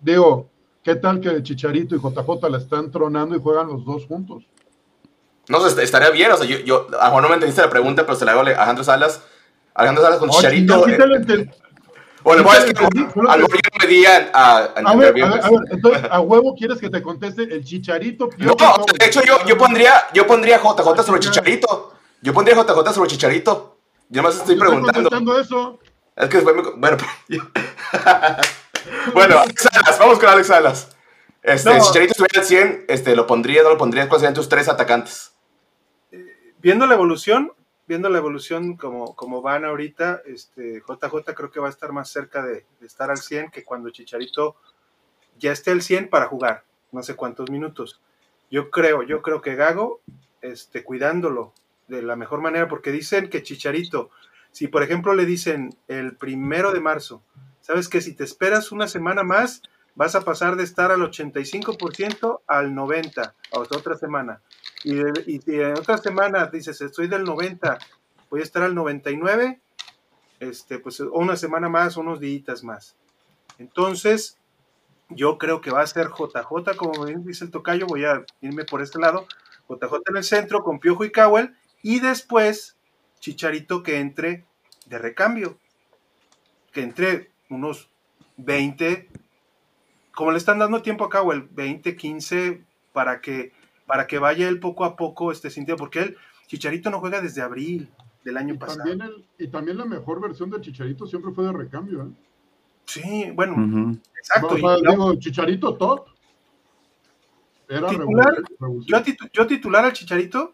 digo, 0.00 0.48
¿qué 0.82 0.94
tal 0.96 1.20
que 1.20 1.42
Chicharito 1.42 1.94
y 1.94 1.98
JJ 2.00 2.48
la 2.50 2.58
están 2.58 2.90
tronando 2.90 3.36
y 3.36 3.40
juegan 3.40 3.68
los 3.68 3.84
dos 3.84 4.06
juntos? 4.06 4.44
No 5.48 5.60
sé, 5.60 5.68
est- 5.68 5.78
estaría 5.78 6.10
bien. 6.10 6.32
O 6.32 6.36
sea, 6.36 6.46
yo, 6.46 6.58
yo 6.60 6.86
a 7.00 7.10
Juan 7.10 7.22
no 7.22 7.28
me 7.28 7.34
entendiste 7.34 7.60
la 7.62 7.70
pregunta, 7.70 8.04
pero 8.06 8.16
se 8.16 8.24
la 8.24 8.32
hago 8.32 8.40
a 8.40 8.44
Alejandro 8.44 8.82
Salas. 8.84 9.22
Alejandro 9.74 10.04
Salas 10.04 10.18
con 10.18 10.30
Chicharito. 10.30 10.84
sí 10.84 10.92
eh, 10.92 11.50
Bueno, 12.22 12.42
sí 12.42 12.48
pues, 12.48 12.58
es 12.64 12.64
que 12.74 12.82
lo 12.82 12.88
que- 12.88 12.98
yo 13.00 13.22
no 13.22 13.78
me 13.80 13.86
di 13.86 14.06
a, 14.06 14.30
a- 14.32 14.56
a 14.56 14.64
A 14.64 14.78
entender 14.80 14.98
ver, 14.98 15.12
bien, 15.14 15.26
a 15.28 15.34
ver, 15.34 15.44
a 15.44 15.50
ver, 15.50 15.60
entonces, 15.70 16.02
¿a 16.10 16.20
huevo 16.20 16.54
quieres 16.54 16.78
que 16.78 16.88
te 16.88 17.02
conteste 17.02 17.42
el 17.42 17.62
Chicharito? 17.62 18.30
No, 18.38 18.56
Piojo, 18.56 18.82
o 18.82 18.84
sea, 18.84 18.94
de 18.98 19.06
hecho 19.06 19.20
yo, 19.26 19.44
yo 19.46 19.58
pondría 19.58 19.92
yo 20.14 20.26
pondría 20.26 20.58
JJ 20.58 21.02
sobre 21.02 21.20
Chicharito. 21.20 21.92
Yo 22.24 22.32
pondría 22.32 22.56
JJ 22.56 22.94
sobre 22.94 23.10
Chicharito. 23.10 23.76
Yo 24.08 24.22
más 24.22 24.36
estoy 24.36 24.56
preguntando. 24.56 25.38
eso. 25.38 25.78
Es 26.16 26.30
que 26.30 26.38
después 26.38 26.56
me... 26.56 26.62
Bueno, 26.62 26.96
bueno, 29.12 29.38
Alex 29.40 29.62
Salas, 29.62 29.98
vamos 29.98 30.18
con 30.18 30.30
Alex 30.30 30.46
Salas. 30.46 30.96
Este, 31.42 31.68
No. 31.68 31.78
Si 31.78 31.88
Chicharito 31.88 32.12
estuviera 32.12 32.40
al 32.40 32.46
100, 32.46 32.84
este, 32.88 33.14
¿lo 33.14 33.26
pondría 33.26 33.62
no 33.62 33.68
lo 33.68 33.76
pondrías? 33.76 34.08
¿Cuáles 34.08 34.22
serían 34.22 34.34
tus 34.34 34.48
tres 34.48 34.68
atacantes? 34.70 35.32
viendo 36.62 36.86
la 36.86 36.94
evolución, 36.94 37.52
viendo 37.86 38.08
la 38.08 38.16
evolución 38.16 38.78
como, 38.78 39.14
como 39.14 39.42
van 39.42 39.66
ahorita, 39.66 40.22
este, 40.24 40.80
JJ 40.80 41.34
creo 41.34 41.50
que 41.50 41.60
va 41.60 41.66
a 41.66 41.70
estar 41.70 41.92
más 41.92 42.08
cerca 42.08 42.42
de, 42.42 42.64
de 42.80 42.86
estar 42.86 43.10
al 43.10 43.18
100 43.18 43.50
que 43.50 43.64
cuando 43.64 43.90
Chicharito 43.90 44.56
ya 45.38 45.52
esté 45.52 45.72
al 45.72 45.82
100 45.82 46.08
para 46.08 46.28
jugar, 46.28 46.64
no 46.90 47.02
sé 47.02 47.16
cuántos 47.16 47.50
minutos. 47.50 48.00
Yo 48.50 48.70
creo, 48.70 49.02
yo 49.02 49.20
creo 49.20 49.42
que 49.42 49.56
Gago, 49.56 50.00
este, 50.40 50.84
cuidándolo 50.84 51.52
de 51.88 52.02
la 52.02 52.16
mejor 52.16 52.40
manera, 52.40 52.68
porque 52.68 52.92
dicen 52.92 53.28
que 53.28 53.42
Chicharito, 53.42 54.10
si 54.50 54.68
por 54.68 54.82
ejemplo 54.82 55.14
le 55.14 55.26
dicen 55.26 55.76
el 55.88 56.16
primero 56.16 56.72
de 56.72 56.80
marzo, 56.80 57.22
sabes 57.60 57.88
que 57.88 58.00
si 58.00 58.14
te 58.14 58.24
esperas 58.24 58.72
una 58.72 58.88
semana 58.88 59.22
más, 59.22 59.62
vas 59.94 60.14
a 60.14 60.22
pasar 60.22 60.56
de 60.56 60.64
estar 60.64 60.90
al 60.90 61.00
85% 61.00 62.40
al 62.46 62.72
90%, 62.72 63.32
a 63.52 63.58
otra 63.58 63.96
semana. 63.96 64.42
Y, 64.82 65.00
y 65.26 65.40
si 65.40 65.60
en 65.60 65.72
otra 65.72 65.98
semana 65.98 66.46
dices, 66.46 66.80
estoy 66.80 67.08
del 67.08 67.24
90, 67.24 67.78
voy 68.30 68.40
a 68.40 68.44
estar 68.44 68.62
al 68.62 68.74
99, 68.74 69.60
este, 70.40 70.78
pues 70.78 71.00
una 71.00 71.36
semana 71.36 71.68
más, 71.68 71.96
unos 71.96 72.20
días 72.20 72.64
más. 72.64 72.96
Entonces, 73.58 74.38
yo 75.08 75.38
creo 75.38 75.60
que 75.60 75.70
va 75.70 75.82
a 75.82 75.86
ser 75.86 76.08
JJ, 76.08 76.76
como 76.76 77.06
dice 77.06 77.44
el 77.44 77.50
tocayo, 77.50 77.86
voy 77.86 78.04
a 78.04 78.24
irme 78.40 78.64
por 78.64 78.82
este 78.82 78.98
lado, 78.98 79.26
JJ 79.68 80.00
en 80.08 80.16
el 80.16 80.24
centro 80.24 80.62
con 80.62 80.80
Piojo 80.80 81.04
y 81.04 81.12
Cowell, 81.12 81.54
y 81.84 82.00
después 82.00 82.76
Chicharito 83.20 83.82
que 83.84 84.00
entre 84.00 84.44
de 84.86 84.98
recambio, 84.98 85.58
que 86.72 86.82
entre 86.82 87.30
unos 87.48 87.88
20, 88.38 89.08
como 90.14 90.32
le 90.32 90.38
están 90.38 90.58
dando 90.58 90.82
tiempo 90.82 91.04
a 91.04 91.10
Cowell, 91.10 91.48
20, 91.52 91.94
15, 91.96 92.64
para 92.92 93.20
que, 93.20 93.52
para 93.86 94.06
que 94.06 94.18
vaya 94.18 94.48
él 94.48 94.58
poco 94.60 94.84
a 94.84 94.96
poco 94.96 95.30
este 95.30 95.50
sintiendo, 95.50 95.78
porque 95.78 96.00
él, 96.00 96.16
Chicharito 96.48 96.90
no 96.90 97.00
juega 97.00 97.20
desde 97.20 97.40
abril 97.42 97.88
del 98.24 98.36
año 98.36 98.58
pasado. 98.58 98.78
También 98.84 99.02
el- 99.02 99.26
y 99.38 99.48
también 99.48 99.78
la 99.78 99.84
mejor 99.84 100.20
versión 100.20 100.50
de 100.50 100.60
Chicharito 100.60 101.06
siempre 101.06 101.32
fue 101.32 101.44
de 101.46 101.52
recambio. 101.52 102.02
¿eh? 102.04 102.10
Sí, 102.86 103.30
bueno, 103.34 103.54
exacto. 104.18 104.48
O 104.54 104.58
sea, 104.58 104.76
no- 104.82 104.90
digo, 104.90 105.14
Chicharito 105.16 105.76
top. 105.76 106.06
Era 107.68 107.88
titular, 107.88 108.34
yo, 108.86 109.02
titu- 109.02 109.30
yo 109.32 109.46
titular 109.46 109.84
al 109.86 109.92
Chicharito, 109.92 110.52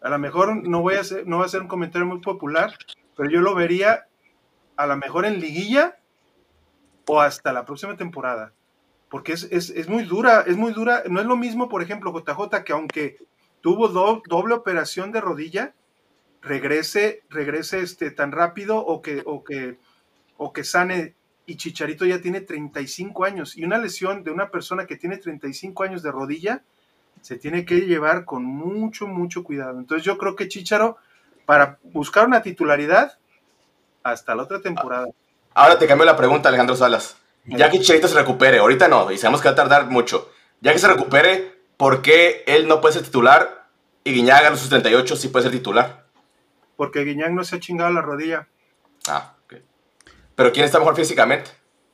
a 0.00 0.08
lo 0.10 0.18
mejor 0.18 0.56
no 0.68 0.80
voy 0.80 0.94
a 0.94 1.02
no 1.26 1.38
va 1.38 1.46
a 1.46 1.48
ser 1.48 1.62
un 1.62 1.68
comentario 1.68 2.06
muy 2.06 2.20
popular, 2.20 2.72
pero 3.16 3.28
yo 3.30 3.40
lo 3.40 3.54
vería 3.54 4.06
a 4.76 4.86
lo 4.86 4.96
mejor 4.96 5.24
en 5.26 5.40
liguilla 5.40 5.98
o 7.06 7.20
hasta 7.20 7.52
la 7.52 7.64
próxima 7.64 7.96
temporada. 7.96 8.52
Porque 9.10 9.32
es, 9.32 9.44
es, 9.50 9.70
es 9.70 9.88
muy 9.88 10.04
dura, 10.04 10.42
es 10.46 10.56
muy 10.56 10.72
dura. 10.72 11.02
No 11.08 11.20
es 11.20 11.26
lo 11.26 11.36
mismo, 11.36 11.68
por 11.68 11.82
ejemplo, 11.82 12.12
JJ, 12.12 12.62
que 12.64 12.72
aunque 12.72 13.16
tuvo 13.62 13.88
do- 13.88 14.22
doble 14.28 14.54
operación 14.54 15.12
de 15.12 15.20
rodilla, 15.22 15.74
regrese, 16.42 17.22
regrese 17.30 17.80
este, 17.80 18.10
tan 18.10 18.32
rápido 18.32 18.76
o 18.78 19.00
que, 19.00 19.22
o, 19.24 19.42
que, 19.42 19.78
o 20.36 20.52
que 20.52 20.62
sane. 20.64 21.14
Y 21.46 21.56
Chicharito 21.56 22.04
ya 22.04 22.20
tiene 22.20 22.42
35 22.42 23.24
años. 23.24 23.56
Y 23.56 23.64
una 23.64 23.78
lesión 23.78 24.22
de 24.22 24.30
una 24.30 24.50
persona 24.50 24.86
que 24.86 24.96
tiene 24.96 25.16
35 25.16 25.82
años 25.82 26.02
de 26.02 26.12
rodilla 26.12 26.62
se 27.22 27.36
tiene 27.36 27.64
que 27.64 27.82
llevar 27.82 28.24
con 28.24 28.44
mucho, 28.44 29.06
mucho 29.06 29.44
cuidado. 29.44 29.78
Entonces 29.78 30.04
yo 30.04 30.18
creo 30.18 30.36
que 30.36 30.48
Chicharo, 30.48 30.96
para 31.46 31.78
buscar 31.82 32.26
una 32.26 32.42
titularidad, 32.42 33.18
hasta 34.02 34.34
la 34.34 34.42
otra 34.42 34.60
temporada. 34.60 35.06
Ahora 35.54 35.78
te 35.78 35.86
cambio 35.86 36.04
la 36.04 36.16
pregunta, 36.16 36.48
Alejandro 36.48 36.76
Salas. 36.76 37.16
Ya 37.44 37.70
que 37.70 37.78
Chicharito 37.78 38.08
se 38.08 38.14
recupere, 38.14 38.58
ahorita 38.58 38.88
no, 38.88 39.10
y 39.10 39.16
sabemos 39.16 39.40
que 39.40 39.48
va 39.48 39.52
a 39.52 39.56
tardar 39.56 39.86
mucho. 39.86 40.30
Ya 40.60 40.72
que 40.72 40.78
se 40.78 40.88
recupere, 40.88 41.54
¿por 41.76 42.02
qué 42.02 42.44
él 42.46 42.68
no 42.68 42.80
puede 42.80 42.94
ser 42.94 43.04
titular 43.04 43.66
y 44.04 44.12
Guiñaga 44.12 44.48
a 44.48 44.50
los 44.50 44.68
38 44.68 45.16
sí 45.16 45.28
puede 45.28 45.44
ser 45.44 45.52
titular? 45.52 46.04
Porque 46.76 47.04
Guiñac 47.04 47.30
no 47.30 47.44
se 47.44 47.56
ha 47.56 47.60
chingado 47.60 47.90
la 47.90 48.02
rodilla. 48.02 48.48
Ah, 49.08 49.34
ok. 49.44 49.54
Pero 50.34 50.52
¿quién 50.52 50.66
está 50.66 50.78
mejor 50.78 50.94
físicamente? 50.94 51.50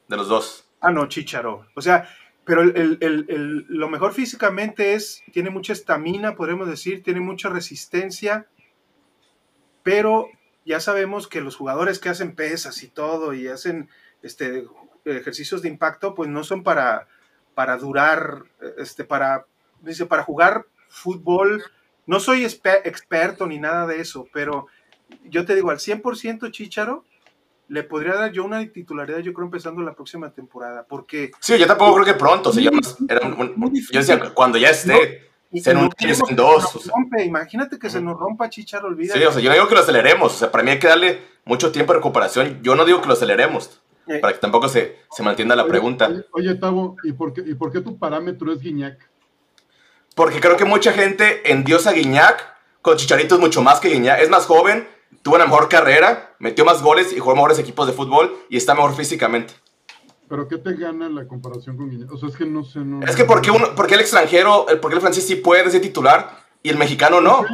De 0.09 0.17
los 0.17 0.29
dos. 0.29 0.65
Ah, 0.81 0.91
no, 0.91 1.09
Chicharo. 1.09 1.67
O 1.75 1.81
sea, 1.81 2.09
pero 2.45 2.63
el, 2.63 2.99
el- 3.01 3.27
el- 3.29 3.67
lo 3.69 3.89
mejor 3.89 4.13
físicamente 4.13 4.95
es, 4.95 5.23
tiene 5.33 5.51
mucha 5.51 5.73
estamina, 5.73 6.35
podemos 6.37 6.69
decir, 6.69 7.03
tiene 7.03 7.21
mucha 7.21 7.49
resistencia, 7.49 8.47
pero 9.83 10.29
ya 10.65 10.81
sabemos 10.81 11.29
que 11.29 11.41
los 11.41 11.57
jugadores 11.57 11.99
que 11.99 12.09
hacen 12.09 12.35
pesas 12.35 12.83
y 12.83 12.89
todo 12.89 13.35
y 13.35 13.49
hacen 13.49 13.89
este, 14.23 14.67
ejercicios 15.05 15.63
de 15.63 15.69
impacto, 15.69 16.15
pues 16.15 16.31
no 16.31 16.43
son 16.45 16.63
para, 16.63 17.07
para 17.55 17.77
durar, 17.77 18.45
este, 18.79 19.05
para, 19.05 19.47
dice, 19.83 20.07
para 20.07 20.23
jugar 20.23 20.67
fútbol. 20.89 21.63
No 22.07 22.21
soy 22.21 22.45
experto 22.45 23.47
ni 23.47 23.59
nada 23.59 23.87
de 23.87 24.01
eso, 24.01 24.27
pero 24.33 24.67
yo 25.25 25.45
te 25.45 25.55
digo, 25.55 25.71
al 25.71 25.79
100% 25.79 26.51
Chicharo, 26.51 27.05
le 27.75 27.83
podría 27.83 28.15
dar 28.15 28.31
yo 28.31 28.45
una 28.45 28.65
titularidad, 28.71 29.19
yo 29.19 29.33
creo, 29.33 29.47
empezando 29.47 29.83
la 29.83 29.95
próxima 29.95 30.31
temporada, 30.33 30.87
porque... 30.89 31.33
Sí, 31.41 31.59
yo 31.59 31.67
tampoco 31.67 31.95
creo 31.95 32.05
que 32.07 32.15
pronto. 32.15 32.53
se 32.53 32.63
llama- 32.63 32.79
era 33.09 33.27
un- 33.27 33.35
un- 33.57 33.75
yo 33.91 33.99
decía, 33.99 34.33
cuando 34.33 34.59
ya 34.59 34.71
esté, 34.71 35.29
sea 35.61 35.73
en 35.73 35.79
un 35.81 35.91
año, 35.99 36.15
sea 36.15 36.25
en 36.31 36.37
dos. 36.37 36.71
Se 36.83 36.89
rompe, 36.91 37.25
imagínate 37.25 37.77
que 37.79 37.91
se 37.91 38.01
nos 38.01 38.17
rompa 38.17 38.49
Chicharo, 38.49 38.87
olvídate. 38.87 39.19
Sí, 39.19 39.25
o 39.27 39.33
sea, 39.33 39.43
yo 39.43 39.49
no 39.51 39.55
digo 39.55 39.67
que 39.69 39.75
lo 39.75 39.81
aceleremos. 39.81 40.33
O 40.35 40.39
sea, 40.39 40.53
para 40.53 40.63
mí 40.63 40.71
hay 40.71 40.79
que 40.79 40.87
darle 40.87 41.21
mucho 41.45 41.73
tiempo 41.73 41.93
de 41.93 41.99
recuperación. 41.99 42.61
Yo 42.63 42.77
no 42.77 42.85
digo 42.85 43.01
que 43.01 43.09
lo 43.09 43.15
aceleremos. 43.15 43.81
Eh. 44.07 44.19
Para 44.21 44.35
que 44.35 44.39
tampoco 44.39 44.69
se, 44.69 44.99
se 45.11 45.23
mantienda 45.25 45.57
la 45.57 45.67
pregunta. 45.67 46.11
Oye, 46.33 46.55
Tavo, 46.55 46.95
¿y 47.03 47.13
por, 47.13 47.33
qué, 47.33 47.43
¿y 47.45 47.55
por 47.55 47.73
qué 47.73 47.81
tu 47.81 47.99
parámetro 47.99 48.53
es 48.53 48.61
Guiñac? 48.61 48.99
Porque 50.15 50.39
creo 50.41 50.57
que 50.57 50.65
mucha 50.65 50.93
gente 50.93 51.51
endiosa 51.51 51.91
a 51.91 51.93
Guiñac. 51.95 52.55
Con 52.83 52.97
Chicharito 52.99 53.35
es 53.35 53.41
mucho 53.41 53.63
más 53.63 53.81
que 53.81 53.89
Guiñac. 53.89 54.21
Es 54.21 54.29
más 54.31 54.47
joven, 54.47 54.87
tuvo 55.25 55.37
una 55.37 55.47
mejor 55.47 55.69
carrera, 55.71 56.37
metió 56.39 56.67
más 56.67 56.83
goles 56.83 57.13
y 57.13 57.19
jugó 57.19 57.35
mejores 57.35 57.59
equipos 57.59 57.87
de 57.87 57.95
fútbol 57.95 58.37
y 58.51 58.59
está 58.59 58.75
mejor 58.75 58.95
físicamente. 58.95 59.55
¿Pero 60.29 60.47
qué 60.47 60.59
te 60.59 60.75
gana 60.75 61.09
la 61.09 61.27
comparación 61.27 61.79
con 61.79 61.89
Guiñac? 61.89 62.13
O 62.13 62.19
sea, 62.19 62.29
es 62.29 62.37
que 62.37 62.45
no 62.45 62.63
sé, 62.63 62.81
no... 62.81 63.03
Es 63.03 63.17
que 63.17 63.25
¿por 63.25 63.41
qué, 63.41 63.51
uno, 63.51 63.75
por 63.75 63.87
qué 63.87 63.95
el 63.95 64.01
extranjero, 64.01 64.69
el, 64.69 64.81
por 64.81 64.91
qué 64.91 64.97
el 64.97 65.01
francés 65.01 65.27
sí 65.27 65.37
puede 65.37 65.69
ser 65.71 65.81
titular 65.81 66.45
y 66.63 66.69
el 66.69 66.77
mexicano 66.77 67.23
no? 67.23 67.45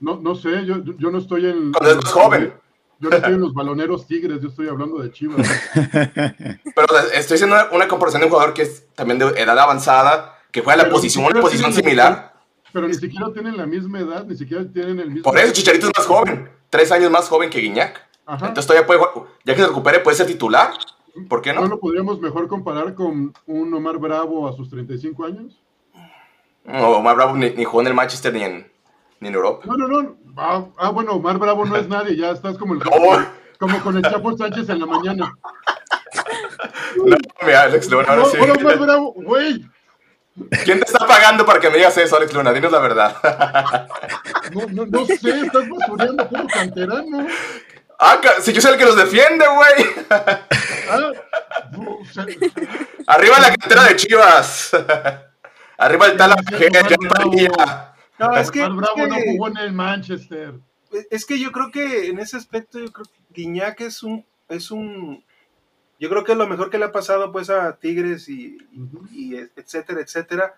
No, 0.00 0.18
no 0.20 0.34
sé, 0.34 0.66
yo, 0.66 0.82
yo 0.82 1.10
no 1.10 1.18
estoy 1.18 1.46
en... 1.46 1.72
Cuando 1.72 1.90
es 1.90 1.96
más 1.96 2.12
joven. 2.12 2.52
Yo 2.98 3.10
no 3.10 3.16
estoy 3.16 3.34
en 3.34 3.40
los 3.40 3.54
baloneros 3.54 4.06
tigres, 4.08 4.40
yo 4.40 4.48
estoy 4.48 4.68
hablando 4.68 4.98
de 4.98 5.12
Chivas. 5.12 5.46
Pero 5.74 6.98
estoy 7.14 7.34
haciendo 7.36 7.54
una, 7.54 7.68
una 7.70 7.86
comparación 7.86 8.22
de 8.22 8.26
un 8.26 8.32
jugador 8.32 8.54
que 8.54 8.62
es 8.62 8.88
también 8.96 9.20
de 9.20 9.26
edad 9.40 9.56
avanzada, 9.56 10.38
que 10.50 10.62
juega 10.62 10.78
la 10.78 10.82
Pero 10.84 10.94
posición, 10.96 11.24
ni 11.24 11.30
una 11.30 11.40
posición 11.40 11.72
similar. 11.72 12.34
Pero 12.72 12.88
ni 12.88 12.94
siquiera 12.94 13.32
tienen 13.32 13.56
la 13.56 13.66
misma 13.66 14.00
edad, 14.00 14.24
ni 14.24 14.36
siquiera 14.36 14.64
tienen 14.64 14.98
el 14.98 15.08
mismo... 15.08 15.22
Por 15.22 15.38
eso 15.38 15.52
Chicharito 15.52 15.86
es 15.86 15.92
más 15.96 16.06
joven, 16.08 16.50
tres 16.74 16.90
años 16.90 17.08
más 17.08 17.28
joven 17.28 17.50
que 17.50 17.60
Guiñac. 17.60 18.04
Ajá. 18.26 18.48
Entonces 18.48 18.66
todavía 18.66 18.84
puede, 18.84 19.00
ya 19.44 19.54
que 19.54 19.60
se 19.60 19.68
recupere, 19.68 20.00
puede 20.00 20.16
ser 20.16 20.26
titular. 20.26 20.72
¿Por 21.28 21.40
qué 21.40 21.52
¿No 21.52 21.60
no? 21.60 21.68
lo 21.68 21.78
podríamos 21.78 22.20
mejor 22.20 22.48
comparar 22.48 22.96
con 22.96 23.32
un 23.46 23.74
Omar 23.74 23.98
Bravo 23.98 24.48
a 24.48 24.52
sus 24.54 24.68
35 24.68 25.24
años? 25.24 25.62
No, 26.64 26.90
Omar 26.96 27.14
Bravo 27.14 27.36
ni, 27.36 27.50
ni 27.50 27.62
jugó 27.62 27.82
en 27.82 27.86
el 27.86 27.94
Manchester 27.94 28.34
ni 28.34 28.42
en, 28.42 28.72
ni 29.20 29.28
en 29.28 29.34
Europa. 29.34 29.64
No, 29.66 29.76
no, 29.76 29.86
no. 29.86 30.16
Ah, 30.36 30.64
ah, 30.78 30.90
bueno, 30.90 31.12
Omar 31.12 31.38
Bravo 31.38 31.64
no 31.64 31.76
es 31.76 31.88
nadie, 31.96 32.16
ya 32.16 32.32
estás 32.32 32.58
como 32.58 32.74
el 32.74 32.80
como 32.80 33.80
con 33.82 33.96
el 33.96 34.02
Chapo 34.02 34.36
Sánchez 34.36 34.68
en 34.68 34.80
la 34.80 34.86
mañana. 34.86 35.32
No, 36.96 37.16
mira, 37.44 37.62
Alex 37.62 37.90
No, 37.90 38.00
sí. 38.00 38.36
ahora 38.38 38.52
Omar 38.52 38.78
Bravo, 38.78 39.12
güey. 39.16 39.64
¿Quién 40.64 40.80
te 40.80 40.86
está 40.86 41.06
pagando 41.06 41.46
para 41.46 41.60
que 41.60 41.70
me 41.70 41.76
digas 41.76 41.96
eso, 41.96 42.16
Alex 42.16 42.32
Luna? 42.32 42.52
Dinos 42.52 42.72
la 42.72 42.78
verdad. 42.80 43.88
No, 44.52 44.66
no, 44.66 44.86
no 44.86 45.06
sé, 45.06 45.40
estás 45.40 45.68
basureando 45.68 46.28
puro 46.28 46.46
canterano. 46.48 47.26
Ah, 47.98 48.20
si 48.40 48.52
yo 48.52 48.60
soy 48.60 48.72
el 48.72 48.78
que 48.78 48.84
los 48.84 48.96
defiende, 48.96 49.44
güey. 49.46 49.86
Ah, 50.90 50.98
no, 51.72 51.90
o 51.98 52.04
sea, 52.12 52.26
Arriba 53.06 53.38
la 53.38 53.54
cantera 53.54 53.84
de 53.84 53.96
Chivas. 53.96 54.70
Arriba 55.78 56.06
el 56.06 56.16
tal. 56.16 56.34
No, 58.18 58.36
es 58.36 58.50
que, 58.50 58.62
Omar 58.64 58.76
Bravo 58.94 59.02
es 59.02 59.08
no 59.08 59.14
que- 59.16 59.24
jugó 59.32 59.48
en 59.48 59.56
el 59.58 59.72
Manchester. 59.72 60.54
es 61.10 61.24
que 61.26 61.38
yo 61.38 61.50
creo 61.52 61.70
que 61.70 62.08
en 62.08 62.18
ese 62.18 62.36
aspecto, 62.36 62.78
yo 62.78 62.92
creo 62.92 63.06
que 63.06 63.12
Guiñac 63.42 63.80
es 63.80 64.02
un, 64.02 64.24
es 64.48 64.70
un, 64.70 65.24
yo 65.98 66.08
creo 66.08 66.24
que 66.24 66.32
es 66.32 66.38
lo 66.38 66.46
mejor 66.46 66.70
que 66.70 66.78
le 66.78 66.86
ha 66.86 66.92
pasado 66.92 67.32
pues 67.32 67.50
a 67.50 67.76
Tigres 67.78 68.28
y, 68.28 68.58
y 69.12 69.36
etcétera, 69.56 70.00
etcétera. 70.00 70.54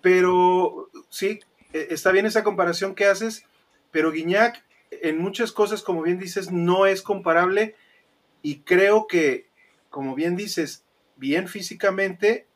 Pero 0.00 0.90
sí, 1.08 1.40
e- 1.72 1.88
está 1.90 2.12
bien 2.12 2.26
esa 2.26 2.44
comparación 2.44 2.94
que 2.94 3.06
haces, 3.06 3.44
pero 3.90 4.12
Guiñac 4.12 4.62
en 5.00 5.18
muchas 5.18 5.52
cosas, 5.52 5.82
como 5.82 6.02
bien 6.02 6.18
dices, 6.18 6.52
no 6.52 6.86
es 6.86 7.02
comparable 7.02 7.74
y 8.42 8.58
creo 8.60 9.06
que, 9.06 9.46
como 9.88 10.14
bien 10.14 10.36
dices, 10.36 10.84
bien 11.16 11.48
físicamente, 11.48 12.46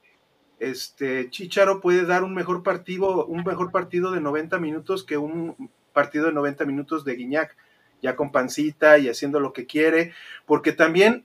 este 0.58 1.30
Chicharo 1.30 1.80
puede 1.80 2.04
dar 2.04 2.24
un 2.24 2.34
mejor 2.34 2.62
partido, 2.62 3.26
un 3.26 3.44
mejor 3.44 3.70
partido 3.70 4.10
de 4.10 4.20
90 4.20 4.58
minutos 4.58 5.04
que 5.04 5.16
un 5.16 5.70
partido 5.92 6.26
de 6.26 6.32
90 6.32 6.64
minutos 6.66 7.04
de 7.04 7.14
Guiñac, 7.14 7.56
ya 8.02 8.16
con 8.16 8.32
pancita 8.32 8.98
y 8.98 9.08
haciendo 9.08 9.40
lo 9.40 9.52
que 9.52 9.66
quiere, 9.66 10.12
porque 10.44 10.72
también, 10.72 11.24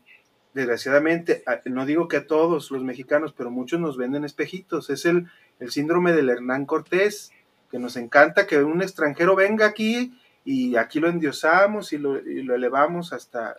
desgraciadamente, 0.54 1.44
a- 1.46 1.62
no 1.70 1.86
digo 1.86 2.08
que 2.08 2.18
a 2.18 2.28
todos 2.28 2.72
los 2.72 2.84
mexicanos, 2.84 3.34
pero 3.36 3.52
muchos 3.52 3.80
nos 3.80 3.98
venden 3.98 4.24
espejitos, 4.26 4.90
es 4.90 5.06
el, 5.06 5.28
el 5.60 5.72
síndrome 5.72 6.14
del 6.14 6.30
Hernán 6.30 6.66
Cortés, 6.66 7.32
que 7.70 7.80
nos 7.80 7.96
encanta 7.96 8.48
que 8.48 8.58
un 8.64 8.82
extranjero 8.82 9.36
venga 9.36 9.66
aquí 9.66 10.18
y 10.44 10.76
aquí 10.76 11.00
lo 11.00 11.08
endiosamos 11.08 11.94
y 11.94 11.98
lo, 11.98 12.20
y 12.20 12.44
lo 12.44 12.56
elevamos 12.56 13.14
hasta... 13.14 13.58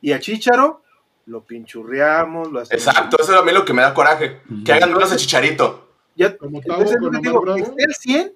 Y 0.00 0.12
a 0.12 0.20
Chicharo 0.20 0.82
lo 1.26 1.42
pinchurreamos, 1.42 2.50
lo 2.50 2.60
hacemos... 2.60 2.86
Exacto, 2.86 3.16
eso 3.20 3.34
es 3.34 3.38
a 3.40 3.42
mí 3.42 3.52
lo 3.52 3.64
que 3.64 3.74
me 3.74 3.82
da 3.82 3.92
coraje. 3.92 4.40
Que 4.64 4.72
hagan 4.72 4.92
duelos 4.92 5.10
de 5.10 5.16
Chicharito. 5.16 5.88
Ya, 6.14 6.36
Como 6.36 6.58
entonces, 6.58 6.96
te 7.12 7.18
digo, 7.20 7.56
esté 7.56 7.84
al 7.84 7.94
100 7.94 8.32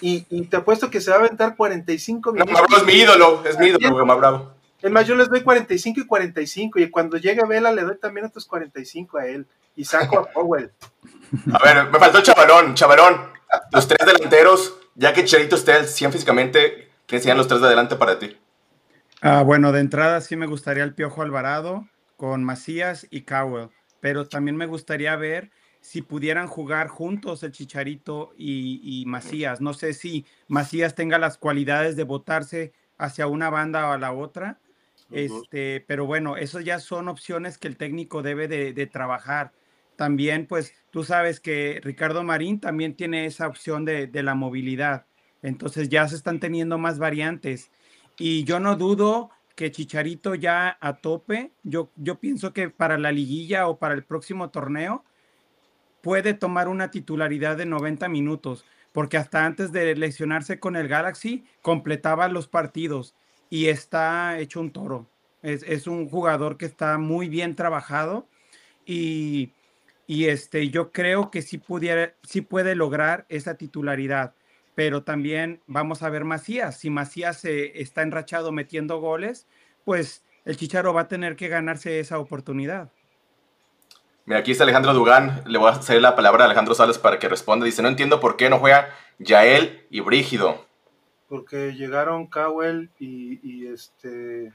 y, 0.00 0.26
y 0.28 0.42
te 0.46 0.56
apuesto 0.56 0.90
que 0.90 1.00
se 1.00 1.10
va 1.10 1.16
a 1.16 1.20
aventar 1.20 1.56
45 1.56 2.30
No, 2.30 2.44
minutos. 2.44 2.54
Bravo 2.68 2.76
es 2.82 2.86
mi 2.86 3.00
ídolo, 3.00 3.42
es 3.46 3.58
mi 3.58 3.66
ídolo, 3.68 3.96
Omar 4.02 4.18
Bravo. 4.18 4.53
Es 4.84 4.90
más, 4.90 5.06
yo 5.06 5.16
les 5.16 5.30
doy 5.30 5.40
45 5.40 6.00
y 6.00 6.06
45 6.06 6.78
y 6.78 6.90
cuando 6.90 7.16
llegue 7.16 7.40
Vela 7.48 7.72
le 7.72 7.80
doy 7.80 7.96
también 7.96 8.26
otros 8.26 8.44
45 8.44 9.16
a 9.16 9.26
él 9.26 9.46
y 9.74 9.86
saco 9.86 10.18
a 10.18 10.26
Powell. 10.30 10.70
A 11.54 11.64
ver, 11.64 11.90
me 11.90 11.98
faltó 11.98 12.20
Chavalón, 12.20 12.74
Chavalón. 12.74 13.32
Los 13.72 13.88
tres 13.88 14.06
delanteros, 14.06 14.78
ya 14.94 15.14
que 15.14 15.24
Chicharito 15.24 15.56
esté 15.56 15.72
al 15.72 15.86
100 15.86 16.12
físicamente, 16.12 16.90
¿quiénes 17.06 17.22
serían 17.22 17.38
los 17.38 17.48
tres 17.48 17.62
de 17.62 17.68
adelante 17.68 17.96
para 17.96 18.18
ti? 18.18 18.36
Ah, 19.22 19.40
bueno, 19.40 19.72
de 19.72 19.80
entrada 19.80 20.20
sí 20.20 20.36
me 20.36 20.46
gustaría 20.46 20.84
el 20.84 20.94
Piojo 20.94 21.22
Alvarado 21.22 21.88
con 22.18 22.44
Macías 22.44 23.06
y 23.08 23.22
Cowell, 23.22 23.70
pero 24.00 24.28
también 24.28 24.58
me 24.58 24.66
gustaría 24.66 25.16
ver 25.16 25.50
si 25.80 26.02
pudieran 26.02 26.46
jugar 26.46 26.88
juntos 26.88 27.42
el 27.42 27.52
Chicharito 27.52 28.34
y, 28.36 28.82
y 28.82 29.06
Macías. 29.06 29.62
No 29.62 29.72
sé 29.72 29.94
si 29.94 30.26
Macías 30.46 30.94
tenga 30.94 31.16
las 31.16 31.38
cualidades 31.38 31.96
de 31.96 32.04
botarse 32.04 32.74
hacia 32.98 33.26
una 33.26 33.48
banda 33.48 33.88
o 33.88 33.92
a 33.92 33.98
la 33.98 34.12
otra, 34.12 34.60
este, 35.10 35.84
pero 35.86 36.06
bueno, 36.06 36.36
eso 36.36 36.60
ya 36.60 36.78
son 36.80 37.08
opciones 37.08 37.58
que 37.58 37.68
el 37.68 37.76
técnico 37.76 38.22
debe 38.22 38.48
de, 38.48 38.72
de 38.72 38.86
trabajar. 38.86 39.52
También, 39.96 40.46
pues, 40.46 40.74
tú 40.90 41.04
sabes 41.04 41.40
que 41.40 41.80
Ricardo 41.82 42.22
Marín 42.24 42.60
también 42.60 42.94
tiene 42.94 43.26
esa 43.26 43.46
opción 43.46 43.84
de, 43.84 44.06
de 44.06 44.22
la 44.22 44.34
movilidad. 44.34 45.06
Entonces 45.42 45.88
ya 45.88 46.08
se 46.08 46.16
están 46.16 46.40
teniendo 46.40 46.78
más 46.78 46.98
variantes. 46.98 47.70
Y 48.18 48.44
yo 48.44 48.60
no 48.60 48.76
dudo 48.76 49.30
que 49.54 49.70
Chicharito 49.70 50.34
ya 50.34 50.76
a 50.80 50.94
tope, 50.94 51.52
yo, 51.62 51.90
yo 51.96 52.18
pienso 52.18 52.52
que 52.52 52.70
para 52.70 52.98
la 52.98 53.12
liguilla 53.12 53.68
o 53.68 53.78
para 53.78 53.94
el 53.94 54.04
próximo 54.04 54.50
torneo 54.50 55.04
puede 56.00 56.34
tomar 56.34 56.68
una 56.68 56.90
titularidad 56.90 57.56
de 57.56 57.66
90 57.66 58.08
minutos, 58.08 58.64
porque 58.92 59.16
hasta 59.16 59.44
antes 59.44 59.72
de 59.72 59.94
lesionarse 59.96 60.58
con 60.58 60.76
el 60.76 60.88
Galaxy 60.88 61.44
completaba 61.62 62.28
los 62.28 62.48
partidos 62.48 63.14
y 63.50 63.66
está 63.68 64.38
hecho 64.38 64.60
un 64.60 64.70
toro. 64.70 65.06
Es, 65.42 65.62
es 65.62 65.86
un 65.86 66.08
jugador 66.08 66.56
que 66.56 66.66
está 66.66 66.98
muy 66.98 67.28
bien 67.28 67.54
trabajado 67.54 68.26
y, 68.86 69.52
y 70.06 70.26
este, 70.26 70.70
yo 70.70 70.90
creo 70.90 71.30
que 71.30 71.42
sí, 71.42 71.58
pudiera, 71.58 72.14
sí 72.22 72.40
puede 72.40 72.74
lograr 72.74 73.26
esa 73.28 73.54
titularidad. 73.56 74.34
pero 74.74 75.02
también 75.02 75.60
vamos 75.66 76.02
a 76.02 76.10
ver 76.10 76.24
Macías. 76.24 76.78
Si 76.78 76.90
Macías 76.90 77.44
eh, 77.44 77.80
está 77.80 78.02
enrachado 78.02 78.52
metiendo 78.52 78.98
goles, 79.00 79.46
pues 79.84 80.24
el 80.44 80.56
Chicharo 80.56 80.92
va 80.92 81.02
a 81.02 81.08
tener 81.08 81.36
que 81.36 81.48
ganarse 81.48 82.00
esa 82.00 82.18
oportunidad. 82.18 82.90
Mira, 84.26 84.40
aquí 84.40 84.52
está 84.52 84.64
Alejandro 84.64 84.94
Dugán. 84.94 85.42
Le 85.46 85.58
voy 85.58 85.68
a 85.68 85.74
hacer 85.74 86.00
la 86.00 86.16
palabra 86.16 86.44
a 86.44 86.46
Alejandro 86.46 86.74
Salas 86.74 86.98
para 86.98 87.18
que 87.18 87.28
responda. 87.28 87.66
Dice, 87.66 87.82
no 87.82 87.88
entiendo 87.88 88.20
por 88.20 88.36
qué 88.36 88.48
no 88.50 88.58
juega 88.58 88.88
Yael 89.18 89.86
y 89.90 90.00
Brígido. 90.00 90.63
Porque 91.34 91.74
llegaron 91.74 92.28
Cowell 92.28 92.90
y, 93.00 93.40
y 93.42 93.66
este... 93.66 94.52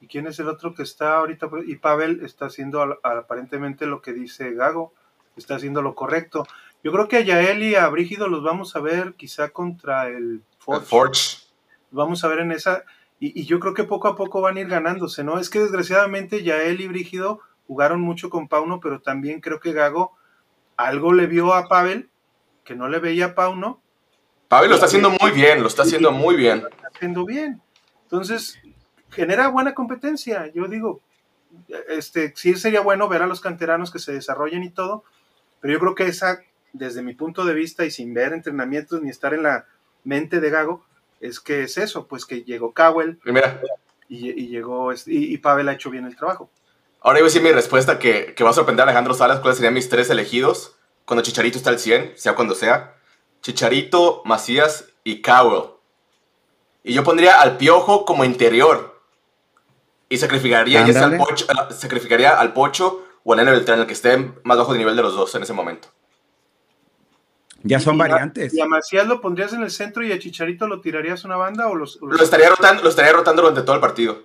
¿Y 0.00 0.06
quién 0.06 0.26
es 0.26 0.38
el 0.40 0.48
otro 0.48 0.74
que 0.74 0.82
está 0.82 1.18
ahorita? 1.18 1.50
Y 1.66 1.76
Pavel 1.76 2.24
está 2.24 2.46
haciendo 2.46 2.80
al- 2.80 2.98
aparentemente 3.02 3.84
lo 3.84 4.00
que 4.00 4.14
dice 4.14 4.54
Gago. 4.54 4.94
Está 5.36 5.56
haciendo 5.56 5.82
lo 5.82 5.94
correcto. 5.94 6.46
Yo 6.82 6.90
creo 6.90 7.06
que 7.06 7.18
a 7.18 7.20
Yael 7.20 7.62
y 7.62 7.74
a 7.74 7.86
Brígido 7.90 8.28
los 8.28 8.42
vamos 8.42 8.74
a 8.76 8.80
ver 8.80 9.12
quizá 9.12 9.50
contra 9.50 10.08
el 10.08 10.42
Forge. 10.58 10.86
Forge. 10.86 11.36
Vamos 11.90 12.24
a 12.24 12.28
ver 12.28 12.38
en 12.38 12.52
esa... 12.52 12.84
Y, 13.20 13.38
y 13.38 13.44
yo 13.44 13.60
creo 13.60 13.74
que 13.74 13.84
poco 13.84 14.08
a 14.08 14.16
poco 14.16 14.40
van 14.40 14.56
a 14.56 14.60
ir 14.60 14.68
ganándose, 14.68 15.22
¿no? 15.22 15.38
Es 15.38 15.50
que 15.50 15.58
desgraciadamente 15.60 16.42
Yael 16.42 16.80
y 16.80 16.88
Brígido 16.88 17.40
jugaron 17.66 18.00
mucho 18.00 18.30
con 18.30 18.48
Pauno, 18.48 18.80
pero 18.80 19.02
también 19.02 19.42
creo 19.42 19.60
que 19.60 19.74
Gago 19.74 20.16
algo 20.78 21.12
le 21.12 21.26
vio 21.26 21.52
a 21.52 21.68
Pavel 21.68 22.08
que 22.64 22.74
no 22.74 22.88
le 22.88 23.00
veía 23.00 23.26
a 23.26 23.34
Pauno. 23.34 23.82
Pavel 24.54 24.68
lo 24.70 24.74
está 24.76 24.86
haciendo 24.86 25.10
muy 25.10 25.30
bien, 25.32 25.62
lo 25.62 25.66
está 25.68 25.82
haciendo 25.82 26.12
muy 26.12 26.36
bien. 26.36 26.58
Está 26.70 26.88
haciendo 26.94 27.24
bien. 27.26 27.60
Entonces, 28.04 28.56
genera 29.10 29.48
buena 29.48 29.74
competencia. 29.74 30.46
Yo 30.54 30.68
digo, 30.68 31.00
este, 31.88 32.32
sí 32.36 32.54
sería 32.54 32.80
bueno 32.80 33.08
ver 33.08 33.22
a 33.22 33.26
los 33.26 33.40
canteranos 33.40 33.90
que 33.90 33.98
se 33.98 34.12
desarrollen 34.12 34.62
y 34.62 34.70
todo, 34.70 35.02
pero 35.60 35.74
yo 35.74 35.80
creo 35.80 35.94
que 35.96 36.06
esa, 36.06 36.38
desde 36.72 37.02
mi 37.02 37.14
punto 37.14 37.44
de 37.44 37.54
vista 37.54 37.84
y 37.84 37.90
sin 37.90 38.14
ver 38.14 38.32
entrenamientos 38.32 39.02
ni 39.02 39.10
estar 39.10 39.34
en 39.34 39.42
la 39.42 39.66
mente 40.04 40.38
de 40.38 40.50
Gago, 40.50 40.84
es 41.20 41.40
que 41.40 41.64
es 41.64 41.76
eso, 41.76 42.06
pues 42.06 42.24
que 42.24 42.44
llegó 42.44 42.72
Cowell 42.72 43.18
mira, 43.24 43.60
y, 44.08 44.30
y 44.30 44.48
llegó 44.48 44.92
este- 44.92 45.12
y, 45.14 45.34
y 45.34 45.38
Pavel 45.38 45.68
ha 45.68 45.72
hecho 45.72 45.90
bien 45.90 46.04
el 46.06 46.14
trabajo. 46.14 46.48
ahora 47.00 47.18
iba 47.18 47.26
a 47.26 47.28
decir 47.30 47.42
mi 47.42 47.50
respuesta 47.50 47.98
que, 47.98 48.34
que 48.36 48.44
va 48.44 48.50
a 48.50 48.52
sorprender 48.52 48.82
a 48.82 48.84
Alejandro 48.90 49.14
Salas. 49.14 49.40
¿Cuáles 49.40 49.56
serían 49.56 49.74
mis 49.74 49.88
tres 49.88 50.10
elegidos? 50.10 50.76
Cuando 51.06 51.22
Chicharito 51.24 51.58
está 51.58 51.70
al 51.70 51.78
100, 51.80 52.12
sea 52.16 52.34
cuando 52.36 52.54
sea. 52.54 52.94
Chicharito, 53.48 54.22
Macías 54.24 54.86
y 55.04 55.20
Cowell. 55.20 55.68
Y 56.82 56.94
yo 56.94 57.04
pondría 57.04 57.42
al 57.42 57.58
Piojo 57.58 58.06
como 58.06 58.24
interior. 58.24 58.98
Y 60.08 60.16
sacrificaría, 60.16 60.86
ya 60.86 60.92
sea 60.94 61.04
al 61.04 61.18
pocho, 61.18 61.44
eh, 61.50 61.72
sacrificaría 61.74 62.40
al 62.40 62.54
Pocho 62.54 63.04
o 63.22 63.32
al 63.34 63.38
Nene 63.38 63.50
Beltrán, 63.50 63.80
el 63.80 63.86
que 63.86 63.92
esté 63.92 64.16
más 64.44 64.56
bajo 64.56 64.72
de 64.72 64.78
nivel 64.78 64.96
de 64.96 65.02
los 65.02 65.14
dos 65.14 65.34
en 65.34 65.42
ese 65.42 65.52
momento. 65.52 65.88
Ya 67.62 67.80
son 67.80 67.96
Y 67.96 68.00
a- 68.00 68.08
variantes. 68.08 68.54
¿Y 68.54 68.60
a 68.62 68.66
Macías 68.66 69.06
lo 69.06 69.20
pondrías 69.20 69.52
en 69.52 69.62
el 69.62 69.70
centro 69.70 70.02
y 70.04 70.12
a 70.12 70.18
Chicharito 70.18 70.66
lo 70.66 70.80
tirarías 70.80 71.22
a 71.24 71.28
una 71.28 71.36
banda 71.36 71.68
o 71.68 71.74
los... 71.74 71.98
Lo 72.00 72.22
estaría 72.22 72.48
rotando, 72.48 72.82
lo 72.82 72.88
estaría 72.88 73.12
rotando 73.12 73.42
durante 73.42 73.62
todo 73.62 73.74
el 73.74 73.80
partido. 73.82 74.22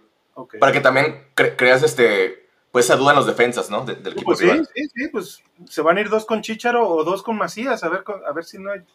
Para 0.61 0.71
que 0.71 0.79
también 0.79 1.25
cre- 1.35 1.55
creas 1.57 1.83
este, 1.83 2.47
pues 2.71 2.85
esa 2.85 2.95
duda 2.95 3.11
en 3.11 3.17
los 3.17 3.27
defensas, 3.27 3.69
¿no? 3.69 3.83
De- 3.85 3.95
del 3.95 4.13
equipo 4.13 4.27
Pues 4.27 4.39
sí, 4.39 4.45
rival. 4.45 4.69
sí, 4.73 4.87
sí, 4.93 5.07
pues 5.09 5.43
se 5.69 5.81
van 5.81 5.97
a 5.97 6.01
ir 6.01 6.09
dos 6.09 6.25
con 6.25 6.41
Chicharo 6.41 6.87
o 6.87 7.03
dos 7.03 7.21
con 7.23 7.35
Macías, 7.37 7.83
a 7.83 7.89
ver, 7.89 8.03
a 8.27 8.31
ver 8.31 8.45
si 8.45 8.57
no 8.57 8.71
hay- 8.71 8.85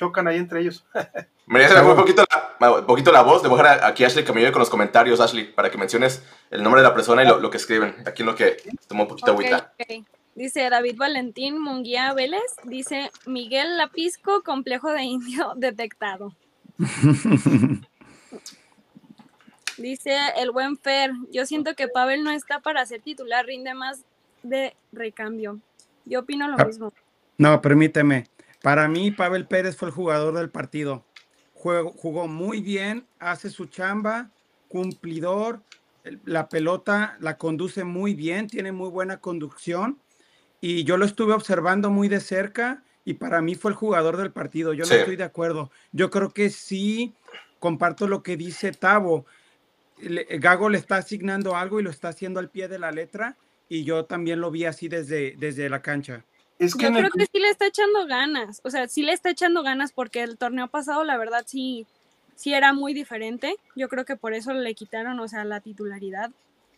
chocan 0.00 0.26
ahí 0.26 0.38
entre 0.38 0.60
ellos. 0.60 0.84
Me 1.46 1.68
fue 1.68 1.90
un 1.90 1.96
poquito, 1.96 2.24
la, 2.58 2.86
poquito 2.86 3.12
la 3.12 3.22
voz. 3.22 3.42
Le 3.42 3.48
voy 3.48 3.60
a 3.60 3.62
dejar 3.64 3.84
aquí 3.84 4.04
a 4.04 4.06
Ashley 4.06 4.24
que 4.24 4.32
me 4.32 4.38
ayude 4.38 4.52
con 4.52 4.60
los 4.60 4.70
comentarios, 4.70 5.20
Ashley, 5.20 5.52
para 5.52 5.68
que 5.68 5.76
menciones 5.76 6.24
el 6.50 6.62
nombre 6.62 6.80
de 6.80 6.86
la 6.88 6.94
persona 6.94 7.24
y 7.24 7.26
lo, 7.26 7.40
lo 7.40 7.50
que 7.50 7.56
escriben. 7.56 7.96
Aquí 8.06 8.22
en 8.22 8.26
lo 8.26 8.36
que 8.36 8.56
tomó 8.86 9.02
un 9.02 9.08
poquito 9.08 9.32
Ok, 9.32 9.40
agüita. 9.40 9.72
Dice 10.36 10.70
David 10.70 10.96
Valentín 10.96 11.60
Munguía 11.60 12.14
Vélez, 12.14 12.54
dice 12.62 13.10
Miguel 13.26 13.76
Lapisco, 13.76 14.42
complejo 14.44 14.92
de 14.92 15.02
indio 15.02 15.52
detectado. 15.56 16.32
Dice 19.76 20.16
el 20.36 20.50
buen 20.50 20.76
Fer, 20.76 21.10
yo 21.32 21.46
siento 21.46 21.74
que 21.74 21.88
Pavel 21.88 22.22
no 22.22 22.30
está 22.30 22.60
para 22.60 22.84
ser 22.86 23.00
titular, 23.00 23.46
rinde 23.46 23.74
más 23.74 24.04
de 24.42 24.76
recambio. 24.92 25.58
Yo 26.04 26.20
opino 26.20 26.46
lo 26.48 26.56
Ah. 26.60 26.64
mismo. 26.64 26.92
No, 27.38 27.60
permíteme. 27.62 28.26
Para 28.62 28.88
mí, 28.88 29.10
Pavel 29.10 29.46
Pérez 29.46 29.76
fue 29.76 29.88
el 29.88 29.94
jugador 29.94 30.34
del 30.34 30.50
partido. 30.50 31.04
Juego- 31.54 31.92
jugó 31.92 32.26
muy 32.28 32.60
bien, 32.60 33.06
hace 33.18 33.50
su 33.50 33.66
chamba, 33.66 34.30
cumplidor. 34.68 35.62
La 36.24 36.48
pelota 36.48 37.16
la 37.20 37.36
conduce 37.36 37.84
muy 37.84 38.14
bien, 38.14 38.46
tiene 38.46 38.72
muy 38.72 38.88
buena 38.90 39.18
conducción. 39.20 39.98
Y 40.60 40.84
yo 40.84 40.96
lo 40.96 41.04
estuve 41.04 41.32
observando 41.32 41.90
muy 41.90 42.08
de 42.08 42.20
cerca 42.20 42.82
y 43.04 43.14
para 43.14 43.40
mí 43.40 43.54
fue 43.54 43.70
el 43.70 43.76
jugador 43.76 44.16
del 44.16 44.32
partido. 44.32 44.72
Yo 44.72 44.84
Sí. 44.84 44.92
no 44.92 44.98
estoy 45.00 45.16
de 45.16 45.24
acuerdo. 45.24 45.70
Yo 45.92 46.10
creo 46.10 46.30
que 46.30 46.50
sí 46.50 47.14
comparto 47.58 48.08
lo 48.08 48.22
que 48.22 48.36
dice 48.36 48.72
Tavo. 48.72 49.26
Gago 50.38 50.68
le 50.70 50.78
está 50.78 50.96
asignando 50.96 51.56
algo 51.56 51.80
y 51.80 51.82
lo 51.82 51.90
está 51.90 52.08
haciendo 52.08 52.40
al 52.40 52.50
pie 52.50 52.68
de 52.68 52.78
la 52.78 52.90
letra. 52.92 53.36
Y 53.68 53.84
yo 53.84 54.04
también 54.06 54.40
lo 54.40 54.50
vi 54.50 54.64
así 54.64 54.88
desde, 54.88 55.34
desde 55.38 55.68
la 55.68 55.82
cancha. 55.82 56.24
Es 56.60 56.74
que 56.76 56.82
Yo 56.84 56.88
el- 56.90 56.94
creo 56.94 57.10
que 57.10 57.26
sí 57.26 57.40
le 57.40 57.48
está 57.48 57.66
echando 57.66 58.06
ganas, 58.06 58.60
o 58.64 58.70
sea, 58.70 58.86
sí 58.86 59.02
le 59.02 59.12
está 59.12 59.30
echando 59.30 59.62
ganas 59.64 59.92
porque 59.92 60.22
el 60.22 60.38
torneo 60.38 60.68
pasado, 60.68 61.02
la 61.04 61.16
verdad, 61.16 61.42
sí, 61.46 61.86
sí 62.36 62.52
era 62.54 62.72
muy 62.72 62.94
diferente. 62.94 63.56
Yo 63.74 63.88
creo 63.88 64.04
que 64.04 64.14
por 64.14 64.34
eso 64.34 64.52
le 64.52 64.74
quitaron, 64.74 65.18
o 65.20 65.26
sea, 65.26 65.44
la 65.44 65.60
titularidad 65.60 66.30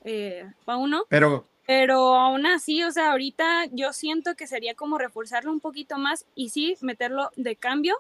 eh, 0.05 0.51
a 0.67 0.77
uno. 0.77 1.05
Pero 1.09 1.47
Pero 1.67 2.15
aún 2.15 2.47
así, 2.47 2.83
o 2.85 2.91
sea, 2.93 3.11
ahorita 3.13 3.67
yo 3.73 3.93
siento 3.93 4.35
que 4.37 4.47
sería 4.47 4.75
como 4.75 4.99
reforzarlo 4.99 5.53
un 5.53 5.61
poquito 5.61 5.99
más 5.99 6.25
y 6.35 6.49
sí, 6.51 6.77
meterlo 6.81 7.31
de 7.37 7.57
cambio. 7.57 7.97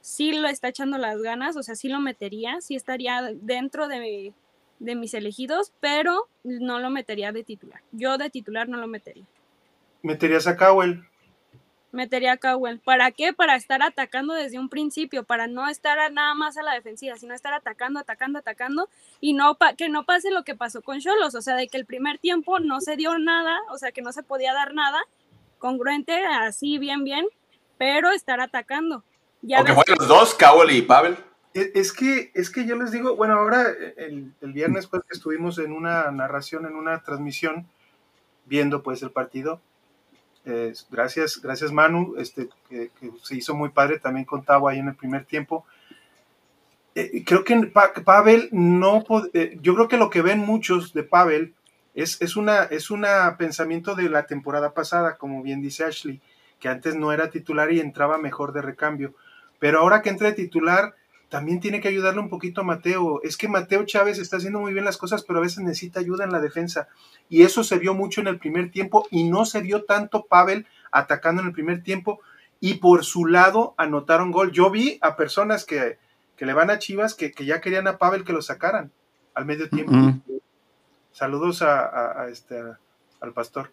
Sí 0.00 0.32
lo 0.32 0.48
está 0.48 0.68
echando 0.68 0.98
las 0.98 1.20
ganas, 1.20 1.56
o 1.56 1.62
sea, 1.62 1.74
sí 1.74 1.88
lo 1.88 2.00
metería, 2.00 2.60
sí 2.60 2.76
estaría 2.76 3.30
dentro 3.34 3.88
de, 3.88 4.32
de 4.78 4.94
mis 4.94 5.14
elegidos, 5.14 5.72
pero 5.80 6.28
no 6.44 6.78
lo 6.78 6.90
metería 6.90 7.32
de 7.32 7.42
titular. 7.44 7.80
Yo 7.92 8.16
de 8.18 8.30
titular 8.30 8.68
no 8.68 8.78
lo 8.78 8.86
metería. 8.86 9.24
meterías 10.02 10.46
a 10.46 10.56
Cowell. 10.56 11.02
Metería 11.96 12.32
a 12.32 12.36
Cowell. 12.36 12.78
¿Para 12.78 13.10
qué? 13.10 13.32
Para 13.32 13.56
estar 13.56 13.82
atacando 13.82 14.34
desde 14.34 14.58
un 14.58 14.68
principio, 14.68 15.24
para 15.24 15.46
no 15.48 15.68
estar 15.68 15.98
a- 15.98 16.10
nada 16.10 16.34
más 16.34 16.56
a 16.56 16.62
la 16.62 16.74
defensiva, 16.74 17.16
sino 17.16 17.34
estar 17.34 17.52
atacando, 17.54 17.98
atacando, 17.98 18.38
atacando 18.38 18.88
y 19.20 19.32
no 19.32 19.56
pa- 19.56 19.74
que 19.74 19.88
no 19.88 20.04
pase 20.04 20.30
lo 20.30 20.44
que 20.44 20.54
pasó 20.54 20.82
con 20.82 21.00
Cholos, 21.00 21.34
o 21.34 21.42
sea, 21.42 21.56
de 21.56 21.66
que 21.68 21.78
el 21.78 21.86
primer 21.86 22.18
tiempo 22.18 22.60
no 22.60 22.80
se 22.80 22.96
dio 22.96 23.18
nada, 23.18 23.58
o 23.70 23.78
sea, 23.78 23.90
que 23.92 24.02
no 24.02 24.12
se 24.12 24.22
podía 24.22 24.52
dar 24.52 24.74
nada 24.74 25.00
congruente, 25.58 26.24
así 26.26 26.78
bien, 26.78 27.02
bien, 27.04 27.26
pero 27.78 28.10
estar 28.10 28.40
atacando. 28.40 29.02
Ya 29.42 29.60
O 29.60 29.64
que 29.64 29.72
después- 29.72 29.86
jueguen 29.86 29.98
los 29.98 30.08
dos, 30.08 30.34
Cowell 30.34 30.70
y 30.70 30.82
Pavel. 30.82 31.16
E- 31.54 31.72
Es 31.74 31.92
que, 31.92 32.30
es 32.34 32.50
que 32.50 32.66
yo 32.66 32.76
les 32.76 32.90
digo, 32.92 33.16
bueno, 33.16 33.34
ahora 33.34 33.64
el, 33.96 34.32
el 34.42 34.52
viernes 34.52 34.86
pues 34.86 35.02
estuvimos 35.10 35.58
en 35.58 35.72
una 35.72 36.10
narración, 36.10 36.66
en 36.66 36.74
una 36.74 37.02
transmisión, 37.02 37.66
viendo 38.44 38.82
pues 38.82 39.02
el 39.02 39.10
partido. 39.10 39.60
Eh, 40.46 40.72
gracias, 40.90 41.40
gracias 41.42 41.72
Manu, 41.72 42.14
este, 42.16 42.48
que, 42.68 42.90
se 43.22 43.36
hizo 43.36 43.54
muy 43.54 43.68
padre, 43.68 43.98
también 43.98 44.24
contaba 44.24 44.70
ahí 44.70 44.78
en 44.78 44.88
el 44.88 44.94
primer 44.94 45.24
tiempo. 45.24 45.66
Eh, 46.94 47.24
creo 47.26 47.44
que 47.44 47.54
Pa- 47.66 47.92
Pavel 47.92 48.48
no, 48.52 49.04
eh, 49.34 49.58
yo 49.60 49.74
creo 49.74 49.88
que 49.88 49.98
lo 49.98 50.08
que 50.08 50.22
ven 50.22 50.38
muchos 50.38 50.94
de 50.94 51.02
Pavel 51.02 51.52
es, 51.94 52.20
es 52.22 52.36
una, 52.36 52.62
es 52.64 52.90
una 52.90 53.36
pensamiento 53.36 53.94
de 53.94 54.08
la 54.08 54.26
temporada 54.26 54.72
pasada, 54.72 55.16
como 55.16 55.42
bien 55.42 55.60
dice 55.60 55.84
Ashley, 55.84 56.20
que 56.58 56.68
antes 56.68 56.94
no 56.94 57.12
era 57.12 57.30
titular 57.30 57.70
y 57.72 57.80
entraba 57.80 58.16
mejor 58.16 58.52
de 58.52 58.62
recambio. 58.62 59.14
Pero 59.58 59.80
ahora 59.80 60.00
que 60.00 60.10
entra 60.10 60.28
de 60.28 60.34
titular, 60.34 60.94
también 61.28 61.60
tiene 61.60 61.80
que 61.80 61.88
ayudarle 61.88 62.20
un 62.20 62.28
poquito 62.28 62.60
a 62.60 62.64
Mateo. 62.64 63.20
Es 63.22 63.36
que 63.36 63.48
Mateo 63.48 63.84
Chávez 63.84 64.18
está 64.18 64.36
haciendo 64.36 64.60
muy 64.60 64.72
bien 64.72 64.84
las 64.84 64.96
cosas, 64.96 65.24
pero 65.24 65.38
a 65.40 65.42
veces 65.42 65.58
necesita 65.58 66.00
ayuda 66.00 66.24
en 66.24 66.30
la 66.32 66.40
defensa. 66.40 66.88
Y 67.28 67.42
eso 67.42 67.64
se 67.64 67.78
vio 67.78 67.94
mucho 67.94 68.20
en 68.20 68.28
el 68.28 68.38
primer 68.38 68.70
tiempo 68.70 69.06
y 69.10 69.24
no 69.24 69.44
se 69.44 69.60
vio 69.60 69.84
tanto 69.84 70.24
Pavel 70.26 70.66
atacando 70.92 71.42
en 71.42 71.48
el 71.48 71.54
primer 71.54 71.82
tiempo. 71.82 72.20
Y 72.60 72.74
por 72.74 73.04
su 73.04 73.26
lado 73.26 73.74
anotaron 73.76 74.30
gol. 74.30 74.52
Yo 74.52 74.70
vi 74.70 74.98
a 75.02 75.16
personas 75.16 75.64
que, 75.64 75.98
que 76.36 76.46
le 76.46 76.54
van 76.54 76.70
a 76.70 76.78
Chivas 76.78 77.14
que, 77.14 77.32
que 77.32 77.44
ya 77.44 77.60
querían 77.60 77.88
a 77.88 77.98
Pavel 77.98 78.24
que 78.24 78.32
lo 78.32 78.40
sacaran 78.40 78.92
al 79.34 79.44
medio 79.46 79.68
tiempo. 79.68 79.92
Saludos 81.12 81.62
a, 81.62 81.80
a- 81.80 82.22
a 82.22 82.28
este, 82.28 82.58
a- 82.58 82.78
al 83.20 83.32
pastor. 83.32 83.72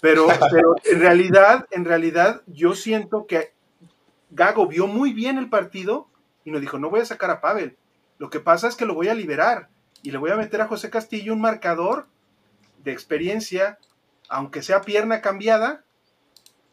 Pero, 0.00 0.26
pero 0.50 0.74
en 0.84 1.00
realidad, 1.00 1.66
en 1.70 1.84
realidad, 1.84 2.42
yo 2.46 2.74
siento 2.74 3.26
que 3.26 3.52
Gago 4.30 4.66
vio 4.66 4.86
muy 4.86 5.12
bien 5.12 5.38
el 5.38 5.48
partido 5.48 6.08
y 6.44 6.50
nos 6.50 6.60
dijo, 6.60 6.78
no 6.78 6.90
voy 6.90 7.00
a 7.00 7.06
sacar 7.06 7.30
a 7.30 7.40
Pavel. 7.40 7.76
Lo 8.18 8.30
que 8.30 8.40
pasa 8.40 8.68
es 8.68 8.76
que 8.76 8.86
lo 8.86 8.94
voy 8.94 9.08
a 9.08 9.14
liberar 9.14 9.68
y 10.02 10.10
le 10.10 10.18
voy 10.18 10.30
a 10.30 10.36
meter 10.36 10.60
a 10.60 10.68
José 10.68 10.90
Castillo 10.90 11.32
un 11.32 11.40
marcador 11.40 12.06
de 12.84 12.92
experiencia, 12.92 13.78
aunque 14.28 14.62
sea 14.62 14.82
pierna 14.82 15.20
cambiada, 15.20 15.84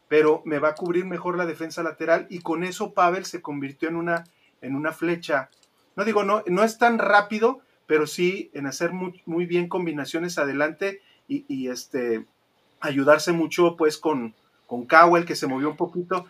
pero 0.08 0.42
me 0.44 0.58
va 0.58 0.70
a 0.70 0.74
cubrir 0.74 1.04
mejor 1.04 1.38
la 1.38 1.46
defensa 1.46 1.82
lateral 1.82 2.26
y 2.30 2.40
con 2.40 2.64
eso 2.64 2.94
Pavel 2.94 3.24
se 3.24 3.42
convirtió 3.42 3.88
en 3.88 3.96
una, 3.96 4.24
en 4.60 4.74
una 4.74 4.92
flecha. 4.92 5.50
No 5.94 6.04
digo, 6.04 6.24
no, 6.24 6.42
no 6.46 6.64
es 6.64 6.78
tan 6.78 6.98
rápido, 6.98 7.60
pero 7.86 8.06
sí 8.06 8.50
en 8.54 8.66
hacer 8.66 8.92
muy, 8.92 9.22
muy 9.24 9.46
bien 9.46 9.68
combinaciones 9.68 10.38
adelante 10.38 11.00
y, 11.28 11.44
y, 11.48 11.68
este 11.68 12.26
ayudarse 12.80 13.32
mucho 13.32 13.76
pues 13.76 13.98
con, 13.98 14.34
con 14.66 14.86
Cowell 14.86 15.24
que 15.24 15.36
se 15.36 15.46
movió 15.46 15.70
un 15.70 15.76
poquito. 15.76 16.26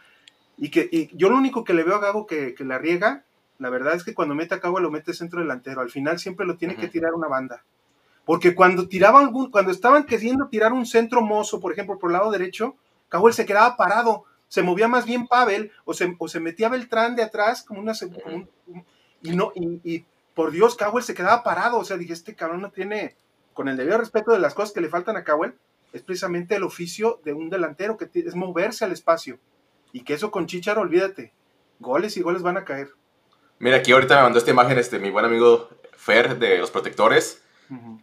Y 0.58 0.70
que 0.70 0.88
y 0.92 1.08
yo 1.16 1.30
lo 1.30 1.36
único 1.36 1.64
que 1.64 1.72
le 1.72 1.82
veo 1.82 1.96
a 1.96 2.00
Gago 2.00 2.26
que, 2.26 2.54
que 2.54 2.64
la 2.64 2.78
riega, 2.78 3.24
la 3.60 3.70
verdad 3.70 3.94
es 3.94 4.02
que 4.02 4.14
cuando 4.14 4.34
mete 4.34 4.54
a 4.56 4.60
Cowell 4.60 4.82
lo 4.82 4.90
mete 4.90 5.14
centro 5.14 5.40
delantero. 5.40 5.80
Al 5.80 5.90
final 5.90 6.18
siempre 6.18 6.46
lo 6.46 6.56
tiene 6.56 6.74
que 6.76 6.88
tirar 6.88 7.14
una 7.14 7.28
banda. 7.28 7.62
Porque 8.24 8.54
cuando 8.54 8.88
tiraban 8.88 9.24
algún, 9.24 9.50
cuando 9.50 9.70
estaban 9.70 10.04
queriendo 10.04 10.48
tirar 10.48 10.72
un 10.72 10.86
centro 10.86 11.20
mozo, 11.22 11.60
por 11.60 11.72
ejemplo, 11.72 11.98
por 11.98 12.10
el 12.10 12.14
lado 12.18 12.30
derecho, 12.30 12.74
Cowell 13.08 13.34
se 13.34 13.46
quedaba 13.46 13.76
parado. 13.76 14.24
Se 14.48 14.62
movía 14.62 14.88
más 14.88 15.04
bien 15.06 15.26
Pavel 15.28 15.70
o 15.84 15.94
se, 15.94 16.14
o 16.18 16.26
se 16.28 16.40
metía 16.40 16.68
Beltrán 16.68 17.14
de 17.16 17.22
atrás 17.22 17.62
como 17.62 17.80
una 17.80 17.92
seg- 17.92 18.20
como 18.22 18.36
un- 18.36 18.84
y 19.22 19.36
no 19.36 19.52
y, 19.54 19.80
y 19.84 20.04
por 20.34 20.50
Dios 20.50 20.76
Cowell 20.76 21.04
se 21.04 21.14
quedaba 21.14 21.42
parado. 21.42 21.78
O 21.78 21.84
sea, 21.84 21.96
dije, 21.96 22.12
este 22.12 22.34
cabrón 22.34 22.60
no 22.62 22.70
tiene, 22.70 23.16
con 23.52 23.68
el 23.68 23.76
debido 23.76 23.98
respeto 23.98 24.32
de 24.32 24.38
las 24.40 24.54
cosas 24.54 24.72
que 24.72 24.80
le 24.80 24.88
faltan 24.88 25.16
a 25.16 25.24
Cowell, 25.24 25.54
es 25.92 26.02
precisamente 26.02 26.54
el 26.56 26.62
oficio 26.62 27.20
de 27.24 27.32
un 27.32 27.50
delantero, 27.50 27.96
que 27.96 28.08
es 28.14 28.34
moverse 28.34 28.84
al 28.84 28.92
espacio. 28.92 29.38
Y 29.92 30.02
que 30.04 30.14
eso 30.14 30.30
con 30.30 30.46
Chicharo, 30.46 30.80
olvídate. 30.82 31.32
Goles 31.80 32.16
y 32.16 32.22
goles 32.22 32.42
van 32.42 32.56
a 32.56 32.64
caer. 32.64 32.90
Mira, 33.60 33.76
aquí 33.76 33.92
ahorita 33.92 34.16
me 34.16 34.22
mandó 34.22 34.38
esta 34.38 34.50
imagen 34.50 34.78
este, 34.78 34.98
mi 34.98 35.10
buen 35.10 35.26
amigo 35.26 35.68
Fer 35.92 36.38
de 36.38 36.58
los 36.58 36.70
protectores, 36.70 37.42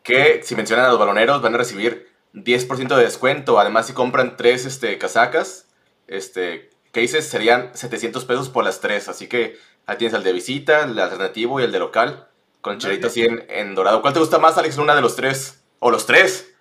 que 0.03 0.41
si 0.43 0.55
mencionan 0.55 0.85
a 0.85 0.89
los 0.89 0.99
baloneros 0.99 1.41
van 1.41 1.55
a 1.55 1.57
recibir 1.57 2.07
10% 2.33 2.95
de 2.95 3.03
descuento. 3.03 3.59
Además, 3.59 3.87
si 3.87 3.93
compran 3.93 4.37
tres 4.37 4.65
este, 4.65 4.97
casacas, 4.99 5.67
este, 6.07 6.69
cases 6.91 7.27
serían 7.27 7.71
700 7.73 8.23
pesos 8.25 8.49
por 8.49 8.63
las 8.63 8.79
tres. 8.79 9.09
Así 9.09 9.27
que 9.27 9.57
ahí 9.87 9.97
tienes 9.97 10.13
el 10.13 10.23
de 10.23 10.31
visita, 10.31 10.83
el 10.83 10.97
alternativo 10.99 11.59
y 11.59 11.63
el 11.63 11.71
de 11.71 11.79
local, 11.79 12.27
con 12.61 12.73
el 12.73 12.79
chilito 12.79 13.07
así 13.07 13.23
en, 13.23 13.43
en 13.49 13.73
dorado. 13.73 14.03
¿Cuál 14.03 14.13
te 14.13 14.19
gusta 14.19 14.37
más, 14.37 14.57
Alex, 14.59 14.77
una 14.77 14.95
de 14.95 15.01
los 15.01 15.15
tres? 15.15 15.63
¿O 15.79 15.89
los 15.89 16.05
tres? 16.05 16.53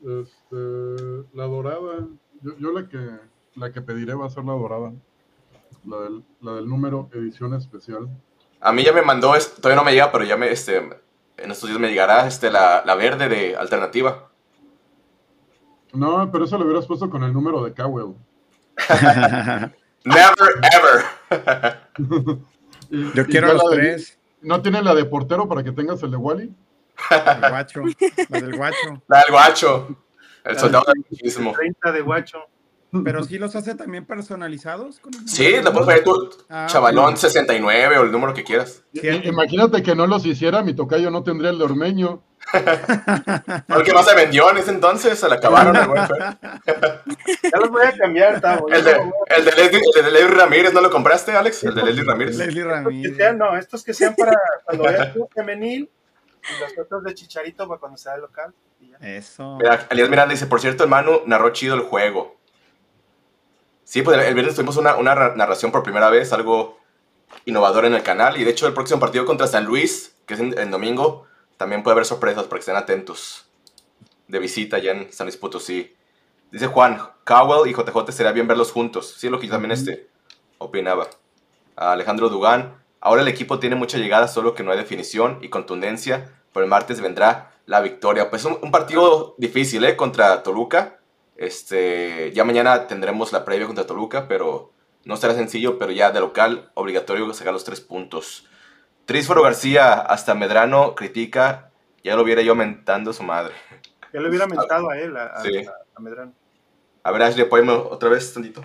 Este, 0.00 0.56
la 1.34 1.44
dorada. 1.44 2.06
Yo, 2.40 2.56
yo 2.58 2.72
la 2.72 2.88
que 2.88 2.98
la 3.56 3.72
que 3.72 3.80
pediré 3.80 4.14
va 4.14 4.26
a 4.26 4.30
ser 4.30 4.44
la 4.44 4.52
dorada. 4.52 4.92
La 5.84 5.98
del, 6.00 6.24
la 6.40 6.52
del 6.54 6.68
número 6.68 7.08
edición 7.12 7.54
especial. 7.54 8.08
A 8.60 8.72
mí 8.72 8.82
ya 8.84 8.92
me 8.92 9.02
mandó, 9.02 9.32
todavía 9.60 9.76
no 9.76 9.84
me 9.84 9.92
llega, 9.92 10.10
pero 10.12 10.24
ya 10.24 10.36
me, 10.36 10.50
este, 10.50 10.78
en 11.36 11.50
estos 11.50 11.68
días 11.68 11.80
me 11.80 11.88
llegará 11.88 12.26
este, 12.26 12.50
la, 12.50 12.82
la 12.84 12.94
verde 12.94 13.28
de 13.28 13.56
alternativa. 13.56 14.30
No, 15.92 16.30
pero 16.32 16.44
eso 16.44 16.58
lo 16.58 16.64
hubieras 16.64 16.86
puesto 16.86 17.08
con 17.10 17.22
el 17.22 17.32
número 17.32 17.62
de 17.62 17.72
Cowell. 17.74 18.14
Never, 20.04 20.50
ever. 20.74 22.38
Y- 22.90 23.12
Yo 23.14 23.24
quiero 23.26 23.52
los 23.54 23.64
la 23.64 23.70
de- 23.70 23.76
tres. 23.76 24.18
¿No 24.42 24.60
tiene 24.60 24.82
la 24.82 24.94
de 24.94 25.04
portero 25.06 25.48
para 25.48 25.62
que 25.64 25.72
tengas 25.72 26.02
el 26.02 26.10
de 26.10 26.16
Wally? 26.18 26.54
El 27.10 27.50
guacho. 27.50 27.82
La 28.28 28.40
del 28.40 28.56
guacho. 28.56 29.02
La 29.08 29.18
del 29.20 29.30
guacho. 29.30 29.96
El 30.44 30.58
soldado 30.58 30.84
del 30.92 31.04
machismo. 31.10 31.52
30 31.52 31.92
de 31.92 32.00
guacho. 32.02 32.38
Pero 33.02 33.24
sí 33.24 33.38
los 33.38 33.56
hace 33.56 33.74
también 33.74 34.04
personalizados. 34.04 35.00
Con 35.00 35.14
el 35.14 35.28
Sí, 35.28 35.50
la 35.62 35.72
puedes 35.72 35.86
poner 35.86 36.04
tú, 36.04 36.30
Ah, 36.48 36.66
chavalón 36.68 37.16
69 37.16 37.98
o 37.98 38.02
el 38.02 38.12
número 38.12 38.34
que 38.34 38.44
quieras. 38.44 38.82
Imagínate 38.92 39.82
que 39.82 39.94
no 39.94 40.06
los 40.06 40.24
hiciera, 40.26 40.62
mi 40.62 40.74
tocayo 40.74 41.10
no 41.10 41.22
tendría 41.22 41.50
el 41.50 41.58
de 41.58 41.64
Ormeño. 41.64 42.22
Porque 43.68 43.92
no 43.92 44.02
se 44.02 44.14
vendió 44.14 44.50
en 44.50 44.58
ese 44.58 44.70
entonces, 44.70 45.18
se 45.18 45.28
la 45.28 45.36
acabaron. 45.36 45.74
el. 45.76 45.82
Ya 47.50 47.58
los 47.58 47.70
voy 47.70 47.86
a 47.86 47.96
cambiar, 47.96 48.40
Tavo. 48.40 48.68
El 48.72 48.84
de, 48.84 48.90
el 48.92 49.44
de 49.44 49.52
Leslie, 49.52 49.80
el 49.96 50.04
de 50.04 50.10
Leslie 50.10 50.34
Ramírez, 50.36 50.72
¿no 50.74 50.80
lo 50.80 50.90
compraste, 50.90 51.32
Alex? 51.32 51.64
El 51.64 51.74
de 51.74 51.82
Leslie 51.84 52.04
Ramírez. 52.04 52.36
Leslie 52.36 52.64
Ramírez. 52.64 53.16
sean, 53.16 53.38
no, 53.38 53.56
estos 53.56 53.82
que 53.82 53.94
sean 53.94 54.14
para 54.14 54.32
cuando 54.64 54.84
veas 54.84 55.12
tú 55.14 55.28
femenil 55.34 55.88
y 56.42 56.60
los 56.60 56.78
otros 56.84 57.02
de 57.04 57.14
Chicharito 57.14 57.66
para 57.66 57.80
cuando 57.80 57.96
sea 57.96 58.16
local. 58.18 58.52
y 58.80 58.90
ya. 58.90 58.96
Eso. 59.00 59.56
Mira, 59.56 59.86
Elías 59.90 60.08
Miranda 60.10 60.32
dice, 60.34 60.46
por 60.46 60.60
cierto, 60.60 60.84
el 60.84 60.90
Manu 60.90 61.22
narró 61.26 61.50
chido 61.50 61.74
el 61.74 61.80
juego. 61.82 62.36
Sí, 63.84 64.02
pues 64.02 64.18
el 64.18 64.34
viernes 64.34 64.54
tuvimos 64.54 64.76
una, 64.76 64.96
una 64.96 65.14
ra- 65.14 65.34
narración 65.36 65.70
por 65.70 65.82
primera 65.82 66.10
vez, 66.10 66.32
algo 66.32 66.78
innovador 67.44 67.84
en 67.84 67.94
el 67.94 68.02
canal. 68.02 68.36
Y 68.40 68.44
de 68.44 68.50
hecho, 68.50 68.66
el 68.66 68.74
próximo 68.74 69.00
partido 69.00 69.24
contra 69.26 69.46
San 69.46 69.64
Luis, 69.64 70.14
que 70.26 70.34
es 70.34 70.40
en, 70.40 70.58
en 70.58 70.70
domingo, 70.70 71.26
también 71.56 71.82
puede 71.82 71.92
haber 71.94 72.06
sorpresas 72.06 72.44
para 72.44 72.56
que 72.56 72.60
estén 72.60 72.76
atentos. 72.76 73.46
De 74.28 74.38
visita 74.38 74.78
ya 74.78 74.92
en 74.92 75.12
San 75.12 75.26
Luis 75.26 75.36
Potosí. 75.36 75.94
Dice 76.50 76.66
Juan, 76.68 76.98
Cowell 77.24 77.68
y 77.70 77.74
JJ 77.74 78.12
sería 78.12 78.32
bien 78.32 78.48
verlos 78.48 78.72
juntos. 78.72 79.14
Sí, 79.18 79.26
es 79.26 79.30
lo 79.30 79.38
que 79.40 79.46
yo 79.46 79.52
también 79.52 79.72
este, 79.72 80.08
opinaba. 80.58 81.08
A 81.76 81.92
Alejandro 81.92 82.28
Dugán, 82.28 82.76
ahora 83.00 83.22
el 83.22 83.28
equipo 83.28 83.58
tiene 83.58 83.76
mucha 83.76 83.98
llegada, 83.98 84.28
solo 84.28 84.54
que 84.54 84.62
no 84.62 84.70
hay 84.72 84.78
definición 84.78 85.38
y 85.42 85.48
contundencia. 85.50 86.32
Pero 86.52 86.64
el 86.64 86.70
martes 86.70 87.00
vendrá 87.00 87.52
la 87.66 87.80
victoria. 87.80 88.30
Pues 88.30 88.44
un, 88.44 88.58
un 88.62 88.70
partido 88.70 89.34
difícil, 89.38 89.84
¿eh? 89.84 89.96
Contra 89.96 90.42
Toluca. 90.42 91.00
Este, 91.36 92.32
ya 92.32 92.44
mañana 92.44 92.86
tendremos 92.86 93.32
la 93.32 93.44
previa 93.44 93.66
contra 93.66 93.86
Toluca, 93.86 94.28
pero 94.28 94.72
no 95.04 95.16
será 95.16 95.34
sencillo, 95.34 95.78
pero 95.78 95.90
ya 95.92 96.10
de 96.12 96.20
local, 96.20 96.70
obligatorio 96.74 97.32
sacar 97.34 97.52
los 97.52 97.64
tres 97.64 97.80
puntos. 97.80 98.48
Trísforo 99.04 99.42
García, 99.42 99.92
hasta 99.94 100.34
Medrano 100.34 100.94
critica, 100.94 101.70
ya 102.02 102.16
lo 102.16 102.22
hubiera 102.22 102.42
yo 102.42 102.54
mentando 102.54 103.10
a 103.10 103.14
su 103.14 103.22
madre. 103.22 103.54
Ya 104.12 104.20
le 104.20 104.28
hubiera 104.28 104.46
mentado 104.46 104.90
a 104.90 104.98
él, 104.98 105.16
a, 105.16 105.26
a- 105.26 105.42
Sí. 105.42 105.58
a- 105.58 105.72
a 105.96 106.00
Medrano. 106.00 106.32
A 107.02 107.10
ver, 107.12 107.22
Ashley, 107.22 107.44
apóyame 107.44 107.72
otra 107.72 108.08
vez 108.08 108.32
tantito. 108.32 108.64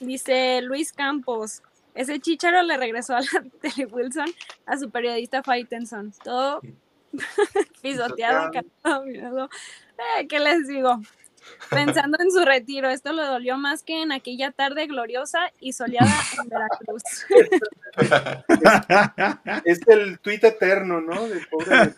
Dice 0.00 0.60
Luis 0.62 0.92
Campos. 0.92 1.62
Ese 1.94 2.18
chicharo 2.20 2.62
le 2.62 2.76
regresó 2.76 3.14
a 3.14 3.20
la 3.20 3.26
Tele 3.60 3.86
Wilson 3.86 4.26
a 4.66 4.76
su 4.78 4.90
periodista 4.90 5.42
Faitenson. 5.42 6.12
Todo 6.24 6.60
pisoteado, 7.82 8.50
mirado. 9.04 9.48
Eh, 10.18 10.26
¿Qué 10.26 10.38
les 10.40 10.66
digo? 10.66 11.00
Pensando 11.70 12.18
en 12.20 12.30
su 12.32 12.44
retiro, 12.44 12.88
esto 12.88 13.12
le 13.12 13.22
dolió 13.22 13.56
más 13.56 13.82
que 13.82 14.02
en 14.02 14.12
aquella 14.12 14.50
tarde 14.52 14.86
gloriosa 14.86 15.52
y 15.60 15.72
soleada 15.72 16.10
en 16.42 16.48
Veracruz. 16.48 17.02
Es 19.64 19.86
el 19.88 20.18
tuit 20.20 20.42
eterno, 20.44 21.00
¿no? 21.00 21.28
Del 21.28 21.46
pobre. 21.48 21.92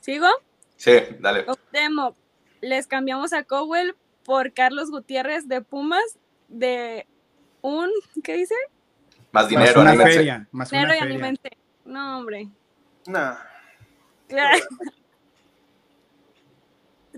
¿Sigo? 0.00 0.28
Sí, 0.76 0.92
dale. 1.18 1.44
Cuauhtémoc, 1.44 2.16
les 2.60 2.86
cambiamos 2.86 3.32
a 3.32 3.42
Cowell 3.44 3.94
por 4.24 4.52
Carlos 4.52 4.90
Gutiérrez 4.90 5.48
de 5.48 5.60
Pumas 5.60 6.18
de 6.48 7.06
un, 7.60 7.90
¿qué 8.22 8.34
dice? 8.36 8.54
Más 9.32 9.48
dinero, 9.48 9.66
Más 9.74 9.76
una 9.82 9.90
anímense. 9.90 10.12
feria. 10.14 10.48
Más 10.52 10.72
una 10.72 10.80
Dinero 10.80 10.94
y 10.96 11.00
feria. 11.00 11.14
anímense. 11.14 11.50
No, 11.84 12.18
hombre. 12.18 12.48
Nah. 13.06 13.36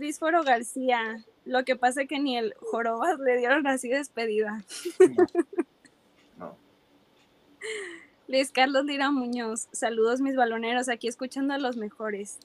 Trísforo 0.00 0.42
García. 0.42 1.22
Lo 1.44 1.62
que 1.66 1.76
pasa 1.76 2.02
es 2.02 2.08
que 2.08 2.18
ni 2.18 2.38
el 2.38 2.54
Jorobas 2.58 3.18
le 3.18 3.36
dieron 3.36 3.66
así 3.66 3.90
despedida. 3.90 4.64
No. 6.38 6.56
Luis 8.26 8.50
Carlos 8.50 8.86
Lira 8.86 9.10
Muñoz. 9.10 9.68
Saludos 9.72 10.22
mis 10.22 10.36
baloneros, 10.36 10.88
aquí 10.88 11.06
escuchando 11.06 11.52
a 11.52 11.58
los 11.58 11.76
mejores. 11.76 12.38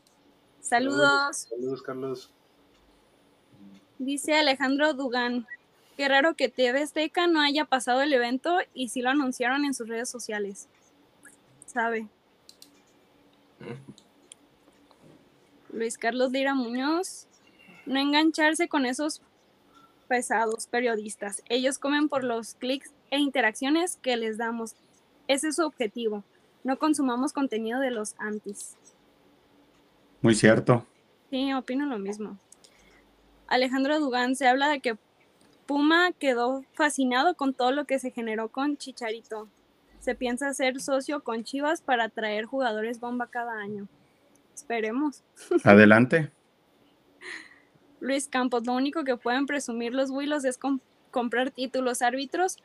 Saludos. 0.59 1.47
Saludos, 1.49 1.81
Carlos. 1.81 2.29
Dice 3.99 4.33
Alejandro 4.33 4.93
Dugan. 4.93 5.47
Qué 5.95 6.09
raro 6.09 6.35
que 6.35 6.49
TV 6.49 6.81
Azteca 6.81 7.27
no 7.27 7.39
haya 7.39 7.63
pasado 7.63 8.01
el 8.01 8.11
evento 8.11 8.57
y 8.73 8.89
sí 8.89 9.01
lo 9.01 9.11
anunciaron 9.11 9.63
en 9.63 9.73
sus 9.73 9.87
redes 9.87 10.09
sociales. 10.09 10.67
¿Sabe? 11.67 12.09
Luis 15.71 15.97
Carlos 15.97 16.33
Lira 16.33 16.53
Muñoz. 16.53 17.29
No 17.85 17.99
engancharse 17.99 18.67
con 18.67 18.85
esos 18.85 19.21
pesados 20.07 20.67
periodistas. 20.67 21.43
Ellos 21.49 21.77
comen 21.77 22.09
por 22.09 22.23
los 22.23 22.55
clics 22.55 22.91
e 23.11 23.19
interacciones 23.19 23.97
que 24.01 24.17
les 24.17 24.37
damos. 24.37 24.75
Ese 25.27 25.49
es 25.49 25.55
su 25.55 25.65
objetivo. 25.65 26.23
No 26.63 26.77
consumamos 26.77 27.33
contenido 27.33 27.79
de 27.79 27.91
los 27.91 28.15
antis. 28.17 28.75
Muy 30.21 30.35
cierto. 30.35 30.85
Sí, 31.29 31.53
opino 31.53 31.85
lo 31.85 31.99
mismo. 31.99 32.37
Alejandro 33.47 33.99
Dugán 33.99 34.35
se 34.35 34.47
habla 34.47 34.69
de 34.69 34.79
que 34.79 34.97
Puma 35.65 36.11
quedó 36.13 36.63
fascinado 36.73 37.35
con 37.35 37.53
todo 37.53 37.71
lo 37.71 37.85
que 37.85 37.99
se 37.99 38.11
generó 38.11 38.49
con 38.49 38.77
Chicharito. 38.77 39.47
Se 39.99 40.15
piensa 40.15 40.53
ser 40.53 40.79
socio 40.81 41.23
con 41.23 41.43
Chivas 41.43 41.81
para 41.81 42.09
traer 42.09 42.45
jugadores 42.45 42.99
bomba 42.99 43.27
cada 43.27 43.53
año. 43.53 43.87
Esperemos. 44.53 45.23
Adelante. 45.63 46.31
Luis 47.99 48.27
Campos, 48.27 48.65
lo 48.65 48.73
único 48.73 49.03
que 49.03 49.17
pueden 49.17 49.45
presumir 49.45 49.93
los 49.93 50.09
Willos 50.09 50.45
es 50.45 50.57
com- 50.57 50.79
comprar 51.11 51.51
títulos 51.51 52.01
árbitros 52.01 52.57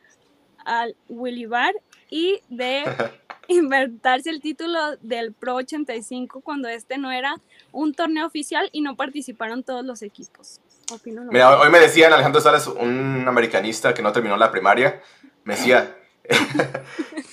al 0.64 0.94
Willy 1.08 1.46
Bar 1.46 1.74
y 2.10 2.40
de 2.48 2.84
inventarse 3.48 4.30
el 4.30 4.40
título 4.40 4.96
del 5.00 5.32
Pro 5.32 5.56
85 5.56 6.40
cuando 6.40 6.68
este 6.68 6.98
no 6.98 7.10
era 7.10 7.34
un 7.72 7.94
torneo 7.94 8.26
oficial 8.26 8.68
y 8.72 8.80
no 8.82 8.96
participaron 8.96 9.62
todos 9.62 9.84
los 9.84 10.02
equipos. 10.02 10.60
Opino 10.92 11.22
lo 11.24 11.30
Mira, 11.32 11.58
hoy 11.60 11.70
me 11.70 11.78
decían, 11.78 12.12
Alejandro 12.12 12.40
Salas, 12.40 12.66
un 12.66 13.24
americanista 13.26 13.94
que 13.94 14.02
no 14.02 14.12
terminó 14.12 14.36
la 14.36 14.50
primaria, 14.50 15.00
me 15.44 15.54
decía, 15.54 15.96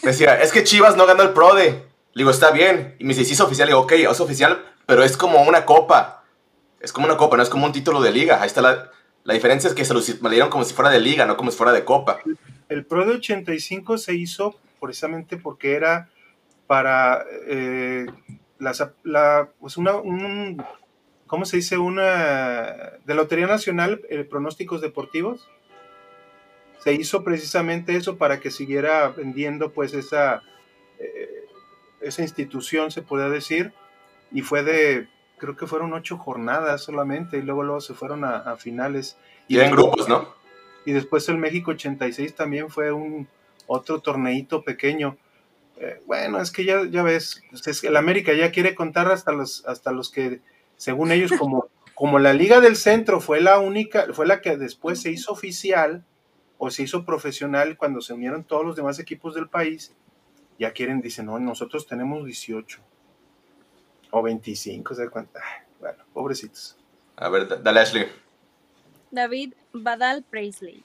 me 0.04 0.12
decía, 0.12 0.40
es 0.42 0.52
que 0.52 0.64
Chivas 0.64 0.96
no 0.96 1.06
ganó 1.06 1.24
el 1.24 1.34
PRODE. 1.34 1.70
Le 2.14 2.22
digo, 2.22 2.32
está 2.32 2.52
bien. 2.52 2.96
Y 3.00 3.04
me 3.04 3.10
dice, 3.14 3.26
sí 3.26 3.34
es 3.34 3.42
oficial. 3.42 3.68
Le 3.68 3.74
digo, 3.74 3.82
ok, 3.82 3.92
es 3.94 4.20
oficial, 4.20 4.64
pero 4.86 5.04
es 5.04 5.18
como 5.18 5.42
una 5.44 5.66
copa. 5.66 6.17
Es 6.80 6.92
como 6.94 7.08
una 7.08 7.18
copa, 7.18 7.38
no 7.38 7.44
es 7.44 7.50
como 7.50 7.66
un 7.66 7.72
título 7.72 8.02
de 8.02 8.12
liga. 8.12 8.42
Ahí 8.42 8.48
está 8.48 8.62
la, 8.62 8.92
La 9.24 9.34
diferencia 9.34 9.68
es 9.68 9.74
que 9.76 9.84
se 9.86 9.94
lo 9.94 10.02
dieron 10.30 10.50
como 10.50 10.64
si 10.64 10.74
fuera 10.74 10.90
de 10.92 11.00
liga, 11.00 11.26
no 11.26 11.36
como 11.38 11.52
si 11.52 11.58
fuera 11.58 11.74
de 11.74 11.84
copa. 11.84 12.20
El 12.70 12.86
Pro 12.86 13.06
de 13.06 13.14
85 13.16 13.98
se 13.98 14.14
hizo 14.16 14.56
precisamente 14.80 15.38
porque 15.38 15.74
era 15.76 16.10
para 16.68 17.26
eh, 17.48 18.06
las- 18.60 18.90
la, 19.04 19.50
pues 19.60 19.78
una, 19.78 19.96
un, 19.96 20.64
¿cómo 21.26 21.46
se 21.46 21.58
dice? 21.58 21.78
Una 21.78 22.94
de 23.06 23.16
Lotería 23.16 23.48
Nacional, 23.48 24.02
eh, 24.10 24.24
pronósticos 24.24 24.82
deportivos. 24.82 25.48
Se 26.84 26.94
hizo 26.94 27.24
precisamente 27.24 27.96
eso 27.96 28.18
para 28.18 28.40
que 28.40 28.52
siguiera 28.52 29.10
vendiendo 29.10 29.72
pues 29.74 29.94
esa, 29.94 30.42
eh, 31.00 31.46
esa 32.02 32.22
institución, 32.22 32.92
se 32.92 33.02
podría 33.02 33.30
decir, 33.30 33.74
y 34.32 34.42
fue 34.42 34.64
de, 34.64 35.08
creo 35.38 35.56
que 35.56 35.68
fueron 35.68 35.94
ocho 35.94 36.18
jornadas 36.18 36.82
solamente, 36.82 37.38
y 37.38 37.42
luego, 37.42 37.64
luego 37.64 37.82
se 37.82 37.94
fueron 37.94 38.24
a, 38.24 38.38
a 38.38 38.58
finales. 38.58 39.18
Y 39.48 39.60
en 39.60 39.72
grupos, 39.72 40.10
¿no? 40.10 40.36
Y 40.86 40.94
después 40.94 41.28
el 41.30 41.38
México 41.38 41.72
86 41.72 42.36
también 42.36 42.70
fue 42.70 42.92
un 42.92 43.28
otro 43.68 44.00
torneito 44.00 44.64
pequeño. 44.64 45.18
Eh, 45.80 46.02
bueno, 46.06 46.42
es 46.42 46.52
que 46.52 46.66
ya, 46.66 46.86
ya 46.90 47.04
ves, 47.04 47.44
es 47.66 47.82
que 47.82 47.88
el 47.88 47.98
América 47.98 48.34
ya 48.34 48.52
quiere 48.52 48.74
contar 48.74 49.12
hasta 49.12 49.32
los, 49.32 49.66
hasta 49.66 49.92
los 49.92 50.10
que, 50.10 50.42
según 50.76 51.12
ellos, 51.12 51.32
como, 51.38 51.68
como 51.94 52.20
la 52.20 52.34
Liga 52.34 52.62
del 52.62 52.76
Centro 52.76 53.20
fue 53.22 53.42
la 53.42 53.60
única, 53.60 54.08
fue 54.14 54.26
la 54.26 54.42
que 54.42 54.58
después 54.58 55.02
se 55.02 55.12
hizo 55.12 55.32
oficial 55.32 56.04
o 56.58 56.72
se 56.72 56.84
hizo 56.84 57.06
profesional 57.06 57.78
cuando 57.78 58.02
se 58.02 58.14
unieron 58.14 58.44
todos 58.44 58.66
los 58.66 58.76
demás 58.76 58.98
equipos 58.98 59.36
del 59.36 59.50
país, 59.50 59.94
ya 60.58 60.72
quieren, 60.72 61.02
dicen, 61.02 61.28
no, 61.28 61.38
nosotros 61.38 61.86
tenemos 61.86 62.26
18 62.26 62.82
o 64.18 64.24
25, 64.24 64.96
¿se 64.96 65.10
cuenta? 65.10 65.40
Bueno, 65.80 66.04
pobrecitos. 66.14 66.76
A 67.16 67.30
ver, 67.30 67.48
da- 67.48 67.58
dale 67.58 67.80
Ashley. 67.80 68.06
David 69.12 69.54
Badal 69.74 70.24
Paisley. 70.24 70.84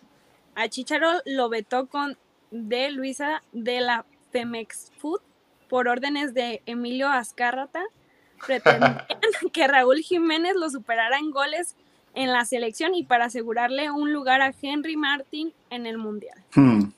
A 0.55 0.69
Chicharo 0.69 1.11
lo 1.25 1.49
vetó 1.49 1.87
con 1.87 2.17
de 2.51 2.91
Luisa 2.91 3.43
de 3.53 3.81
la 3.81 4.05
Femex 4.31 4.93
Food 4.99 5.21
por 5.69 5.89
órdenes 5.89 6.35
de 6.35 6.63
Emilio 6.67 7.09
Azcárrata. 7.09 7.83
Pretendían 8.47 9.07
que 9.53 9.67
Raúl 9.69 9.99
Jiménez 10.01 10.55
lo 10.57 10.69
superara 10.69 11.19
en 11.19 11.31
goles 11.31 11.77
en 12.15 12.31
la 12.33 12.45
selección 12.45 12.95
y 12.95 13.05
para 13.05 13.27
asegurarle 13.27 13.91
un 13.91 14.13
lugar 14.13 14.43
a 14.43 14.53
Henry 14.61 14.97
Martin 14.97 15.53
en 15.71 15.87
el 15.87 15.97
Mundial. 15.97 16.39
Hmm. 16.55 16.91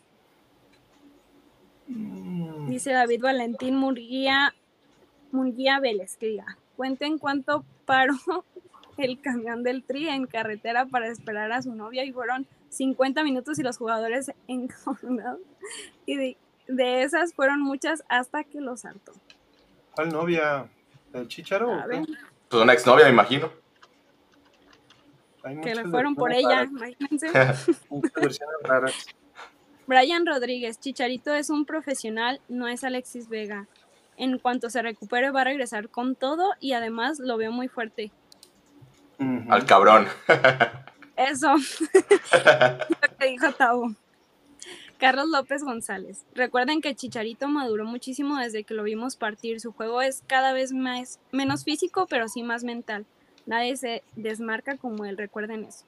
Dice 2.69 2.93
David 2.93 3.21
Valentín 3.23 3.77
Murguía, 3.77 4.55
Murguía 5.35 5.81
Vélez, 5.81 6.17
que 6.17 6.27
diga, 6.27 6.57
cuenten 6.77 7.19
cuánto 7.19 7.65
paró 7.85 8.15
el 8.97 9.21
camión 9.21 9.63
del 9.63 9.83
Tri 9.83 10.09
en 10.09 10.27
carretera 10.27 10.87
para 10.87 11.09
esperar 11.09 11.53
a 11.53 11.61
su 11.61 11.75
novia 11.75 12.05
y 12.05 12.13
fueron 12.13 12.47
50 12.71 13.23
minutos 13.25 13.59
y 13.59 13.63
los 13.63 13.77
jugadores 13.77 14.33
encaminados. 14.49 15.41
Y 16.07 16.17
de, 16.17 16.37
de 16.69 17.03
esas 17.03 17.35
fueron 17.35 17.61
muchas 17.61 18.05
hasta 18.09 18.45
que 18.45 18.61
los 18.61 18.81
saltó. 18.81 19.13
¿Cuál 19.95 20.11
novia? 20.11 20.69
¿El 21.13 21.29
Chicharo? 21.29 21.83
Pues 22.49 22.63
una 22.63 22.73
exnovia, 22.73 23.05
me 23.05 23.13
imagino. 23.13 23.51
Hay 25.43 25.61
que 25.61 25.75
le 25.75 25.85
fueron 25.85 26.15
por 26.15 26.33
ella, 26.33 26.63
imagínense. 26.65 27.29
raras, 27.29 27.67
muchas 27.91 28.13
versiones 28.15 28.57
raras. 28.63 29.07
Brian 29.87 30.25
Rodríguez, 30.25 30.81
Chicharito 30.81 31.35
es 31.35 31.51
un 31.51 31.67
profesional, 31.67 32.41
no 32.49 32.67
es 32.67 32.85
Alexis 32.85 33.29
Vega. 33.29 33.69
En 34.17 34.39
cuanto 34.39 34.71
se 34.71 34.83
recupere 34.83 35.31
va 35.31 35.43
a 35.43 35.45
regresar 35.45 35.89
con 35.89 36.15
todo 36.15 36.53
y 36.61 36.73
además 36.73 37.19
lo 37.19 37.37
veo 37.37 37.53
muy 37.53 37.69
fuerte. 37.69 38.13
Al 39.49 39.65
cabrón. 39.67 40.07
Eso. 41.17 41.55
Lo 42.35 43.19
que 43.19 43.27
dijo 43.27 43.53
Tavo. 43.53 43.95
Carlos 44.99 45.29
López 45.29 45.63
González. 45.63 46.25
Recuerden 46.35 46.81
que 46.81 46.95
Chicharito 46.95 47.49
maduró 47.49 47.85
muchísimo 47.85 48.39
desde 48.39 48.65
que 48.65 48.75
lo 48.75 48.83
vimos 48.83 49.17
partir. 49.17 49.61
Su 49.61 49.73
juego 49.73 50.03
es 50.03 50.23
cada 50.27 50.53
vez 50.53 50.73
más, 50.73 51.21
menos 51.31 51.65
físico, 51.65 52.07
pero 52.09 52.29
sí 52.29 52.43
más 52.43 52.65
mental. 52.65 53.05
Nadie 53.47 53.77
se 53.77 54.03
desmarca 54.17 54.77
como 54.77 55.05
él, 55.05 55.19
recuerden 55.19 55.65
eso. 55.65 55.85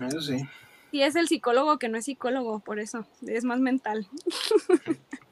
Eso 0.00 0.20
sí. 0.20 0.44
Y 0.92 1.02
es 1.02 1.16
el 1.16 1.28
psicólogo 1.28 1.78
que 1.78 1.88
no 1.88 1.98
es 1.98 2.04
psicólogo, 2.04 2.60
por 2.60 2.78
eso, 2.78 3.06
es 3.26 3.44
más 3.44 3.60
mental. 3.60 4.06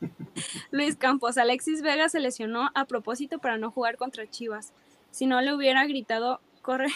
Luis 0.70 0.96
Campos, 0.96 1.38
Alexis 1.38 1.82
Vega 1.82 2.08
se 2.08 2.20
lesionó 2.20 2.70
a 2.74 2.84
propósito 2.84 3.38
para 3.38 3.58
no 3.58 3.70
jugar 3.70 3.96
contra 3.96 4.28
Chivas. 4.30 4.72
Si 5.10 5.26
no 5.26 5.40
le 5.40 5.54
hubiera 5.54 5.84
gritado, 5.86 6.40
corre. 6.62 6.88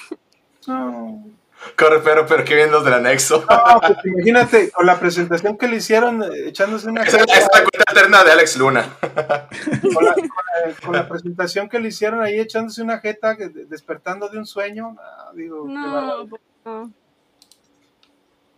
Corre, 1.76 2.00
pero, 2.04 2.26
pero 2.26 2.44
qué 2.44 2.54
bien 2.54 2.70
los 2.70 2.84
del 2.84 2.94
anexo. 2.94 3.44
No, 3.48 3.80
pues 3.80 3.98
imagínate, 4.04 4.70
con 4.70 4.84
la 4.86 4.98
presentación 4.98 5.56
que 5.56 5.68
le 5.68 5.76
hicieron, 5.76 6.22
eh, 6.22 6.48
echándose 6.48 6.88
una 6.88 7.02
Esa 7.02 7.18
es 7.18 7.26
la 7.52 7.60
cuenta 7.60 7.84
alterna 7.86 8.24
de 8.24 8.32
Alex 8.32 8.56
Luna. 8.56 8.96
con, 9.00 10.04
la, 10.04 10.14
con 10.14 10.26
la- 10.26 10.74
con 10.84 10.92
la 10.94 11.08
presentación 11.08 11.68
que 11.68 11.78
le 11.80 11.88
hicieron 11.88 12.20
ahí, 12.20 12.38
echándose 12.38 12.82
una 12.82 12.98
jeta, 12.98 13.34
despertando 13.36 14.28
de 14.28 14.38
un 14.38 14.46
sueño, 14.46 14.96
ah, 15.00 15.30
digo, 15.34 15.66
No, 15.68 15.92
bárbaro. 15.92 16.28
no. 16.64 16.92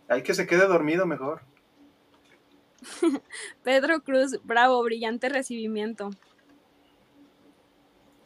hay 0.09 0.21
que 0.23 0.33
se 0.33 0.45
quede 0.47 0.67
dormido 0.67 1.05
mejor. 1.05 1.41
Pedro 3.63 4.01
Cruz, 4.01 4.39
bravo, 4.43 4.81
brillante 4.83 5.29
recibimiento. 5.29 6.11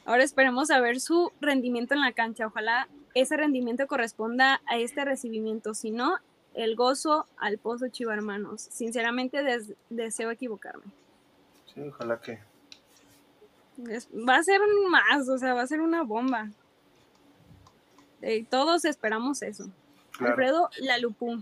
Ahora 0.05 0.23
esperemos 0.23 0.71
a 0.71 0.79
ver 0.79 0.99
su 0.99 1.31
rendimiento 1.39 1.93
en 1.93 2.01
la 2.01 2.13
cancha. 2.13 2.47
Ojalá 2.47 2.87
ese 3.13 3.37
rendimiento 3.37 3.85
corresponda 3.87 4.61
a 4.65 4.77
este 4.77 5.05
recibimiento. 5.05 5.73
Si 5.73 5.91
no, 5.91 6.17
el 6.55 6.75
gozo 6.75 7.27
al 7.37 7.57
pozo 7.59 7.89
Chiva 7.89 8.13
hermanos. 8.13 8.61
Sinceramente 8.61 9.43
des- 9.43 9.73
deseo 9.89 10.31
equivocarme. 10.31 10.85
Sí, 11.73 11.81
ojalá 11.81 12.19
que. 12.19 12.39
Es- 13.87 14.07
va 14.09 14.37
a 14.37 14.43
ser 14.43 14.59
más, 14.89 15.29
o 15.29 15.37
sea, 15.37 15.53
va 15.53 15.61
a 15.61 15.67
ser 15.67 15.79
una 15.81 16.01
bomba. 16.03 16.49
Eh, 18.21 18.45
todos 18.49 18.85
esperamos 18.85 19.41
eso. 19.43 19.69
Claro. 20.11 20.31
Alfredo 20.33 20.69
Lalupú. 20.79 21.41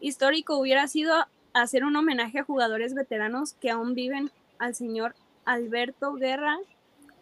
Histórico 0.00 0.56
hubiera 0.58 0.86
sido 0.86 1.26
hacer 1.62 1.84
un 1.84 1.96
homenaje 1.96 2.40
a 2.40 2.44
jugadores 2.44 2.94
veteranos 2.94 3.54
que 3.54 3.70
aún 3.70 3.94
viven 3.94 4.30
al 4.58 4.74
señor 4.74 5.14
Alberto 5.44 6.14
Guerra, 6.14 6.58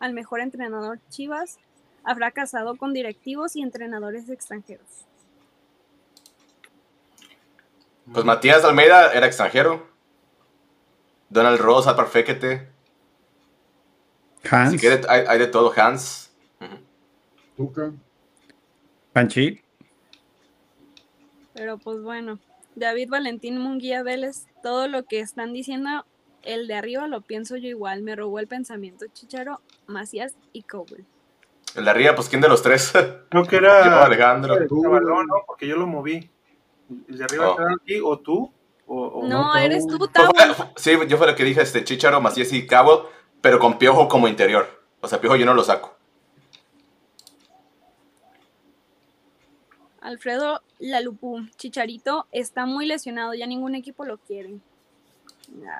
al 0.00 0.12
mejor 0.12 0.40
entrenador 0.40 0.98
Chivas, 1.10 1.58
ha 2.04 2.14
fracasado 2.14 2.76
con 2.76 2.92
directivos 2.92 3.54
y 3.56 3.62
entrenadores 3.62 4.28
extranjeros. 4.28 5.06
Pues 8.12 8.24
Matías 8.24 8.64
Almeida 8.64 9.12
era 9.12 9.26
extranjero. 9.26 9.86
Donald 11.30 11.60
Ross, 11.60 11.86
Alpar 11.86 12.08
Fekete. 12.08 12.68
Hans, 14.50 14.68
Así 14.68 14.78
que 14.78 14.88
hay, 14.88 15.00
hay- 15.08 15.24
hay 15.28 15.38
de 15.38 15.46
todo. 15.46 15.72
Hans. 15.74 16.32
Tuca. 17.56 17.92
Panchi. 19.12 19.62
Pero 21.54 21.78
pues 21.78 22.02
bueno, 22.02 22.38
David 22.74 23.10
Valentín 23.10 23.58
Munguía 23.58 24.02
Vélez, 24.02 24.46
todo 24.62 24.88
lo 24.88 25.04
que 25.04 25.20
están 25.20 25.52
diciendo, 25.52 26.06
el 26.42 26.66
de 26.66 26.74
arriba 26.74 27.06
lo 27.06 27.20
pienso 27.20 27.56
yo 27.56 27.68
igual, 27.68 28.02
me 28.02 28.16
robó 28.16 28.38
el 28.38 28.46
pensamiento 28.48 29.06
Chicharo, 29.12 29.60
Macías 29.86 30.34
y 30.52 30.62
Cowell. 30.62 31.04
El 31.74 31.84
de 31.84 31.90
arriba, 31.90 32.14
pues 32.14 32.28
¿quién 32.28 32.40
de 32.40 32.48
los 32.48 32.62
tres? 32.62 32.92
Creo 33.30 33.44
que 33.44 33.56
era. 33.56 33.84
Yo, 33.86 34.02
Alejandro. 34.02 34.54
el 34.56 34.68
¿no? 34.68 35.24
Porque 35.46 35.66
yo 35.66 35.76
lo 35.76 35.86
moví. 35.86 36.30
El 37.08 37.18
de 37.18 37.24
arriba 37.24 37.48
Oh. 37.48 37.50
estaba 37.52 37.72
aquí, 37.72 38.00
o 38.02 38.18
tú, 38.18 38.52
o, 38.86 39.06
o 39.06 39.26
No, 39.28 39.54
eres 39.56 39.86
tú, 39.86 39.98
Tavo. 40.08 40.32
sí, 40.76 40.92
yo 41.08 41.16
fue 41.16 41.26
lo 41.26 41.34
que 41.34 41.44
dije, 41.44 41.62
este 41.62 41.84
Chicharo, 41.84 42.20
Macías 42.20 42.52
y 42.52 42.66
Cabo, 42.66 43.08
pero 43.40 43.58
con 43.58 43.78
Piojo 43.78 44.08
como 44.08 44.28
interior. 44.28 44.66
O 45.00 45.08
sea, 45.08 45.20
Piojo 45.20 45.36
yo 45.36 45.46
no 45.46 45.54
lo 45.54 45.62
saco. 45.64 45.91
Alfredo 50.02 50.60
Lalupú, 50.80 51.46
Chicharito 51.56 52.26
está 52.32 52.66
muy 52.66 52.86
lesionado, 52.86 53.34
ya 53.34 53.46
ningún 53.46 53.76
equipo 53.76 54.04
lo 54.04 54.18
quiere. 54.18 54.58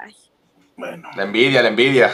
Ay, 0.01 0.15
Bueno. 0.77 1.09
La 1.16 1.24
envidia, 1.24 1.61
la 1.61 1.69
envidia. 1.69 2.12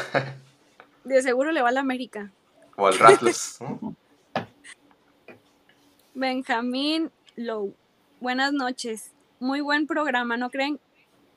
de 1.05 1.23
seguro 1.23 1.53
le 1.53 1.61
va 1.61 1.69
a 1.69 1.73
la 1.73 1.81
América. 1.81 2.33
o 2.77 2.87
al 2.87 2.99
Rattlers. 2.99 3.59
Benjamín 6.15 7.11
Low, 7.37 7.75
buenas 8.21 8.53
noches. 8.53 9.13
Muy 9.39 9.61
buen 9.61 9.87
programa, 9.87 10.37
¿no 10.37 10.51
creen 10.51 10.81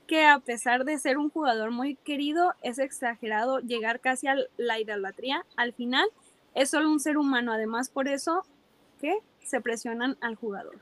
que 0.08 0.26
a 0.26 0.40
pesar 0.40 0.86
de 0.86 0.98
ser 0.98 1.18
un 1.18 1.30
jugador 1.30 1.72
muy 1.72 1.96
querido, 1.96 2.54
es 2.64 2.80
exagerado 2.80 3.60
llegar 3.60 4.00
casi 4.00 4.28
a 4.28 4.36
la 4.58 4.80
idolatría? 4.80 5.46
Al 5.56 5.74
final, 5.74 6.08
es 6.56 6.70
solo 6.70 6.90
un 6.90 7.00
ser 7.00 7.18
humano, 7.18 7.54
además 7.54 7.90
por 7.90 8.08
eso 8.08 8.44
que 9.00 9.20
se 9.44 9.62
presionan 9.62 10.18
al 10.22 10.36
jugador. 10.36 10.78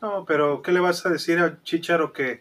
No, 0.00 0.24
pero 0.24 0.62
¿qué 0.62 0.72
le 0.72 0.80
vas 0.80 1.04
a 1.06 1.10
decir 1.10 1.38
a 1.38 1.62
Chicharo 1.62 2.12
que, 2.12 2.40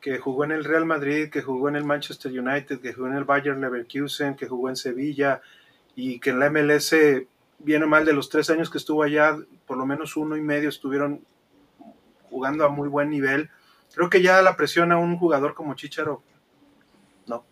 que 0.00 0.18
jugó 0.18 0.44
en 0.44 0.52
el 0.52 0.64
Real 0.64 0.84
Madrid, 0.84 1.30
que 1.30 1.42
jugó 1.42 1.68
en 1.68 1.76
el 1.76 1.84
Manchester 1.84 2.32
United, 2.32 2.80
que 2.80 2.92
jugó 2.92 3.08
en 3.08 3.14
el 3.14 3.24
Bayern 3.24 3.60
Leverkusen, 3.60 4.36
que 4.36 4.48
jugó 4.48 4.68
en 4.68 4.76
Sevilla 4.76 5.40
y 5.94 6.20
que 6.20 6.30
en 6.30 6.40
la 6.40 6.50
MLS, 6.50 6.94
bien 7.58 7.82
o 7.82 7.86
mal, 7.86 8.04
de 8.04 8.12
los 8.12 8.28
tres 8.28 8.50
años 8.50 8.70
que 8.70 8.78
estuvo 8.78 9.02
allá, 9.02 9.36
por 9.66 9.76
lo 9.76 9.86
menos 9.86 10.16
uno 10.16 10.36
y 10.36 10.40
medio 10.40 10.68
estuvieron 10.68 11.24
jugando 12.30 12.64
a 12.64 12.68
muy 12.68 12.88
buen 12.88 13.10
nivel. 13.10 13.50
Creo 13.94 14.10
que 14.10 14.22
ya 14.22 14.42
la 14.42 14.56
presión 14.56 14.92
a 14.92 14.98
un 14.98 15.16
jugador 15.16 15.54
como 15.54 15.74
Chicharo, 15.74 16.22
no. 17.26 17.44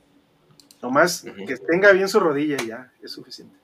Nomás 0.83 1.25
que 1.47 1.57
tenga 1.57 1.93
bien 1.93 2.09
su 2.09 2.21
rodilla 2.21 2.57
ya, 2.59 2.93
es 3.03 3.13
suficiente. 3.13 3.57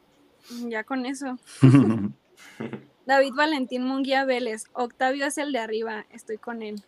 Ya 0.68 0.82
con 0.84 1.06
eso. 1.06 1.38
David 3.06 3.32
Valentín 3.34 3.84
Munguía 3.84 4.24
Vélez. 4.24 4.64
Octavio 4.72 5.26
es 5.26 5.38
el 5.38 5.52
de 5.52 5.58
arriba. 5.58 6.04
Estoy 6.10 6.38
con 6.38 6.62
él. 6.62 6.82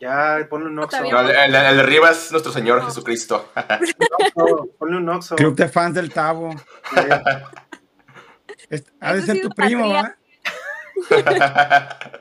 Ya, 0.00 0.46
ponle 0.48 0.68
un 0.68 0.78
Oxxo. 0.78 1.02
No, 1.10 1.20
el, 1.20 1.30
el- 1.30 1.54
el 1.54 1.76
de 1.76 1.82
arriba 1.82 2.10
es 2.10 2.30
nuestro 2.32 2.52
Señor 2.52 2.82
Jesucristo. 2.84 3.50
Oxxo, 4.36 4.68
ponle 4.78 4.96
un 4.96 5.08
Oxxo. 5.08 5.36
Club 5.36 5.54
de 5.56 5.68
fans 5.68 5.94
del 5.94 6.10
Tavo. 6.12 6.50
Es- 8.70 8.84
Ha 9.00 9.14
de 9.14 9.22
ser 9.22 9.40
tu 9.42 9.50
primo. 9.50 9.88
¿verdad? 9.92 10.16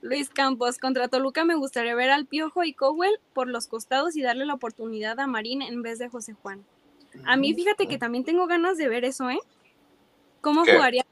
Luis 0.00 0.28
Campos. 0.30 0.78
Contra 0.78 1.08
Toluca 1.08 1.44
me 1.44 1.54
gustaría 1.56 1.94
ver 1.94 2.10
al 2.10 2.26
Piojo 2.26 2.62
y 2.64 2.72
Cowell 2.74 3.18
por 3.32 3.48
los 3.48 3.66
costados 3.66 4.16
y 4.16 4.22
darle 4.22 4.46
la 4.46 4.54
oportunidad 4.54 5.18
a 5.18 5.26
Marín 5.26 5.62
en 5.62 5.82
vez 5.82 5.98
de 5.98 6.08
José 6.08 6.34
Juan. 6.34 6.64
A 7.24 7.36
mí, 7.36 7.54
fíjate 7.54 7.88
que 7.88 7.98
también 7.98 8.24
tengo 8.24 8.46
ganas 8.46 8.76
de 8.76 8.88
ver 8.88 9.04
eso, 9.04 9.28
¿eh? 9.30 9.40
¿Cómo 10.40 10.62
¿Qué? 10.62 10.74
jugaría 10.76 11.04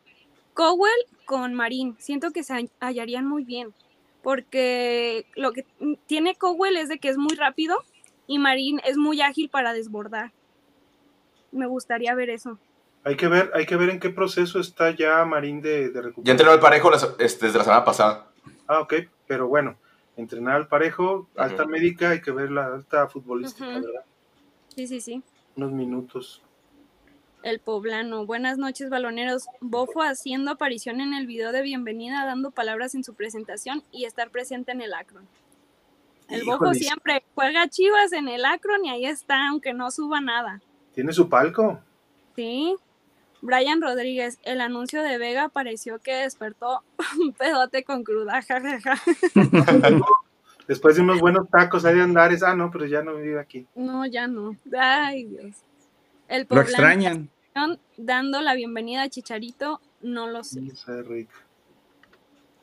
Cowell 0.56 0.90
con 1.26 1.54
Marín? 1.54 1.94
Siento 2.00 2.30
que 2.32 2.42
se 2.42 2.68
hallarían 2.80 3.26
muy 3.26 3.44
bien. 3.44 3.72
Porque 4.22 5.24
lo 5.36 5.52
que 5.52 5.64
tiene 6.08 6.34
Cowell 6.34 6.76
es 6.78 6.88
de 6.88 6.98
que 6.98 7.08
es 7.10 7.18
muy 7.18 7.36
rápido 7.36 7.76
y 8.26 8.38
Marín 8.40 8.80
es 8.84 8.96
muy 8.96 9.20
ágil 9.20 9.48
para 9.50 9.72
desbordar. 9.72 10.32
Me 11.52 11.66
gustaría 11.68 12.14
ver 12.14 12.30
eso. 12.30 12.58
Hay 13.04 13.16
que 13.16 13.28
ver, 13.28 13.52
hay 13.54 13.66
que 13.66 13.76
ver 13.76 13.90
en 13.90 14.00
qué 14.00 14.10
proceso 14.10 14.58
está 14.58 14.90
ya 14.90 15.24
Marín 15.24 15.60
de, 15.60 15.90
de 15.90 15.94
Ya 15.94 16.00
recuperación. 16.00 16.26
entrenó 16.32 16.52
el 16.54 16.58
parejo 16.60 16.90
las- 16.90 17.14
este, 17.20 17.46
desde 17.46 17.58
la 17.58 17.64
semana 17.64 17.84
pasada. 17.84 18.32
Ah, 18.66 18.80
ok, 18.80 18.94
pero 19.28 19.46
bueno, 19.46 19.76
entrenar 20.16 20.56
al 20.56 20.66
parejo, 20.66 21.28
alta 21.36 21.66
médica, 21.66 22.10
hay 22.10 22.20
que 22.20 22.32
ver 22.32 22.50
la 22.50 22.66
alta 22.66 23.06
futbolística. 23.08 23.68
¿verdad? 23.68 24.04
Sí, 24.74 24.88
sí, 24.88 25.00
sí. 25.00 25.22
Unos 25.54 25.70
minutos. 25.70 26.42
El 27.46 27.60
poblano. 27.60 28.26
Buenas 28.26 28.58
noches, 28.58 28.90
baloneros. 28.90 29.46
Bofo 29.60 30.02
haciendo 30.02 30.50
aparición 30.50 31.00
en 31.00 31.14
el 31.14 31.28
video 31.28 31.52
de 31.52 31.62
bienvenida, 31.62 32.26
dando 32.26 32.50
palabras 32.50 32.96
en 32.96 33.04
su 33.04 33.14
presentación 33.14 33.84
y 33.92 34.04
estar 34.04 34.30
presente 34.30 34.72
en 34.72 34.80
el 34.80 34.92
Akron. 34.92 35.28
El 36.28 36.42
Bofo 36.42 36.64
Híjoles. 36.64 36.78
siempre 36.78 37.24
juega 37.36 37.68
chivas 37.68 38.12
en 38.12 38.26
el 38.26 38.44
Akron 38.44 38.84
y 38.84 38.90
ahí 38.90 39.06
está, 39.06 39.46
aunque 39.46 39.74
no 39.74 39.92
suba 39.92 40.20
nada. 40.20 40.60
¿Tiene 40.92 41.12
su 41.12 41.28
palco? 41.28 41.78
Sí. 42.34 42.74
Brian 43.42 43.80
Rodríguez, 43.80 44.40
el 44.42 44.60
anuncio 44.60 45.04
de 45.04 45.16
Vega 45.16 45.48
pareció 45.48 46.00
que 46.00 46.16
despertó 46.16 46.82
un 47.20 47.32
pedote 47.32 47.84
con 47.84 48.02
cruda, 48.02 48.42
jajaja. 48.42 49.00
Después 50.66 50.96
de 50.96 51.02
unos 51.02 51.20
buenos 51.20 51.48
tacos 51.48 51.84
ahí 51.84 51.94
de 51.94 52.02
Andares, 52.02 52.42
ah, 52.42 52.56
no, 52.56 52.72
pero 52.72 52.86
ya 52.86 53.04
no 53.04 53.14
vive 53.14 53.38
aquí. 53.38 53.68
No, 53.76 54.04
ya 54.04 54.26
no. 54.26 54.56
Ay, 54.76 55.26
Dios. 55.26 55.54
El 56.26 56.44
Lo 56.50 56.60
extrañan. 56.60 57.30
Dando 57.96 58.40
la 58.42 58.54
bienvenida 58.54 59.02
a 59.02 59.08
Chicharito, 59.08 59.80
no 60.02 60.26
lo 60.28 60.44
sé. 60.44 60.60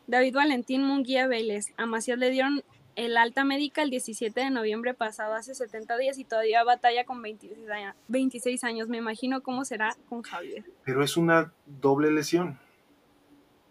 David 0.07 0.36
Valentín 0.36 0.84
Munguía 0.84 1.28
Vélez. 1.28 1.68
A 1.78 1.86
le 2.18 2.30
dieron 2.30 2.64
el 2.95 3.18
alta 3.18 3.44
médica 3.44 3.82
el 3.82 3.90
17 3.90 4.40
de 4.40 4.49
noviembre 4.52 4.94
pasado, 4.94 5.34
hace 5.34 5.56
70 5.56 5.98
días, 5.98 6.18
y 6.20 6.26
todavía 6.26 6.64
batalla 6.64 7.06
con 7.06 7.22
26 7.22 7.70
años. 7.70 7.95
26 8.10 8.64
años. 8.64 8.88
Me 8.88 8.98
imagino 8.98 9.41
cómo 9.41 9.65
será 9.65 9.95
con 10.10 10.22
Javier. 10.22 10.64
Pero 10.84 11.03
es 11.03 11.18
una 11.18 11.52
doble 11.65 12.11
lesión. 12.11 12.60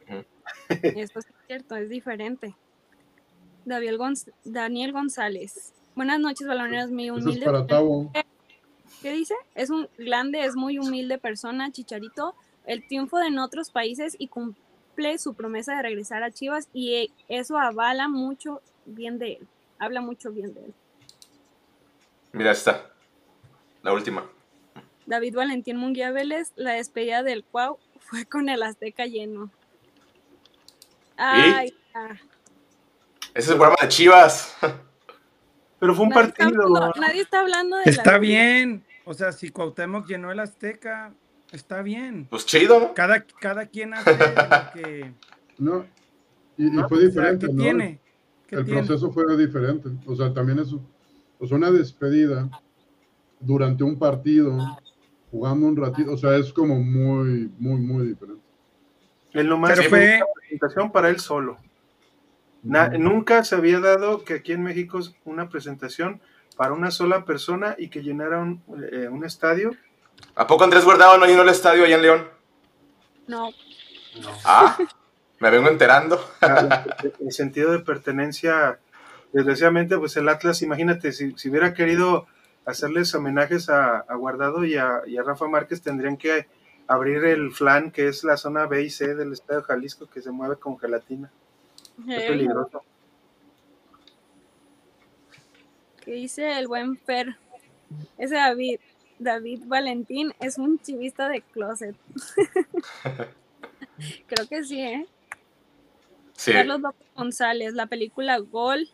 Esto 0.68 1.20
es 1.20 1.26
cierto, 1.46 1.76
es 1.76 1.88
diferente. 1.88 2.56
David 3.64 3.94
Gonz- 3.94 4.32
Daniel 4.44 4.92
González. 4.92 5.72
Buenas 5.94 6.18
noches, 6.18 6.46
baloneros. 6.48 6.90
Mi 6.90 7.06
Eso 7.06 7.18
es 7.18 7.24
humilde. 7.24 7.46
para 7.46 7.66
Tavo. 7.66 8.10
¿Qué 9.02 9.12
dice? 9.12 9.34
Es 9.54 9.68
un 9.70 9.88
grande, 9.98 10.44
es 10.44 10.54
muy 10.54 10.78
humilde 10.78 11.18
persona, 11.18 11.72
Chicharito. 11.72 12.34
El 12.66 12.86
triunfo 12.86 13.18
de 13.18 13.26
en 13.26 13.38
otros 13.40 13.70
países 13.70 14.14
y 14.18 14.28
cumple 14.28 15.18
su 15.18 15.34
promesa 15.34 15.74
de 15.74 15.82
regresar 15.82 16.22
a 16.22 16.30
Chivas 16.30 16.68
y 16.72 16.94
eh, 16.94 17.10
eso 17.28 17.58
avala 17.58 18.08
mucho 18.08 18.62
bien 18.86 19.18
de 19.18 19.32
él. 19.34 19.48
Habla 19.80 20.00
mucho 20.00 20.30
bien 20.30 20.54
de 20.54 20.66
él. 20.66 20.74
Mira, 22.32 22.52
esta. 22.52 22.92
La 23.82 23.92
última. 23.92 24.30
David 25.06 25.34
Valentín 25.34 25.76
Munguía 25.76 26.12
Vélez, 26.12 26.52
la 26.54 26.74
despedida 26.74 27.24
del 27.24 27.42
Cuau 27.44 27.78
fue 27.98 28.24
con 28.24 28.48
el 28.48 28.62
Azteca 28.62 29.06
lleno. 29.06 29.50
Ay, 31.16 31.74
ah, 31.94 32.14
Ese 33.34 33.38
es 33.40 33.48
el 33.48 33.56
programa 33.56 33.76
de 33.82 33.88
Chivas. 33.88 34.56
Pero 35.80 35.94
fue 35.96 36.04
un 36.04 36.10
nadie, 36.10 36.28
está 36.28 36.44
hablando, 36.44 36.92
nadie 37.00 37.20
está 37.22 37.40
hablando 37.40 37.76
de 37.78 37.90
Está 37.90 38.12
la- 38.12 38.18
bien. 38.18 38.84
O 39.04 39.14
sea, 39.14 39.32
si 39.32 39.50
Cuauhtémoc 39.50 40.06
llenó 40.06 40.30
el 40.30 40.38
Azteca, 40.40 41.12
está 41.52 41.82
bien. 41.82 42.26
Pues 42.30 42.46
chido, 42.46 42.78
¿no? 42.80 42.94
Cada, 42.94 43.24
cada 43.40 43.66
quien 43.66 43.94
hace 43.94 44.12
lo 44.12 44.72
que... 44.74 45.12
No, 45.58 45.84
y, 46.56 46.68
fue 46.70 46.82
o 46.84 46.88
sea, 46.88 46.98
diferente, 47.08 47.46
¿qué 47.46 47.52
¿no? 47.52 47.62
tiene? 47.62 48.00
¿Qué 48.48 48.56
el 48.56 48.64
tiene? 48.64 48.82
proceso 48.82 49.12
fue 49.12 49.36
diferente. 49.36 49.90
O 50.06 50.16
sea, 50.16 50.32
también 50.32 50.58
es 50.58 50.72
o 50.72 51.46
sea, 51.46 51.56
una 51.56 51.70
despedida 51.70 52.48
durante 53.38 53.84
un 53.84 53.98
partido, 53.98 54.56
jugando 55.30 55.66
un 55.66 55.76
ratito. 55.76 56.12
O 56.12 56.16
sea, 56.16 56.36
es 56.36 56.52
como 56.52 56.76
muy, 56.80 57.50
muy, 57.58 57.80
muy 57.80 58.06
diferente. 58.08 58.42
Es 59.32 59.44
lo 59.44 59.58
más 59.58 59.72
Pero 59.76 59.88
fue- 59.88 60.16
una 60.16 60.26
presentación 60.40 60.90
para 60.92 61.08
él 61.10 61.20
solo. 61.20 61.58
Na- 62.62 62.88
Nunca 62.88 63.44
se 63.44 63.54
había 63.54 63.78
dado 63.80 64.24
que 64.24 64.34
aquí 64.34 64.52
en 64.52 64.62
México 64.62 64.98
es 64.98 65.14
una 65.24 65.48
presentación 65.48 66.20
para 66.56 66.72
una 66.72 66.90
sola 66.90 67.24
persona 67.24 67.74
y 67.78 67.88
que 67.88 68.02
llenara 68.02 68.38
un, 68.38 68.62
eh, 68.92 69.08
un 69.08 69.24
estadio. 69.24 69.72
¿A 70.34 70.46
poco 70.46 70.64
Andrés 70.64 70.84
Guardado 70.84 71.18
no 71.18 71.26
llenó 71.26 71.42
el 71.42 71.48
estadio 71.48 71.84
allá 71.84 71.96
en 71.96 72.02
León? 72.02 72.28
No. 73.26 73.50
Ah, 74.44 74.76
me 75.40 75.50
vengo 75.50 75.68
enterando. 75.68 76.22
El 77.20 77.32
sentido 77.32 77.72
de 77.72 77.80
pertenencia, 77.80 78.78
desgraciadamente, 79.32 79.96
pues 79.98 80.16
el 80.16 80.28
Atlas, 80.28 80.62
imagínate, 80.62 81.12
si, 81.12 81.32
si 81.32 81.50
hubiera 81.50 81.74
querido 81.74 82.26
hacerles 82.66 83.14
homenajes 83.14 83.68
a, 83.70 83.98
a 83.98 84.14
Guardado 84.14 84.64
y 84.64 84.76
a, 84.76 85.02
y 85.06 85.16
a 85.16 85.22
Rafa 85.22 85.48
Márquez, 85.48 85.82
tendrían 85.82 86.16
que 86.16 86.46
abrir 86.86 87.24
el 87.24 87.52
flan, 87.52 87.90
que 87.90 88.08
es 88.08 88.22
la 88.22 88.36
zona 88.36 88.66
B 88.66 88.82
y 88.82 88.90
C 88.90 89.14
del 89.14 89.32
Estadio 89.32 89.62
Jalisco, 89.62 90.06
que 90.06 90.20
se 90.20 90.30
mueve 90.30 90.56
con 90.56 90.78
gelatina. 90.78 91.30
Es 92.08 92.24
peligroso. 92.24 92.84
¿Qué 96.04 96.12
dice 96.12 96.58
el 96.58 96.68
buen 96.68 96.96
Fer? 96.96 97.36
Ese 98.18 98.34
David, 98.34 98.80
David 99.18 99.62
Valentín 99.66 100.32
es 100.40 100.58
un 100.58 100.78
chivista 100.80 101.28
de 101.28 101.42
closet. 101.42 101.96
Creo 104.26 104.48
que 104.48 104.64
sí, 104.64 104.80
¿eh? 104.80 105.06
Sí. 106.34 106.52
Carlos 106.52 106.80
López 106.80 107.06
González, 107.14 107.74
la 107.74 107.86
película 107.86 108.38
Gol 108.38 108.88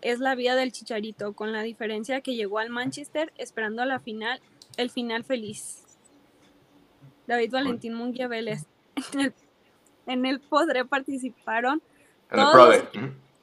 es 0.00 0.18
la 0.18 0.34
vida 0.34 0.56
del 0.56 0.72
Chicharito, 0.72 1.32
con 1.32 1.52
la 1.52 1.62
diferencia 1.62 2.22
que 2.22 2.34
llegó 2.34 2.58
al 2.58 2.70
Manchester 2.70 3.32
esperando 3.38 3.84
la 3.84 4.00
final, 4.00 4.40
el 4.76 4.90
final 4.90 5.22
feliz. 5.22 5.84
David 7.26 7.52
Valentín 7.52 7.94
Munguía 7.94 8.28
Vélez. 8.28 8.66
En 9.14 9.20
el, 9.20 9.34
en 10.06 10.26
el 10.26 10.38
Podre 10.38 10.84
participaron 10.84 11.80
En 12.30 12.40
todos. 12.40 12.76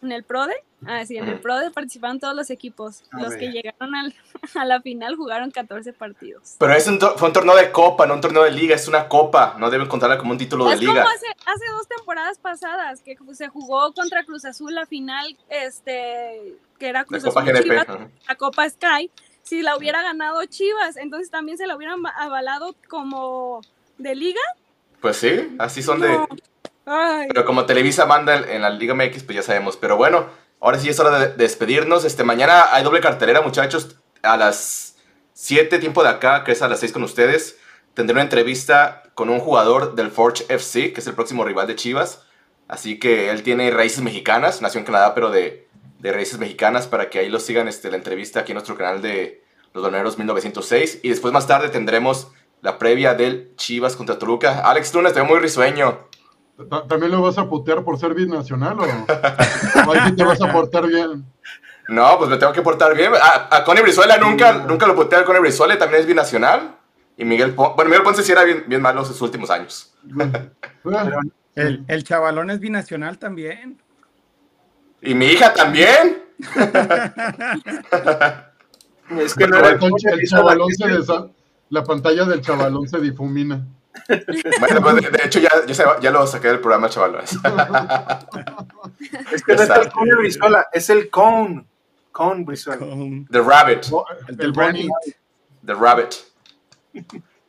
En 0.02 0.12
el 0.14 0.24
PRODE, 0.24 0.54
ah, 0.88 1.06
sí, 1.06 1.18
en 1.18 1.28
el. 1.28 1.40
PRODE 1.40 1.72
participaron 1.72 2.20
todos 2.20 2.36
los 2.36 2.50
equipos. 2.50 3.04
A 3.12 3.20
los 3.22 3.30
ver. 3.32 3.40
que 3.40 3.48
llegaron 3.52 3.96
al- 3.96 4.14
a 4.56 4.66
la 4.66 4.82
final 4.82 5.16
jugaron 5.16 5.52
14 5.52 5.92
partidos. 5.94 6.56
Pero 6.58 6.74
es 6.74 6.88
un 6.88 7.00
fue 7.00 7.28
un 7.28 7.34
torneo 7.34 7.56
de 7.56 7.72
copa, 7.72 8.06
no 8.08 8.14
un 8.16 8.22
torneo 8.22 8.44
de 8.44 8.52
liga, 8.52 8.76
es 8.76 8.88
una 8.88 9.08
copa. 9.08 9.56
No 9.60 9.70
deben 9.70 9.88
contarla 9.88 10.18
como 10.18 10.32
un 10.32 10.38
título 10.38 10.70
de 10.70 10.78
liga. 10.78 10.94
como 10.94 11.08
hace, 11.10 11.28
hace 11.46 11.66
dos 11.72 11.88
temporadas 11.88 12.38
pasadas 12.38 13.02
que 13.02 13.18
se 13.34 13.48
jugó 13.50 13.94
contra 13.94 14.24
Cruz 14.24 14.46
Azul 14.46 14.74
la 14.74 14.86
final, 14.86 15.38
este, 15.50 16.56
que 16.78 16.88
era 16.88 17.04
Cruz 17.06 17.24
Copa 17.24 17.42
Azul 17.42 17.52
GNP, 17.54 17.64
Chivas, 17.64 17.88
la 18.28 18.36
Copa 18.36 18.70
Sky. 18.70 19.12
Si 19.44 19.62
la 19.64 19.76
hubiera 19.76 20.02
ganado 20.04 20.46
Chivas, 20.46 20.96
entonces 20.98 21.32
también 21.32 21.58
se 21.58 21.66
la 21.68 21.76
hubieran 21.76 22.04
va- 22.06 22.14
avalado 22.18 22.76
como 22.88 23.62
de 23.98 24.16
liga. 24.16 24.42
Pues 25.02 25.18
sí, 25.18 25.56
así 25.60 25.82
son 25.82 26.02
de... 26.02 26.20
Ay. 26.90 27.28
Pero 27.28 27.46
como 27.46 27.66
Televisa 27.66 28.08
manda 28.08 28.36
en, 28.36 28.62
la 28.64 28.72
Liga 28.72 28.96
MX, 28.96 29.24
pues 29.24 29.36
ya 29.36 29.44
sabemos. 29.44 29.78
Pero 29.78 29.96
bueno, 29.96 30.26
ahora 30.60 30.80
sí 30.80 30.90
es 30.90 31.00
hora 31.00 31.20
de, 31.20 31.28
de 31.28 31.34
despedirnos. 31.36 32.04
Este, 32.04 32.24
mañana 32.24 32.74
hay 32.74 32.84
doble 32.84 33.00
cartelera, 33.00 33.42
muchachos. 33.42 33.98
A 34.24 34.36
las 34.38 34.96
7, 35.34 35.80
tiempo 35.80 36.04
de 36.04 36.10
acá, 36.10 36.44
que 36.44 36.52
es 36.52 36.62
a 36.62 36.68
las 36.68 36.80
6 36.80 36.92
con 36.92 37.04
ustedes. 37.04 37.60
Tendré 37.94 38.14
una 38.14 38.24
entrevista 38.24 39.04
con 39.14 39.30
un 39.30 39.40
jugador 39.40 39.96
del 39.96 40.10
Forge 40.10 40.46
FC, 40.50 40.92
que 40.92 41.00
es 41.00 41.08
el 41.08 41.14
próximo 41.14 41.46
rival 41.46 41.68
de 41.68 41.76
Chivas. 41.76 42.24
Así 42.68 43.00
que 43.00 43.30
él 43.30 43.44
tiene 43.44 43.72
raíces 43.72 44.02
mexicanas, 44.02 44.62
nació 44.62 44.80
en 44.80 44.86
Canadá, 44.86 45.14
pero 45.14 45.30
de, 45.30 45.68
de 46.00 46.12
raíces 46.12 46.40
mexicanas, 46.40 46.88
para 46.88 47.10
que 47.10 47.20
ahí 47.20 47.30
lo 47.30 47.40
sigan 47.40 47.68
este, 47.68 47.90
la 47.92 47.98
entrevista 47.98 48.42
aquí 48.42 48.52
en 48.52 48.56
nuestro 48.56 48.76
canal 48.76 49.02
de 49.02 49.44
Los 49.74 49.84
Doneros 49.84 50.18
1906. 50.18 51.00
Y 51.04 51.10
después 51.10 51.34
más 51.34 51.48
tarde 51.48 51.70
tendremos 51.70 52.32
la 52.62 52.78
previa 52.78 53.14
del 53.14 53.56
Chivas 53.56 53.96
contra 53.96 54.20
Toluca. 54.20 54.60
Alex 54.70 54.92
Tunes, 54.92 55.14
te 55.14 55.20
veo 55.20 55.30
muy 55.30 55.40
risueño. 55.40 56.09
Ta- 56.68 56.86
¿También 56.88 57.12
lo 57.12 57.22
vas 57.22 57.38
a 57.38 57.48
putear 57.48 57.84
por 57.84 57.98
ser 58.00 58.14
binacional 58.14 58.78
o, 58.80 58.84
o 58.84 59.92
ahí 59.94 60.00
sí 60.08 60.16
te 60.16 60.24
vas 60.24 60.42
a 60.42 60.52
portar 60.52 60.88
bien? 60.88 61.24
No, 61.88 62.18
pues 62.18 62.30
me 62.30 62.38
tengo 62.38 62.52
que 62.54 62.62
portar 62.62 62.96
bien. 62.96 63.12
A, 63.16 63.56
a 63.58 63.64
Connie 63.64 63.82
Brizuela 63.82 64.18
nunca, 64.18 64.52
nunca 64.68 64.86
lo 64.86 64.96
puteé 64.96 65.20
a 65.20 65.26
Connie 65.26 65.42
Brizuela, 65.42 65.78
también 65.78 66.02
es 66.02 66.08
binacional. 66.08 66.76
Y 67.18 67.26
Miguel 67.26 67.54
Ponce, 67.56 67.74
bueno, 67.76 67.90
Miguel 67.90 68.04
Ponce 68.04 68.24
sí 68.24 68.32
era 68.32 68.44
bien, 68.44 68.64
bien 68.68 68.82
malo 68.82 69.00
en 69.02 69.06
sus 69.06 69.22
últimos 69.22 69.50
años. 69.50 69.94
El, 71.56 71.84
el 71.88 72.04
chavalón 72.04 72.50
es 72.50 72.60
binacional 72.60 73.18
también. 73.18 73.82
Y 75.02 75.14
mi 75.16 75.26
hija 75.28 75.54
también. 75.54 76.24
Es 79.20 79.34
que 79.34 79.48
no 79.48 79.58
el 79.58 79.80
chavalón 80.28 80.70
se 80.74 80.86
desa- 80.86 81.30
la 81.70 81.84
pantalla 81.84 82.26
del 82.26 82.42
chavalón 82.42 82.88
se 82.88 83.00
difumina. 83.00 83.66
Bueno, 84.60 84.82
pues, 84.82 84.96
de, 84.96 85.10
de 85.10 85.26
hecho 85.26 85.40
ya, 85.40 85.50
ya, 85.68 85.74
se- 85.74 85.84
ya 86.02 86.12
lo 86.12 86.26
saqué 86.28 86.48
del 86.48 86.60
programa, 86.60 86.90
chavalones. 86.90 87.32
Es 89.32 89.44
que 89.44 89.56
no 89.56 89.62
es 89.64 89.70
el 89.70 89.92
cone 89.92 90.16
Brizuela, 90.16 90.68
es 90.74 90.90
el 90.90 91.10
cone. 91.10 91.66
Cone 92.12 92.44
Brizuela. 92.44 92.86
The 93.32 93.42
Rabbit. 93.42 93.86
El 94.40 94.52
Bonnie. 94.52 94.90
The 95.66 95.74
Rabbit. 95.74 96.16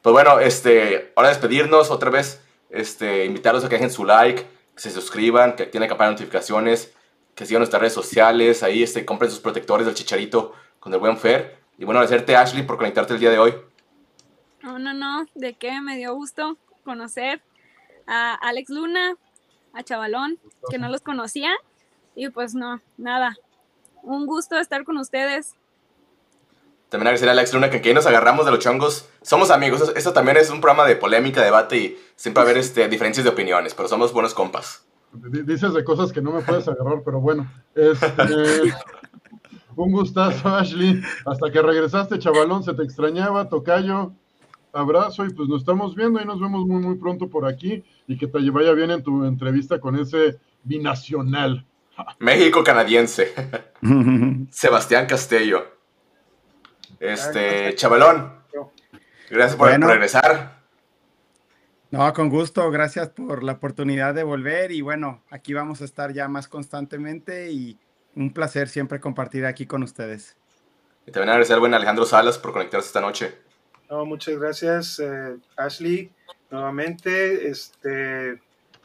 Pues 0.02 0.12
bueno, 0.12 0.38
este, 0.40 1.12
ahora 1.16 1.28
despedirnos 1.30 1.90
otra 1.90 2.10
vez, 2.10 2.40
este, 2.70 3.24
invitarlos 3.24 3.64
a 3.64 3.68
que 3.68 3.76
dejen 3.76 3.90
su 3.90 4.04
like, 4.04 4.46
que 4.74 4.80
se 4.80 4.90
suscriban, 4.90 5.56
que 5.56 5.64
activen 5.64 5.82
la 5.82 5.88
campana 5.88 6.10
de 6.10 6.14
notificaciones, 6.14 6.92
que 7.34 7.46
sigan 7.46 7.60
nuestras 7.60 7.80
redes 7.80 7.94
sociales, 7.94 8.62
ahí 8.62 8.82
este, 8.82 9.04
compren 9.04 9.30
sus 9.30 9.40
protectores 9.40 9.86
del 9.86 9.94
chicharito 9.94 10.54
con 10.78 10.92
el 10.94 11.00
buen 11.00 11.16
Fer. 11.18 11.58
Y 11.78 11.84
bueno, 11.84 12.00
agradecerte 12.00 12.36
Ashley 12.36 12.62
por 12.62 12.76
conectarte 12.76 13.14
el 13.14 13.20
día 13.20 13.30
de 13.30 13.38
hoy. 13.38 13.54
No, 14.62 14.78
no, 14.78 14.92
no, 14.92 15.26
de 15.34 15.54
qué 15.54 15.80
me 15.80 15.96
dio 15.96 16.14
gusto 16.14 16.56
conocer 16.84 17.42
a 18.06 18.34
Alex 18.34 18.70
Luna, 18.70 19.16
a 19.72 19.82
Chavalón, 19.82 20.38
que 20.70 20.78
no 20.78 20.88
los 20.88 21.00
conocía. 21.00 21.50
Y 22.14 22.28
pues 22.28 22.54
no, 22.54 22.80
nada. 22.98 23.36
Un 24.02 24.26
gusto 24.26 24.58
estar 24.58 24.84
con 24.84 24.98
ustedes. 24.98 25.54
También 26.88 27.06
agradecer 27.06 27.28
a 27.28 27.32
Alex 27.32 27.54
Luna 27.54 27.70
que 27.70 27.76
aquí 27.76 27.94
nos 27.94 28.06
agarramos 28.06 28.44
de 28.44 28.50
los 28.50 28.60
chongos. 28.60 29.08
Somos 29.22 29.50
amigos, 29.50 29.80
esto, 29.80 29.96
esto 29.96 30.12
también 30.12 30.36
es 30.36 30.50
un 30.50 30.60
programa 30.60 30.86
de 30.86 30.96
polémica, 30.96 31.42
debate 31.42 31.76
y 31.76 31.98
siempre 32.16 32.42
va 32.42 32.48
a 32.48 32.50
haber 32.50 32.60
este, 32.60 32.88
diferencias 32.88 33.24
de 33.24 33.30
opiniones, 33.30 33.74
pero 33.74 33.88
somos 33.88 34.12
buenos 34.12 34.34
compas. 34.34 34.84
Dices 35.12 35.72
de 35.72 35.84
cosas 35.84 36.12
que 36.12 36.20
no 36.20 36.32
me 36.32 36.42
puedes 36.42 36.66
agarrar, 36.68 37.02
pero 37.04 37.20
bueno. 37.20 37.50
Este, 37.74 38.74
un 39.76 39.92
gustazo, 39.92 40.48
Ashley. 40.48 41.00
Hasta 41.26 41.50
que 41.50 41.62
regresaste, 41.62 42.18
chavalón, 42.18 42.62
se 42.62 42.74
te 42.74 42.82
extrañaba, 42.82 43.48
tocayo. 43.48 44.12
Abrazo 44.72 45.24
y 45.24 45.30
pues 45.32 45.48
nos 45.48 45.62
estamos 45.62 45.94
viendo 45.94 46.20
y 46.20 46.24
nos 46.24 46.40
vemos 46.40 46.66
muy, 46.66 46.80
muy 46.80 46.96
pronto 46.96 47.28
por 47.28 47.46
aquí 47.46 47.84
y 48.06 48.16
que 48.16 48.26
te 48.26 48.50
vaya 48.50 48.72
bien 48.72 48.90
en 48.90 49.02
tu 49.02 49.24
entrevista 49.24 49.80
con 49.80 49.96
ese 49.96 50.38
binacional. 50.62 51.66
México 52.18 52.62
canadiense. 52.64 53.32
Sebastián 54.50 55.06
Castello. 55.06 55.64
Este, 56.98 57.74
chavalón. 57.74 58.40
Gracias 59.30 59.56
por, 59.56 59.68
Bueno. 59.68 59.86
regresar. 59.88 60.60
No, 61.90 62.12
con 62.12 62.28
gusto, 62.28 62.70
gracias 62.70 63.08
por 63.08 63.42
la 63.42 63.52
oportunidad 63.52 64.14
de 64.14 64.22
volver 64.22 64.70
y 64.70 64.80
bueno, 64.80 65.22
aquí 65.30 65.54
vamos 65.54 65.82
a 65.82 65.84
estar 65.84 66.12
ya 66.12 66.28
más 66.28 66.46
constantemente 66.46 67.50
y 67.50 67.78
un 68.14 68.32
placer 68.32 68.68
siempre 68.68 69.00
compartir 69.00 69.44
aquí 69.44 69.66
con 69.66 69.82
ustedes. 69.82 70.36
Y 71.06 71.10
también 71.10 71.30
agradecer 71.30 71.54
al 71.54 71.60
buen 71.60 71.74
Alejandro 71.74 72.04
Salas 72.06 72.38
por 72.38 72.52
conectarse 72.52 72.86
esta 72.88 73.00
noche. 73.00 73.34
No, 73.90 74.04
muchas 74.04 74.38
gracias, 74.38 75.00
eh, 75.00 75.36
Ashley. 75.56 76.12
Nuevamente, 76.48 77.48
este 77.48 78.40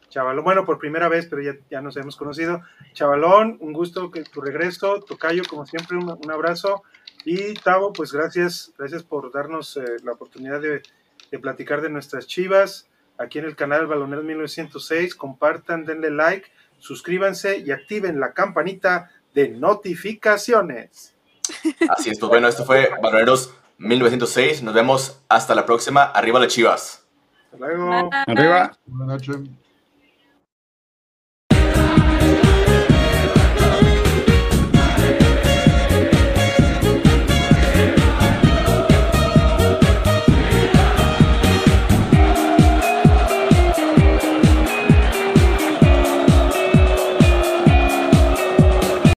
Chavalón, 0.09 0.43
bueno, 0.43 0.65
por 0.65 0.79
primera 0.79 1.09
vez, 1.09 1.27
pero 1.27 1.43
ya, 1.69 1.81
nos 1.81 1.95
hemos 1.97 2.15
conocido. 2.15 2.61
Chavalón, 2.93 3.57
un 3.59 3.71
gusto 3.71 4.09
que 4.09 4.23
tu 4.23 4.41
regreso. 4.41 5.01
Tocayo, 5.01 5.43
como 5.47 5.67
siempre, 5.67 5.97
un, 5.97 6.31
abrazo. 6.31 6.81
Y 7.23 7.53
Tavo, 7.53 7.93
pues 7.93 8.13
gracias, 8.13 8.73
gracias 8.79 9.03
por 9.03 9.31
darnos 9.31 9.77
eh, 9.77 9.83
la 10.03 10.13
oportunidad 10.13 10.59
de, 10.59 10.81
de 11.31 11.39
platicar 11.39 11.81
de 11.81 11.89
nuestras 11.89 12.25
chivas 12.25 12.87
aquí 13.19 13.39
en 13.39 13.45
el 13.45 13.55
canal 13.55 13.85
Baloneros 13.85 14.25
1906. 14.25 15.13
Compartan, 15.13 15.85
denle 15.85 16.09
like, 16.09 16.47
suscríbanse 16.79 17.59
y 17.59 17.69
activen 17.71 18.19
la 18.19 18.33
campanita 18.33 19.11
de 19.35 19.49
notificaciones. 19.49 21.13
Así 21.89 22.09
es, 22.09 22.19
pues 22.19 22.29
bueno, 22.29 22.47
esto 22.47 22.65
fue 22.65 22.89
Baloneros 23.01 23.53
1906. 23.77 24.63
Nos 24.63 24.73
vemos 24.73 25.19
hasta 25.29 25.55
la 25.55 25.65
próxima. 25.65 26.03
Arriba 26.03 26.39
las 26.39 26.53
chivas. 26.53 27.05
Hasta 27.51 27.57
luego. 27.65 28.09
Arriba. 28.27 28.71
Buenas 28.85 29.27
noches. 29.27 29.49